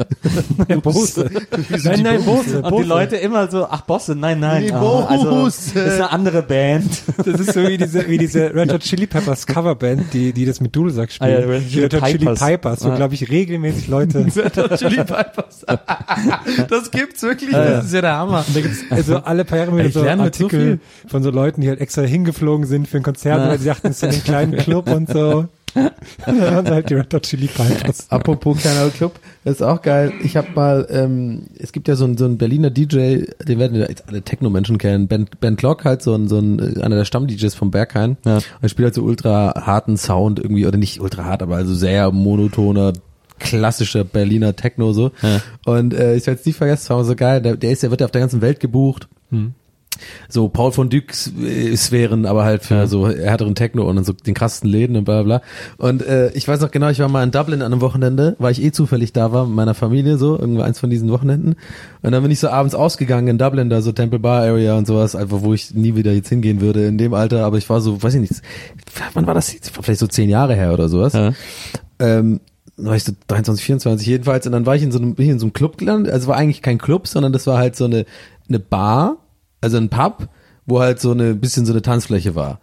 Bose. 0.84 1.30
nein, 1.84 2.02
nein, 2.04 2.24
Bose. 2.24 2.62
Und 2.62 2.78
die 2.78 2.84
Leute 2.88 3.16
immer 3.16 3.50
so, 3.50 3.66
ach 3.70 3.82
Bosse, 3.82 4.14
nein, 4.16 4.40
nein. 4.40 4.64
Nee, 4.64 4.72
ah, 4.72 5.06
also, 5.06 5.30
Bosse. 5.30 5.72
das 5.74 5.86
ist 5.86 5.94
eine 5.96 6.12
andere 6.12 6.42
Band. 6.44 6.90
Das 7.18 7.40
ist 7.40 7.54
so 7.54 7.62
wie 7.68 7.78
diese, 7.78 8.08
wie 8.10 8.18
diese 8.18 8.54
Red 8.54 8.74
Hot 8.74 8.82
Chili 8.82 9.08
Peppers 9.08 9.48
Coverband, 9.48 10.14
die, 10.14 10.34
die 10.34 10.46
das 10.46 10.60
mit 10.60 10.76
Dudelsack 10.76 11.12
spielen. 11.12 11.32
Ah 11.38 11.40
ja, 11.40 11.46
Red 11.48 11.64
Hot 11.64 11.72
Die 11.72 11.80
Red 11.80 11.94
Hot 11.94 12.06
Chili 12.08 12.18
Pipers. 12.20 12.40
Pipers, 12.40 12.86
wo, 12.86 12.90
Ah. 12.90 12.96
glaube 12.96 13.14
ich, 13.14 13.30
regelmäßig 13.30 13.88
Leute. 13.88 14.26
Chili 14.78 14.98
Pipers. 15.04 15.66
Das 16.70 16.92
gibt's 16.92 17.22
wirklich. 17.24 17.52
Das 17.52 17.86
ist 17.86 17.94
ja 17.94 18.02
der 18.02 18.18
Hammer. 18.18 18.46
Da 18.54 18.60
gibt's 18.62 18.80
also 18.90 19.18
alle 19.18 19.46
paar 19.46 19.60
Jahre 19.60 19.72
wieder 19.78 19.90
so 19.92 20.02
mit 20.04 20.18
so 20.18 20.22
Artikel 20.24 20.80
von 21.08 21.24
so 21.24 21.30
Leuten, 21.30 21.62
die 21.62 21.70
halt 21.70 21.80
extra 21.80 22.02
hingeflogen 22.02 22.66
sind 22.68 22.88
für 22.88 22.98
ein 22.98 23.04
Konzert, 23.04 23.40
Ja. 23.40 23.48
weil 23.50 23.60
sie 23.60 23.66
dachten, 23.66 23.88
es 23.88 23.94
ist 23.94 24.00
so 24.02 24.08
ein 24.08 24.24
kleinen 24.24 24.58
Club 24.58 24.90
und 24.92 25.10
so. 25.10 25.48
Waren 25.76 26.66
sie 26.66 26.72
halt 26.72 26.90
die 26.90 26.94
Red 26.94 27.14
Hot 27.14 27.24
Chili 27.24 27.48
Pipers. 27.48 28.08
Apropos 28.10 28.58
kleiner 28.60 28.90
Club, 28.90 29.20
das 29.44 29.56
ist 29.56 29.62
auch 29.62 29.82
geil. 29.82 30.14
Ich 30.24 30.38
habe 30.38 30.48
mal, 30.56 30.88
ähm, 30.90 31.48
es 31.60 31.72
gibt 31.72 31.88
ja 31.88 31.96
so 31.96 32.06
einen 32.06 32.18
so 32.18 32.26
einen 32.26 32.38
Berliner 32.38 32.70
DJ, 32.70 33.26
den 33.46 33.60
werden 33.60 33.76
jetzt 33.76 34.08
alle 34.08 34.22
Techno-Menschen 34.22 34.78
kennen, 34.78 35.08
Ben, 35.08 35.28
ben 35.40 35.58
Clock 35.58 35.86
halt 35.86 36.02
so 36.02 36.16
ein, 36.16 36.28
so 36.28 36.40
ein 36.40 36.60
äh, 36.60 36.82
einer 36.82 36.96
der 36.96 37.06
Stamm-DJs 37.06 37.56
vom 37.56 37.72
Berghain. 37.72 38.18
Ja. 38.26 38.38
Und 38.38 38.44
er 38.62 38.70
spielt 38.70 38.86
halt 38.86 38.96
so 38.96 39.04
ultra 39.04 39.66
harten 39.66 39.98
Sound 39.98 40.40
irgendwie, 40.40 40.66
oder 40.66 40.78
nicht 40.78 41.02
ultra 41.02 41.26
hart, 41.26 41.44
aber 41.44 41.58
also 41.58 41.74
sehr 41.74 42.12
monotoner, 42.12 42.94
klassischer 43.40 44.04
Berliner 44.04 44.56
Techno 44.56 44.94
so. 44.94 45.12
Ja. 45.22 45.42
Und 45.66 45.94
äh, 45.94 46.16
ich 46.16 46.26
werde 46.26 46.40
es 46.40 46.46
nie 46.46 46.54
vergessen, 46.54 46.84
es 46.84 46.90
war 46.90 47.04
so 47.04 47.16
geil, 47.16 47.42
der, 47.42 47.58
der 47.58 47.72
ist 47.72 47.84
ja, 47.84 47.90
wird 47.90 48.02
ja 48.02 48.06
auf 48.06 48.12
der 48.12 48.22
ganzen 48.22 48.42
Welt 48.42 48.60
gebucht. 48.60 49.08
So 50.30 50.50
Paul 50.50 50.72
von 50.72 50.90
Dyck 50.90 51.14
äh, 51.42 51.76
Sphären, 51.76 52.26
aber 52.26 52.44
halt 52.44 52.64
für 52.64 52.88
so 52.88 53.08
härteren 53.08 53.56
Techno 53.56 53.88
und 53.88 53.96
dann 53.96 54.06
so 54.06 54.14
den 54.14 54.34
krassesten 54.34 54.70
Läden 54.70 54.96
und 54.96 55.06
bla 55.06 55.24
bla. 55.24 55.40
bla. 55.40 55.88
Und 55.90 56.06
äh, 56.06 56.32
ich 56.32 56.48
weiß 56.48 56.62
noch 56.62 56.72
genau, 56.72 56.90
ich 56.90 57.00
war 57.00 57.10
mal 57.10 57.24
in 57.24 57.32
Dublin 57.32 57.62
an 57.62 57.72
einem 57.72 57.82
Wochenende, 57.82 58.36
weil 58.40 58.52
ich 58.52 58.64
eh 58.64 58.72
zufällig 58.72 59.14
da 59.14 59.32
war 59.32 59.46
mit 59.46 59.56
meiner 59.56 59.74
Familie 59.74 60.18
so, 60.18 60.38
irgendwie 60.38 60.62
eins 60.62 60.80
von 60.80 60.90
diesen 60.90 61.12
Wochenenden. 61.12 61.56
Und 62.02 62.12
dann 62.12 62.22
bin 62.22 62.32
ich 62.32 62.40
so 62.40 62.50
abends 62.50 62.76
ausgegangen 62.76 63.28
in 63.28 63.38
Dublin, 63.38 63.70
da 63.70 63.82
so 63.82 63.92
Temple 63.92 64.20
Bar 64.20 64.42
Area 64.42 64.78
und 64.78 64.88
sowas, 64.88 65.16
einfach 65.16 65.42
wo 65.42 65.54
ich 65.54 65.74
nie 65.74 65.96
wieder 65.96 66.12
jetzt 66.12 66.30
hingehen 66.30 66.62
würde 66.62 66.86
in 66.86 66.98
dem 66.98 67.14
Alter, 67.14 67.46
aber 67.46 67.58
ich 67.58 67.70
war 67.70 67.82
so, 67.82 68.02
weiß 68.02 68.16
ich 68.16 68.22
nicht, 68.22 68.34
wann 69.14 69.28
war 69.28 69.34
das 69.34 69.54
jetzt? 69.54 69.72
Vielleicht 69.82 70.00
so 70.00 70.08
zehn 70.08 70.30
Jahre 70.30 70.56
her 70.56 70.74
oder 70.74 70.90
sowas. 70.90 71.14
Ja. 71.14 71.34
Ähm, 72.00 72.40
war 72.78 72.96
ich 72.96 73.04
so 73.04 73.14
23, 73.28 73.66
24 73.66 74.08
jedenfalls 74.08 74.46
und 74.46 74.52
dann 74.52 74.66
war 74.66 74.76
ich 74.76 74.84
in 74.84 74.92
so 74.92 75.00
einem, 75.00 75.16
bin 75.16 75.26
ich 75.26 75.32
in 75.32 75.40
so 75.40 75.46
einem 75.46 75.54
Club 75.54 75.78
gelandet, 75.78 76.12
also 76.12 76.28
war 76.28 76.36
eigentlich 76.36 76.62
kein 76.62 76.78
Club, 76.78 77.08
sondern 77.08 77.32
das 77.32 77.48
war 77.48 77.58
halt 77.58 77.76
so 77.76 77.86
eine, 77.86 78.06
eine 78.50 78.60
Bar, 78.60 79.18
also 79.66 79.78
ein 79.78 79.90
Pub, 79.90 80.30
wo 80.68 80.80
halt 80.80 81.00
so 81.02 81.12
eine, 81.12 81.34
bisschen 81.34 81.66
so 81.66 81.74
eine 81.74 81.82
Tanzfläche 81.82 82.36
war. 82.36 82.60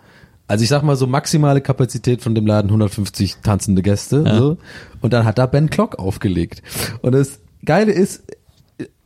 Also 0.46 0.62
ich 0.62 0.68
sag 0.68 0.82
mal 0.84 0.94
so 0.94 1.09
maximale 1.09 1.61
Kapazität 1.61 2.22
von 2.22 2.34
dem 2.34 2.46
Laden 2.46 2.68
150 2.68 3.38
tanzende 3.42 3.82
Gäste, 3.82 4.22
so. 4.38 4.57
Und 5.00 5.12
dann 5.12 5.24
hat 5.24 5.38
da 5.38 5.46
Ben 5.46 5.68
Clock 5.68 5.98
aufgelegt. 5.98 6.62
Und 7.00 7.12
das 7.12 7.40
Geile 7.64 7.90
ist, 7.90 8.22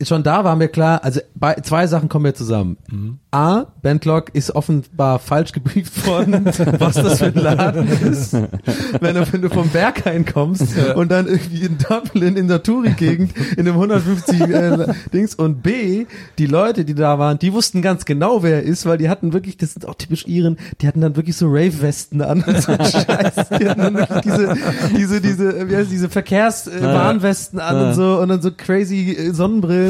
schon 0.01 0.23
da 0.23 0.43
war 0.43 0.55
mir 0.55 0.67
klar, 0.67 1.03
also 1.03 1.21
bei, 1.33 1.55
zwei 1.55 1.87
Sachen 1.87 2.07
kommen 2.07 2.23
mir 2.23 2.33
zusammen. 2.33 2.77
A, 3.31 3.65
Ben 3.81 3.99
Clock 3.99 4.33
ist 4.33 4.55
offenbar 4.55 5.19
falsch 5.19 5.51
gebrieft 5.51 6.05
worden, 6.05 6.45
was 6.79 6.95
das 6.95 7.19
für 7.19 7.25
ein 7.27 7.35
Laden 7.35 7.87
ist. 7.87 8.33
Wenn 8.33 9.15
du, 9.15 9.33
wenn 9.33 9.41
du 9.41 9.49
vom 9.49 9.69
Berg 9.69 10.05
reinkommst 10.05 10.65
und 10.95 11.11
dann 11.11 11.27
irgendwie 11.27 11.63
in 11.63 11.77
Dublin 11.77 12.37
in 12.37 12.47
der 12.47 12.63
Touri-Gegend 12.63 13.33
in 13.57 13.67
einem 13.67 13.73
150 13.73 14.41
äh, 14.41 14.93
Dings 15.13 15.35
und 15.35 15.63
B, 15.63 16.05
die 16.37 16.45
Leute, 16.45 16.85
die 16.85 16.93
da 16.93 17.17
waren, 17.17 17.39
die 17.39 17.53
wussten 17.53 17.81
ganz 17.81 18.05
genau, 18.05 18.43
wer 18.43 18.57
er 18.57 18.63
ist, 18.63 18.85
weil 18.85 18.97
die 18.97 19.09
hatten 19.09 19.33
wirklich, 19.33 19.57
das 19.57 19.73
sind 19.73 19.87
auch 19.87 19.95
typisch 19.95 20.27
Iren, 20.27 20.57
die 20.81 20.87
hatten 20.87 21.01
dann 21.01 21.15
wirklich 21.15 21.37
so 21.37 21.47
Rave-Westen 21.47 22.21
an 22.21 22.43
und 22.43 22.61
so 22.61 22.71
Scheiß. 22.77 23.49
Die 23.59 23.67
hatten 23.67 23.81
dann 23.81 23.95
wirklich 23.95 24.21
diese, 24.23 24.55
diese, 24.95 25.21
diese, 25.21 25.57
äh, 25.57 25.69
wie 25.69 25.75
heißt 25.75 25.91
diese 25.91 26.09
Verkehrswarnwesten 26.09 27.59
an 27.59 27.87
und 27.87 27.93
so 27.95 28.19
und 28.19 28.29
dann 28.29 28.41
so 28.41 28.51
crazy 28.55 29.11
äh, 29.11 29.33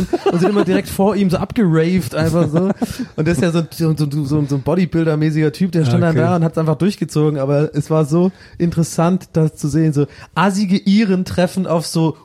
Sonnenbrillen 0.05 0.33
und 0.33 0.39
sind 0.39 0.49
immer 0.49 0.65
direkt 0.65 0.89
vor 0.89 1.15
ihm 1.15 1.29
so 1.29 1.37
abgeraved 1.37 2.15
einfach 2.15 2.49
so. 2.49 2.71
Und 3.15 3.27
das 3.27 3.37
ist 3.37 3.41
ja 3.41 3.51
so, 3.51 3.63
so, 3.69 3.95
so, 3.95 4.25
so, 4.25 4.45
so 4.45 4.55
ein 4.55 4.63
Bodybuilder-mäßiger 4.63 5.51
Typ, 5.51 5.71
der 5.71 5.85
stand 5.85 6.03
Okay. 6.03 6.15
dann 6.15 6.15
da 6.15 6.35
und 6.35 6.43
hat 6.43 6.51
es 6.53 6.57
einfach 6.57 6.75
durchgezogen, 6.75 7.39
aber 7.39 7.73
es 7.75 7.89
war 7.89 8.05
so 8.05 8.31
interessant, 8.57 9.29
das 9.33 9.55
zu 9.55 9.67
sehen, 9.67 9.93
so 9.93 10.05
assige 10.35 10.77
Iren 10.77 11.25
treffen 11.25 11.67
auf 11.67 11.87
so 11.87 12.17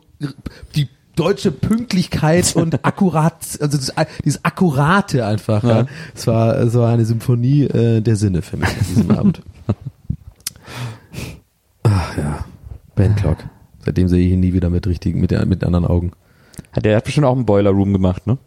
die 0.76 0.88
deutsche 1.16 1.50
Pünktlichkeit 1.52 2.54
und 2.56 2.84
akkurat, 2.84 3.36
also 3.60 3.76
das, 3.76 3.92
dieses 4.24 4.44
Akkurate 4.44 5.26
einfach. 5.26 5.62
Ja. 5.64 5.86
Es 6.14 6.26
war, 6.26 6.56
es 6.58 6.74
war 6.74 6.90
eine 6.92 7.04
Symphonie 7.04 7.64
äh, 7.64 8.00
der 8.00 8.16
Sinne 8.16 8.42
für 8.42 8.56
mich 8.56 8.68
an 8.68 8.86
diesem 8.88 9.10
Abend. 9.18 9.42
Ach 11.82 12.16
ja, 12.16 12.44
Ben 12.94 13.14
Clock. 13.16 13.38
Seitdem 13.84 14.08
sehe 14.08 14.24
ich 14.24 14.32
ihn 14.32 14.40
nie 14.40 14.52
wieder 14.52 14.70
mit 14.70 14.86
richtigen, 14.86 15.20
mit, 15.20 15.32
mit 15.46 15.64
anderen 15.64 15.84
Augen. 15.84 16.12
Hat 16.72 16.84
der 16.84 16.96
hat 16.96 17.04
bestimmt 17.04 17.26
auch 17.26 17.36
einen 17.36 17.46
Boiler 17.46 17.70
Room 17.70 17.92
gemacht, 17.92 18.26
ne? 18.26 18.38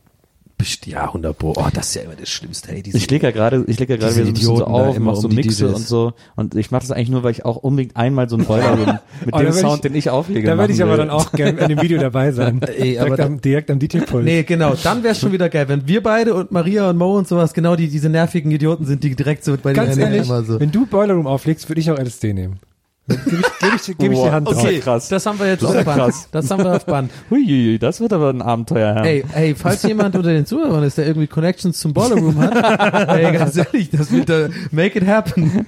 Ja, 0.86 1.03
100 1.08 1.38
Pro. 1.38 1.53
Oh, 1.58 1.68
das 1.74 1.89
ist 1.89 1.95
ja 1.95 2.01
immer 2.03 2.16
das 2.16 2.30
Schlimmste. 2.30 2.72
Hey, 2.72 2.82
diese, 2.82 2.97
Ich 2.97 3.10
lege 3.12 3.28
ja 3.28 3.32
gerade, 3.32 3.64
ich 3.68 3.78
lege 3.78 3.93
ja 3.93 3.99
gerade 3.99 4.16
wieder 4.16 4.24
so 4.26 4.30
ein 4.30 4.34
bisschen 4.34 4.58
so 4.58 4.66
auf, 4.66 4.95
immer 4.95 5.12
mach 5.12 5.18
so 5.18 5.28
um 5.28 5.36
Mixe 5.36 5.68
und 5.68 5.86
so. 5.86 6.14
Und 6.38 6.56
ich 6.56 6.72
mache 6.72 6.82
das 6.82 6.91
eigentlich 6.91 7.10
nur, 7.10 7.24
weil 7.24 7.32
ich 7.32 7.43
auch 7.45 7.58
unbedingt 7.58 7.95
einmal 7.97 8.30
so 8.30 8.38
einen 8.38 8.45
Boiler 8.45 8.72
Room 8.72 8.86
mit 9.26 9.36
Oh, 9.36 9.39
dem 9.39 9.51
Sound, 9.51 9.76
ich- 9.76 9.82
den 9.82 9.95
ich 9.95 10.10
auflege. 10.10 10.47
Da 10.47 10.58
würde 10.58 10.74
ich 10.74 10.82
aber 10.82 10.91
will. 10.93 10.97
dann 10.99 11.10
auch 11.12 11.32
gerne 11.34 11.60
in 11.60 11.68
dem 11.68 11.82
Video 11.82 11.99
dabei 11.99 12.32
sein. 12.32 12.62
Ey, 12.78 12.93
direkt, 12.93 13.20
am, 13.20 13.41
direkt 13.41 13.70
am 13.70 13.80
DJ-Pult. 13.80 14.24
Nee, 14.24 14.43
genau. 14.43 14.74
Dann 14.82 15.03
wäre 15.03 15.14
schon 15.14 15.34
wieder 15.34 15.49
geil, 15.49 15.68
wenn 15.68 15.88
wir 15.88 16.01
beide 16.01 16.34
und 16.34 16.51
Maria 16.51 16.89
und 16.89 16.97
Mo 16.97 17.18
und 17.18 17.28
sowas 17.28 17.53
genau 17.53 17.76
die 17.76 17.89
diese 17.89 18.10
nervigen 18.10 18.49
Idioten 18.49 18.86
sind, 18.86 19.03
die 19.03 19.14
direkt 19.16 19.43
so 19.43 19.58
bei 19.62 19.74
Ganz 19.74 19.91
den 19.95 19.99
ehrlich, 20.03 20.26
immer 20.26 20.41
so. 20.43 20.60
wenn 20.60 20.72
du 20.72 20.86
Boiler 20.88 21.14
Room 21.16 21.28
auflegst, 21.28 21.70
würde 21.70 21.82
ich 21.82 21.91
auch 21.91 21.99
LSD 21.99 22.34
nehmen. 22.34 22.60
Gebe 23.08 23.22
ich, 23.26 23.60
geb 23.60 23.74
ich, 23.91 23.97
geb 23.99 24.12
ich 24.14 24.20
die 24.20 24.32
Hand 24.32 24.47
drauf. 24.47 24.64
Okay, 24.64 24.80
krass. 24.80 25.10
das 25.10 25.26
haben 25.28 25.38
wir 25.39 25.47
jetzt 25.47 25.62
Das 25.62 25.70
auf 25.70 25.76
ist 25.76 25.86
Band. 25.86 25.97
krass. 25.99 26.28
Das 26.32 26.49
haben 26.49 26.64
wir 26.64 26.76
auf 26.76 26.86
Band. 26.88 27.12
Huiuiui, 27.30 27.78
das 27.78 27.99
wird 27.99 28.14
aber 28.14 28.32
ein 28.32 28.41
Abenteuer, 28.41 28.95
Herr. 28.95 29.06
Ey, 29.06 29.24
ey, 29.34 29.53
falls 29.56 29.84
jemand 29.84 30.16
unter 30.16 30.30
den 30.34 30.45
Zuhörern 30.47 30.84
ist, 30.84 30.97
der 30.97 31.06
irgendwie 31.06 31.28
Connections 31.28 31.78
zum 31.80 31.93
Boiler 31.93 32.16
Room 32.16 32.38
hat, 32.39 33.10
ey, 33.10 33.32
ganz 33.32 33.56
ehrlich, 33.58 33.91
das 33.91 34.12
wird 34.12 34.30
da 34.30 34.47
make 34.72 34.97
it 34.97 35.06
happen. 35.08 35.68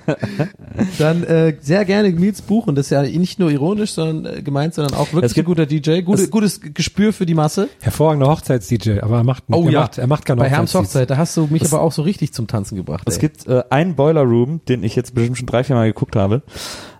Dann 0.98 1.24
äh, 1.24 1.56
sehr 1.62 1.86
gerne 1.86 2.10
Miets 2.10 2.42
Buch 2.42 2.68
und 2.68 2.76
das 2.76 2.88
ist 2.88 2.90
ja 2.92 3.04
nicht 3.04 3.40
nur 3.40 3.52
ironisch, 3.52 3.92
sondern 3.92 4.38
äh, 4.38 4.42
gemeint, 4.42 4.74
sondern 4.74 4.96
auch 4.96 5.08
wirklich 5.14 5.26
Es 5.26 5.34
gibt- 5.34 5.46
ein 5.48 5.52
guter 5.52 5.66
DJ, 5.66 6.02
gute, 6.02 6.24
es- 6.24 6.32
gutes 6.32 6.60
Gespür 6.62 7.14
für 7.14 7.26
die 7.26 7.34
Masse. 7.36 7.70
Hervorragender 7.82 8.28
Hochzeits-DJ, 8.30 9.00
aber 9.02 9.18
er 9.18 9.24
macht, 9.24 9.44
Oh 9.52 9.66
er 9.66 9.72
ja. 9.72 9.80
macht, 9.82 9.98
er 9.98 10.08
macht 10.08 10.26
keine 10.26 10.42
Bei 10.42 10.50
Herms 10.50 10.74
Hochzeit, 10.74 11.10
da 11.10 11.18
hast 11.18 11.38
du 11.38 11.48
mich 11.52 11.64
aber 11.66 11.82
auch 11.82 11.92
so 11.92 12.02
richtig 12.02 12.34
zum 12.34 12.48
Tanzen 12.48 12.76
gebracht. 12.76 13.04
Es 13.08 13.16
ey. 13.16 13.22
gibt 13.22 13.48
äh, 13.48 13.64
einen 13.70 13.96
Boiler 13.96 14.22
Room, 14.24 14.62
den 14.68 14.84
ich 14.84 14.96
jetzt 14.96 15.14
bestimmt 15.14 15.38
schon 15.38 15.46
drei, 15.48 15.64
vier 15.64 15.76
Mal 15.76 15.88
geguckt 15.88 16.16
habe, 16.16 16.42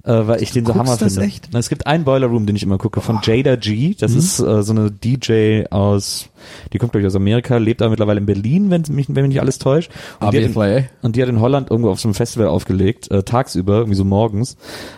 äh, 0.08 0.26
weil 0.26 0.42
ich 0.42 0.52
den 0.52 0.66
so 0.66 0.74
Hammer 0.74 0.96
das 0.96 1.16
finde. 1.16 1.28
echt? 1.28 1.54
Es 1.54 1.68
gibt 1.70 1.86
einen 1.86 2.06
Boiler 2.06 2.28
Room, 2.28 2.46
den 2.46 2.56
ich 2.56 2.64
immer 2.64 2.78
gucke, 2.78 3.02
von 3.02 3.20
Jada 3.22 3.58
G. 3.58 3.94
Das 4.00 4.14
ist 4.14 4.40
äh, 4.40 4.64
so 4.64 4.72
eine 4.72 4.90
DJ 4.90 5.66
aus, 5.70 6.30
die 6.72 6.78
kommt 6.78 6.94
glaube 6.94 7.02
ich 7.02 7.08
aus 7.08 7.16
Amerika, 7.16 7.58
lebt 7.58 7.82
aber 7.82 7.90
mittlerweile 7.92 8.20
in 8.20 8.26
Berlin, 8.26 8.70
wenn 8.70 8.84
mich, 8.90 9.08
wenn 9.10 9.24
mich 9.24 9.30
nicht 9.30 9.42
alles 9.42 9.60
täuscht. 9.60 9.92
Und 10.22 10.34
die, 10.34 10.38
in, 10.38 10.56
und 11.02 11.16
die 11.16 11.22
hat 11.22 11.30
in 11.30 11.42
Holland 11.42 11.70
irgendwo 11.70 11.92
auf 11.92 12.00
so 12.00 12.08
einem 12.08 12.16
Festival 12.16 12.48
aufgelegt, 12.48 13.12
äh, 13.12 13.24
tagsüber, 13.24 13.80
irgendwie 13.80 13.98
so 13.98 14.06
morgens. 14.06 14.56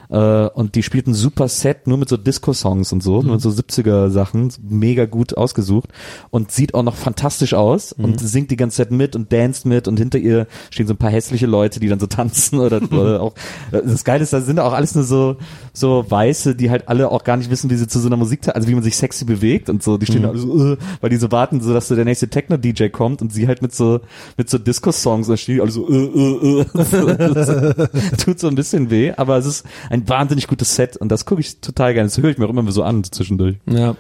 Äh, 0.10 0.48
und 0.48 0.76
die 0.76 0.84
spielt 0.84 1.08
ein 1.08 1.14
super 1.14 1.48
Set, 1.48 1.86
nur 1.86 1.98
mit 1.98 2.10
so 2.10 2.18
Disco-Songs 2.18 2.92
und 2.92 3.04
so, 3.04 3.22
nur 3.22 3.34
mit 3.34 3.42
so 3.42 3.50
70er-Sachen, 3.50 4.52
mega 4.68 5.06
gut 5.06 5.38
ausgesucht 5.38 5.90
und 6.32 6.52
sieht 6.52 6.74
auch 6.74 6.84
noch 6.84 6.96
fantastisch 6.96 7.54
aus 7.54 7.94
und 7.94 8.20
singt 8.20 8.50
die 8.50 8.56
ganze 8.56 8.78
Zeit 8.78 8.92
mit 8.92 9.16
und 9.16 9.32
danst 9.32 9.68
mit 9.68 9.88
und 9.88 9.98
hinter 9.98 10.18
ihr 10.18 10.48
stehen 10.72 10.88
so 10.88 10.94
ein 10.94 10.98
paar 10.98 11.12
hässliche 11.12 11.46
Leute, 11.46 11.80
die 11.80 11.88
dann 11.88 12.00
so 12.00 12.08
tanzen 12.08 12.60
oder, 12.60 12.82
oder 12.92 13.22
auch, 13.22 13.34
das 13.72 14.04
Geile 14.04 14.24
ist, 14.24 14.34
da 14.34 14.42
sind 14.42 14.60
auch 14.60 14.74
alles 14.74 14.96
nur 14.96 15.04
so, 15.04 15.38
so 15.74 16.06
Weiße, 16.10 16.56
die 16.56 16.72
halt 16.72 16.88
alle 16.88 17.12
auch 17.12 17.24
gar 17.24 17.38
nicht 17.38 17.52
wissen, 17.52 17.70
wie 17.70 17.76
sie 17.76 17.88
zu 17.88 18.00
so 18.00 18.08
einer 18.08 18.18
Musik, 18.18 18.48
also 18.48 18.68
wie 18.68 18.74
man 18.74 18.84
sich 18.84 18.98
sexy 18.98 19.26
bewegt 19.26 19.70
und 19.70 19.84
so, 19.84 19.98
die 19.98 20.08
stehen 20.08 20.24
da 20.24 20.30
alle 20.30 20.40
so, 20.40 20.74
äh, 20.74 20.78
weil 21.02 21.12
die 21.12 21.18
so 21.18 21.32
warten, 21.32 21.62
so 21.62 21.74
dass 21.74 21.88
so 21.88 21.96
der 21.96 22.06
nächste 22.06 22.30
Techno-DJ 22.30 22.88
kommt 22.88 23.22
und 23.22 23.32
sie 23.32 23.48
halt 23.48 23.62
mit 23.62 23.76
so, 23.76 24.00
mit 24.38 24.50
so 24.50 24.58
Disco-Songs, 24.58 25.28
da 25.28 25.38
stehen 25.38 25.56
die 25.56 25.62
alle 25.62 25.72
so, 25.72 25.88
äh, 25.88 26.62
äh, 26.62 27.88
tut 28.18 28.40
so 28.40 28.48
ein 28.48 28.56
bisschen 28.56 28.90
weh, 28.90 29.14
aber 29.16 29.38
es 29.38 29.46
ist 29.46 29.66
ein 29.90 29.99
wahnsinnig 30.08 30.48
gutes 30.48 30.76
Set 30.76 30.96
und 30.98 31.10
das 31.12 31.26
gucke 31.26 31.42
ich 31.42 31.60
total 31.60 31.94
gerne, 31.94 32.08
das 32.08 32.18
höre 32.18 32.30
ich 32.30 32.38
mir 32.38 32.46
auch 32.46 32.50
immer 32.50 32.72
so 32.72 32.84
an 32.84 33.04
zwischendurch. 33.04 33.58
Ja. 33.70 33.96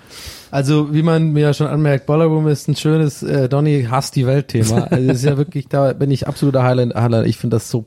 Also, 0.51 0.93
wie 0.93 1.03
man 1.03 1.31
mir 1.33 1.41
ja 1.41 1.53
schon 1.53 1.67
anmerkt, 1.67 2.05
Boiler 2.05 2.25
Room 2.25 2.47
ist 2.47 2.67
ein 2.67 2.75
schönes 2.75 3.21
äh, 3.21 3.49
Donny 3.49 3.87
hasst 3.89 4.15
die 4.15 4.25
Welt-Thema. 4.25 4.87
Also, 4.89 5.11
ist 5.11 5.23
ja 5.23 5.37
wirklich, 5.37 5.67
da 5.67 5.93
bin 5.93 6.11
ich 6.11 6.27
absoluter 6.27 6.63
Highlight. 6.63 6.95
Highlight. 6.95 7.27
Ich 7.27 7.37
finde 7.37 7.57
das 7.57 7.69
so, 7.69 7.85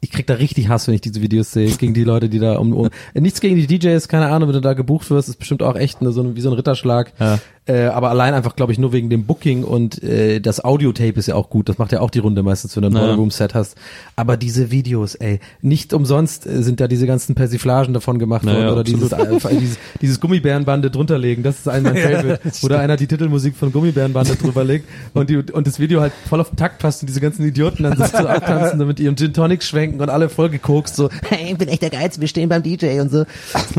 ich 0.00 0.10
krieg 0.10 0.26
da 0.26 0.34
richtig 0.34 0.68
Hass, 0.68 0.88
wenn 0.88 0.94
ich 0.94 1.00
diese 1.00 1.22
Videos 1.22 1.52
sehe, 1.52 1.70
gegen 1.70 1.94
die 1.94 2.02
Leute, 2.02 2.28
die 2.28 2.40
da 2.40 2.56
um, 2.56 2.72
um 2.72 2.90
nichts 3.14 3.40
gegen 3.40 3.54
die 3.54 3.66
DJs, 3.68 4.08
keine 4.08 4.26
Ahnung, 4.26 4.48
wenn 4.48 4.54
du 4.54 4.60
da 4.60 4.74
gebucht 4.74 5.08
wirst, 5.10 5.28
ist 5.28 5.36
bestimmt 5.36 5.62
auch 5.62 5.76
echt 5.76 6.00
eine, 6.00 6.10
so 6.10 6.22
ein, 6.22 6.34
wie 6.34 6.40
so 6.40 6.50
ein 6.50 6.54
Ritterschlag. 6.54 7.12
Ja. 7.20 7.38
Äh, 7.66 7.84
aber 7.84 8.10
allein 8.10 8.34
einfach, 8.34 8.56
glaube 8.56 8.72
ich, 8.72 8.78
nur 8.78 8.92
wegen 8.92 9.08
dem 9.08 9.24
Booking 9.24 9.62
und 9.62 10.02
äh, 10.02 10.40
das 10.40 10.64
Audiotape 10.64 11.12
ist 11.18 11.26
ja 11.28 11.36
auch 11.36 11.48
gut. 11.48 11.68
Das 11.68 11.78
macht 11.78 11.92
ja 11.92 12.00
auch 12.00 12.10
die 12.10 12.18
Runde 12.18 12.42
meistens, 12.42 12.74
wenn 12.74 12.82
du 12.82 12.88
ein 12.88 12.94
Ja. 12.94 13.06
Ballroom-Set 13.06 13.54
hast. 13.54 13.76
Aber 14.16 14.36
diese 14.36 14.72
Videos, 14.72 15.14
ey, 15.14 15.38
nicht 15.60 15.92
umsonst 15.92 16.44
äh, 16.44 16.62
sind 16.62 16.80
da 16.80 16.88
diese 16.88 17.06
ganzen 17.06 17.36
Persiflagen 17.36 17.94
davon 17.94 18.18
gemacht 18.18 18.42
Naja, 18.44 18.58
worden 18.64 18.72
oder 18.72 18.82
dieses, 18.84 19.12
äh, 19.12 19.58
dieses, 19.60 19.78
dieses 20.00 20.18
Gummibärenbande 20.18 20.90
drunterlegen. 20.90 21.44
Das 21.44 21.58
ist 21.60 21.68
ein 21.68 21.84
mein 21.84 21.96
Favorite, 21.98 22.40
wo 22.62 22.68
da 22.68 22.80
einer 22.80 22.96
die 22.96 23.06
Titelmusik 23.06 23.54
von 23.54 23.70
Gummibärenbande 23.70 24.34
drüber 24.34 24.64
legt 24.64 24.88
und, 25.14 25.30
die, 25.30 25.36
und 25.36 25.66
das 25.68 25.78
Video 25.78 26.00
halt 26.00 26.12
voll 26.28 26.40
auf 26.40 26.48
den 26.50 26.56
Takt 26.56 26.80
passt 26.80 27.02
und 27.02 27.08
diese 27.08 27.20
ganzen 27.20 27.46
Idioten 27.46 27.84
dann 27.84 27.96
so 27.96 28.04
so 28.04 28.26
abtanzen, 28.26 28.80
damit 28.80 28.98
ihren 28.98 29.16
Gin 29.16 29.32
Tonic 29.32 29.62
schwenken 29.62 30.00
und 30.00 30.10
alle 30.10 30.28
voll 30.28 30.48
gekokst, 30.50 30.96
so, 30.96 31.10
hey, 31.28 31.52
ich 31.52 31.58
bin 31.58 31.68
echt 31.68 31.82
der 31.82 31.90
Geiz, 31.90 32.18
wir 32.18 32.26
stehen 32.26 32.48
beim 32.48 32.64
DJ 32.64 32.98
und 33.00 33.10
so. 33.12 33.24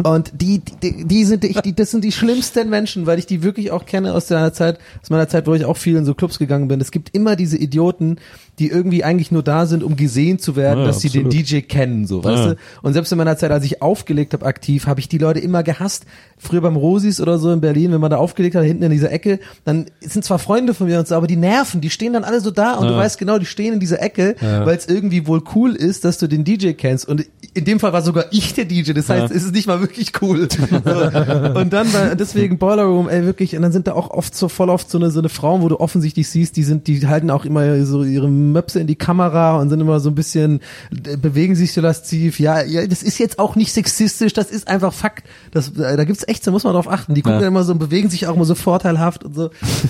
Und 0.03 0.31
die, 0.33 0.61
die, 0.81 1.05
die 1.05 1.25
sind, 1.25 1.43
ich, 1.43 1.59
die, 1.59 1.75
das 1.75 1.91
sind 1.91 2.03
die 2.05 2.13
schlimmsten 2.13 2.69
Menschen, 2.69 3.05
weil 3.05 3.19
ich 3.19 3.25
die 3.25 3.43
wirklich 3.43 3.72
auch 3.73 3.85
kenne 3.85 4.13
aus 4.13 4.29
meiner 4.29 4.53
Zeit, 4.53 4.79
aus 5.01 5.09
meiner 5.09 5.27
Zeit, 5.27 5.47
wo 5.47 5.53
ich 5.53 5.65
auch 5.65 5.77
viel 5.77 5.97
in 5.97 6.05
so 6.05 6.13
Clubs 6.13 6.39
gegangen 6.39 6.67
bin. 6.67 6.81
Es 6.81 6.91
gibt 6.91 7.15
immer 7.15 7.35
diese 7.35 7.57
Idioten, 7.57 8.17
die 8.59 8.69
irgendwie 8.69 9.03
eigentlich 9.03 9.31
nur 9.31 9.41
da 9.43 9.65
sind, 9.65 9.83
um 9.83 9.95
gesehen 9.95 10.37
zu 10.37 10.55
werden, 10.55 10.81
Ja, 10.81 10.85
dass 10.87 10.99
sie 11.01 11.09
den. 11.09 11.29
DJ 11.29 11.61
kennen, 11.61 12.05
so, 12.05 12.23
weißt 12.23 12.43
Ja. 12.45 12.49
du? 12.51 12.57
Und 12.83 12.93
selbst 12.93 13.11
in 13.11 13.17
meiner 13.17 13.35
Zeit, 13.37 13.49
als 13.51 13.65
ich 13.65 13.81
aufgelegt 13.81 14.33
habe 14.33 14.45
aktiv, 14.45 14.85
habe 14.85 14.99
ich 14.99 15.09
die 15.09 15.17
Leute 15.17 15.39
immer 15.39 15.63
gehasst. 15.63 16.05
Früher 16.37 16.61
beim 16.61 16.75
Rosis 16.75 17.19
oder 17.21 17.37
so 17.39 17.51
in 17.51 17.61
Berlin, 17.61 17.91
wenn 17.93 18.01
man 18.01 18.11
da 18.11 18.17
aufgelegt 18.17 18.55
hat, 18.55 18.63
hinten 18.63 18.83
in 18.83 18.91
dieser 18.91 19.11
Ecke, 19.11 19.39
dann 19.65 19.85
sind 20.01 20.23
zwar 20.25 20.37
Freunde 20.39 20.73
von 20.73 20.87
mir 20.87 20.99
und 20.99 21.07
so, 21.07 21.15
aber 21.15 21.25
die 21.25 21.35
nerven, 21.37 21.81
die 21.81 21.89
stehen 21.89 22.13
dann 22.13 22.23
alle 22.23 22.41
so 22.41 22.51
da 22.51 22.73
und 22.75 22.87
du 22.87 22.93
Ja. 22.93 22.97
weißt 22.99 23.17
genau, 23.17 23.39
die 23.39 23.45
stehen 23.45 23.73
in 23.73 23.79
dieser 23.79 24.01
Ecke, 24.01 24.35
weil 24.41 24.77
es 24.77 24.87
irgendwie 24.87 25.25
wohl 25.25 25.41
cool 25.55 25.75
ist, 25.75 26.05
dass 26.05 26.17
du 26.19 26.27
den 26.27 26.43
DJ 26.43 26.73
kennst. 26.73 27.07
Und 27.07 27.25
in 27.55 27.65
dem 27.65 27.79
Fall 27.79 27.93
war 27.93 28.01
sogar 28.01 28.25
ich 28.31 28.53
der 28.53 28.65
DJ, 28.65 28.91
das 28.93 29.09
heißt, 29.09 29.33
es 29.33 29.43
ist 29.43 29.53
nicht 29.53 29.67
mal 29.67 29.79
wirklich 29.81 30.11
cool. 30.21 30.47
Und 31.55 31.73
dann 31.73 31.91
war 31.93 32.15
deswegen 32.15 32.57
Boiler 32.57 32.83
Room, 32.83 33.09
ey, 33.09 33.25
wirklich, 33.25 33.55
und 33.55 33.61
dann 33.61 33.71
sind 33.71 33.87
da 33.87 33.93
auch 33.93 34.09
oft 34.11 34.35
so 34.35 34.47
voll 34.49 34.69
oft 34.69 34.89
so 34.89 34.97
eine, 34.97 35.11
so 35.11 35.19
eine 35.19 35.29
Frauen, 35.29 35.61
wo 35.61 35.69
du 35.69 35.79
offensichtlich 35.79 36.27
siehst, 36.29 36.55
die 36.57 36.63
sind, 36.63 36.87
die 36.87 37.07
halten 37.07 37.29
auch 37.29 37.45
immer 37.45 37.85
so 37.85 38.03
ihre 38.03 38.29
Möpse 38.51 38.79
in 38.79 38.87
die 38.87 38.95
Kamera 38.95 39.57
und 39.57 39.69
sind 39.69 39.79
immer 39.79 39.99
so 39.99 40.09
ein 40.09 40.15
bisschen, 40.15 40.59
äh, 41.05 41.17
bewegen 41.17 41.55
sich 41.55 41.73
so 41.73 41.81
lasziv. 41.81 42.39
Ja, 42.39 42.61
ja, 42.61 42.85
das 42.85 43.01
ist 43.03 43.17
jetzt 43.17 43.39
auch 43.39 43.55
nicht 43.55 43.71
sexistisch, 43.71 44.33
das 44.33 44.51
ist 44.51 44.67
einfach 44.67 44.93
Fakt. 44.93 45.23
Das, 45.51 45.69
äh, 45.77 45.95
da 45.97 46.03
gibt's 46.03 46.27
echt, 46.27 46.45
da 46.45 46.51
muss 46.51 46.63
man 46.63 46.73
drauf 46.73 46.89
achten. 46.89 47.13
Die 47.13 47.21
gucken 47.21 47.35
Ja. 47.35 47.39
dann 47.41 47.47
immer 47.49 47.63
so 47.63 47.71
und 47.73 47.79
bewegen 47.79 48.09
sich 48.09 48.27
auch 48.27 48.35
immer 48.35 48.45
so 48.45 48.55
vorteilhaft 48.55 49.23
und 49.23 49.35
so. 49.35 49.49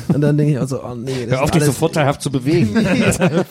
Und 0.09 0.21
dann 0.21 0.37
denke 0.37 0.53
ich 0.53 0.59
auch 0.59 0.67
so, 0.67 0.83
oh 0.83 0.95
nee, 0.95 1.25
das 1.25 1.37
Hör 1.37 1.43
auf, 1.43 1.51
dich 1.51 1.63
so 1.63 1.71
vorteilhaft 1.71 2.21
zu 2.21 2.31
bewegen. 2.31 2.75
weißt 2.75 3.19
du, 3.19 3.43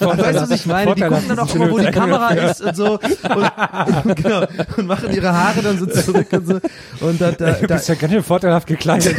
was 0.43 0.51
ich 0.51 0.67
meine? 0.67 0.95
Die 0.95 1.03
gucken 1.03 1.29
dann 1.29 1.39
auch 1.39 1.55
immer, 1.55 1.71
wo 1.71 1.79
die 1.79 1.87
Kamera 1.91 2.29
ist 2.31 2.61
und 2.61 2.77
so 2.77 2.93
und, 2.95 4.17
genau, 4.17 4.45
und 4.77 4.87
machen 4.87 5.13
ihre 5.15 5.33
Haare 5.33 5.63
dann 5.63 5.79
so 5.79 5.87
zurück 5.87 6.29
und 6.33 6.47
so. 6.47 6.61
Und 7.01 7.21
da, 7.21 7.33
da, 7.33 7.53
Du 7.53 7.67
bist 7.67 7.89
ja 7.89 7.95
ganz 7.95 8.13
schön 8.13 8.23
vorteilhaft 8.23 8.67
gekleidet. 8.67 9.17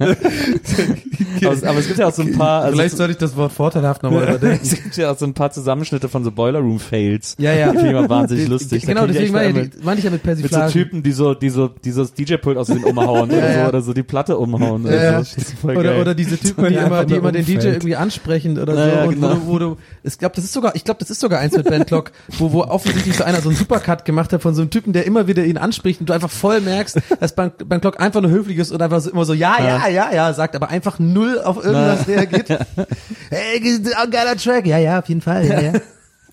Aber, 0.00 1.68
aber 1.68 1.78
es 1.78 1.86
gibt 1.86 1.98
ja 1.98 2.08
auch 2.08 2.12
so 2.12 2.22
ein 2.22 2.32
paar, 2.32 2.62
also 2.62 2.76
vielleicht 2.76 2.96
sollte 2.96 3.12
ich 3.12 3.18
das 3.18 3.36
Wort 3.36 3.52
vorteilhaft 3.52 4.02
nochmal 4.02 4.24
überdenken. 4.24 4.60
es 4.62 4.70
gibt 4.82 4.96
ja 4.96 5.12
auch 5.12 5.18
so 5.18 5.24
ein 5.26 5.34
paar 5.34 5.50
Zusammenschnitte 5.50 6.08
von 6.08 6.24
so 6.24 6.30
Boiler 6.30 6.60
Room 6.60 6.78
Fails. 6.80 7.34
Ja, 7.38 7.52
ja. 7.52 7.66
Die 7.72 7.78
finde 7.78 7.90
ich 7.92 7.96
immer 7.96 8.08
wahnsinnig 8.08 8.48
lustig. 8.48 8.86
Genau, 8.86 9.06
deswegen 9.06 9.32
meine 9.32 9.52
mit- 9.52 9.74
ich, 9.76 9.84
meine 9.84 9.98
ich 9.98 10.04
ja 10.04 10.10
mit 10.10 10.24
mit 10.24 10.50
so. 10.52 10.68
Typen, 10.68 11.02
die 11.02 11.12
so, 11.12 11.34
die 11.34 11.50
so, 11.50 11.68
die 11.68 11.90
so 11.90 12.02
das 12.02 12.14
DJ-Pult 12.14 12.56
aus 12.56 12.68
den 12.68 12.84
umhauen 12.84 13.30
oder 13.30 13.38
Ja, 13.38 13.50
ja. 13.52 13.62
so, 13.64 13.68
oder 13.68 13.82
so 13.82 13.92
die 13.92 14.02
Platte 14.02 14.38
umhauen. 14.38 14.84
Oder 14.86 14.96
Ja, 14.96 15.12
ja. 15.20 15.24
so. 15.24 15.68
Oder, 15.68 16.00
oder 16.00 16.14
diese 16.14 16.38
Typen, 16.38 16.68
die 16.68 16.74
Ja, 16.74 16.86
immer, 16.86 17.04
die 17.04 17.14
immer 17.14 17.32
den 17.32 17.44
DJ 17.44 17.68
irgendwie 17.68 17.96
ansprechen 17.96 18.58
oder 18.58 18.74
so. 18.74 18.80
Ja, 18.80 18.88
ja, 18.88 19.04
und 19.04 19.14
genau. 19.14 19.28
wo 19.46 19.58
du, 19.58 19.70
wo 19.70 19.74
du, 19.74 19.76
ich 20.02 20.18
glaube, 20.18 20.34
das 20.34 20.44
ist 20.44 20.52
sogar, 20.52 20.74
ich 20.74 20.84
glaube, 20.84 20.98
das 21.00 21.10
ist 21.10 21.20
sogar 21.20 21.40
eins 21.40 21.56
mit 21.56 21.68
Ben 21.68 21.84
Clock, 21.86 22.12
wo, 22.38 22.52
wo 22.52 22.62
offensichtlich 22.62 23.16
so 23.16 23.24
einer 23.24 23.40
so 23.40 23.48
einen 23.48 23.58
Supercut 23.58 24.04
gemacht 24.04 24.32
hat 24.32 24.42
von 24.42 24.54
so 24.54 24.62
einem 24.62 24.70
Typen, 24.70 24.92
der 24.92 25.06
immer 25.06 25.26
wieder 25.26 25.44
ihn 25.44 25.56
anspricht 25.58 26.00
und 26.00 26.08
du 26.08 26.12
einfach 26.12 26.30
voll 26.30 26.60
merkst, 26.60 26.98
dass 27.20 27.34
Ben, 27.34 27.52
ben 27.66 27.80
Clock 27.80 28.00
einfach 28.00 28.20
nur 28.20 28.30
höflich 28.30 28.58
ist 28.58 28.72
und 28.72 28.80
einfach 28.82 29.00
so, 29.00 29.10
immer 29.10 29.24
so, 29.24 29.34
ja, 29.34 29.56
ja, 29.62 29.83
ja, 29.88 30.12
ja, 30.12 30.32
sagt, 30.32 30.56
aber 30.56 30.68
einfach 30.68 30.98
null 30.98 31.40
auf 31.40 31.56
irgendwas 31.56 32.08
reagiert. 32.08 32.48
hey, 33.30 33.80
ein 33.96 34.10
geiler 34.10 34.36
Track. 34.36 34.66
Ja, 34.66 34.78
ja, 34.78 34.98
auf 34.98 35.08
jeden 35.08 35.20
Fall, 35.20 35.46
ja, 35.46 35.60
ja. 35.60 35.72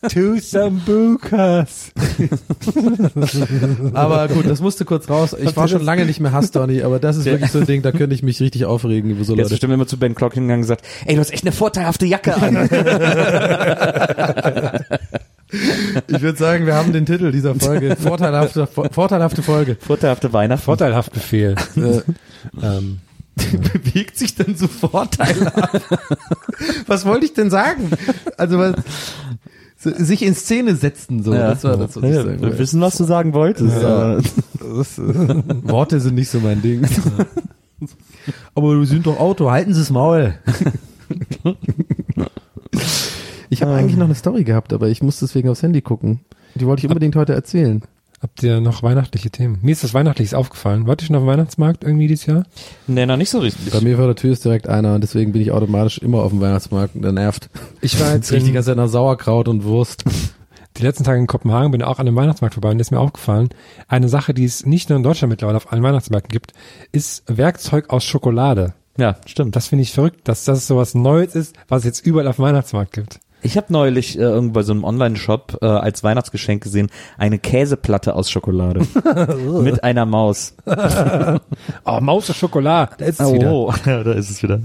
To 0.10 0.36
Sambucas. 0.39 1.91
Aber 3.93 4.28
gut, 4.30 4.49
das 4.49 4.60
musste 4.60 4.84
kurz 4.84 5.08
raus. 5.08 5.36
Ich 5.39 5.56
war 5.56 5.68
schon 5.68 5.84
lange 5.84 6.08
nicht 6.08 6.20
mehr 6.20 6.32
Hass, 6.32 6.49
Donny, 6.49 6.82
aber 6.82 6.97
das 6.97 7.18
ist 7.18 7.26
wirklich 7.26 7.52
so 7.52 7.60
ein 7.60 7.68
Ding, 7.68 7.84
da 7.84 7.91
könnte 7.91 8.16
ich 8.16 8.24
mich 8.24 8.39
richtig 8.39 8.66
aufregen 8.66 9.12
über 9.12 9.24
so 9.24 9.34
Jetzt 9.34 9.43
Leute. 9.43 9.49
bestimmt 9.52 9.74
immer 9.74 9.86
zu 9.86 9.99
Ben 9.99 10.16
Clock 10.16 10.34
hingegangen 10.34 10.62
und 10.62 10.64
gesagt, 10.64 10.88
ey, 11.06 11.14
du 11.14 11.22
hast 11.22 11.32
echt 11.32 11.43
eine 11.43 11.52
vorteilhafte 11.52 12.08
Jacke 12.08 12.34
an. 12.34 12.68
Ich 16.08 16.22
würde 16.22 16.38
sagen, 16.38 16.66
wir 16.66 16.76
haben 16.76 16.93
den 16.93 17.06
Titel 17.06 17.32
dieser 17.32 17.56
Folge. 17.56 17.95
Vorteilhafte, 17.95 18.68
vorteilhafte 18.68 19.43
Folge. 19.43 19.78
vorteilhafte 19.80 20.34
Weihnachten. 20.34 20.64
Vorteilhaft 20.64 21.14
Befehl. 21.14 21.56
Äh, 21.76 22.02
ähm, 22.62 22.99
bewegt 23.73 24.17
sich 24.17 24.36
denn 24.36 24.55
so 24.55 24.67
vorteilhaft? 24.67 25.82
was 26.88 27.05
wollte 27.05 27.25
ich 27.25 27.34
denn 27.34 27.49
sagen? 27.49 27.89
Also 28.38 28.57
was, 28.59 28.75
so, 29.77 29.91
sich 29.91 30.21
in 30.21 30.36
Szene 30.36 30.75
setzen, 30.75 31.23
so. 31.23 31.32
Das 31.32 31.63
war 31.63 31.77
das, 31.77 31.95
was 31.95 32.03
ich 32.03 32.09
ja, 32.09 32.23
sagen 32.23 32.41
wir 32.41 32.59
wissen, 32.59 32.82
was 32.82 32.97
du 32.97 33.03
sagen 33.03 33.34
wolltest. 33.34 33.82
Ja. 33.82 34.17
Das, 34.59 34.97
äh, 34.99 35.43
Worte 35.63 35.99
sind 35.99 36.15
nicht 36.15 36.29
so 36.29 36.39
mein 36.39 36.61
Ding. 36.61 36.88
Aber 38.55 38.77
wir 38.77 38.86
sind 38.86 39.07
doch 39.07 39.19
Auto, 39.19 39.49
halten 39.49 39.73
Sie 39.73 39.79
das 39.79 39.89
Maul. 39.89 40.36
Ich 43.49 43.63
habe 43.63 43.73
eigentlich 43.73 43.97
noch 43.97 44.05
eine 44.05 44.15
Story 44.15 44.43
gehabt, 44.43 44.71
aber 44.71 44.88
ich 44.88 45.01
muss 45.01 45.19
deswegen 45.19 45.49
aufs 45.49 45.63
Handy 45.63 45.82
gucken. 45.82 46.21
Die 46.55 46.65
wollte 46.65 46.86
ich 46.86 46.88
unbedingt 46.88 47.15
heute 47.15 47.34
erzählen. 47.34 47.82
Habt 48.22 48.43
ihr 48.43 48.61
noch 48.61 48.84
weihnachtliche 48.84 49.32
Themen? 49.32 49.59
Mir 49.61 49.72
ist 49.72 49.84
das 49.84 49.93
Weihnachtliches 49.93 50.34
aufgefallen. 50.34 50.88
Wart 50.88 51.01
ihr 51.01 51.07
schon 51.07 51.15
auf 51.15 51.24
dem 51.24 51.28
Weihnachtsmarkt 51.28 51.84
irgendwie 51.84 52.07
dieses 52.07 52.26
Jahr? 52.26 52.43
Nee, 52.88 53.05
noch 53.05 53.17
nicht 53.17 53.30
so 53.30 53.39
richtig. 53.39 53.72
Bei 53.72 53.82
mir 53.82 53.97
vor 53.97 54.05
der 54.05 54.15
Tür 54.15 54.32
ist 54.32 54.45
direkt 54.45 54.67
einer 54.67 54.95
und 54.95 55.01
deswegen 55.01 55.32
bin 55.32 55.41
ich 55.41 55.51
automatisch 55.51 55.97
immer 55.97 56.19
auf 56.24 56.32
dem 56.32 56.41
Weihnachtsmarkt 56.41 56.95
und 56.95 57.01
der 57.01 57.11
nervt. 57.11 57.49
Ich 57.82 57.99
war 57.99 58.11
jetzt 58.13 58.32
in, 58.32 58.53
ganze 58.53 58.67
Zeit 58.67 58.78
nach 58.78 58.88
Sauerkraut 58.88 59.47
und 59.47 59.63
Wurst. 59.63 60.03
die 60.78 60.84
letzten 60.84 61.03
Tage 61.03 61.19
in 61.19 61.28
Kopenhagen, 61.28 61.72
bin 61.72 61.84
auch 61.84 61.99
an 61.99 62.05
dem 62.05 62.15
Weihnachtsmarkt 62.15 62.53
vorbei 62.53 62.72
und 62.72 62.80
ist 62.80 62.91
mir 62.91 62.99
aufgefallen, 62.99 63.49
eine 63.88 64.09
Sache, 64.09 64.34
die 64.34 64.45
es 64.45 64.65
nicht 64.65 64.89
nur 64.89 64.97
in 64.97 65.03
Deutschland 65.03 65.30
mittlerweile 65.30 65.57
auf 65.57 65.72
allen 65.72 65.84
Weihnachtsmärkten 65.84 66.32
gibt, 66.32 66.53
ist 66.91 67.24
Werkzeug 67.28 67.89
aus 67.89 68.03
Schokolade. 68.03 68.74
Ja, 68.97 69.17
stimmt. 69.26 69.55
Das 69.55 69.67
finde 69.67 69.84
ich 69.84 69.93
verrückt, 69.93 70.28
dass 70.28 70.45
das 70.45 70.67
sowas 70.67 70.95
Neues 70.95 71.36
ist, 71.36 71.55
was 71.67 71.80
es 71.80 71.86
jetzt 71.86 72.05
überall 72.05 72.28
auf 72.28 72.36
dem 72.36 72.45
Weihnachtsmarkt 72.45 72.93
gibt. 72.93 73.19
Ich 73.43 73.57
habe 73.57 73.67
neulich 73.69 74.17
äh, 74.17 74.21
irgendwo 74.21 74.53
bei 74.53 74.63
so 74.63 74.73
einem 74.73 74.83
Online-Shop 74.83 75.57
äh, 75.61 75.65
als 75.65 76.03
Weihnachtsgeschenk 76.03 76.63
gesehen 76.63 76.89
eine 77.17 77.39
Käseplatte 77.39 78.15
aus 78.15 78.29
Schokolade 78.29 78.81
mit 79.61 79.83
einer 79.83 80.05
Maus. 80.05 80.55
Oh, 81.85 81.99
Maus 81.99 82.29
aus 82.29 82.35
Schokolade, 82.37 82.93
da 82.97 83.05
ist 83.05 83.19
es 83.19 83.33
wieder. 83.33 83.51
Oh, 83.51 83.73
ja, 83.85 84.03
da 84.03 84.13
ist 84.13 84.29
es 84.29 84.43
wieder. 84.43 84.59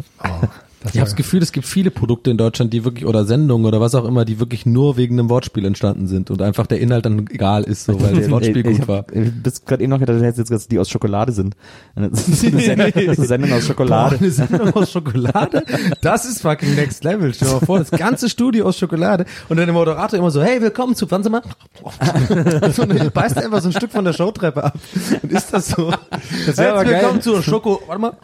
Ich 0.92 1.00
habe 1.00 1.06
das 1.06 1.16
Gefühl, 1.16 1.42
es 1.42 1.52
gibt 1.52 1.66
viele 1.66 1.90
Produkte 1.90 2.30
in 2.30 2.38
Deutschland, 2.38 2.72
die 2.72 2.84
wirklich, 2.84 3.06
oder 3.06 3.24
Sendungen 3.24 3.66
oder 3.66 3.80
was 3.80 3.94
auch 3.94 4.04
immer, 4.04 4.24
die 4.24 4.38
wirklich 4.40 4.66
nur 4.66 4.96
wegen 4.96 5.18
einem 5.18 5.30
Wortspiel 5.30 5.64
entstanden 5.64 6.06
sind 6.06 6.30
und 6.30 6.42
einfach 6.42 6.66
der 6.66 6.80
Inhalt 6.80 7.06
dann 7.06 7.26
egal 7.30 7.64
ist, 7.64 7.84
so, 7.84 8.00
weil 8.00 8.14
das 8.20 8.30
Wortspiel 8.30 8.66
ich 8.66 8.78
gut 8.78 8.88
war. 8.88 8.98
hab, 8.98 9.14
Ich 9.14 9.32
bis 9.42 9.64
gerade 9.64 9.82
eben 9.82 9.90
noch 9.90 9.98
gedacht, 9.98 10.20
dass 10.20 10.36
jetzt 10.36 10.50
dass 10.50 10.68
die 10.68 10.78
aus 10.78 10.88
Schokolade 10.90 11.32
sind. 11.32 11.56
Eine, 11.96 12.06
eine, 12.06 12.16
Sendung, 12.16 12.92
eine 12.94 13.14
Sendung 13.14 13.52
aus 13.52 13.62
Boah, 13.62 13.68
Schokolade. 13.68 14.16
eine 14.18 14.30
Sendung 14.30 14.74
aus 14.74 14.90
Schokolade? 14.90 15.62
Das 16.02 16.24
ist 16.24 16.42
fucking 16.42 16.74
next 16.74 17.04
level. 17.04 17.32
Stell 17.32 17.48
dir 17.48 17.54
mal 17.54 17.66
vor, 17.66 17.78
das 17.78 17.90
ganze 17.90 18.28
Studio 18.28 18.66
aus 18.66 18.78
Schokolade 18.78 19.24
und 19.48 19.56
dann 19.56 19.66
der 19.66 19.74
Moderator 19.74 20.18
immer 20.18 20.30
so, 20.30 20.42
hey, 20.42 20.60
willkommen 20.60 20.94
zu? 20.94 21.06
So, 21.06 21.16
und 22.82 23.14
beißt 23.14 23.38
einfach 23.38 23.60
so 23.60 23.68
ein 23.68 23.72
Stück 23.72 23.90
von 23.90 24.04
der 24.04 24.12
Showtreppe 24.12 24.64
ab. 24.64 24.78
Und 25.22 25.32
ist 25.32 25.52
das 25.52 25.68
so? 25.68 25.92
Das 26.46 26.56
wär 26.58 26.72
aber 26.74 26.84
geil. 26.84 27.00
willkommen 27.00 27.20
zur 27.22 27.42
Schoko, 27.42 27.80
warte 27.86 28.00
mal, 28.00 28.16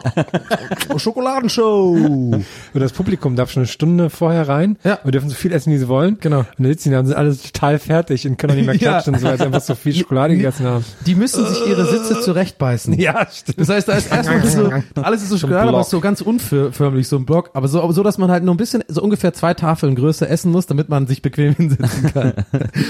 Schokoladenshow. 0.97 2.43
Und 2.73 2.81
das 2.81 2.93
Publikum 2.93 3.35
darf 3.35 3.51
schon 3.51 3.61
eine 3.61 3.67
Stunde 3.67 4.09
vorher 4.09 4.47
rein. 4.47 4.77
Ja. 4.83 4.99
Wir 5.03 5.11
dürfen 5.11 5.29
so 5.29 5.35
viel 5.35 5.51
essen, 5.51 5.71
wie 5.73 5.77
sie 5.77 5.87
wollen. 5.87 6.17
Genau. 6.19 6.39
Und 6.39 6.47
dann 6.57 6.67
sitzen 6.67 6.89
die 6.89 6.93
da 6.93 6.99
und 6.99 7.07
sind 7.07 7.15
alle 7.15 7.37
total 7.37 7.79
fertig 7.79 8.27
und 8.27 8.37
können 8.37 8.51
auch 8.53 8.57
nicht 8.57 8.65
mehr 8.65 8.75
Ja. 8.83 8.89
klatschen, 9.01 9.17
so, 9.17 9.25
weil 9.27 9.37
sie 9.37 9.45
einfach 9.45 9.61
so 9.61 9.75
viel 9.75 9.93
Schokolade 9.93 10.35
gegessen 10.35 10.65
haben. 10.65 10.83
Die 11.05 11.15
müssen 11.15 11.45
sich 11.47 11.67
ihre 11.67 11.85
Sitze 11.85 12.19
zurechtbeißen. 12.21 12.99
Ja, 12.99 13.27
stimmt. 13.31 13.59
Das 13.59 13.69
heißt, 13.69 13.87
da 13.87 13.93
ist 13.93 14.11
erstmal 14.11 14.45
so, 14.45 14.71
alles 15.01 15.21
ist 15.23 15.29
so 15.29 15.37
Schokolade, 15.37 15.69
aber 15.69 15.83
so 15.83 15.99
ganz 15.99 16.21
unförmlich, 16.21 17.07
so 17.07 17.17
ein 17.17 17.25
Block, 17.25 17.51
aber 17.53 17.67
so, 17.67 17.81
aber 17.81 17.93
so, 17.93 18.03
dass 18.03 18.17
man 18.17 18.29
halt 18.31 18.43
nur 18.43 18.53
ein 18.53 18.57
bisschen, 18.57 18.83
so 18.87 19.01
ungefähr 19.01 19.33
zwei 19.33 19.53
Tafeln 19.53 19.95
größer 19.95 20.29
essen 20.29 20.51
muss, 20.51 20.65
damit 20.65 20.89
man 20.89 21.07
sich 21.07 21.21
bequem 21.21 21.53
hinsetzen 21.57 22.13
kann. 22.13 22.33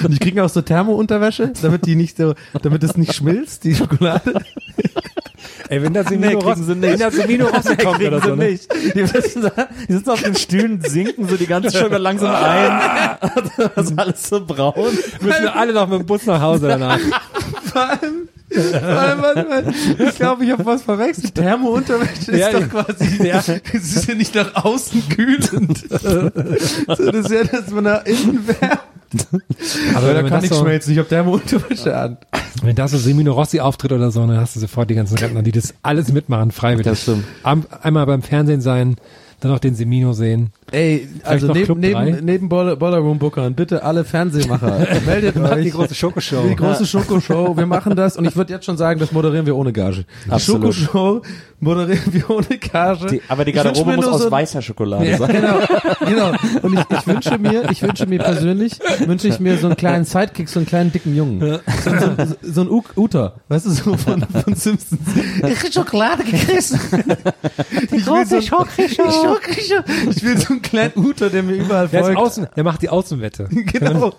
Und 0.03 0.11
die 0.13 0.19
kriegen 0.19 0.39
auch 0.39 0.49
so 0.49 0.61
Thermounterwäsche, 0.61 1.51
damit 1.61 1.85
die 1.85 1.95
nicht 1.95 2.17
so, 2.17 2.33
damit 2.61 2.83
es 2.83 2.97
nicht 2.97 3.13
schmilzt, 3.13 3.63
die 3.63 3.75
Schokolade. 3.75 4.33
Ey, 5.73 5.81
wenn 5.81 5.93
das 5.93 6.05
Nee, 6.09 6.17
Semino 6.17 6.53
sie 6.55 6.61
nicht. 6.75 6.81
wenn 6.81 6.99
das 6.99 7.15
Semino 7.15 7.45
rauskommt 7.47 7.77
kriegen 7.79 8.07
oder 8.07 8.21
sie 8.21 8.27
so, 8.27 8.35
ne? 8.35 8.45
nicht. 8.51 8.67
Die, 8.95 9.07
sitzen 9.07 9.41
da, 9.41 9.67
die 9.89 9.93
sitzen 9.93 10.09
auf 10.11 10.21
den 10.21 10.35
Stühlen, 10.35 10.81
sinken 10.81 11.27
so 11.27 11.35
die 11.35 11.47
ganze 11.47 11.71
Sugar 11.71 11.97
langsam 11.99 12.33
ein. 12.35 12.81
Das 13.75 13.85
ist 13.89 13.97
alles 13.97 14.29
so 14.29 14.45
braun. 14.45 14.73
müssen 15.21 15.43
wir 15.43 15.55
alle 15.55 15.73
noch 15.73 15.87
mit 15.87 15.99
dem 16.01 16.05
Bus 16.05 16.25
nach 16.25 16.41
Hause 16.41 16.67
danach. 16.67 16.99
Vor 17.65 17.81
allem, 17.81 18.29
vor 18.51 18.99
allem, 18.99 19.21
warte 19.21 19.43
mal, 19.49 19.73
ich 19.97 20.15
glaube, 20.15 20.45
ich 20.45 20.51
habe 20.51 20.65
was 20.65 20.83
verwechselt. 20.83 21.33
Thermounterwäsche 21.33 22.31
ist 22.31 22.37
Ja, 22.39 22.51
doch 22.51 22.69
quasi, 22.69 23.27
Ja. 23.27 23.39
es 23.39 23.95
ist 23.95 24.07
ja 24.07 24.13
nicht 24.15 24.35
nach 24.35 24.63
außen 24.63 25.09
kühlend. 25.09 25.77
so, 25.89 26.29
das 26.29 26.99
ist 26.99 27.31
ja, 27.31 27.43
dass 27.45 27.69
man 27.71 27.85
nach 27.85 28.05
innen 28.05 28.47
wärmt. 28.47 28.79
Aber 29.95 30.13
da 30.13 30.21
kann 30.21 30.31
das 30.31 30.45
ich 30.45 30.49
so, 30.49 30.61
schmelzen, 30.61 30.93
ich 30.93 30.99
habe 30.99 31.07
Thermounterwäsche 31.07 31.95
an. 31.95 32.17
Wenn 32.61 32.75
da 32.75 32.87
so 32.87 32.97
Semino 32.97 33.33
Rossi 33.33 33.59
auftritt 33.59 33.91
oder 33.91 34.11
so, 34.11 34.25
dann 34.25 34.37
hast 34.37 34.55
du 34.55 34.59
sofort 34.59 34.89
die 34.89 34.95
ganzen 34.95 35.17
Rentner, 35.17 35.43
die 35.43 35.51
das 35.51 35.73
alles 35.81 36.11
mitmachen, 36.11 36.51
freiwillig. 36.51 36.85
Das 36.85 37.01
stimmt. 37.01 37.25
Am, 37.43 37.65
einmal 37.81 38.05
beim 38.05 38.21
Fernsehen 38.21 38.61
sein, 38.61 38.95
dann 39.39 39.51
auch 39.51 39.59
den 39.59 39.75
Semino 39.75 40.13
sehen. 40.13 40.51
Ey, 40.73 41.07
also 41.23 41.53
neben, 41.53 41.79
neben, 41.79 42.25
neben 42.25 42.49
Boiler, 42.49 42.75
Boiler 42.75 42.97
Room 42.97 43.19
Bookern, 43.19 43.53
bitte 43.53 43.83
alle 43.83 44.03
Fernsehmacher, 44.03 44.87
meldet 45.05 45.37
euch. 45.37 45.65
Die 45.65 45.69
große 45.69 45.93
Schokoshow. 45.93 46.47
Die 46.49 46.55
große 46.55 46.87
Schokoshow, 46.87 47.55
wir 47.55 47.67
machen 47.67 47.95
das 47.95 48.17
und 48.17 48.25
ich 48.25 48.35
würde 48.35 48.53
jetzt 48.53 48.65
schon 48.65 48.75
sagen, 48.75 48.99
das 48.99 49.11
moderieren 49.11 49.45
wir 49.45 49.55
ohne 49.55 49.71
Gage. 49.71 50.05
Die 50.25 50.31
Absolut. 50.31 50.73
Schokoshow 50.73 51.21
moderieren 51.59 52.11
wir 52.11 52.27
ohne 52.27 52.57
Gage. 52.57 53.05
Die, 53.05 53.21
aber 53.27 53.45
die 53.45 53.51
Garderobe 53.51 53.95
muss 53.97 54.07
aus 54.07 54.23
so 54.23 54.31
weißer 54.31 54.63
Schokolade 54.63 55.11
Ja, 55.11 55.17
sein. 55.17 55.31
genau, 55.31 55.59
genau. 56.07 56.31
Und 56.63 56.73
ich, 56.73 56.97
ich 56.97 57.07
wünsche 57.07 57.37
mir, 57.37 57.69
ich 57.69 57.83
wünsche 57.83 58.07
mir 58.07 58.19
persönlich, 58.19 58.79
wünsche 59.05 59.27
ich 59.27 59.39
mir 59.39 59.57
so 59.57 59.67
einen 59.67 59.75
kleinen 59.75 60.05
Sidekick, 60.05 60.49
so 60.49 60.57
einen 60.59 60.65
kleinen 60.65 60.91
dicken 60.91 61.15
Jungen. 61.15 61.39
So, 61.83 61.91
so, 61.91 62.35
so 62.41 62.61
ein 62.61 62.69
U 62.69 62.81
Uter, 62.95 63.35
weißt 63.47 63.67
du, 63.67 63.69
so 63.69 63.95
von, 63.95 64.21
von 64.21 64.55
Simpsons. 64.55 65.01
Ich 65.47 65.63
hab 65.63 65.71
Schokolade 65.71 66.23
gegessen. 66.23 66.79
Die 67.91 68.01
große 68.01 68.41
Schokoshow. 68.41 69.37
Ich 70.09 70.23
will 70.23 70.37
so 70.39 70.53
einen 70.53 70.62
kleinen 70.63 70.93
Uter, 70.95 71.29
der 71.29 71.43
mir 71.43 71.53
überall 71.53 71.87
Der, 71.87 71.99
ist 72.01 72.05
folgt. 72.07 72.19
außen, 72.19 72.47
der 72.55 72.63
macht 72.63 72.81
die 72.81 72.89
Außenwette. 72.89 73.47
Genau. 73.73 74.13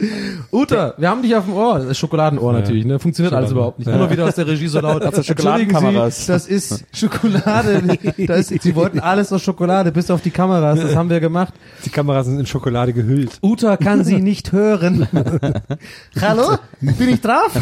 Uta, 0.53 0.95
wir 0.99 1.09
haben 1.09 1.23
dich 1.23 1.35
auf 1.35 1.45
dem 1.45 1.55
Ohr. 1.55 1.79
Das 1.81 1.89
ist 1.89 1.99
Schokoladenohr 1.99 2.53
natürlich, 2.53 2.85
ne? 2.85 2.99
Funktioniert 2.99 3.33
alles 3.35 3.51
Schokolade. 3.51 3.55
überhaupt 3.75 3.79
nicht. 3.79 3.89
Immer 3.89 4.11
wieder 4.11 4.25
aus 4.27 4.35
der 4.37 4.47
Regie 4.47 4.67
so 4.69 4.81
laut. 4.81 5.03
Entschuldigen 5.03 5.25
Schokoladenkameras. 5.25 6.27
Sie, 6.27 6.33
das 6.33 6.47
ist 6.47 6.85
Schokolade. 6.93 7.83
Das, 8.27 8.49
sie 8.49 8.75
wollten 8.75 9.01
alles 9.01 9.33
aus 9.33 9.43
Schokolade, 9.43 9.91
bis 9.93 10.11
auf 10.11 10.23
die 10.23 10.31
Kameras. 10.31 10.81
Das 10.81 10.95
haben 10.97 11.11
wir 11.11 11.21
gemacht. 11.21 11.53
Die 11.85 11.91
Kameras 11.91 12.27
sind 12.27 12.39
in 12.39 12.47
Schokolade 12.47 12.93
gehüllt. 12.93 13.39
Uta 13.43 13.77
kann 13.77 14.05
sie 14.05 14.17
nicht 14.21 14.53
hören. 14.53 15.07
Hallo? 16.21 16.57
Bin 16.81 17.09
ich 17.09 17.21
drauf? 17.21 17.53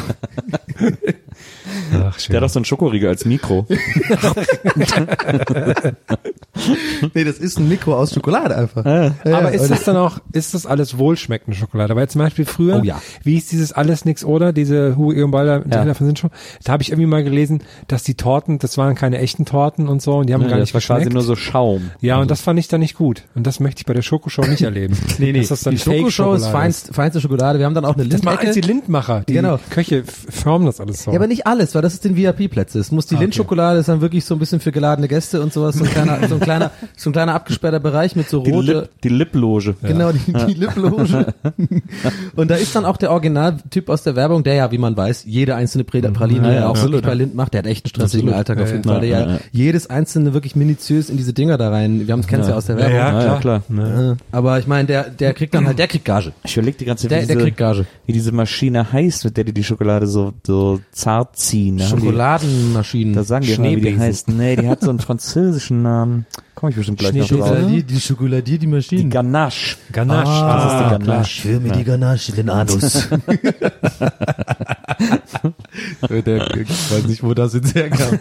Ach, 1.94 2.18
schön. 2.18 2.32
Der 2.32 2.40
hat 2.40 2.44
doch 2.44 2.52
so 2.52 2.58
einen 2.58 2.64
Schokoriegel 2.64 3.08
als 3.08 3.24
Mikro. 3.24 3.66
Nee, 7.14 7.24
das 7.24 7.38
ist 7.38 7.58
ein 7.58 7.68
Mikro 7.68 7.94
aus 7.96 8.12
Schokolade 8.14 8.54
einfach. 8.76 9.14
Ja, 9.24 9.36
Aber 9.38 9.52
ist 9.52 9.62
und- 9.62 9.70
das 9.70 9.84
dann 9.84 9.96
auch, 9.96 10.18
ist 10.32 10.54
das 10.54 10.66
alles 10.66 10.98
wohlschmeckende 10.98 11.56
Schokolade? 11.58 11.94
Weil 11.96 12.08
zum 12.08 12.20
Beispiel 12.20 12.44
früher, 12.44 12.80
Oh 12.80 12.84
ja. 12.84 13.00
wie 13.22 13.36
ist 13.36 13.52
dieses 13.52 13.72
alles 13.72 14.04
nix 14.04 14.24
oder, 14.24 14.52
diese 14.52 14.96
Hugo 14.96 15.12
Egon 15.12 15.30
Balder, 15.30 15.62
Ja. 15.70 15.94
von 15.94 16.06
sind 16.06 16.18
schon, 16.18 16.30
da 16.64 16.72
habe 16.72 16.82
ich 16.82 16.90
irgendwie 16.90 17.06
mal 17.06 17.24
gelesen, 17.24 17.62
dass 17.88 18.02
die 18.02 18.14
Torten, 18.14 18.58
das 18.58 18.78
waren 18.78 18.94
keine 18.94 19.18
echten 19.18 19.44
Torten 19.44 19.88
und 19.88 20.02
so 20.02 20.16
und 20.16 20.28
die 20.28 20.34
haben 20.34 20.42
gar 20.42 20.50
das 20.58 20.60
nicht 20.60 20.74
war 20.74 20.80
quasi 20.80 21.04
geschmeckt. 21.04 21.14
nur 21.14 21.22
so 21.22 21.36
Schaum. 21.36 21.90
ja, 22.00 22.18
und 22.18 22.30
das 22.30 22.40
fand 22.40 22.58
ich 22.58 22.68
dann 22.68 22.80
nicht 22.80 22.96
gut. 22.96 23.22
Und 23.34 23.46
das 23.46 23.60
möchte 23.60 23.80
ich 23.80 23.86
bei 23.86 23.94
der 23.94 24.02
Schokoshow 24.02 24.42
nicht 24.46 24.62
erleben. 24.62 24.96
Nee, 25.18 25.32
nee, 25.32 25.40
Dass 25.40 25.48
das 25.48 25.60
dann 25.62 25.74
die 25.74 25.78
Schokoshow 25.80 26.32
ist 26.34 26.46
feinst, 26.46 26.94
feinste 26.94 27.20
Schokolade. 27.20 27.58
Wir 27.58 27.66
haben 27.66 27.74
dann 27.74 27.84
auch 27.84 27.94
eine 27.94 28.06
Das 28.06 28.22
machen 28.22 28.50
die 28.54 28.60
Lindmacher. 28.60 29.22
Die 29.28 29.34
Genau. 29.34 29.58
Köche 29.70 30.04
formen 30.04 30.66
das 30.66 30.80
alles 30.80 31.02
so. 31.04 31.10
Ja, 31.12 31.18
aber 31.18 31.26
nicht 31.26 31.46
alles, 31.46 31.74
weil 31.74 31.82
das 31.82 31.92
ist 31.94 32.04
den 32.04 32.16
VIP-Plätze. 32.16 32.78
Es 32.78 32.90
muss 32.90 33.06
die 33.06 33.14
Ah, 33.14 33.18
okay. 33.18 33.24
Lindschokolade 33.24 33.78
ist 33.78 33.88
dann 33.88 34.00
wirklich 34.00 34.24
so 34.24 34.34
ein 34.34 34.38
bisschen 34.38 34.60
für 34.60 34.72
geladene 34.72 35.08
Gäste 35.08 35.40
und 35.42 35.52
sowas, 35.52 35.76
so 35.76 35.84
ein 35.84 35.90
kleiner, 35.92 36.28
so 36.28 36.34
ein 36.36 36.40
kleiner, 36.40 36.70
so 36.96 37.10
ein 37.10 37.12
kleiner 37.12 37.34
abgesperrter 37.34 37.80
Bereich 37.80 38.16
mit 38.16 38.28
so 38.28 38.42
Die, 38.42 38.50
rote, 38.54 38.72
Lip, 38.72 38.90
die 39.02 39.08
Lipploge. 39.08 39.74
genau, 39.82 40.12
die, 40.12 40.32
die 40.46 40.54
Liploge. 40.60 41.34
und 42.36 42.50
da 42.50 42.54
ist 42.56 42.74
dann 42.74 42.84
auch 42.84 42.96
der 42.96 43.10
Originaltyp 43.10 43.88
aus 43.88 44.02
der 44.02 44.16
Werbung, 44.16 44.42
der 44.42 44.54
ja, 44.54 44.70
wie 44.72 44.78
man 44.78 44.96
weiß, 44.96 45.24
jede 45.26 45.54
einzelne 45.54 45.84
Praline 45.84 46.46
Ja, 46.48 46.52
ja, 46.52 46.60
ja, 46.60 46.68
auch 46.68 46.80
wirklich 46.80 47.02
bei 47.02 47.14
Lind 47.14 47.34
macht. 47.34 47.54
Der 47.54 47.58
hat 47.60 47.66
echt 47.66 47.84
einen 47.86 47.90
stressigen 47.90 48.28
Absolut. 48.28 48.38
Alltag 48.50 48.58
auf 48.62 48.68
Ja, 48.70 48.74
jeden 48.76 48.88
ja. 48.88 48.92
Fall. 48.92 49.00
Der 49.00 49.08
Ja, 49.10 49.20
ja, 49.20 49.26
ja, 49.26 49.32
ja. 49.34 49.40
jedes 49.52 49.88
einzelne 49.90 50.34
wirklich 50.34 50.56
minutiös 50.56 51.10
in 51.10 51.16
diese 51.16 51.32
Dinger 51.32 51.58
da 51.58 51.70
rein. 51.70 52.06
Wir 52.06 52.12
haben 52.12 52.20
es 52.20 52.26
kennst 52.26 52.48
ja 52.48 52.54
aus 52.56 52.66
der 52.66 52.76
Werbung. 52.76 52.96
Ja, 52.96 53.22
Ja, 53.24 53.38
klar. 53.38 53.62
klar. 53.68 54.16
Aber 54.32 54.58
ich 54.58 54.66
meine, 54.66 54.86
der, 54.86 55.10
der 55.10 55.34
kriegt 55.34 55.54
dann 55.54 55.66
halt, 55.66 55.78
der 55.78 55.88
kriegt 55.88 56.04
Gage. 56.04 56.32
Ich 56.44 56.56
überlege 56.56 56.78
die 56.78 56.84
ganze 56.84 57.08
Zeit, 57.08 57.22
wie, 57.22 57.26
der 57.34 57.44
diese, 57.44 57.86
wie 58.06 58.12
diese 58.12 58.32
Maschine 58.32 58.92
heißt, 58.92 59.24
mit 59.24 59.36
der 59.36 59.44
die 59.44 59.52
die 59.52 59.64
Schokolade 59.64 60.06
so, 60.06 60.32
so 60.46 60.80
zart 60.92 61.36
ziehen. 61.36 61.76
Die- 61.78 61.84
Schokoladenmaschinen. 61.84 63.14
Da 63.14 63.24
sagen 63.24 63.44
die 63.44 63.56
mal, 63.58 63.76
wie 63.76 63.80
die 63.80 63.98
heißt. 63.98 64.28
Nee, 64.28 64.56
die 64.56 64.68
hat 64.68 64.80
so 64.82 64.90
einen 64.90 64.98
französischen 65.00 65.82
Namen. 65.82 66.26
Komm 66.54 66.70
ich 66.70 66.76
bestimmt 66.76 66.98
gleich 66.98 67.14
noch 67.14 67.26
drauf. 67.26 67.46
Schokoladier, 67.48 67.82
die 67.82 68.00
Schokoladier, 68.42 68.58
die 68.58 68.58
Die 68.58 68.66
Maschinen. 68.66 69.10
Ganache. 69.10 69.76
Ganache. 69.92 70.28
Ah, 70.28 70.56
Das 70.56 70.64
ist 70.64 70.72
die 70.72 70.84
klar. 70.84 70.98
Ganache. 70.98 71.40
Für 71.42 71.60
mir 71.60 71.72
die 71.72 71.84
Ganache 71.84 72.30
in 72.30 72.36
den 72.36 72.50
Anus. 72.50 73.08
Der 76.10 76.56
ich 76.56 76.68
weiß 76.92 77.06
nicht, 77.06 77.22
wo 77.22 77.34
das 77.34 77.54
jetzt 77.54 77.74
herkam. 77.74 78.18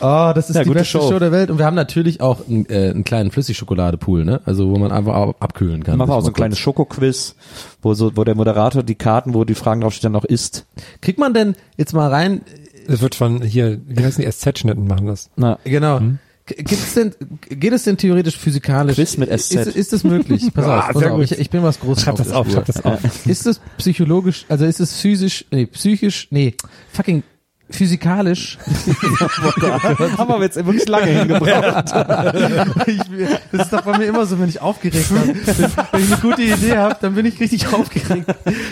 Ah, 0.00 0.34
das 0.34 0.50
ist 0.50 0.56
Ja, 0.56 0.62
die 0.62 0.68
gute 0.68 0.80
beste 0.80 0.98
Show. 0.98 1.08
Show. 1.10 1.18
der 1.18 1.32
Welt 1.32 1.50
und 1.50 1.58
wir 1.58 1.64
haben 1.64 1.74
natürlich 1.76 2.20
auch 2.20 2.46
einen, 2.46 2.66
äh, 2.68 2.90
einen 2.90 3.04
kleinen 3.04 3.30
Flüssigschokoladepool, 3.30 4.24
ne? 4.24 4.40
Also 4.44 4.68
wo 4.70 4.76
man 4.76 4.92
einfach 4.92 5.14
ab- 5.14 5.36
abkühlen 5.40 5.82
kann. 5.82 5.96
Machen 5.98 6.10
wir 6.10 6.14
auch 6.14 6.20
so 6.20 6.26
ein 6.26 6.32
mal 6.32 6.36
kleines 6.36 6.58
Schokoquiz, 6.58 7.34
wo 7.80 7.94
so, 7.94 8.14
wo 8.16 8.24
der 8.24 8.34
Moderator 8.34 8.82
die 8.82 8.96
Karten, 8.96 9.32
wo 9.34 9.44
die 9.44 9.54
Fragen 9.54 9.80
draufstehen, 9.80 10.12
dann 10.12 10.20
noch 10.20 10.26
isst. 10.28 10.66
kurz- 10.74 10.84
Kriegt 11.00 11.18
man 11.18 11.32
denn 11.32 11.54
jetzt 11.76 11.94
mal 11.94 12.08
rein? 12.10 12.42
Das 12.86 13.00
wird 13.00 13.14
von 13.14 13.40
hier, 13.42 13.80
wie 13.86 14.04
heißen 14.04 14.22
die 14.22 14.30
SZ-Schnitten 14.30 14.86
machen 14.86 15.06
das? 15.06 15.30
Na, 15.36 15.58
Genau. 15.64 16.00
G- 16.00 16.04
Gibt's 16.56 16.94
denn, 16.94 17.14
geht 17.48 17.72
es 17.72 17.84
denn 17.84 17.96
theoretisch 17.96 18.36
physikalisch? 18.36 18.96
Quiz 18.96 19.16
mit 19.18 19.28
SZ. 19.28 19.54
Ist, 19.54 19.76
ist 19.76 19.92
das 19.92 20.04
möglich? 20.04 20.48
Pass 20.54 20.64
auf, 20.64 20.88
pass 20.92 21.02
auf 21.04 21.20
ich, 21.20 21.32
ich 21.32 21.50
bin 21.50 21.62
was 21.62 21.78
Großes 21.80 22.04
Schreib 22.04 22.16
das 22.16 22.32
auf, 22.32 22.50
schreib 22.50 22.66
das 22.66 22.84
auf. 22.84 23.00
Ist 23.26 23.46
es 23.46 23.60
psychologisch, 23.76 24.46
also 24.48 24.64
ist 24.64 24.80
es 24.80 25.00
physisch, 25.00 25.44
nee, 25.50 25.66
psychisch, 25.66 26.28
nee, 26.30 26.54
fucking 26.92 27.22
physikalisch 27.70 28.56
haben 30.16 30.28
wir 30.28 30.40
jetzt 30.40 30.56
wirklich 30.56 30.88
lange 30.88 31.06
hingebracht. 31.06 31.92
ich, 32.86 32.98
das 33.52 33.66
ist 33.66 33.72
doch 33.72 33.82
bei 33.82 33.98
mir 33.98 34.06
immer 34.06 34.24
so, 34.24 34.38
wenn 34.40 34.48
ich 34.48 34.62
aufgeregt 34.62 35.08
bin. 35.10 35.36
Wenn, 35.92 36.00
ich 36.00 36.12
eine 36.12 36.20
gute 36.22 36.42
Idee 36.42 36.78
habe, 36.78 36.96
dann 36.98 37.14
bin 37.14 37.26
ich 37.26 37.38
richtig 37.38 37.70
aufgeregt. 37.70 38.26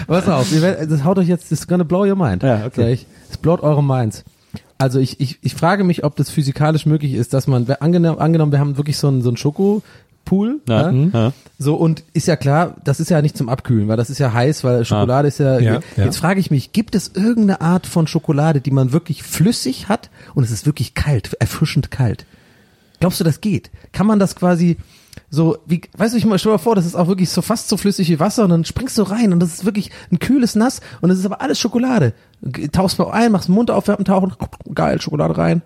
Pass 0.06 0.28
auf, 0.28 0.50
ihr 0.50 0.62
werdet, 0.62 0.90
das 0.90 1.04
haut 1.04 1.18
euch 1.18 1.28
jetzt, 1.28 1.52
das 1.52 1.60
is 1.60 1.68
gonna 1.68 1.84
blow 1.84 2.06
your 2.06 2.16
mind. 2.16 2.42
Ja, 2.42 2.64
okay. 2.64 2.72
Sag 2.74 2.88
ich. 2.88 3.06
Das 3.28 3.36
blowt 3.36 3.60
eure 3.60 3.84
minds. 3.84 4.24
Also 4.78 4.98
ich, 4.98 5.20
ich, 5.20 5.38
ich 5.42 5.54
frage 5.54 5.84
mich, 5.84 6.04
ob 6.04 6.16
das 6.16 6.28
physikalisch 6.30 6.84
möglich 6.86 7.14
ist, 7.14 7.32
dass 7.34 7.46
man, 7.46 7.66
angenommen, 7.80 8.18
angenommen 8.18 8.52
wir 8.52 8.58
haben 8.58 8.76
wirklich 8.76 8.98
so 8.98 9.08
einen, 9.08 9.22
so 9.22 9.30
einen 9.30 9.36
Schokopool, 9.38 10.60
Ja, 10.68 10.92
ne? 10.92 11.10
ja. 11.14 11.32
so 11.58 11.76
und 11.76 12.02
ist 12.12 12.26
ja 12.28 12.36
klar, 12.36 12.76
das 12.84 13.00
ist 13.00 13.08
ja 13.10 13.22
nicht 13.22 13.36
zum 13.38 13.48
Abkühlen, 13.48 13.88
weil 13.88 13.96
das 13.96 14.10
ist 14.10 14.18
ja 14.18 14.32
heiß, 14.32 14.64
weil 14.64 14.84
Schokolade 14.84 15.28
ist 15.28 15.38
ja, 15.38 15.58
Ja, 15.58 15.80
ja. 15.96 16.04
jetzt 16.04 16.18
frage 16.18 16.40
ich 16.40 16.50
mich, 16.50 16.72
gibt 16.72 16.94
es 16.94 17.12
irgendeine 17.14 17.60
Art 17.62 17.86
von 17.86 18.06
Schokolade, 18.06 18.60
die 18.60 18.70
man 18.70 18.92
wirklich 18.92 19.22
flüssig 19.22 19.88
hat 19.88 20.10
und 20.34 20.44
es 20.44 20.50
ist 20.50 20.66
wirklich 20.66 20.94
kalt, 20.94 21.32
erfrischend 21.40 21.90
kalt? 21.90 22.26
Glaubst 23.00 23.20
du, 23.20 23.24
das 23.24 23.40
geht? 23.40 23.70
Kann 23.92 24.06
man 24.06 24.18
das 24.18 24.36
quasi 24.36 24.76
so, 25.30 25.58
wie, 25.66 25.80
weißt 25.96 26.14
du, 26.14 26.18
ich 26.18 26.24
mal, 26.26 26.38
stell 26.38 26.50
dir 26.50 26.54
mal 26.56 26.62
vor, 26.62 26.74
das 26.74 26.86
ist 26.86 26.94
auch 26.94 27.08
wirklich 27.08 27.30
so 27.30 27.42
fast 27.42 27.68
so 27.68 27.76
flüssig 27.76 28.08
wie 28.08 28.20
Wasser 28.20 28.44
und 28.44 28.50
dann 28.50 28.64
springst 28.64 28.96
du 28.98 29.02
rein 29.02 29.32
und 29.32 29.40
das 29.40 29.52
ist 29.54 29.64
wirklich 29.64 29.90
ein 30.12 30.18
kühles 30.18 30.54
Nass 30.54 30.80
und 31.00 31.10
es 31.10 31.18
ist 31.18 31.26
aber 31.26 31.40
alles 31.40 31.58
Schokolade. 31.58 32.12
Tauchst 32.72 32.98
mal 32.98 33.10
ein, 33.10 33.32
machst 33.32 33.48
den 33.48 33.54
Mund 33.54 33.70
auf, 33.70 33.88
während 33.88 34.00
dem 34.00 34.04
Tauchen, 34.06 34.32
geil, 34.74 35.00
Schokolade 35.00 35.36
rein. 35.36 35.62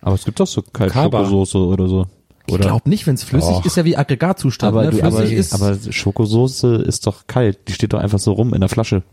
Aber 0.00 0.14
es 0.14 0.24
gibt 0.24 0.40
doch 0.40 0.46
so 0.46 0.62
kalte 0.62 0.92
Kaba. 0.94 1.18
Schokosoße 1.24 1.58
oder 1.58 1.88
so. 1.88 2.06
Ich 2.46 2.54
Oder? 2.54 2.64
glaube 2.64 2.90
nicht, 2.90 3.06
wenn 3.06 3.14
es 3.14 3.22
flüssig 3.22 3.54
Doch. 3.58 3.64
ist, 3.64 3.76
ja 3.76 3.84
wie 3.84 3.96
Aggregatzustand. 3.96 4.72
aber, 4.74 4.82
ne? 4.84 4.90
du, 4.90 4.96
Flüssig 4.98 5.14
aber, 5.16 5.30
ist, 5.32 5.54
aber 5.54 5.92
Schokosoße 5.92 6.74
ist 6.74 7.06
doch 7.06 7.28
kalt. 7.28 7.68
Die 7.68 7.72
steht 7.72 7.92
doch 7.92 8.00
einfach 8.00 8.18
so 8.18 8.32
rum 8.32 8.52
in 8.52 8.58
der 8.60 8.68
Flasche. 8.68 9.04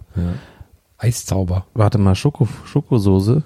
Eiszauber. 0.98 1.66
warte 1.76 1.98
mal, 2.00 2.16
Schoko, 2.16 2.48
Schokosoße. 2.66 3.44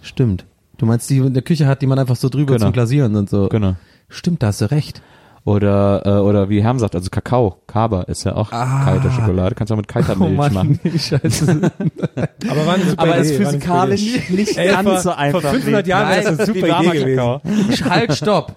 Stimmt. 0.00 0.46
Du 0.78 0.86
meinst, 0.86 1.08
die 1.10 1.18
in 1.18 1.34
der 1.34 1.42
Küche 1.42 1.66
hat, 1.66 1.82
die 1.82 1.86
man 1.86 1.98
einfach 1.98 2.16
so 2.16 2.28
drüber 2.28 2.54
Genau. 2.54 2.66
zum 2.66 2.72
Glasieren 2.72 3.14
und 3.14 3.30
so. 3.30 3.48
Genau. 3.48 3.76
Stimmt, 4.08 4.42
da 4.42 4.48
hast 4.48 4.62
du 4.62 4.70
recht. 4.70 5.02
Oder, 5.44 6.02
äh, 6.06 6.10
oder 6.20 6.48
wie 6.50 6.62
Herm 6.62 6.78
sagt, 6.78 6.94
also 6.94 7.10
Kakao, 7.10 7.56
Kaba 7.66 8.02
ist 8.02 8.22
ja 8.22 8.36
auch 8.36 8.52
Ah. 8.52 8.84
kalte 8.84 9.10
Schokolade. 9.10 9.56
Kannst 9.56 9.70
du 9.70 9.74
auch 9.74 9.78
mit 9.78 9.88
kalter 9.88 10.14
Oh 10.20 10.28
Milch 10.28 10.52
machen. 10.52 10.78
Scheiße. 10.96 11.72
Aber 12.48 12.66
war 12.66 12.74
eine 12.74 12.84
super 12.84 13.02
Aber 13.02 13.18
Idee, 13.18 13.28
ist 13.28 13.36
physikalisch 13.36 14.28
nicht 14.30 14.56
Ey, 14.56 14.68
ganz 14.70 14.88
vor- 14.88 15.00
so 15.00 15.10
einfach. 15.10 15.40
Vor 15.40 15.50
500 15.50 15.84
wie- 15.84 15.90
Jahren 15.90 16.08
wäre 16.10 16.22
das 16.22 16.38
eine 16.38 16.46
super 16.46 16.80
Idee 16.80 16.98
gewesen. 17.00 17.16
Kakao. 17.16 17.90
halt, 17.90 18.14
stopp. 18.14 18.56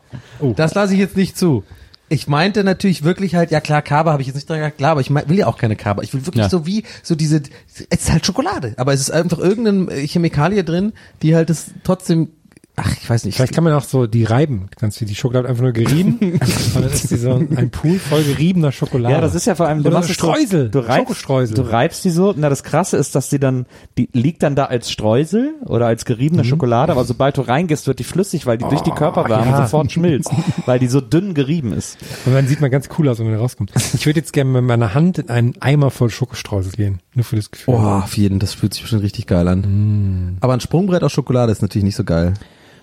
Das 0.56 0.76
lasse 0.76 0.94
ich 0.94 1.00
jetzt 1.00 1.18
nicht 1.18 1.36
zu. 1.38 1.64
Ich 2.08 2.28
meinte 2.28 2.64
natürlich 2.64 3.04
wirklich 3.04 3.34
halt, 3.34 3.50
ja 3.50 3.62
klar, 3.62 3.82
Kaba 3.82 4.12
habe 4.12 4.22
ich 4.22 4.28
jetzt 4.28 4.36
nicht 4.36 4.48
dran 4.48 4.60
gedacht, 4.60 4.78
klar, 4.78 4.92
aber 4.92 5.02
ich 5.02 5.10
mein, 5.10 5.28
will 5.28 5.40
ja 5.40 5.48
auch 5.48 5.58
keine 5.58 5.76
Kaba. 5.76 6.04
Ich 6.04 6.14
will 6.14 6.24
wirklich 6.28 6.44
Ja. 6.44 6.50
so 6.50 6.68
wie, 6.68 6.84
so 7.02 7.16
diese, 7.16 7.42
es 7.68 7.82
ist 7.82 8.12
halt 8.12 8.24
Schokolade, 8.28 8.76
aber 8.78 8.94
es 8.94 9.00
ist 9.00 9.10
einfach 9.10 9.40
irgendeine 9.40 9.92
Chemikalie 10.06 10.64
drin, 10.64 10.94
die 11.24 11.36
halt 11.36 11.50
das 11.50 11.72
trotzdem, 11.84 12.30
ach, 12.76 12.96
ich 13.02 13.10
weiß 13.10 13.26
nicht. 13.26 13.36
Vielleicht 13.36 13.54
kann 13.54 13.64
man 13.64 13.74
auch 13.74 13.84
so 13.84 14.08
die 14.08 14.24
reiben. 14.24 14.68
Kannst 14.78 15.00
du 15.00 15.06
die 15.06 15.16
Schokolade 15.16 15.48
einfach 15.48 15.64
nur 15.64 15.72
gerieben 15.72 16.18
und 16.22 16.76
dann 16.76 16.84
ist 16.84 17.12
die 17.12 17.18
so 17.18 17.34
ein 17.34 17.70
Pool 17.70 18.00
voll 18.00 18.24
geriebener 18.24 18.72
Schokolade. 18.72 19.14
Ja, 19.14 19.22
das 19.22 19.36
ist 19.36 19.46
ja 19.46 19.56
vor 19.56 19.68
allem, 19.68 19.84
du 19.84 19.90
Oder 19.90 20.00
machst 20.00 20.12
Streusel. 20.12 20.66
So, 20.66 20.70
du 20.70 20.80
reibst, 20.80 21.00
Schokostreusel. 21.00 21.56
du 21.56 21.62
reibst 21.62 22.06
die 22.06 22.10
so, 22.10 22.34
na 22.36 22.50
das 22.50 22.64
krasse 22.64 22.98
ist, 22.98 23.16
dass 23.16 23.30
die 23.30 23.40
dann, 23.40 23.66
die 23.98 24.10
liegt 24.14 24.44
dann 24.44 24.56
da 24.56 24.66
als 24.66 24.92
Streusel 24.92 25.56
oder 25.66 25.88
als 25.88 26.06
geriebene 26.06 26.44
Schokolade, 26.44 26.92
aber 26.92 27.06
sobald 27.06 27.38
du 27.38 27.42
reingehst, 27.42 27.88
wird 27.88 28.00
die 28.00 28.04
flüssig, 28.04 28.46
weil 28.46 28.58
die 28.58 28.66
durch 28.66 28.82
die 28.82 28.92
Körperwärme 28.92 29.52
ja. 29.52 29.62
sofort 29.64 29.92
schmilzt, 29.92 30.32
weil 30.66 30.80
die 30.80 30.88
so 30.88 31.02
dünn 31.02 31.34
gerieben 31.34 31.74
ist. 31.74 31.98
Und 32.26 32.34
dann 32.34 32.48
sieht 32.48 32.62
man 32.62 32.72
ganz 32.72 32.90
cool 32.98 33.10
aus, 33.10 33.20
wenn 33.20 33.30
man 33.30 33.40
rauskommt. 33.40 33.72
Ich 33.94 34.06
würde 34.06 34.20
jetzt 34.20 34.34
gerne 34.34 34.52
mit 34.52 34.64
meiner 34.64 34.94
Hand 34.94 35.18
in 35.18 35.30
einen 35.30 35.54
Eimer 35.62 35.92
voll 35.92 36.10
Schokostreusel 36.10 36.74
gehen. 36.74 37.00
Nur 37.14 37.24
für 37.24 37.36
das 37.36 37.52
Gefühl. 37.52 37.76
Oh, 37.76 37.78
auf 37.78 38.18
jeden, 38.18 38.40
das 38.40 38.54
fühlt 38.54 38.74
sich 38.74 38.86
schon 38.88 39.00
richtig 39.00 39.28
geil 39.28 39.48
an. 39.48 40.38
Aber 40.42 40.54
ein 40.54 40.60
Sprungbrett 40.60 41.04
aus 41.04 41.12
Schokolade 41.12 41.52
ist 41.52 41.62
natürlich 41.62 41.86
nicht 41.86 41.96
so 41.96 42.04
geil. 42.04 42.34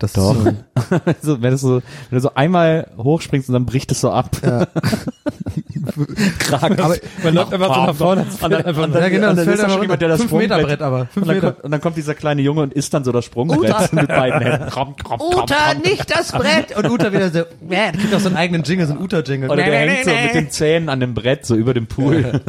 Das 0.03 0.11
Doch. 0.11 0.35
Ist 0.35 1.21
so, 1.21 1.41
wenn, 1.41 1.51
du 1.51 1.57
so, 1.57 1.75
wenn 1.75 2.17
du 2.17 2.19
so 2.19 2.33
einmal 2.35 2.91
hochspringst 2.97 3.47
und 3.47 3.53
dann 3.53 3.65
bricht 3.65 3.89
es 3.93 4.01
so 4.01 4.11
ab. 4.11 4.35
Kragen. 6.39 6.79
Aber, 6.79 6.95
Man 7.23 7.33
läuft 7.33 7.53
einfach 7.53 7.75
so 7.75 7.81
nach 7.85 7.95
vorne. 7.95 8.25
Und 8.41 8.51
dann, 8.51 8.65
einfach 8.65 8.83
und 8.83 8.93
dann, 8.95 9.01
ja, 9.03 9.09
genau, 9.09 9.29
und 9.29 9.35
dann 9.37 9.45
fällt 9.45 9.57
ist 9.59 9.63
da 9.63 9.69
schon 9.69 9.81
jemand, 9.81 10.01
der 10.01 10.09
das 10.09 10.21
Sprungbrett- 10.21 10.81
aber, 10.81 11.07
und, 11.15 11.27
dann 11.27 11.39
kommt, 11.41 11.63
und 11.63 11.71
dann 11.71 11.81
kommt 11.81 11.97
dieser 11.97 12.15
kleine 12.15 12.41
Junge 12.41 12.61
und 12.61 12.73
isst 12.73 12.93
dann 12.93 13.03
so 13.03 13.11
das 13.11 13.25
Sprungbrett 13.25 13.93
mit 13.93 14.07
beiden 14.07 14.41
Händen. 14.41 14.65
Krom, 14.69 14.95
krom, 14.95 15.19
krom, 15.19 15.43
Uta, 15.43 15.73
nicht 15.83 16.09
das 16.09 16.31
Brett! 16.31 16.75
Und 16.75 16.89
Uta 16.89 17.11
wieder 17.11 17.29
so, 17.29 17.43
der 17.61 17.91
kriegt 17.91 18.13
auch 18.13 18.19
so 18.19 18.27
einen 18.27 18.37
eigenen 18.37 18.63
Jingle, 18.63 18.87
so 18.87 18.93
einen 18.93 19.01
Uta-Jingle. 19.01 19.49
Oder 19.49 19.63
der 19.63 19.79
hängt 19.79 20.05
so 20.05 20.11
mit 20.11 20.33
den 20.33 20.49
Zähnen 20.49 20.89
an 20.89 20.99
dem 20.99 21.13
Brett, 21.13 21.45
so 21.45 21.55
über 21.55 21.73
dem 21.73 21.87
Pool. 21.87 22.41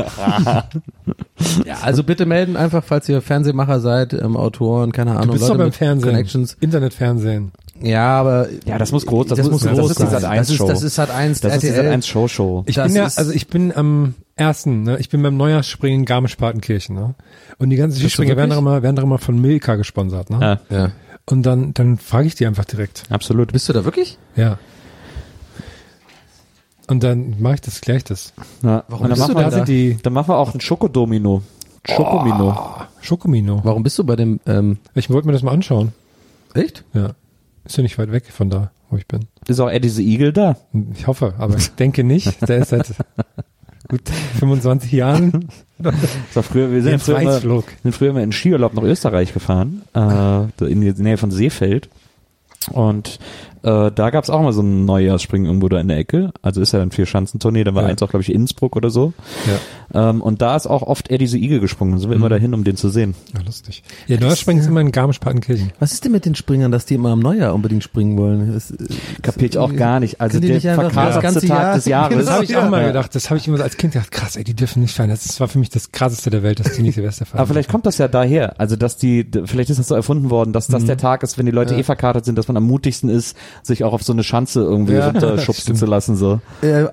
Ja, 1.64 1.78
also 1.82 2.02
bitte 2.04 2.26
melden 2.26 2.56
einfach, 2.56 2.82
falls 2.84 3.08
ihr 3.08 3.20
Fernsehmacher 3.20 3.80
seid, 3.80 4.12
ähm, 4.12 4.36
Autoren, 4.36 4.92
keine 4.92 5.12
Ahnung. 5.12 5.26
Du 5.26 5.32
bist 5.32 5.42
Leute 5.42 5.58
doch 5.58 5.64
beim 5.64 5.72
Fernsehen. 5.72 6.10
Connections. 6.10 6.56
Internetfernsehen. 6.60 7.52
Ja, 7.80 8.20
aber 8.20 8.48
Ja, 8.66 8.78
das 8.78 8.92
muss 8.92 9.04
groß, 9.04 9.26
das, 9.26 9.38
das 9.38 9.46
muss, 9.50 9.52
muss 9.52 9.62
das 9.64 9.78
groß 9.78 9.90
ist 9.90 9.98
die 9.98 10.02
sein. 10.04 10.10
Sat 10.20 10.24
1 10.24 10.38
Das 10.40 10.50
ist- 10.50 10.56
Show. 10.56 10.68
das 10.68 10.82
ist 10.82 10.94
Sat 10.94 11.10
1 11.10 11.40
Das 11.40 11.54
ist 11.54 11.62
die. 11.64 11.68
Sat 11.70 11.86
1 11.86 12.06
Show 12.06 12.28
Show. 12.28 12.62
Ich 12.66 12.76
Das 12.76 12.86
bin 12.86 12.96
ja, 12.96 13.04
also 13.04 13.30
ich 13.32 13.48
bin 13.48 13.74
am 13.74 14.14
ersten, 14.36 14.82
ne? 14.84 14.98
ich 14.98 15.08
bin 15.08 15.22
beim 15.22 15.36
Neujahrsspringen 15.36 16.00
in 16.00 16.04
Garmisch-Partenkirchen, 16.06 16.94
ne? 16.94 17.14
Und 17.58 17.70
die 17.70 17.76
ganzen 17.76 17.98
Skispringer 18.00 18.36
werden 18.36 18.50
doch 18.50 18.58
immer, 18.58 18.82
werden 18.82 18.96
doch 18.96 19.02
immer 19.02 19.18
von 19.18 19.40
Milka 19.40 19.74
gesponsert, 19.76 20.30
ne? 20.30 20.60
Ja, 20.70 20.76
ja. 20.76 20.90
Und 21.26 21.42
dann, 21.44 21.72
dann 21.74 21.96
frage 21.98 22.26
ich 22.26 22.34
die 22.34 22.46
einfach 22.46 22.64
direkt. 22.64 23.04
absolut. 23.10 23.52
Bist 23.52 23.68
du 23.68 23.72
da 23.72 23.84
wirklich? 23.84 24.18
Ja. 24.36 24.58
Und 26.86 27.02
dann 27.02 27.36
mache 27.40 27.54
ich 27.54 27.60
das 27.62 27.80
gleich 27.80 28.04
das. 28.04 28.34
Ja. 28.62 28.84
Warum 28.88 29.08
bist 29.08 29.18
du 29.18 29.22
machen, 29.32 29.34
wir, 29.36 29.42
da? 29.44 29.50
Da 29.50 29.56
sind 29.56 29.68
die 29.68 29.96
dann 30.02 30.12
machen 30.12 30.28
wir 30.28 30.36
auch 30.36 30.52
ein 30.54 30.60
Schokodomino. 30.60 31.42
Schokomino. 31.88 32.56
Schokomino. 33.00 33.60
Warum 33.64 33.82
bist 33.82 33.98
du 33.98 34.04
bei 34.04 34.16
dem, 34.16 34.38
ähm, 34.46 34.78
Ich 34.94 35.08
wollte 35.10 35.26
mir 35.26 35.32
das 35.32 35.42
mal 35.42 35.52
anschauen. 35.52 35.92
echt? 36.54 36.84
Ja. 36.92 37.10
Ist 37.64 37.76
ja 37.76 37.82
nicht 37.82 37.98
weit 37.98 38.12
weg 38.12 38.26
von 38.30 38.50
da, 38.50 38.70
wo 38.90 38.96
ich 38.96 39.06
bin. 39.06 39.26
Ist 39.48 39.60
auch 39.60 39.70
Eddie 39.70 39.88
the 39.88 40.06
Eagle 40.06 40.32
da? 40.32 40.56
Ich 40.94 41.06
hoffe, 41.06 41.34
aber 41.38 41.56
ich 41.56 41.70
denke 41.70 42.04
nicht. 42.04 42.48
Der 42.48 42.58
ist 42.58 42.68
seit 42.68 42.94
gut 43.88 44.08
25 44.38 44.92
Jahren 44.92 45.48
war 45.78 46.42
früher, 46.42 46.70
wir 46.70 46.82
sind 46.82 47.02
früher, 47.02 47.20
immer, 47.20 47.40
sind 47.40 47.94
früher 47.94 48.10
immer 48.10 48.22
in 48.22 48.32
Skiurlaub 48.32 48.74
nach 48.74 48.82
Österreich 48.82 49.32
gefahren, 49.32 49.82
äh, 49.94 50.64
in 50.64 50.80
die 50.80 51.02
Nähe 51.02 51.16
von 51.16 51.30
Seefeld. 51.30 51.88
Und 52.70 53.18
äh, 53.64 53.90
da 53.92 54.10
gab's 54.10 54.30
auch 54.30 54.42
mal 54.42 54.52
so 54.52 54.60
ein 54.62 54.84
Neujahrsspringen 54.84 55.46
irgendwo 55.46 55.68
da 55.68 55.80
in 55.80 55.88
der 55.88 55.96
Ecke. 55.98 56.30
Also 56.42 56.60
ist 56.60 56.72
ja 56.72 56.78
dann 56.78 56.90
vier 56.90 57.06
Schanzentournee, 57.06 57.64
da 57.64 57.74
war 57.74 57.82
Ja. 57.84 57.88
eins 57.88 58.02
auch, 58.02 58.10
glaube 58.10 58.22
ich, 58.22 58.32
Innsbruck 58.32 58.76
oder 58.76 58.90
so. 58.90 59.12
Ja. 59.92 60.10
Ähm, 60.10 60.20
und 60.22 60.42
da 60.42 60.54
ist 60.56 60.66
auch 60.66 60.82
oft 60.82 61.10
Eddie 61.10 61.26
the 61.26 61.42
Eagle 61.42 61.60
gesprungen. 61.60 61.92
Da 61.92 61.98
sind 61.98 62.10
wir 62.10 62.16
immer 62.16 62.28
dahin, 62.28 62.52
um 62.54 62.64
den 62.64 62.76
zu 62.76 62.88
sehen. 62.90 63.14
Ja, 63.34 63.40
lustig. 63.44 63.82
Ja, 64.06 64.18
Neuspringen 64.20 64.62
ist 64.62 64.68
immer 64.68 64.80
in 64.80 64.92
Garmisch-Partenkirchen. 64.92 65.72
Was 65.80 65.92
ist 65.92 66.04
denn 66.04 66.12
mit 66.12 66.24
den 66.26 66.34
Springern, 66.34 66.70
dass 66.72 66.84
die 66.86 66.94
immer 66.94 67.10
am 67.10 67.20
Neujahr 67.20 67.54
unbedingt 67.54 67.82
springen 67.84 68.16
wollen? 68.18 68.52
Das, 68.52 68.70
äh, 68.70 68.76
Kapier 69.22 69.48
ich 69.48 69.58
auch 69.58 69.74
gar 69.74 70.00
nicht. 70.00 70.20
Also 70.20 70.40
der 70.40 70.60
ganze 70.60 71.40
Tag 71.40 71.48
Jahr- 71.48 71.74
des 71.74 71.84
Jahres. 71.86 72.16
Das 72.18 72.30
habe 72.30 72.44
ich 72.44 72.56
auch 72.56 72.68
mal 72.68 72.82
Ja. 72.82 72.88
gedacht. 72.88 73.14
Das 73.14 73.30
habe 73.30 73.38
ich 73.38 73.48
immer 73.48 73.60
als 73.60 73.76
Kind 73.76 73.92
gedacht. 73.94 74.10
Krass, 74.10 74.36
ey, 74.36 74.44
die 74.44 74.54
dürfen 74.54 74.82
nicht 74.82 74.94
feiern. 74.94 75.10
Das 75.10 75.40
war 75.40 75.48
für 75.48 75.58
mich 75.58 75.70
das 75.70 75.92
krasseste 75.92 76.30
der 76.30 76.42
Welt, 76.42 76.60
dass 76.60 76.72
die 76.72 76.82
nicht 76.82 76.94
Silvester 76.96 77.24
feiern. 77.26 77.40
Aber 77.40 77.48
vielleicht 77.48 77.70
kommt 77.70 77.86
das 77.86 77.98
ja 77.98 78.08
daher, 78.08 78.60
also 78.60 78.76
dass 78.76 78.96
die, 78.96 79.26
vielleicht 79.44 79.70
ist 79.70 79.78
das 79.78 79.88
so 79.88 79.94
erfunden 79.94 80.30
worden, 80.30 80.52
dass 80.52 80.66
das 80.66 80.84
der 80.84 80.96
Tag 80.96 81.22
ist, 81.22 81.38
wenn 81.38 81.46
die 81.46 81.52
Leute 81.52 81.74
eh 81.76 81.82
verkatert 81.82 82.24
sind, 82.24 82.36
dass 82.38 82.48
man 82.48 82.56
am 82.56 82.64
mutigsten 82.64 83.08
ist, 83.08 83.36
sich 83.62 83.84
auch 83.84 83.92
auf 83.92 84.02
so 84.02 84.12
eine 84.12 84.24
Schanze 84.24 84.60
irgendwie 84.62 84.94
Ja, 84.94 85.06
runterschubsen 85.10 85.76
zu 85.76 85.86
lassen, 85.86 86.16
so. 86.16 86.40
Äh, 86.62 86.86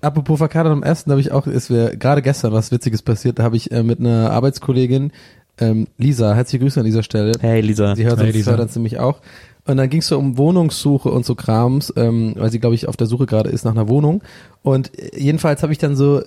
apropos 0.00 0.38
Verkadern 0.38 0.72
am 0.72 0.82
ersten, 0.82 1.10
habe 1.10 1.20
ich 1.20 1.32
auch, 1.32 1.46
ist 1.46 1.70
mir 1.70 1.96
gerade 1.96 2.22
gestern 2.22 2.52
was 2.52 2.70
Witziges 2.72 3.02
passiert. 3.02 3.38
Da 3.38 3.42
habe 3.42 3.56
ich 3.56 3.70
äh, 3.70 3.82
mit 3.82 4.00
einer 4.00 4.30
Arbeitskollegin, 4.30 5.12
ähm, 5.58 5.86
Lisa, 5.96 6.34
herzliche 6.34 6.62
Grüße 6.62 6.80
an 6.80 6.86
dieser 6.86 7.02
Stelle. 7.02 7.32
Hey 7.40 7.60
Lisa. 7.60 7.94
Sie 7.96 8.04
hört 8.04 8.18
Hey, 8.18 8.26
uns, 8.26 8.34
Lisa. 8.36 8.50
hört 8.52 8.60
uns 8.60 8.74
nämlich 8.76 8.98
auch. 8.98 9.20
Und 9.64 9.78
dann 9.78 9.88
ging 9.90 10.00
es 10.00 10.06
so 10.06 10.18
um 10.18 10.38
Wohnungssuche 10.38 11.08
und 11.10 11.24
so 11.26 11.34
Krams, 11.34 11.92
ähm, 11.96 12.34
weil 12.36 12.50
sie, 12.52 12.60
glaube 12.60 12.74
ich, 12.76 12.86
auf 12.86 12.96
der 12.96 13.08
Suche 13.08 13.26
gerade 13.26 13.50
ist 13.50 13.64
nach 13.64 13.72
einer 13.72 13.88
Wohnung. 13.88 14.22
Und 14.62 14.96
äh, 14.98 15.18
jedenfalls 15.18 15.62
habe 15.62 15.72
ich 15.72 15.78
dann 15.78 15.96
so, 15.96 16.22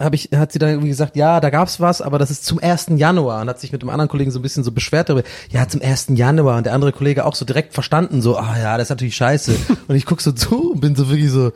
habe 0.00 0.16
ich, 0.16 0.30
hat 0.34 0.52
sie 0.52 0.58
dann 0.58 0.70
irgendwie 0.70 0.88
gesagt, 0.88 1.14
ja, 1.14 1.40
da 1.40 1.50
gab's 1.50 1.78
was, 1.78 2.00
aber 2.00 2.18
das 2.18 2.30
ist 2.30 2.44
zum 2.44 2.58
1. 2.58 2.88
Januar 2.96 3.42
und 3.42 3.48
hat 3.48 3.60
sich 3.60 3.70
mit 3.72 3.82
dem 3.82 3.90
anderen 3.90 4.08
Kollegen 4.08 4.30
so 4.30 4.38
ein 4.38 4.42
bisschen 4.42 4.64
so 4.64 4.72
beschwert 4.72 5.08
darüber, 5.08 5.26
ja, 5.50 5.68
zum 5.68 5.82
1. 5.82 6.08
Januar 6.14 6.56
und 6.56 6.66
der 6.66 6.72
andere 6.72 6.92
Kollege 6.92 7.26
auch 7.26 7.34
so 7.34 7.44
direkt 7.44 7.74
verstanden, 7.74 8.22
so, 8.22 8.36
ah 8.36 8.56
ja, 8.58 8.76
das 8.76 8.86
ist 8.86 8.90
natürlich 8.90 9.16
scheiße. 9.16 9.54
und 9.88 9.94
ich 9.94 10.06
guck 10.06 10.20
so 10.22 10.32
zu 10.32 10.72
und 10.72 10.80
bin 10.80 10.96
so 10.96 11.08
wirklich 11.10 11.30
so, 11.30 11.52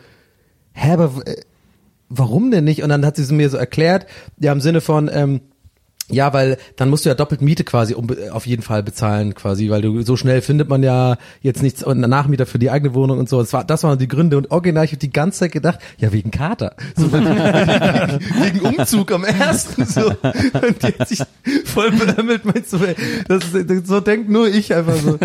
hä, 0.72 0.92
aber 0.92 1.26
äh, 1.26 1.36
warum 2.08 2.50
denn 2.50 2.64
nicht? 2.64 2.82
Und 2.82 2.90
dann 2.90 3.06
hat 3.06 3.16
sie 3.16 3.22
es 3.22 3.32
mir 3.32 3.48
so 3.48 3.56
erklärt, 3.56 4.06
ja, 4.38 4.52
im 4.52 4.60
Sinne 4.60 4.80
von, 4.80 5.10
ähm, 5.12 5.40
ja, 6.10 6.32
weil 6.34 6.58
dann 6.76 6.90
musst 6.90 7.04
du 7.04 7.08
ja 7.08 7.14
doppelt 7.14 7.40
Miete 7.40 7.64
quasi 7.64 7.94
um, 7.94 8.08
auf 8.30 8.46
jeden 8.46 8.62
Fall 8.62 8.82
bezahlen 8.82 9.34
quasi, 9.34 9.70
weil 9.70 9.80
du 9.80 10.02
so 10.02 10.16
schnell 10.16 10.42
findet 10.42 10.68
man 10.68 10.82
ja 10.82 11.16
jetzt 11.40 11.62
nichts 11.62 11.82
und 11.82 12.00
Nachmieter 12.00 12.44
für 12.44 12.58
die 12.58 12.70
eigene 12.70 12.94
Wohnung 12.94 13.18
und 13.18 13.28
so. 13.28 13.40
Das 13.40 13.52
war 13.54 13.64
das 13.64 13.84
waren 13.84 13.98
die 13.98 14.08
Gründe 14.08 14.36
und 14.36 14.50
original 14.50 14.84
ich 14.84 14.90
habe 14.90 14.98
die 14.98 15.12
ganze 15.12 15.40
Zeit 15.40 15.52
gedacht, 15.52 15.78
ja 15.98 16.12
wegen 16.12 16.30
Kater, 16.30 16.74
so, 16.96 17.10
wegen 17.10 18.60
Umzug 18.60 19.12
am 19.12 19.24
ersten 19.24 19.86
so 19.86 20.08
und 20.10 20.82
die 20.82 20.94
hat 20.98 21.08
sich 21.08 21.22
voll 21.64 21.90
beömmelt, 21.90 22.44
meinst 22.44 22.74
du, 22.74 22.78
das 23.28 23.44
ist, 23.54 23.86
so 23.86 24.00
denkt 24.00 24.28
nur 24.28 24.46
ich 24.48 24.74
einfach 24.74 24.96
so. 24.96 25.18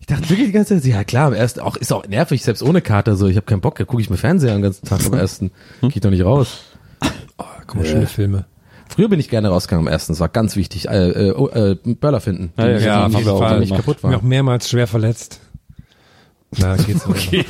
Ich 0.00 0.06
dachte 0.06 0.28
wirklich 0.28 0.48
die 0.48 0.52
ganze 0.52 0.74
Zeit, 0.74 0.84
ja 0.84 1.04
klar, 1.04 1.28
am 1.28 1.32
ersten 1.34 1.60
auch 1.60 1.76
ist 1.76 1.92
auch 1.92 2.06
nervig 2.06 2.42
selbst 2.42 2.62
ohne 2.62 2.82
Kater 2.82 3.16
so. 3.16 3.28
Ich 3.28 3.36
habe 3.36 3.46
keinen 3.46 3.60
Bock, 3.60 3.76
da 3.78 3.84
gucke 3.84 4.02
ich 4.02 4.10
mir 4.10 4.16
Fernseher 4.16 4.52
den 4.52 4.62
ganzen 4.62 4.86
Tag 4.86 5.06
am 5.06 5.14
ersten, 5.14 5.50
geh 5.80 5.88
ich 5.94 6.00
doch 6.00 6.10
nicht 6.10 6.24
raus. 6.24 6.64
oh, 7.38 7.44
guck 7.66 7.76
mal, 7.76 7.86
schöne 7.86 8.06
Filme. 8.06 8.44
Früher 8.94 9.08
bin 9.08 9.18
ich 9.18 9.28
gerne 9.28 9.48
rausgegangen 9.48 9.86
am 9.88 9.92
ersten, 9.92 10.12
das 10.12 10.20
war 10.20 10.28
ganz 10.28 10.54
wichtig. 10.56 10.88
Äh, 10.88 11.08
äh, 11.10 11.70
äh, 11.72 11.94
Böller 11.94 12.20
finden. 12.20 12.52
Ja, 12.56 12.68
ja, 12.68 12.78
die, 12.78 12.84
ja, 12.84 13.24
wir 13.24 13.32
auch 13.32 13.52
die 13.54 13.58
nicht 13.60 13.74
kaputt 13.74 13.96
Ich 13.96 14.02
bin 14.02 14.10
auch 14.10 14.18
waren. 14.22 14.28
mehrmals 14.28 14.68
schwer 14.70 14.86
verletzt. 14.86 15.40
Na, 16.58 16.76
geht's 16.76 17.02
so. 17.04 17.10
okay. 17.10 17.44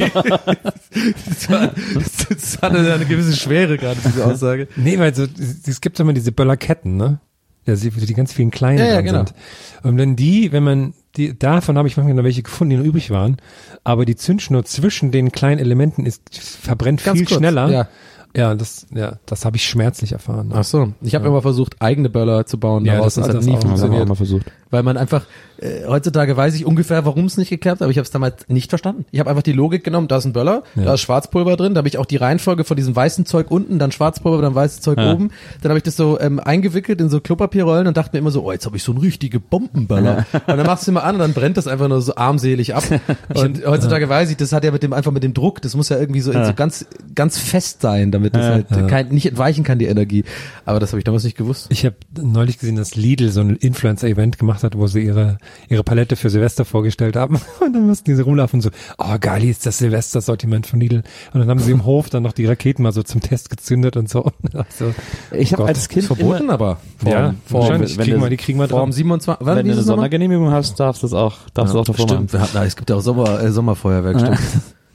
Das, 1.27 1.51
war, 1.51 1.71
das, 1.95 2.27
das 2.29 2.63
hatte 2.63 2.95
eine 2.95 3.05
gewisse 3.05 3.37
Schwere 3.37 3.77
gerade, 3.77 3.99
diese 4.03 4.25
Aussage. 4.25 4.69
Nee, 4.77 4.99
weil 4.99 5.15
so, 5.15 5.27
es 5.67 5.81
gibt 5.83 6.01
immer 6.01 6.15
diese 6.15 6.33
Böllerketten, 6.33 6.97
ne? 6.97 7.19
Ja, 7.67 7.77
sie- 7.77 7.91
die 7.91 8.15
ganz 8.15 8.33
vielen 8.33 8.51
kleinen 8.51 8.79
Ja, 8.79 8.87
ja, 8.87 9.01
genau. 9.03 9.19
sind. 9.19 9.35
Und 9.83 9.99
wenn 9.99 10.17
die, 10.17 10.53
wenn 10.53 10.63
man, 10.63 10.95
die, 11.17 11.39
davon 11.39 11.77
habe 11.77 11.89
ich 11.89 11.97
manchmal 11.97 12.15
noch 12.15 12.25
welche 12.25 12.43
gefunden, 12.43 12.71
die 12.71 12.77
noch 12.79 12.85
übrig 12.85 13.11
waren, 13.11 13.37
aber 13.85 14.05
die 14.07 14.17
Zündschnur 14.17 14.65
zwischen 14.65 15.11
den 15.11 15.33
kleinen 15.33 15.59
Elementen 15.61 16.07
ist, 16.07 16.23
verbrennt 16.63 17.05
Ganz 17.05 17.19
viel 17.19 17.27
kurz, 17.27 17.39
schneller. 17.39 17.69
ja. 17.71 17.89
Ja, 18.37 18.55
das, 18.55 18.87
ja, 18.93 19.19
das 19.27 19.45
habe 19.45 19.57
ich 19.57 19.65
schmerzlich 19.65 20.13
erfahren. 20.13 20.49
ne? 20.49 20.55
Ach 20.59 20.65
so, 20.65 20.93
ich 21.03 21.15
habe 21.15 21.27
immer 21.29 21.41
versucht, 21.43 21.77
eigene 21.81 22.09
Böller 22.11 22.47
zu 22.47 22.59
bauen 22.59 22.85
Ja, 22.85 22.95
daraus. 22.97 23.15
das- 23.15 23.27
Das, 23.27 23.29
hat 23.29 23.37
das 23.39 23.45
nie 23.47 23.53
wir 23.53 23.59
auch 23.59 23.63
funktioniert. 23.63 24.09
mal 24.09 24.15
versucht. 24.17 24.47
Weil 24.75 24.83
man 24.83 24.97
einfach, 24.97 25.23
äh, 25.59 25.87
heutzutage 25.87 26.37
weiß 26.37 26.57
ich 26.57 26.67
ungefähr, 26.67 27.05
warum 27.05 27.27
es 27.27 27.37
nicht 27.37 27.49
geklappt 27.49 27.77
hat, 27.81 27.83
aber 27.83 27.91
ich 27.93 27.97
habe 27.99 28.05
es 28.05 28.11
damals 28.11 28.49
nicht 28.49 28.71
verstanden. 28.71 29.05
Ich 29.13 29.21
habe 29.21 29.31
einfach 29.31 29.45
die 29.45 29.53
Logik 29.53 29.85
genommen, 29.85 30.09
da 30.09 30.17
ist 30.17 30.25
ein 30.25 30.33
Böller, 30.33 30.65
Ja. 30.75 30.83
da 30.85 30.95
ist 30.95 31.01
Schwarzpulver 31.03 31.57
drin, 31.57 31.75
da 31.75 31.79
habe 31.79 31.87
ich 31.89 31.97
auch 31.97 32.07
die 32.07 32.17
Reihenfolge 32.17 32.65
von 32.65 32.77
diesem 32.77 32.97
weißen 32.97 33.25
Zeug 33.25 33.53
unten, 33.53 33.79
dann 33.79 33.93
Schwarzpulver, 33.93 34.43
dann 34.43 34.55
weißes 34.57 34.81
Zeug 34.81 34.99
Ja. 34.99 35.13
oben. 35.13 35.31
Dann 35.63 35.71
habe 35.71 35.79
ich 35.79 35.85
das 35.85 35.97
so 35.97 36.19
ähm, 36.19 36.41
eingewickelt 36.41 37.01
in 37.01 37.09
so 37.09 37.21
Klopapierrollen 37.21 37.87
und 37.87 37.97
dachte 37.97 38.11
mir 38.15 38.19
immer 38.19 38.33
so, 38.33 38.43
oh, 38.45 38.51
jetzt 38.51 38.67
habe 38.67 38.77
ich 38.77 38.83
so 38.83 38.91
einen 38.91 39.01
richtige 39.01 39.39
Bombenböller. 39.39 40.27
und 40.33 40.43
dann 40.49 40.67
machst 40.67 40.89
du 40.89 40.93
mal 40.93 41.03
an 41.03 41.15
und 41.15 41.21
dann 41.21 41.35
brennt 41.35 41.57
das 41.57 41.69
einfach 41.69 41.87
nur 41.87 42.03
so 42.03 42.17
armselig 42.17 42.75
ab. 42.75 42.83
Und 43.35 43.65
heutzutage 43.65 44.09
weiß 44.09 44.31
ich, 44.31 44.37
das 44.37 44.53
hat 44.53 44.65
ja 44.65 44.71
mit 44.73 44.83
dem 44.83 44.93
einfach 44.93 45.13
mit 45.13 45.23
dem 45.23 45.35
Druck, 45.35 45.63
das 45.63 45.77
muss 45.77 45.89
ja 45.89 45.99
irgendwie 45.99 46.21
so, 46.21 46.33
so 46.33 46.53
ganz 46.55 46.87
ganz 47.15 47.39
fest 47.39 47.81
sein, 47.83 48.11
damit 48.11 48.35
das 48.35 48.45
halt 48.47 48.67
kein, 48.89 49.09
nicht 49.09 49.27
entweichen 49.27 49.63
kann 49.63 49.79
die 49.79 49.87
Energie. 49.87 50.25
Aber 50.65 50.81
das 50.81 50.91
habe 50.91 50.99
ich 50.99 51.05
damals 51.05 51.23
nicht 51.25 51.37
gewusst. 51.37 51.67
Ich 51.71 51.85
habe 51.85 51.97
neulich 52.21 52.59
gesehen, 52.59 52.77
dass 52.77 52.97
Lidl 52.97 53.31
so 53.31 53.41
ein 53.41 53.57
Influencer-Event 53.57 54.39
gemacht 54.39 54.64
hat, 54.65 54.77
wo 54.77 54.87
sie 54.87 55.01
ihre 55.05 55.39
ihre 55.69 55.85
Palette 55.85 56.17
für 56.17 56.31
Silvester 56.31 56.65
vorgestellt 56.65 57.17
haben. 57.17 57.41
Und 57.61 57.73
dann 57.75 57.87
mussten 57.87 58.07
diese 58.07 58.23
rumlaufen 58.25 58.59
und 58.59 58.63
so, 58.63 58.71
oh 58.99 59.17
geil, 59.21 59.45
ist 59.45 59.65
das 59.67 59.79
Silvester-Sortiment 59.79 60.67
von 60.67 60.81
Lidl. 60.81 61.03
Und 61.33 61.41
dann 61.41 61.49
haben 61.49 61.61
sie 61.61 61.71
im 61.73 61.85
Hof 61.85 62.11
dann 62.11 62.23
noch 62.23 62.33
die 62.33 62.47
Raketen 62.47 62.83
mal 62.83 62.93
so 62.93 63.03
zum 63.03 63.21
Test 63.21 63.51
gezündet 63.51 63.97
und 63.97 64.09
so. 64.09 64.31
Also, 64.53 64.95
Ich 65.33 65.53
habe 65.53 65.67
als 65.67 65.89
Kind 65.89 66.07
verboten, 66.07 66.45
immer, 66.45 66.53
aber. 66.55 66.79
ja, 67.05 67.35
Form, 67.47 67.63
wahrscheinlich 67.63 67.97
wenn 67.99 68.05
kriegen 68.05 68.17
du- 68.19 68.23
wir, 68.25 68.31
die 68.31 68.37
kriegen 68.37 68.59
wir 68.59 68.67
dran. 68.69 68.93
27, 68.93 69.45
wann 69.47 69.57
wenn 69.57 69.67
du 69.67 69.73
eine 69.73 69.81
es? 69.81 69.87
Sondergenehmigung 69.87 70.51
hast, 70.51 70.79
darfst 70.81 71.03
du 71.03 71.07
das 71.07 71.15
auch, 71.15 71.37
darfst 71.55 71.75
du 71.75 71.81
auch 71.81 71.85
davor 71.85 72.07
machen. 72.07 72.17
Stimmt, 72.29 72.33
wir 72.33 72.41
hatten, 72.41 72.57
es 72.67 72.77
gibt 72.77 72.91
ja 72.91 72.97
auch 72.97 73.01
Sommer, 73.01 73.41
äh, 73.43 73.51
Sommerfeuerwerk, 73.51 74.21
stimmt. 74.21 74.39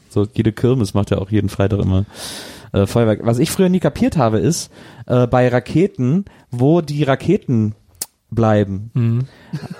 So 0.09 0.27
jede 0.33 0.51
Kirmes 0.51 0.93
macht 0.93 1.11
ja 1.11 1.17
auch 1.19 1.29
jeden 1.29 1.49
Freitag 1.49 1.79
immer 1.79 2.05
äh, 2.71 2.85
Feuerwerk. 2.87 3.19
Was 3.23 3.37
ich 3.39 3.51
früher 3.51 3.69
nie 3.69 3.79
kapiert 3.79 4.17
habe, 4.17 4.39
ist 4.39 4.71
äh, 5.07 5.27
bei 5.27 5.47
Raketen, 5.49 6.25
wo 6.51 6.81
die 6.81 7.03
Raketen 7.03 7.75
bleiben. 8.31 8.91
Mhm. 8.93 9.19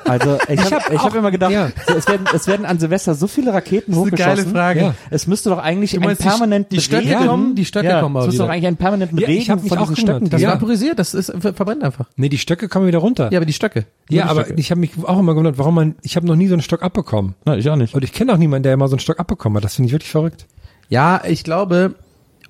Also 0.06 0.38
ich 0.50 0.74
habe 0.74 0.94
ich 0.94 1.00
hab 1.04 1.14
immer 1.14 1.30
gedacht, 1.32 1.52
ja. 1.52 1.70
so, 1.88 1.94
es, 1.96 2.08
werden, 2.08 2.26
es 2.34 2.48
werden 2.48 2.66
an 2.66 2.80
Silvester 2.80 3.14
so 3.14 3.28
viele 3.28 3.54
Raketen 3.54 3.92
Das 3.92 3.98
ist 4.00 4.02
eine 4.04 4.12
hochgeschossen. 4.12 4.36
geile 4.38 4.50
Frage. 4.50 4.80
Ja. 4.82 4.96
Es 5.12 5.28
müsste 5.28 5.50
doch 5.50 5.60
eigentlich 5.60 5.96
einen 6.00 6.18
permanenten 6.18 6.76
die 6.78 6.82
Stöcke 6.82 7.10
Regen 7.10 7.28
kommen- 7.28 7.56
die 7.56 7.66
Stöcke 7.66 7.88
ja, 7.88 8.02
kommen 8.02 8.16
aber 8.16 8.26
Es 8.26 8.32
müsste 8.32 8.44
doch 8.44 8.50
eigentlich 8.50 8.68
einen 8.68 8.78
permanenten 8.78 9.18
Ja, 9.20 9.28
ich 9.28 9.40
Regen 9.42 9.52
hab 9.52 9.62
mich 9.62 9.70
von 9.70 9.78
auch 9.78 9.90
diesen. 9.90 10.02
Stöcken. 10.02 10.30
Das 10.30 10.42
Ja. 10.42 10.50
vaporisiert, 10.52 10.98
das 10.98 11.14
ist, 11.14 11.32
ver- 11.40 11.54
verbrennt 11.54 11.84
einfach. 11.84 12.08
Nee, 12.16 12.30
die 12.30 12.38
Stöcke 12.40 12.68
kommen 12.70 12.88
wieder 12.88 13.00
runter. 13.00 13.30
Ja, 13.32 13.38
aber 13.40 13.46
die 13.46 13.54
Stöcke. 13.54 13.86
Ja, 14.10 14.24
die 14.24 14.30
aber 14.30 14.46
Stöcke. 14.46 14.60
ich 14.60 14.72
habe 14.72 14.82
mich 14.82 14.92
auch 15.04 15.20
immer 15.20 15.34
gewundert, 15.34 15.58
warum 15.60 15.76
man, 15.76 15.96
ich 16.02 16.16
habe 16.16 16.26
noch 16.26 16.36
nie 16.36 16.48
so 16.48 16.54
einen 16.56 16.62
Stock 16.64 16.82
abbekommen. 16.82 17.36
Ja, 17.46 17.56
ich 17.56 17.70
auch 17.70 17.76
nicht. 17.76 17.94
Und 17.94 18.04
ich 18.04 18.14
kenne 18.14 18.34
auch 18.34 18.38
niemanden, 18.38 18.64
der 18.64 18.76
mal 18.78 18.88
so 18.88 18.94
einen 18.96 19.00
Stock 19.00 19.20
abbekommen 19.20 19.58
hat. 19.58 19.64
Das 19.64 19.76
finde 19.76 19.88
ich 19.88 19.94
wirklich 19.94 20.12
verrückt. 20.12 20.48
Ja, 20.90 21.22
ich 21.24 21.44
glaube, 21.44 21.94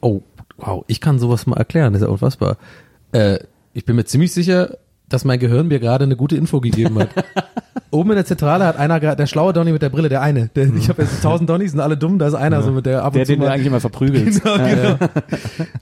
oh, 0.01 0.21
wow, 0.57 0.83
ich 0.87 1.01
kann 1.01 1.19
sowas 1.19 1.45
mal 1.45 1.57
erklären, 1.57 1.91
das 1.91 2.01
ist 2.01 2.07
ja 2.07 2.11
unfassbar. 2.11 2.55
Äh, 3.11 3.39
ich 3.73 3.83
bin 3.85 3.95
mir 3.97 4.05
ziemlich 4.05 4.31
sicher, 4.33 4.77
dass 5.09 5.25
mein 5.25 5.39
Gehirn 5.39 5.67
mir 5.67 5.79
gerade 5.79 6.03
eine 6.05 6.15
gute 6.15 6.35
Info 6.37 6.59
gegeben 6.61 6.99
hat. 6.99 7.09
Oben 7.91 8.11
in 8.11 8.15
der 8.17 8.25
Zentrale 8.25 8.65
hat 8.65 8.77
einer, 8.77 8.99
gerade- 8.99 9.17
der 9.17 9.25
schlaue 9.25 9.51
Donny 9.51 9.71
mit 9.71 9.81
der 9.81 9.89
Brille, 9.89 10.09
der 10.09 10.21
eine. 10.21 10.49
Der, 10.55 10.71
Ich 10.75 10.89
habe 10.89 11.01
jetzt 11.01 11.21
tausend 11.23 11.49
Donnys, 11.49 11.71
sind 11.71 11.79
alle 11.79 11.97
dumm, 11.97 12.19
da 12.19 12.27
ist 12.27 12.35
einer 12.35 12.61
so 12.61 12.71
mit 12.71 12.85
der 12.85 13.03
ab 13.03 13.13
und 13.13 13.17
Der, 13.17 13.25
zu 13.25 13.31
den 13.33 13.39
du 13.39 13.45
mal. 13.47 13.51
eigentlich 13.53 13.67
immer 13.67 13.79
verprügelst. 13.79 14.41
Genau, 14.43 14.57
genau. 14.67 14.97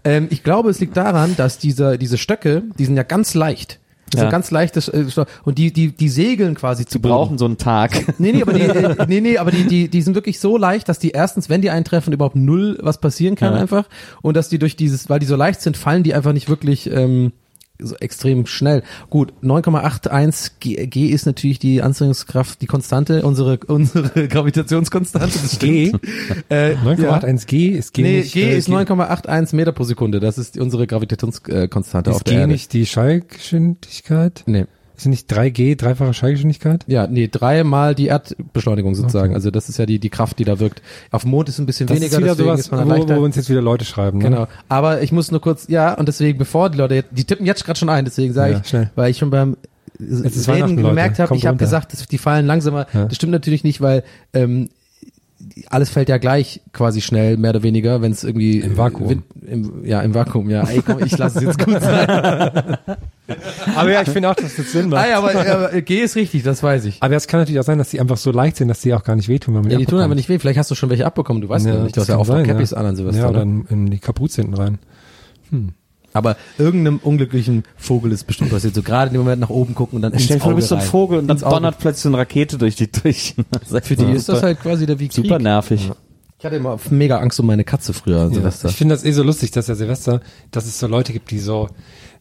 ähm, 0.03 0.27
ich 0.29 0.43
glaube, 0.43 0.69
es 0.69 0.79
liegt 0.79 0.95
daran, 0.95 1.35
dass 1.35 1.57
diese, 1.57 1.97
diese 1.97 2.17
Stöcke, 2.17 2.63
die 2.79 2.85
sind 2.85 2.95
ja 2.95 3.03
ganz 3.03 3.33
leicht. 3.33 3.79
Das 4.09 4.21
Ja. 4.21 4.29
ganz 4.29 4.51
leichtes 4.51 4.87
äh, 4.87 5.05
und 5.43 5.57
die 5.57 5.73
die 5.73 5.91
die 5.91 6.07
segeln 6.07 6.55
quasi 6.55 6.85
zu 6.85 6.97
Die 6.97 7.05
brauchen 7.09 7.37
so 7.37 7.43
einen 7.43 7.57
Tag. 7.57 7.91
Nee, 8.19 8.31
nee, 8.31 8.41
aber 8.41 8.53
die 8.53 8.61
äh, 8.61 8.95
nee, 9.05 9.19
nee, 9.19 9.37
aber 9.37 9.51
die 9.51 9.65
die 9.67 9.89
die 9.89 10.01
sind 10.01 10.15
wirklich 10.15 10.39
so 10.39 10.57
leicht, 10.57 10.87
dass 10.87 10.97
die 10.97 11.09
erstens, 11.11 11.49
wenn 11.49 11.61
die 11.61 11.71
eintreffen, 11.71 12.13
überhaupt 12.13 12.37
null 12.37 12.77
was 12.81 12.99
passieren 13.01 13.35
kann 13.35 13.53
Ja. 13.53 13.59
einfach 13.59 13.83
und 14.21 14.37
dass 14.37 14.47
die 14.47 14.59
durch 14.59 14.77
dieses, 14.77 15.09
weil 15.09 15.19
die 15.19 15.25
so 15.25 15.35
leicht 15.35 15.59
sind, 15.59 15.75
fallen 15.75 16.03
die 16.03 16.13
einfach 16.13 16.31
nicht 16.31 16.47
wirklich 16.47 16.89
ähm, 16.89 17.33
so 17.79 17.95
extrem 17.97 18.45
schnell. 18.45 18.83
Gut, 19.09 19.33
9,81 19.43 20.51
G, 20.59 20.87
G 20.87 21.07
ist 21.07 21.25
natürlich 21.25 21.59
die 21.59 21.81
Anziehungskraft, 21.81 22.61
die 22.61 22.65
Konstante, 22.67 23.23
unsere 23.23 23.59
unsere 23.67 24.27
Gravitationskonstante, 24.27 25.39
das 25.39 25.59
G? 25.59 25.91
Äh, 26.49 26.73
ja. 26.73 26.79
9,81 26.81 27.45
G 27.47 27.67
ist 27.69 27.93
G 27.93 28.01
Nee, 28.01 28.17
nicht, 28.19 28.33
G 28.33 28.43
äh, 28.43 28.57
ist 28.57 28.69
9,81 28.69 29.55
Meter 29.55 29.71
pro 29.71 29.83
Sekunde. 29.83 30.19
Das 30.19 30.37
ist 30.37 30.57
unsere 30.57 30.87
Gravitationskonstante 30.87 32.11
auf 32.11 32.17
Ist 32.17 32.27
der 32.27 32.33
G 32.33 32.39
Erde. 32.41 32.51
nicht 32.53 32.73
die 32.73 32.85
Schallgeschwindigkeit? 32.85 34.43
Nee. 34.45 34.65
Ist 34.97 35.05
nicht 35.05 35.31
3G, 35.31 35.75
dreifache 35.77 36.11
Schallgeschwindigkeit? 36.13 36.83
Ja, 36.87 37.05
nee, 37.05 37.27
dreimal 37.31 37.93
die 37.93 38.07
Erdbeschleunigung 38.07 38.95
sozusagen. 38.95 39.35
Also 39.35 39.51
das 39.51 39.69
ist 39.69 39.77
ja 39.77 39.85
die, 39.85 39.99
die 39.99 40.09
Kraft, 40.09 40.39
die 40.39 40.43
da 40.43 40.59
wirkt. 40.59 40.81
Auf 41.11 41.21
dem 41.21 41.31
Mond 41.31 41.49
ist 41.49 41.59
ein 41.59 41.67
bisschen 41.67 41.85
Das 41.85 41.97
weniger, 41.97 42.17
ist 42.17 42.23
wieder 42.23 42.35
sowas, 42.35 42.59
ist 42.61 42.71
man 42.71 42.89
wo, 42.89 43.07
wo 43.07 43.23
uns 43.23 43.35
jetzt 43.35 43.49
wieder 43.49 43.61
Leute 43.61 43.85
schreiben. 43.85 44.17
Ne? 44.17 44.23
Genau. 44.25 44.47
Aber 44.69 45.03
ich 45.03 45.11
muss 45.11 45.29
nur 45.31 45.39
kurz, 45.39 45.67
ja, 45.69 45.93
und 45.93 46.07
deswegen, 46.07 46.39
bevor 46.39 46.71
die 46.71 46.79
Leute, 46.79 46.95
jetzt- 46.95 47.09
die 47.11 47.23
tippen 47.25 47.45
jetzt 47.45 47.63
gerade 47.63 47.77
schon 47.77 47.89
ein, 47.89 48.05
deswegen 48.05 48.33
sage 48.33 48.53
Ja, 48.53 48.59
ich, 48.63 48.67
schnell. 48.67 48.89
weil 48.95 49.11
ich 49.11 49.17
schon 49.19 49.29
beim 49.29 49.55
Reden 49.99 50.77
gemerkt 50.77 51.19
habe, 51.19 51.35
ich 51.35 51.45
habe 51.45 51.57
gesagt, 51.57 51.93
dass 51.93 52.07
die 52.07 52.17
fallen 52.17 52.45
langsamer. 52.47 52.87
Ja. 52.93 53.05
Das 53.05 53.15
stimmt 53.15 53.31
natürlich 53.31 53.63
nicht, 53.63 53.81
weil 53.81 54.03
ähm, 54.33 54.69
alles 55.69 55.89
fällt 55.89 56.09
ja 56.09 56.17
gleich 56.17 56.61
quasi 56.73 57.01
schnell, 57.01 57.37
mehr 57.37 57.51
oder 57.51 57.63
weniger, 57.63 58.01
wenn 58.01 58.11
es 58.11 58.23
irgendwie 58.23 58.59
Im 58.59 58.77
Vakuum. 58.77 59.09
Wind, 59.09 59.23
im, 59.45 59.85
ja, 59.85 60.01
im 60.01 60.13
Vakuum, 60.13 60.49
ja. 60.49 60.63
Ey, 60.63 60.81
komm, 60.81 61.03
ich 61.03 61.17
lasse 61.17 61.39
es 61.39 61.43
jetzt 61.45 61.65
gut 61.65 61.81
sein. 61.81 62.07
Aber 63.75 63.91
ja, 63.91 64.01
ich 64.01 64.09
finde 64.09 64.29
auch, 64.29 64.35
dass 64.35 64.55
das 64.55 64.71
Sinn 64.71 64.89
macht. 64.89 65.03
ah, 65.05 65.09
ja, 65.09 65.17
aber, 65.17 65.35
aber 65.35 65.81
G 65.81 65.99
ist 65.99 66.15
richtig, 66.15 66.43
das 66.43 66.63
weiß 66.63 66.85
ich. 66.85 67.03
Aber 67.03 67.13
es 67.15 67.27
kann 67.27 67.41
natürlich 67.41 67.59
auch 67.59 67.65
sein, 67.65 67.77
dass 67.77 67.89
die 67.89 67.99
einfach 67.99 68.15
so 68.15 68.31
leicht 68.31 68.55
sind, 68.55 68.69
dass 68.69 68.79
die 68.79 68.93
auch 68.93 69.03
gar 69.03 69.17
nicht 69.17 69.27
wehtun, 69.27 69.53
wenn 69.53 69.63
man 69.63 69.71
Ja, 69.71 69.77
die 69.77 69.85
tun 69.85 69.95
abbekommt. 69.95 70.05
aber 70.05 70.15
nicht 70.15 70.29
weh. 70.29 70.39
Vielleicht 70.39 70.57
hast 70.57 70.71
du 70.71 70.75
schon 70.75 70.89
welche 70.89 71.05
abbekommen, 71.05 71.41
du 71.41 71.49
weißt 71.49 71.65
ja, 71.65 71.83
nicht. 71.83 71.97
Du 71.97 72.01
hast 72.01 72.07
ja 72.07 72.15
auch 72.15 72.25
sein, 72.25 72.45
Cappies 72.47 72.71
ja. 72.71 72.77
an 72.77 72.85
an 72.85 72.95
Silvester. 72.95 73.23
Ja, 73.23 73.29
oder 73.29 73.43
ne? 73.43 73.65
in, 73.69 73.87
die 73.87 73.99
Kapuze 73.99 74.41
hinten 74.41 74.55
rein. 74.55 74.79
Aber 76.17 76.37
irgendeinem 76.57 76.99
unglücklichen 76.99 77.63
Vogel 77.75 78.11
ist 78.11 78.25
bestimmt 78.25 78.51
passiert. 78.51 78.75
So 78.75 78.83
gerade 78.83 79.07
in 79.07 79.13
dem 79.13 79.21
Moment 79.21 79.41
nach 79.41 79.49
oben 79.49 79.75
gucken 79.75 79.97
und 79.97 80.01
dann 80.01 80.17
Stell 80.19 80.37
dir 80.37 80.43
vor, 80.43 80.51
du 80.51 80.57
bist 80.57 80.69
so 80.69 80.75
ein. 80.75 80.81
Vogel 80.81 81.19
und 81.19 81.27
dann 81.27 81.37
donnert 81.39 81.77
plötzlich 81.79 82.03
so 82.03 82.09
eine 82.09 82.17
Rakete 82.17 82.57
durch 82.57 82.75
die 82.75 82.91
durch. 82.91 83.35
Für 83.83 83.95
die 83.95 84.11
ist 84.11 84.29
das 84.29 84.43
halt 84.43 84.59
quasi 84.59 84.85
der 84.85 84.95
Krieg. 84.95 85.13
super 85.13 85.39
nervig. 85.39 85.91
Ich 86.39 86.45
hatte 86.45 86.57
immer 86.57 86.77
mega 86.91 87.17
Angst 87.17 87.39
um 87.39 87.47
meine 87.47 87.63
Katze 87.63 87.93
früher 87.93 88.21
an 88.21 88.33
Silvester. 88.33 88.69
Ich 88.69 88.75
finde 88.75 88.93
das 88.93 89.03
eh 89.03 89.11
so 89.11 89.23
lustig, 89.23 89.49
dass 89.51 89.67
ja 89.67 89.75
Silvester, 89.75 90.21
dass 90.51 90.65
es 90.65 90.79
so 90.79 90.85
Leute 90.85 91.11
gibt, 91.11 91.31
die 91.31 91.39
so, 91.39 91.69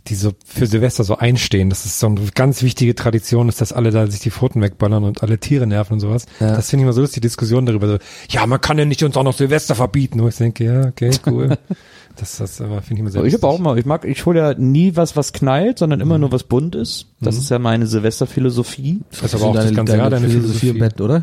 die 0.08 0.14
so 0.14 0.32
für 0.44 0.66
Silvester 0.66 1.04
so 1.04 1.16
einstehen. 1.16 1.70
Das 1.70 1.84
ist 1.84 1.98
so 1.98 2.06
eine 2.06 2.20
ganz 2.34 2.62
wichtige 2.62 2.94
Tradition 2.94 3.48
ist, 3.48 3.60
dass 3.60 3.72
alle 3.72 3.90
da 3.90 4.06
sich 4.06 4.20
die 4.20 4.30
Pfoten 4.30 4.62
wegballern 4.62 5.04
und 5.04 5.22
alle 5.22 5.38
Tiere 5.38 5.66
nerven 5.66 5.94
und 5.94 6.00
sowas. 6.00 6.26
Ja. 6.40 6.54
Das 6.54 6.70
finde 6.70 6.82
ich 6.82 6.84
immer 6.84 6.92
so 6.92 7.00
lustig, 7.00 7.16
die 7.22 7.28
Diskussion 7.28 7.66
darüber. 7.66 7.88
So, 7.88 7.98
ja, 8.28 8.46
man 8.46 8.60
kann 8.60 8.78
ja 8.78 8.84
nicht 8.84 9.02
uns 9.02 9.16
auch 9.16 9.22
noch 9.24 9.36
Silvester 9.36 9.74
verbieten. 9.74 10.22
Wo 10.22 10.28
ich 10.28 10.36
denke, 10.36 10.64
ja, 10.64 10.86
okay, 10.86 11.10
cool. 11.26 11.56
das 12.16 12.38
das 12.38 12.60
aber 12.60 12.82
finde 12.82 12.94
ich 12.94 13.00
immer 13.00 13.10
sehr 13.10 13.24
Ich 13.24 13.34
habe 13.34 13.46
auch 13.46 13.58
mal, 13.58 13.78
ich 13.78 13.84
mag, 13.84 14.04
ich 14.04 14.24
hole 14.26 14.38
ja 14.38 14.54
nie 14.54 14.96
was, 14.96 15.16
was 15.16 15.32
knallt, 15.32 15.78
sondern 15.78 16.00
immer 16.00 16.18
nur 16.18 16.32
was 16.32 16.44
bunt 16.44 16.74
ist. 16.74 17.08
Das 17.20 17.36
ist 17.36 17.50
ja 17.50 17.58
meine 17.58 17.86
Silvesterphilosophie. 17.86 19.00
Das 19.10 19.22
ist 19.22 19.34
aber 19.34 19.46
auch 19.46 19.54
das 19.54 19.72
ganze 19.74 19.96
Jahr 19.96 20.10
deine 20.10 20.28
Philosophie. 20.28 20.68
im 20.68 20.78
Bett, 20.78 21.00
oder? 21.00 21.22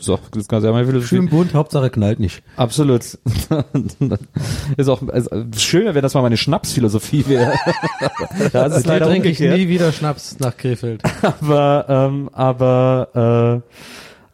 so, 0.00 0.18
das 0.30 0.42
ist 0.42 0.48
ganz 0.48 0.64
ja 0.64 0.72
meine 0.72 0.86
Philosophie. 0.86 1.16
Schön 1.16 1.28
bunt, 1.28 1.54
Hauptsache 1.54 1.90
knallt 1.90 2.20
nicht. 2.20 2.42
Absolut. 2.56 3.02
ist 4.76 4.88
auch 4.88 5.02
also, 5.08 5.30
schöner, 5.56 5.94
wenn 5.94 6.02
das 6.02 6.14
mal 6.14 6.22
meine 6.22 6.36
Schnapsphilosophie 6.36 7.24
wäre. 7.28 7.54
da 8.52 8.66
ist 8.66 8.86
leider 8.86 9.06
trinke 9.06 9.28
ich 9.28 9.40
nie 9.40 9.68
wieder 9.68 9.92
Schnaps 9.92 10.38
nach 10.38 10.56
Krefeld. 10.56 11.02
aber 11.40 11.86
ähm, 11.88 12.30
aber 12.32 13.62
äh, 13.64 13.72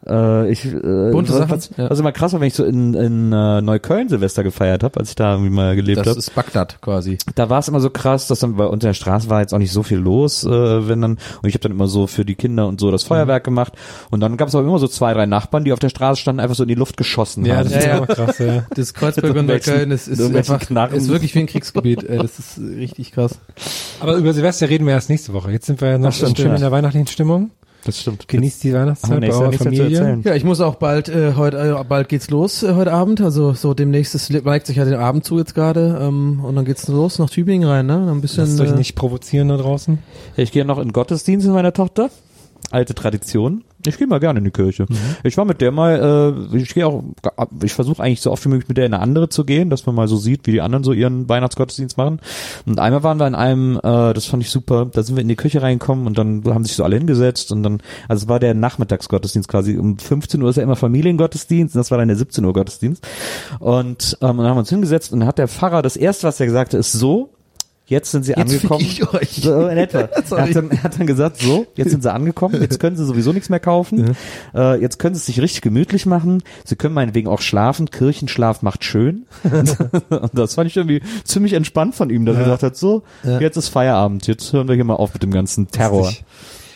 äh, 0.09 0.49
ich 0.51 0.65
äh, 0.65 0.71
Bunte 1.11 1.31
was, 1.31 1.37
Sachen, 1.37 1.51
was, 1.51 1.69
ja. 1.77 1.89
was 1.89 1.99
immer 1.99 2.11
krass 2.11 2.33
war, 2.33 2.39
wenn 2.41 2.47
ich 2.47 2.53
so 2.55 2.65
in, 2.65 2.93
in 2.95 3.31
äh, 3.31 3.61
Neukölln 3.61 4.09
Silvester 4.09 4.43
gefeiert 4.43 4.83
habe, 4.83 4.99
als 4.99 5.09
ich 5.09 5.15
da 5.15 5.33
irgendwie 5.33 5.51
mal 5.51 5.75
gelebt 5.75 5.99
Das 5.99 6.07
habe. 6.07 6.19
ist 6.19 6.33
Bagdad 6.35 6.81
quasi. 6.81 7.17
Da 7.35 7.49
war 7.49 7.59
es 7.59 7.67
immer 7.67 7.79
so 7.79 7.89
krass, 7.89 8.27
dass 8.27 8.39
dann 8.39 8.55
bei 8.55 8.65
unter 8.65 8.87
der 8.87 8.93
Straße 8.93 9.29
war 9.29 9.41
jetzt 9.41 9.53
auch 9.53 9.59
nicht 9.59 9.71
so 9.71 9.83
viel 9.83 9.99
los, 9.99 10.43
äh, 10.43 10.49
wenn 10.87 11.01
dann 11.01 11.11
und 11.41 11.47
ich 11.47 11.53
habe 11.53 11.59
dann 11.61 11.71
immer 11.71 11.87
so 11.87 12.07
für 12.07 12.25
die 12.25 12.35
Kinder 12.35 12.67
und 12.67 12.79
so 12.79 12.91
das 12.91 13.03
Feuerwerk 13.03 13.43
gemacht 13.43 13.73
und 14.09 14.19
dann 14.19 14.35
gab 14.37 14.47
es 14.47 14.55
auch 14.55 14.61
immer 14.61 14.79
so 14.79 14.87
zwei, 14.87 15.13
drei 15.13 15.25
Nachbarn, 15.25 15.63
die 15.63 15.73
auf 15.73 15.79
der 15.79 15.89
Straße 15.89 16.19
standen, 16.21 16.39
einfach 16.39 16.55
so 16.55 16.63
in 16.63 16.69
die 16.69 16.75
Luft 16.75 16.97
geschossen 16.97 17.45
Ja, 17.45 17.57
haben. 17.57 17.63
das 17.65 17.73
Ja, 17.73 17.79
ist 17.79 17.85
ja. 17.85 17.97
aber 17.97 18.07
krass, 18.07 18.37
ja. 18.39 18.63
Das 18.75 18.93
Kreuzberg 18.93 19.35
und 19.35 19.45
Neukölln 19.45 19.91
ist, 19.91 20.07
ist 20.07 20.21
einfach, 20.21 20.59
Knarren. 20.59 20.95
ist 20.95 21.07
wirklich 21.09 21.35
wie 21.35 21.39
ein 21.39 21.47
Kriegsgebiet. 21.47 22.03
Ey, 22.03 22.17
das 22.17 22.39
ist 22.39 22.59
richtig 22.59 23.11
krass. 23.11 23.39
Aber 23.99 24.15
über 24.15 24.33
Silvester 24.33 24.69
reden 24.69 24.85
wir 24.85 24.93
erst 24.93 25.09
nächste 25.09 25.33
Woche. 25.33 25.51
Jetzt 25.51 25.65
sind 25.67 25.81
wir 25.81 25.89
ja 25.89 25.97
noch 25.97 26.11
stimmt, 26.13 26.37
schön 26.37 26.47
ja. 26.47 26.55
in 26.55 26.61
der 26.61 26.71
weihnachtlichen 26.71 27.07
Stimmung. 27.07 27.51
Das 27.85 27.99
stimmt. 27.99 28.27
Genießt 28.27 28.63
die 28.63 28.73
Weihnachtszeit 28.73 29.21
bei 29.21 29.31
eurer 29.31 29.51
Familie. 29.53 29.97
erzählen. 29.97 30.21
Ja, 30.23 30.35
ich 30.35 30.43
muss 30.43 30.59
auch 30.61 30.75
bald 30.75 31.09
äh, 31.09 31.33
heute 31.35 31.57
äh, 31.57 31.83
bald 31.83 32.09
geht's 32.09 32.29
los 32.29 32.63
äh, 32.63 32.73
heute 32.73 32.91
Abend. 32.91 33.21
Also 33.21 33.53
so 33.53 33.73
demnächst 33.73 34.15
es 34.15 34.29
neigt 34.29 34.67
sich 34.67 34.77
ja 34.77 34.85
den 34.85 34.95
Abend 34.95 35.23
zu 35.23 35.37
jetzt 35.37 35.55
gerade 35.55 35.99
ähm, 36.01 36.41
und 36.43 36.55
dann 36.55 36.65
geht's 36.65 36.87
los 36.87 37.19
nach 37.19 37.29
Tübingen 37.29 37.67
rein, 37.67 37.85
ne? 37.85 37.93
Dann 37.93 38.09
ein 38.09 38.21
bisschen. 38.21 38.45
Lasst 38.45 38.59
euch 38.59 38.71
äh, 38.71 38.75
nicht 38.75 38.95
provozieren 38.95 39.49
da 39.49 39.57
draußen. 39.57 39.99
Ich 40.35 40.51
gehe 40.51 40.65
noch 40.65 40.79
in 40.79 40.91
Gottesdienst 40.91 41.45
mit 41.45 41.55
meiner 41.55 41.73
Tochter. 41.73 42.09
Alte 42.71 42.93
Tradition. 42.93 43.63
Ich 43.87 43.97
gehe 43.97 44.07
mal 44.07 44.19
gerne 44.19 44.39
in 44.39 44.45
die 44.45 44.51
Kirche. 44.51 44.85
Ich 45.23 45.37
war 45.37 45.45
mit 45.45 45.61
der 45.61 45.71
mal, 45.71 46.45
äh, 46.53 46.57
ich 46.57 46.73
gehe 46.73 46.85
auch, 46.85 47.01
ich 47.63 47.73
versuche 47.73 48.03
eigentlich 48.03 48.19
so 48.19 48.31
oft 48.31 48.43
wie 48.43 48.49
möglich 48.49 48.67
mit 48.67 48.77
der 48.77 48.85
in 48.85 48.93
eine 48.93 49.01
andere 49.01 49.29
zu 49.29 49.45
gehen, 49.45 49.69
dass 49.69 49.85
man 49.85 49.95
mal 49.95 50.07
so 50.07 50.17
sieht, 50.17 50.45
wie 50.45 50.51
die 50.51 50.61
anderen 50.61 50.83
so 50.83 50.91
ihren 50.91 51.29
Weihnachtsgottesdienst 51.29 51.97
machen. 51.97 52.19
Und 52.65 52.79
einmal 52.79 53.03
waren 53.03 53.19
wir 53.19 53.27
in 53.27 53.35
einem, 53.35 53.77
äh, 53.77 54.13
das 54.13 54.25
fand 54.25 54.43
ich 54.43 54.49
super, 54.49 54.87
da 54.91 55.01
sind 55.01 55.15
wir 55.15 55.21
in 55.21 55.29
die 55.29 55.37
Kirche 55.37 55.61
reingekommen 55.61 56.07
und 56.07 56.17
dann 56.17 56.43
haben 56.45 56.65
sich 56.65 56.75
so 56.75 56.83
alle 56.83 56.97
hingesetzt 56.97 57.51
und 57.53 57.63
dann, 57.63 57.81
also 58.09 58.25
es 58.25 58.29
war 58.29 58.39
der 58.39 58.53
Nachmittagsgottesdienst 58.53 59.47
quasi. 59.47 59.77
Um 59.77 59.97
15 59.97 60.41
Uhr 60.41 60.49
ist 60.49 60.57
ja 60.57 60.63
immer 60.63 60.75
Familiengottesdienst 60.75 61.75
und 61.75 61.79
das 61.79 61.89
war 61.89 61.97
dann 61.97 62.09
der 62.09 62.17
17 62.17 62.43
Uhr 62.43 62.53
Gottesdienst. 62.53 63.07
Und, 63.59 64.17
ähm, 64.21 64.37
dann 64.37 64.47
haben 64.47 64.55
wir 64.55 64.59
uns 64.59 64.69
hingesetzt 64.69 65.13
und 65.13 65.21
dann 65.21 65.27
hat 65.27 65.37
der 65.37 65.47
Pfarrer 65.47 65.81
das 65.81 65.95
erste, 65.95 66.27
was 66.27 66.39
er 66.39 66.47
gesagt 66.47 66.73
hat, 66.73 66.79
ist 66.79 66.91
so, 66.91 67.29
Jetzt 67.89 68.11
sind 68.11 68.23
sie 68.23 68.33
Jetzt 68.33 68.39
angekommen. 68.39 68.81
ich 68.81 69.13
euch. 69.13 69.31
So 69.41 69.67
in 69.67 69.77
etwa. 69.79 70.01
er, 70.01 70.41
hat 70.43 70.55
dann, 70.55 70.69
er 70.69 70.83
hat 70.83 70.99
dann 70.99 71.07
gesagt, 71.07 71.37
so, 71.41 71.65
jetzt 71.75 71.89
sind 71.89 72.03
sie 72.03 72.13
angekommen, 72.13 72.61
jetzt 72.61 72.79
können 72.79 72.95
sie 72.95 73.03
sowieso 73.03 73.33
nichts 73.33 73.49
mehr 73.49 73.59
kaufen. 73.59 74.15
Äh, 74.53 74.79
jetzt 74.79 74.99
können 74.99 75.15
sie 75.15 75.19
es 75.19 75.25
sich 75.25 75.41
richtig 75.41 75.61
gemütlich 75.61 76.05
machen. 76.05 76.43
Sie 76.65 76.75
können 76.75 76.93
meinetwegen 76.93 77.27
auch 77.27 77.41
schlafen. 77.41 77.89
Kirchenschlaf 77.89 78.61
macht 78.61 78.83
schön. 78.83 79.25
Und 80.09 80.29
das 80.33 80.53
fand 80.53 80.69
ich 80.69 80.77
irgendwie 80.77 81.01
ziemlich 81.23 81.53
entspannt 81.53 81.95
von 81.95 82.11
ihm, 82.11 82.25
dass 82.25 82.35
er 82.37 82.43
gesagt 82.43 82.63
hat, 82.63 82.77
so, 82.77 83.01
jetzt 83.39 83.57
ist 83.57 83.69
Feierabend, 83.69 84.27
jetzt 84.27 84.53
hören 84.53 84.67
wir 84.67 84.75
hier 84.75 84.83
mal 84.85 84.93
auf 84.93 85.13
mit 85.13 85.23
dem 85.23 85.31
ganzen 85.31 85.67
Terror. 85.69 86.13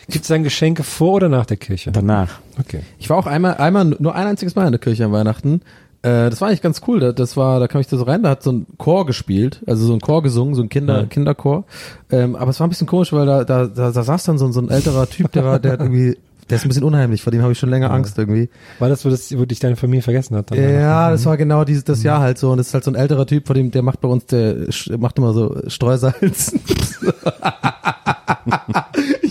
Gibt 0.08 0.24
es 0.24 0.28
dann 0.28 0.42
Geschenke 0.42 0.82
vor 0.82 1.14
oder 1.14 1.28
nach 1.28 1.46
der 1.46 1.56
Kirche? 1.56 1.92
Danach. 1.92 2.40
Okay. 2.58 2.80
Ich 2.98 3.08
war 3.08 3.16
auch 3.16 3.26
einmal, 3.26 3.54
einmal, 3.56 3.84
nur 3.84 4.14
ein 4.14 4.26
einziges 4.26 4.54
Mal 4.54 4.66
in 4.66 4.72
der 4.72 4.80
Kirche 4.80 5.04
an 5.04 5.12
Weihnachten. 5.12 5.62
Äh, 6.04 6.28
das 6.30 6.40
war 6.40 6.48
eigentlich 6.48 6.60
ganz 6.62 6.82
cool. 6.86 7.00
Da- 7.00 7.12
Das 7.12 7.36
war, 7.36 7.58
da 7.60 7.66
kam 7.66 7.80
ich 7.80 7.86
da 7.88 7.96
so 7.96 8.04
rein, 8.04 8.22
da 8.22 8.28
hat 8.30 8.42
so 8.42 8.52
ein 8.52 8.66
Chor 8.76 9.06
gespielt, 9.06 9.62
also 9.66 9.86
so 9.86 9.94
ein 9.94 10.00
Chor 10.00 10.22
gesungen, 10.22 10.54
so 10.54 10.62
ein 10.62 10.68
Kinder, 10.68 11.00
Ja. 11.00 11.06
Kinderchor. 11.06 11.64
Ähm, 12.10 12.36
aber 12.36 12.50
es 12.50 12.60
war 12.60 12.66
ein 12.66 12.70
bisschen 12.70 12.86
komisch, 12.86 13.12
weil 13.12 13.24
da, 13.26 13.44
da, 13.44 13.66
da, 13.66 13.90
da 13.90 14.02
saß 14.02 14.24
dann 14.24 14.36
so, 14.38 14.44
ein- 14.46 14.52
so 14.52 14.60
ein 14.60 14.68
älterer 14.70 15.08
Typ, 15.08 15.32
der 15.32 15.44
war, 15.44 15.58
der 15.58 15.72
hat 15.72 15.80
irgendwie, 15.80 16.16
der 16.50 16.56
ist 16.56 16.64
ein 16.64 16.68
bisschen 16.68 16.84
unheimlich, 16.84 17.22
vor 17.22 17.30
dem 17.30 17.40
habe 17.40 17.52
ich 17.52 17.58
schon 17.58 17.70
länger 17.70 17.90
Angst 17.90 18.18
irgendwie. 18.18 18.50
War 18.78 18.90
das, 18.90 19.02
wo, 19.06 19.08
das, 19.08 19.34
wo 19.38 19.46
dich 19.46 19.60
deine 19.60 19.76
Familie 19.76 20.02
vergessen 20.02 20.36
hat? 20.36 20.50
dann? 20.50 20.58
Ja, 20.62 21.10
das 21.10 21.24
war 21.24 21.38
genau 21.38 21.64
dieses, 21.64 21.84
das 21.84 22.02
Jahr 22.02 22.20
halt 22.20 22.36
so. 22.36 22.50
Und 22.50 22.58
das 22.58 22.66
ist 22.68 22.74
halt 22.74 22.84
so 22.84 22.90
ein 22.90 22.96
älterer 22.96 23.26
Typ, 23.26 23.46
vor 23.46 23.54
dem, 23.54 23.70
der 23.70 23.80
macht 23.82 24.02
bei 24.02 24.08
uns, 24.08 24.26
der 24.26 24.56
macht 24.98 25.16
immer 25.16 25.32
so 25.32 25.56
Streusalz. 25.68 26.54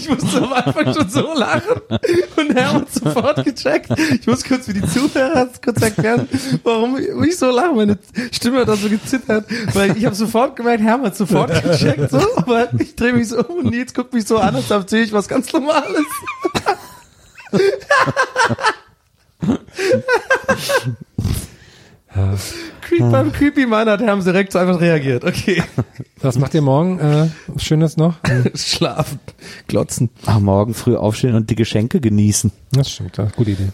ich 0.03 0.09
musste 0.09 0.41
am 0.41 0.53
Anfang 0.53 0.93
schon 0.93 1.09
so 1.09 1.33
lachen. 1.33 1.81
Und 2.35 2.55
hat 2.55 2.93
sofort 2.93 3.43
gecheckt. 3.43 3.89
Ich 4.19 4.27
muss 4.27 4.43
kurz 4.43 4.65
für 4.65 4.73
die 4.73 4.85
Zuhörer 4.85 5.49
kurz 5.63 5.81
erklären, 5.81 6.27
warum 6.63 6.97
ich 7.23 7.37
so 7.37 7.49
lache. 7.49 7.73
Meine 7.73 7.97
Stimme 8.31 8.61
hat 8.61 8.67
da 8.67 8.75
so 8.75 8.89
gezittert. 8.89 9.45
Weil 9.73 9.97
ich 9.97 10.05
habe 10.05 10.15
sofort 10.15 10.55
gemerkt, 10.55 10.83
hat 10.83 11.15
sofort 11.15 11.63
gecheckt. 11.63 12.11
So, 12.11 12.21
aber 12.35 12.69
ich 12.79 12.95
drehe 12.95 13.13
mich 13.13 13.29
so 13.29 13.43
um 13.45 13.59
und 13.59 13.71
Nils 13.71 13.93
guckt 13.93 14.13
mich 14.13 14.25
so 14.25 14.37
an, 14.37 14.55
als 14.55 14.69
erzähle 14.69 15.03
ich 15.03 15.13
was 15.13 15.27
ganz 15.27 15.51
Normales. 15.53 16.05
Creep 22.81 23.11
beim 23.11 23.31
Creepy 23.31 23.65
Mann 23.65 23.89
hat 23.89 24.01
Herm 24.01 24.23
direkt 24.23 24.51
so 24.53 24.59
einfach 24.59 24.79
reagiert. 24.79 25.23
Okay. 25.23 25.63
Was 26.21 26.37
macht 26.37 26.53
ihr 26.53 26.61
morgen? 26.61 26.99
Äh, 26.99 27.29
Schönes 27.57 27.97
noch? 27.97 28.15
Schlafen, 28.55 29.19
glotzen. 29.67 30.09
Ach, 30.25 30.39
morgen 30.39 30.73
früh 30.73 30.95
aufstehen 30.95 31.35
und 31.35 31.49
die 31.49 31.55
Geschenke 31.55 31.99
genießen. 31.99 32.51
Das 32.71 32.91
stimmt, 32.91 33.17
ja, 33.17 33.27
gute 33.35 33.51
Idee. 33.51 33.69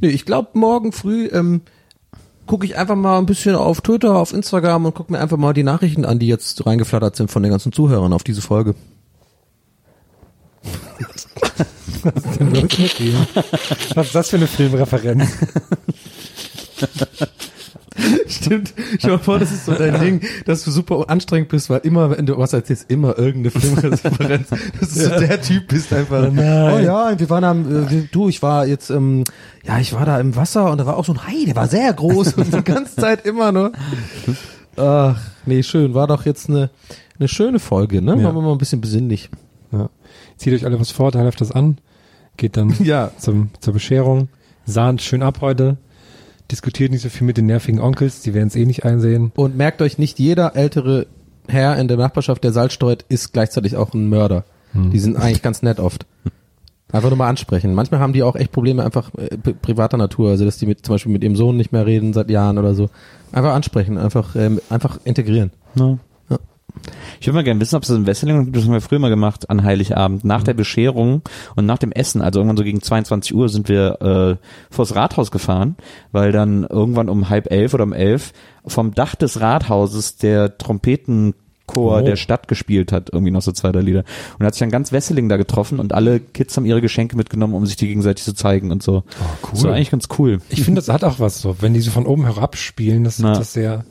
Nee, 0.00 0.08
ich 0.08 0.24
glaube, 0.24 0.50
morgen 0.54 0.92
früh 0.92 1.26
ähm, 1.26 1.62
gucke 2.46 2.66
ich 2.66 2.76
einfach 2.76 2.96
mal 2.96 3.18
ein 3.18 3.26
bisschen 3.26 3.54
auf 3.54 3.80
Twitter, 3.82 4.16
auf 4.16 4.32
Instagram 4.32 4.86
und 4.86 4.94
gucke 4.94 5.12
mir 5.12 5.20
einfach 5.20 5.36
mal 5.36 5.52
die 5.52 5.62
Nachrichten 5.62 6.04
an, 6.04 6.18
die 6.18 6.26
jetzt 6.26 6.66
reingeflattert 6.66 7.14
sind 7.14 7.30
von 7.30 7.42
den 7.42 7.52
ganzen 7.52 7.72
Zuhörern 7.72 8.12
auf 8.12 8.24
diese 8.24 8.42
Folge. 8.42 8.74
Was 12.02 12.14
ist 12.24 12.40
denn 12.40 12.54
los 12.54 12.78
mit 12.78 12.98
dir? 12.98 13.26
Was 13.94 14.06
ist 14.08 14.14
das 14.14 14.30
für 14.30 14.36
eine 14.36 14.46
Filmreferenz? 14.46 15.30
Stimmt. 18.28 18.72
Stell 18.98 19.10
mal 19.10 19.18
vor, 19.18 19.38
das 19.38 19.50
ist 19.50 19.66
so 19.66 19.72
dein 19.74 20.00
Ding, 20.00 20.20
dass 20.46 20.64
du 20.64 20.70
super 20.70 21.04
anstrengend 21.08 21.48
bist, 21.48 21.68
weil 21.68 21.80
immer, 21.80 22.16
wenn 22.16 22.24
du 22.24 22.38
was 22.38 22.52
erzählst, 22.52 22.90
immer 22.90 23.18
irgendeine 23.18 23.50
Filmreferenz, 23.50 24.48
dass 24.80 24.94
du 24.94 25.00
so 25.00 25.08
der 25.18 25.42
Typ 25.42 25.68
bist 25.68 25.92
einfach. 25.92 26.28
Oh. 26.28 26.30
Oh 26.30 26.78
ja, 26.78 27.18
wir 27.18 27.30
waren 27.30 27.44
am, 27.44 27.86
äh, 27.88 28.08
du, 28.10 28.28
ich 28.28 28.42
war 28.42 28.66
jetzt, 28.66 28.90
ähm, 28.90 29.24
ja, 29.64 29.78
ich 29.78 29.92
war 29.92 30.06
da 30.06 30.18
im 30.20 30.36
Wasser 30.36 30.70
und 30.70 30.78
da 30.78 30.86
war 30.86 30.96
auch 30.96 31.04
so 31.04 31.12
ein 31.12 31.26
Hai, 31.26 31.44
der 31.46 31.56
war 31.56 31.68
sehr 31.68 31.92
groß 31.92 32.34
und 32.34 32.54
die 32.54 32.62
ganze 32.62 32.96
Zeit 32.96 33.26
immer 33.26 33.52
nur. 33.52 33.72
Ach, 34.76 35.18
nee, 35.46 35.62
schön. 35.62 35.94
War 35.94 36.06
doch 36.06 36.24
jetzt 36.24 36.48
eine, 36.48 36.70
eine 37.18 37.28
schöne 37.28 37.58
Folge, 37.58 38.00
ne? 38.00 38.12
Ja. 38.12 38.22
Machen 38.22 38.36
wir 38.36 38.42
mal 38.42 38.52
ein 38.52 38.58
bisschen 38.58 38.80
besinnlich. 38.80 39.30
Ja. 39.72 39.90
Zieht 40.36 40.54
euch 40.54 40.64
alle 40.64 40.80
was 40.80 40.90
vor, 40.90 41.12
teilt 41.12 41.40
das 41.40 41.52
an, 41.52 41.78
geht 42.36 42.56
dann 42.56 42.74
Ja. 42.82 43.10
zum, 43.18 43.50
zur 43.60 43.74
Bescherung, 43.74 44.28
sahnt 44.64 45.02
schön 45.02 45.22
ab 45.22 45.38
heute, 45.40 45.76
diskutiert 46.50 46.90
nicht 46.90 47.02
so 47.02 47.08
viel 47.08 47.26
mit 47.26 47.36
den 47.36 47.46
nervigen 47.46 47.80
Onkels, 47.80 48.22
die 48.22 48.34
werden 48.34 48.48
es 48.48 48.56
eh 48.56 48.66
nicht 48.66 48.84
einsehen. 48.84 49.32
Und 49.36 49.56
merkt 49.56 49.80
euch, 49.82 49.98
nicht 49.98 50.18
jeder 50.18 50.56
ältere 50.56 51.06
Herr 51.48 51.76
in 51.78 51.88
der 51.88 51.96
Nachbarschaft, 51.96 52.44
der 52.44 52.52
Salz 52.52 52.72
streut, 52.72 53.04
ist 53.08 53.32
gleichzeitig 53.32 53.76
auch 53.76 53.92
ein 53.94 54.08
Mörder. 54.08 54.44
Die 54.72 54.98
sind 55.00 55.16
eigentlich 55.16 55.42
ganz 55.42 55.62
nett 55.62 55.80
oft. 55.80 56.06
Einfach 56.92 57.08
nur 57.10 57.18
mal 57.18 57.28
ansprechen. 57.28 57.74
Manchmal 57.74 57.98
haben 58.00 58.12
die 58.12 58.22
auch 58.22 58.36
echt 58.36 58.52
Probleme 58.52 58.84
einfach 58.84 59.10
äh, 59.14 59.36
pri- 59.36 59.54
privater 59.54 59.96
Natur, 59.96 60.30
also 60.30 60.44
dass 60.44 60.58
die 60.58 60.66
mit, 60.66 60.84
zum 60.84 60.94
Beispiel 60.94 61.12
mit 61.12 61.22
ihrem 61.24 61.34
Sohn 61.36 61.56
nicht 61.56 61.72
mehr 61.72 61.86
reden 61.86 62.12
seit 62.12 62.30
Jahren 62.30 62.56
oder 62.58 62.74
so. 62.74 62.88
Einfach 63.32 63.54
ansprechen, 63.54 63.96
einfach, 63.98 64.34
ähm, 64.36 64.60
einfach 64.70 64.98
integrieren. 65.04 65.50
Ja. 65.74 65.98
Ich 67.20 67.26
würde 67.26 67.36
mal 67.36 67.44
gerne 67.44 67.60
wissen, 67.60 67.76
ob 67.76 67.82
es 67.82 67.88
das 67.88 67.96
in 67.96 68.06
Wesseling 68.06 68.44
gibt, 68.44 68.56
das 68.56 68.64
haben 68.64 68.72
wir 68.72 68.80
früher 68.80 68.98
mal 68.98 69.10
gemacht 69.10 69.50
an 69.50 69.62
Heiligabend. 69.64 70.24
Nach 70.24 70.42
der 70.42 70.54
Bescherung 70.54 71.22
und 71.56 71.66
nach 71.66 71.78
dem 71.78 71.92
Essen, 71.92 72.22
also 72.22 72.40
irgendwann 72.40 72.56
so 72.56 72.64
gegen 72.64 72.80
22 72.82 73.34
Uhr 73.34 73.48
sind 73.48 73.68
wir 73.68 74.00
äh, 74.40 74.46
vors 74.74 74.94
Rathaus 74.94 75.30
gefahren, 75.30 75.76
weil 76.12 76.32
dann 76.32 76.64
irgendwann 76.64 77.08
um 77.08 77.28
halb 77.28 77.50
elf 77.50 77.74
oder 77.74 77.84
um 77.84 77.92
elf 77.92 78.32
vom 78.66 78.94
Dach 78.94 79.14
des 79.14 79.40
Rathauses 79.40 80.16
der 80.16 80.56
Trompetenchor 80.58 81.34
Oh. 81.76 82.00
der 82.00 82.16
Stadt 82.16 82.48
gespielt 82.48 82.90
hat, 82.90 83.10
irgendwie 83.12 83.30
noch 83.30 83.42
so 83.42 83.52
zwei, 83.52 83.70
drei 83.70 83.80
Lieder. 83.80 84.00
Und 84.00 84.40
da 84.40 84.46
hat 84.46 84.54
sich 84.54 84.58
dann 84.60 84.70
ganz 84.70 84.90
Wesseling 84.90 85.28
da 85.28 85.36
getroffen 85.36 85.78
und 85.78 85.92
alle 85.92 86.18
Kids 86.18 86.56
haben 86.56 86.64
ihre 86.66 86.80
Geschenke 86.80 87.16
mitgenommen, 87.16 87.54
um 87.54 87.64
sich 87.64 87.76
die 87.76 87.86
gegenseitig 87.86 88.24
zu 88.24 88.34
zeigen 88.34 88.72
und 88.72 88.82
so. 88.82 89.04
Oh, 89.06 89.24
cool. 89.44 89.50
Das 89.52 89.64
war 89.64 89.74
eigentlich 89.74 89.90
ganz 89.92 90.08
cool. 90.18 90.40
Ich 90.48 90.64
finde, 90.64 90.80
das 90.80 90.88
hat 90.88 91.04
auch 91.04 91.20
was 91.20 91.40
so, 91.40 91.54
wenn 91.60 91.72
die 91.72 91.80
so 91.80 91.92
von 91.92 92.06
oben 92.06 92.24
herab 92.24 92.56
spielen, 92.56 93.04
das 93.04 93.20
Na. 93.20 93.32
ist 93.32 93.38
das 93.38 93.52
sehr, 93.52 93.84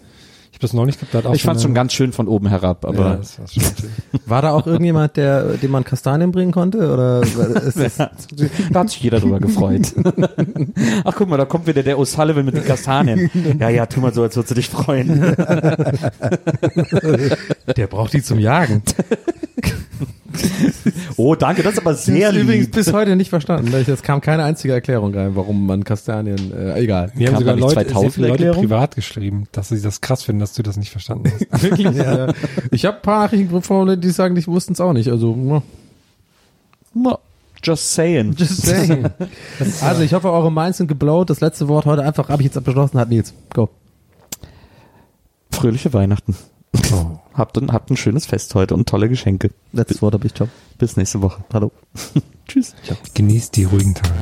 habe 0.60 0.68
das 0.68 0.74
noch 0.74 0.86
nicht 0.86 1.00
gehabt, 1.00 1.14
da 1.14 1.20
hat 1.20 1.26
auch 1.26 1.34
Ich 1.34 1.44
fand 1.44 1.56
es 1.56 1.64
schon 1.64 1.74
ganz 1.74 1.94
schön 1.94 2.12
von 2.12 2.28
oben 2.28 2.48
herab, 2.48 2.84
ja, 2.84 2.90
aber 2.90 3.16
das 3.18 3.40
war 3.40 3.48
schon. 3.48 3.64
War 4.26 4.42
da 4.42 4.52
auch 4.52 4.68
irgendjemand, 4.68 5.16
der, 5.16 5.54
dem 5.54 5.72
man 5.72 5.86
Kastanien 5.86 6.32
bringen 6.32 6.52
konnte? 6.52 6.92
Oder 6.92 7.22
ist 7.22 7.78
das, 7.98 7.98
Da 7.98 8.80
hat 8.80 8.90
sich 8.90 9.02
jeder 9.02 9.22
drüber 9.22 9.40
gefreut. 9.40 9.94
Ach, 11.06 11.14
guck 11.16 11.30
mal, 11.30 11.38
da 11.38 11.46
kommt 11.46 11.66
wieder 11.66 11.82
der 11.82 11.98
O'Sullivan 11.98 12.44
mit 12.44 12.56
den 12.56 12.66
Kastanien. 12.66 13.32
Ja, 13.58 13.70
ja, 13.70 13.86
tu 13.86 14.02
mal 14.02 14.14
so, 14.14 14.24
als 14.24 14.36
würdest 14.36 14.52
du 14.52 14.56
dich 14.56 14.70
freuen. 14.70 15.36
der 17.78 17.88
braucht 17.88 18.14
die 18.14 18.22
zum 18.22 18.40
Jagen. 18.40 18.84
Oh, 21.18 21.36
danke, 21.36 21.64
das 21.64 21.74
ist 21.74 21.80
aber 21.80 21.96
sehr 21.96 22.28
Das 22.30 22.38
ist 22.38 22.44
übrigens 22.44 22.66
lieb. 22.68 22.76
bis 22.76 22.94
heute 22.94 23.16
nicht 23.18 23.30
verstanden. 23.30 23.74
Es 23.74 24.04
kam 24.04 24.22
keine 24.22 24.44
einzige 24.44 24.74
Erklärung 24.74 25.14
rein, 25.14 25.36
warum 25.36 25.66
man 25.66 25.84
Kastanien, 25.84 26.54
äh, 26.54 26.80
egal. 26.80 27.12
Mir 27.14 27.28
haben 27.28 27.40
sogar 27.40 27.58
Leute, 27.58 27.74
2000 27.74 28.02
sehr 28.02 28.12
viele 28.12 28.28
Leute 28.30 28.52
privat 28.58 28.96
geschrieben, 28.96 29.48
dass 29.52 29.68
sie 29.68 29.82
das 29.82 30.00
krass 30.00 30.24
finden, 30.24 30.40
dass 30.40 30.54
du 30.54 30.64
das 30.64 30.78
nicht 30.78 30.92
verstanden 30.92 31.32
hast. 31.34 31.62
Wirklich? 31.64 31.94
ja. 31.98 32.34
Ich 32.72 32.86
habe 32.86 32.98
ein 32.98 33.02
paar 33.02 33.24
Nachrichten 33.24 33.62
von 33.62 33.88
Leuten, 33.88 34.02
die 34.02 34.10
sagen, 34.12 34.36
die 34.36 34.48
wussten 34.48 34.74
es 34.74 34.80
auch 34.80 34.94
nicht. 34.94 35.10
Also, 35.10 35.62
ja. 36.96 37.20
Just 37.62 37.94
saying. 37.94 38.36
Just 38.38 38.66
saying. 38.66 39.06
also, 39.82 40.02
ich 40.02 40.14
hoffe, 40.14 40.32
eure 40.32 40.52
Minds 40.52 40.78
sind 40.78 40.88
geblowt. 40.88 41.30
Das 41.30 41.42
letzte 41.42 41.68
Wort 41.68 41.86
heute 41.86 42.04
einfach 42.04 42.30
habe 42.30 42.42
ich 42.42 42.46
jetzt 42.46 42.58
abgeschlossen, 42.58 42.98
hat 42.98 43.10
Nils. 43.10 43.34
Go. 43.54 43.70
Fröhliche 45.52 45.92
Weihnachten. 45.92 46.36
Oh. 46.94 47.20
Habt 47.40 47.58
ein, 47.58 47.72
habt 47.72 47.90
ein 47.90 47.96
schönes 47.96 48.26
Fest 48.26 48.54
heute 48.54 48.74
und 48.74 48.90
tolle 48.90 49.08
Geschenke. 49.08 49.52
Letztes 49.72 50.02
Wort 50.02 50.14
habe 50.14 50.28
ich. 50.28 50.34
Ciao. 50.34 50.50
Bis 50.78 50.98
nächste 50.98 51.22
Woche. 51.22 51.42
Hallo. 51.54 51.72
Tschüss. 52.50 52.76
Genießt 53.14 53.56
die 53.56 53.64
ruhigen 53.64 53.96
Tage. 53.96 54.14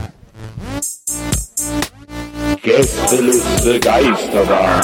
Gästeliste 2.62 3.80
Geisterbahn. 3.80 4.84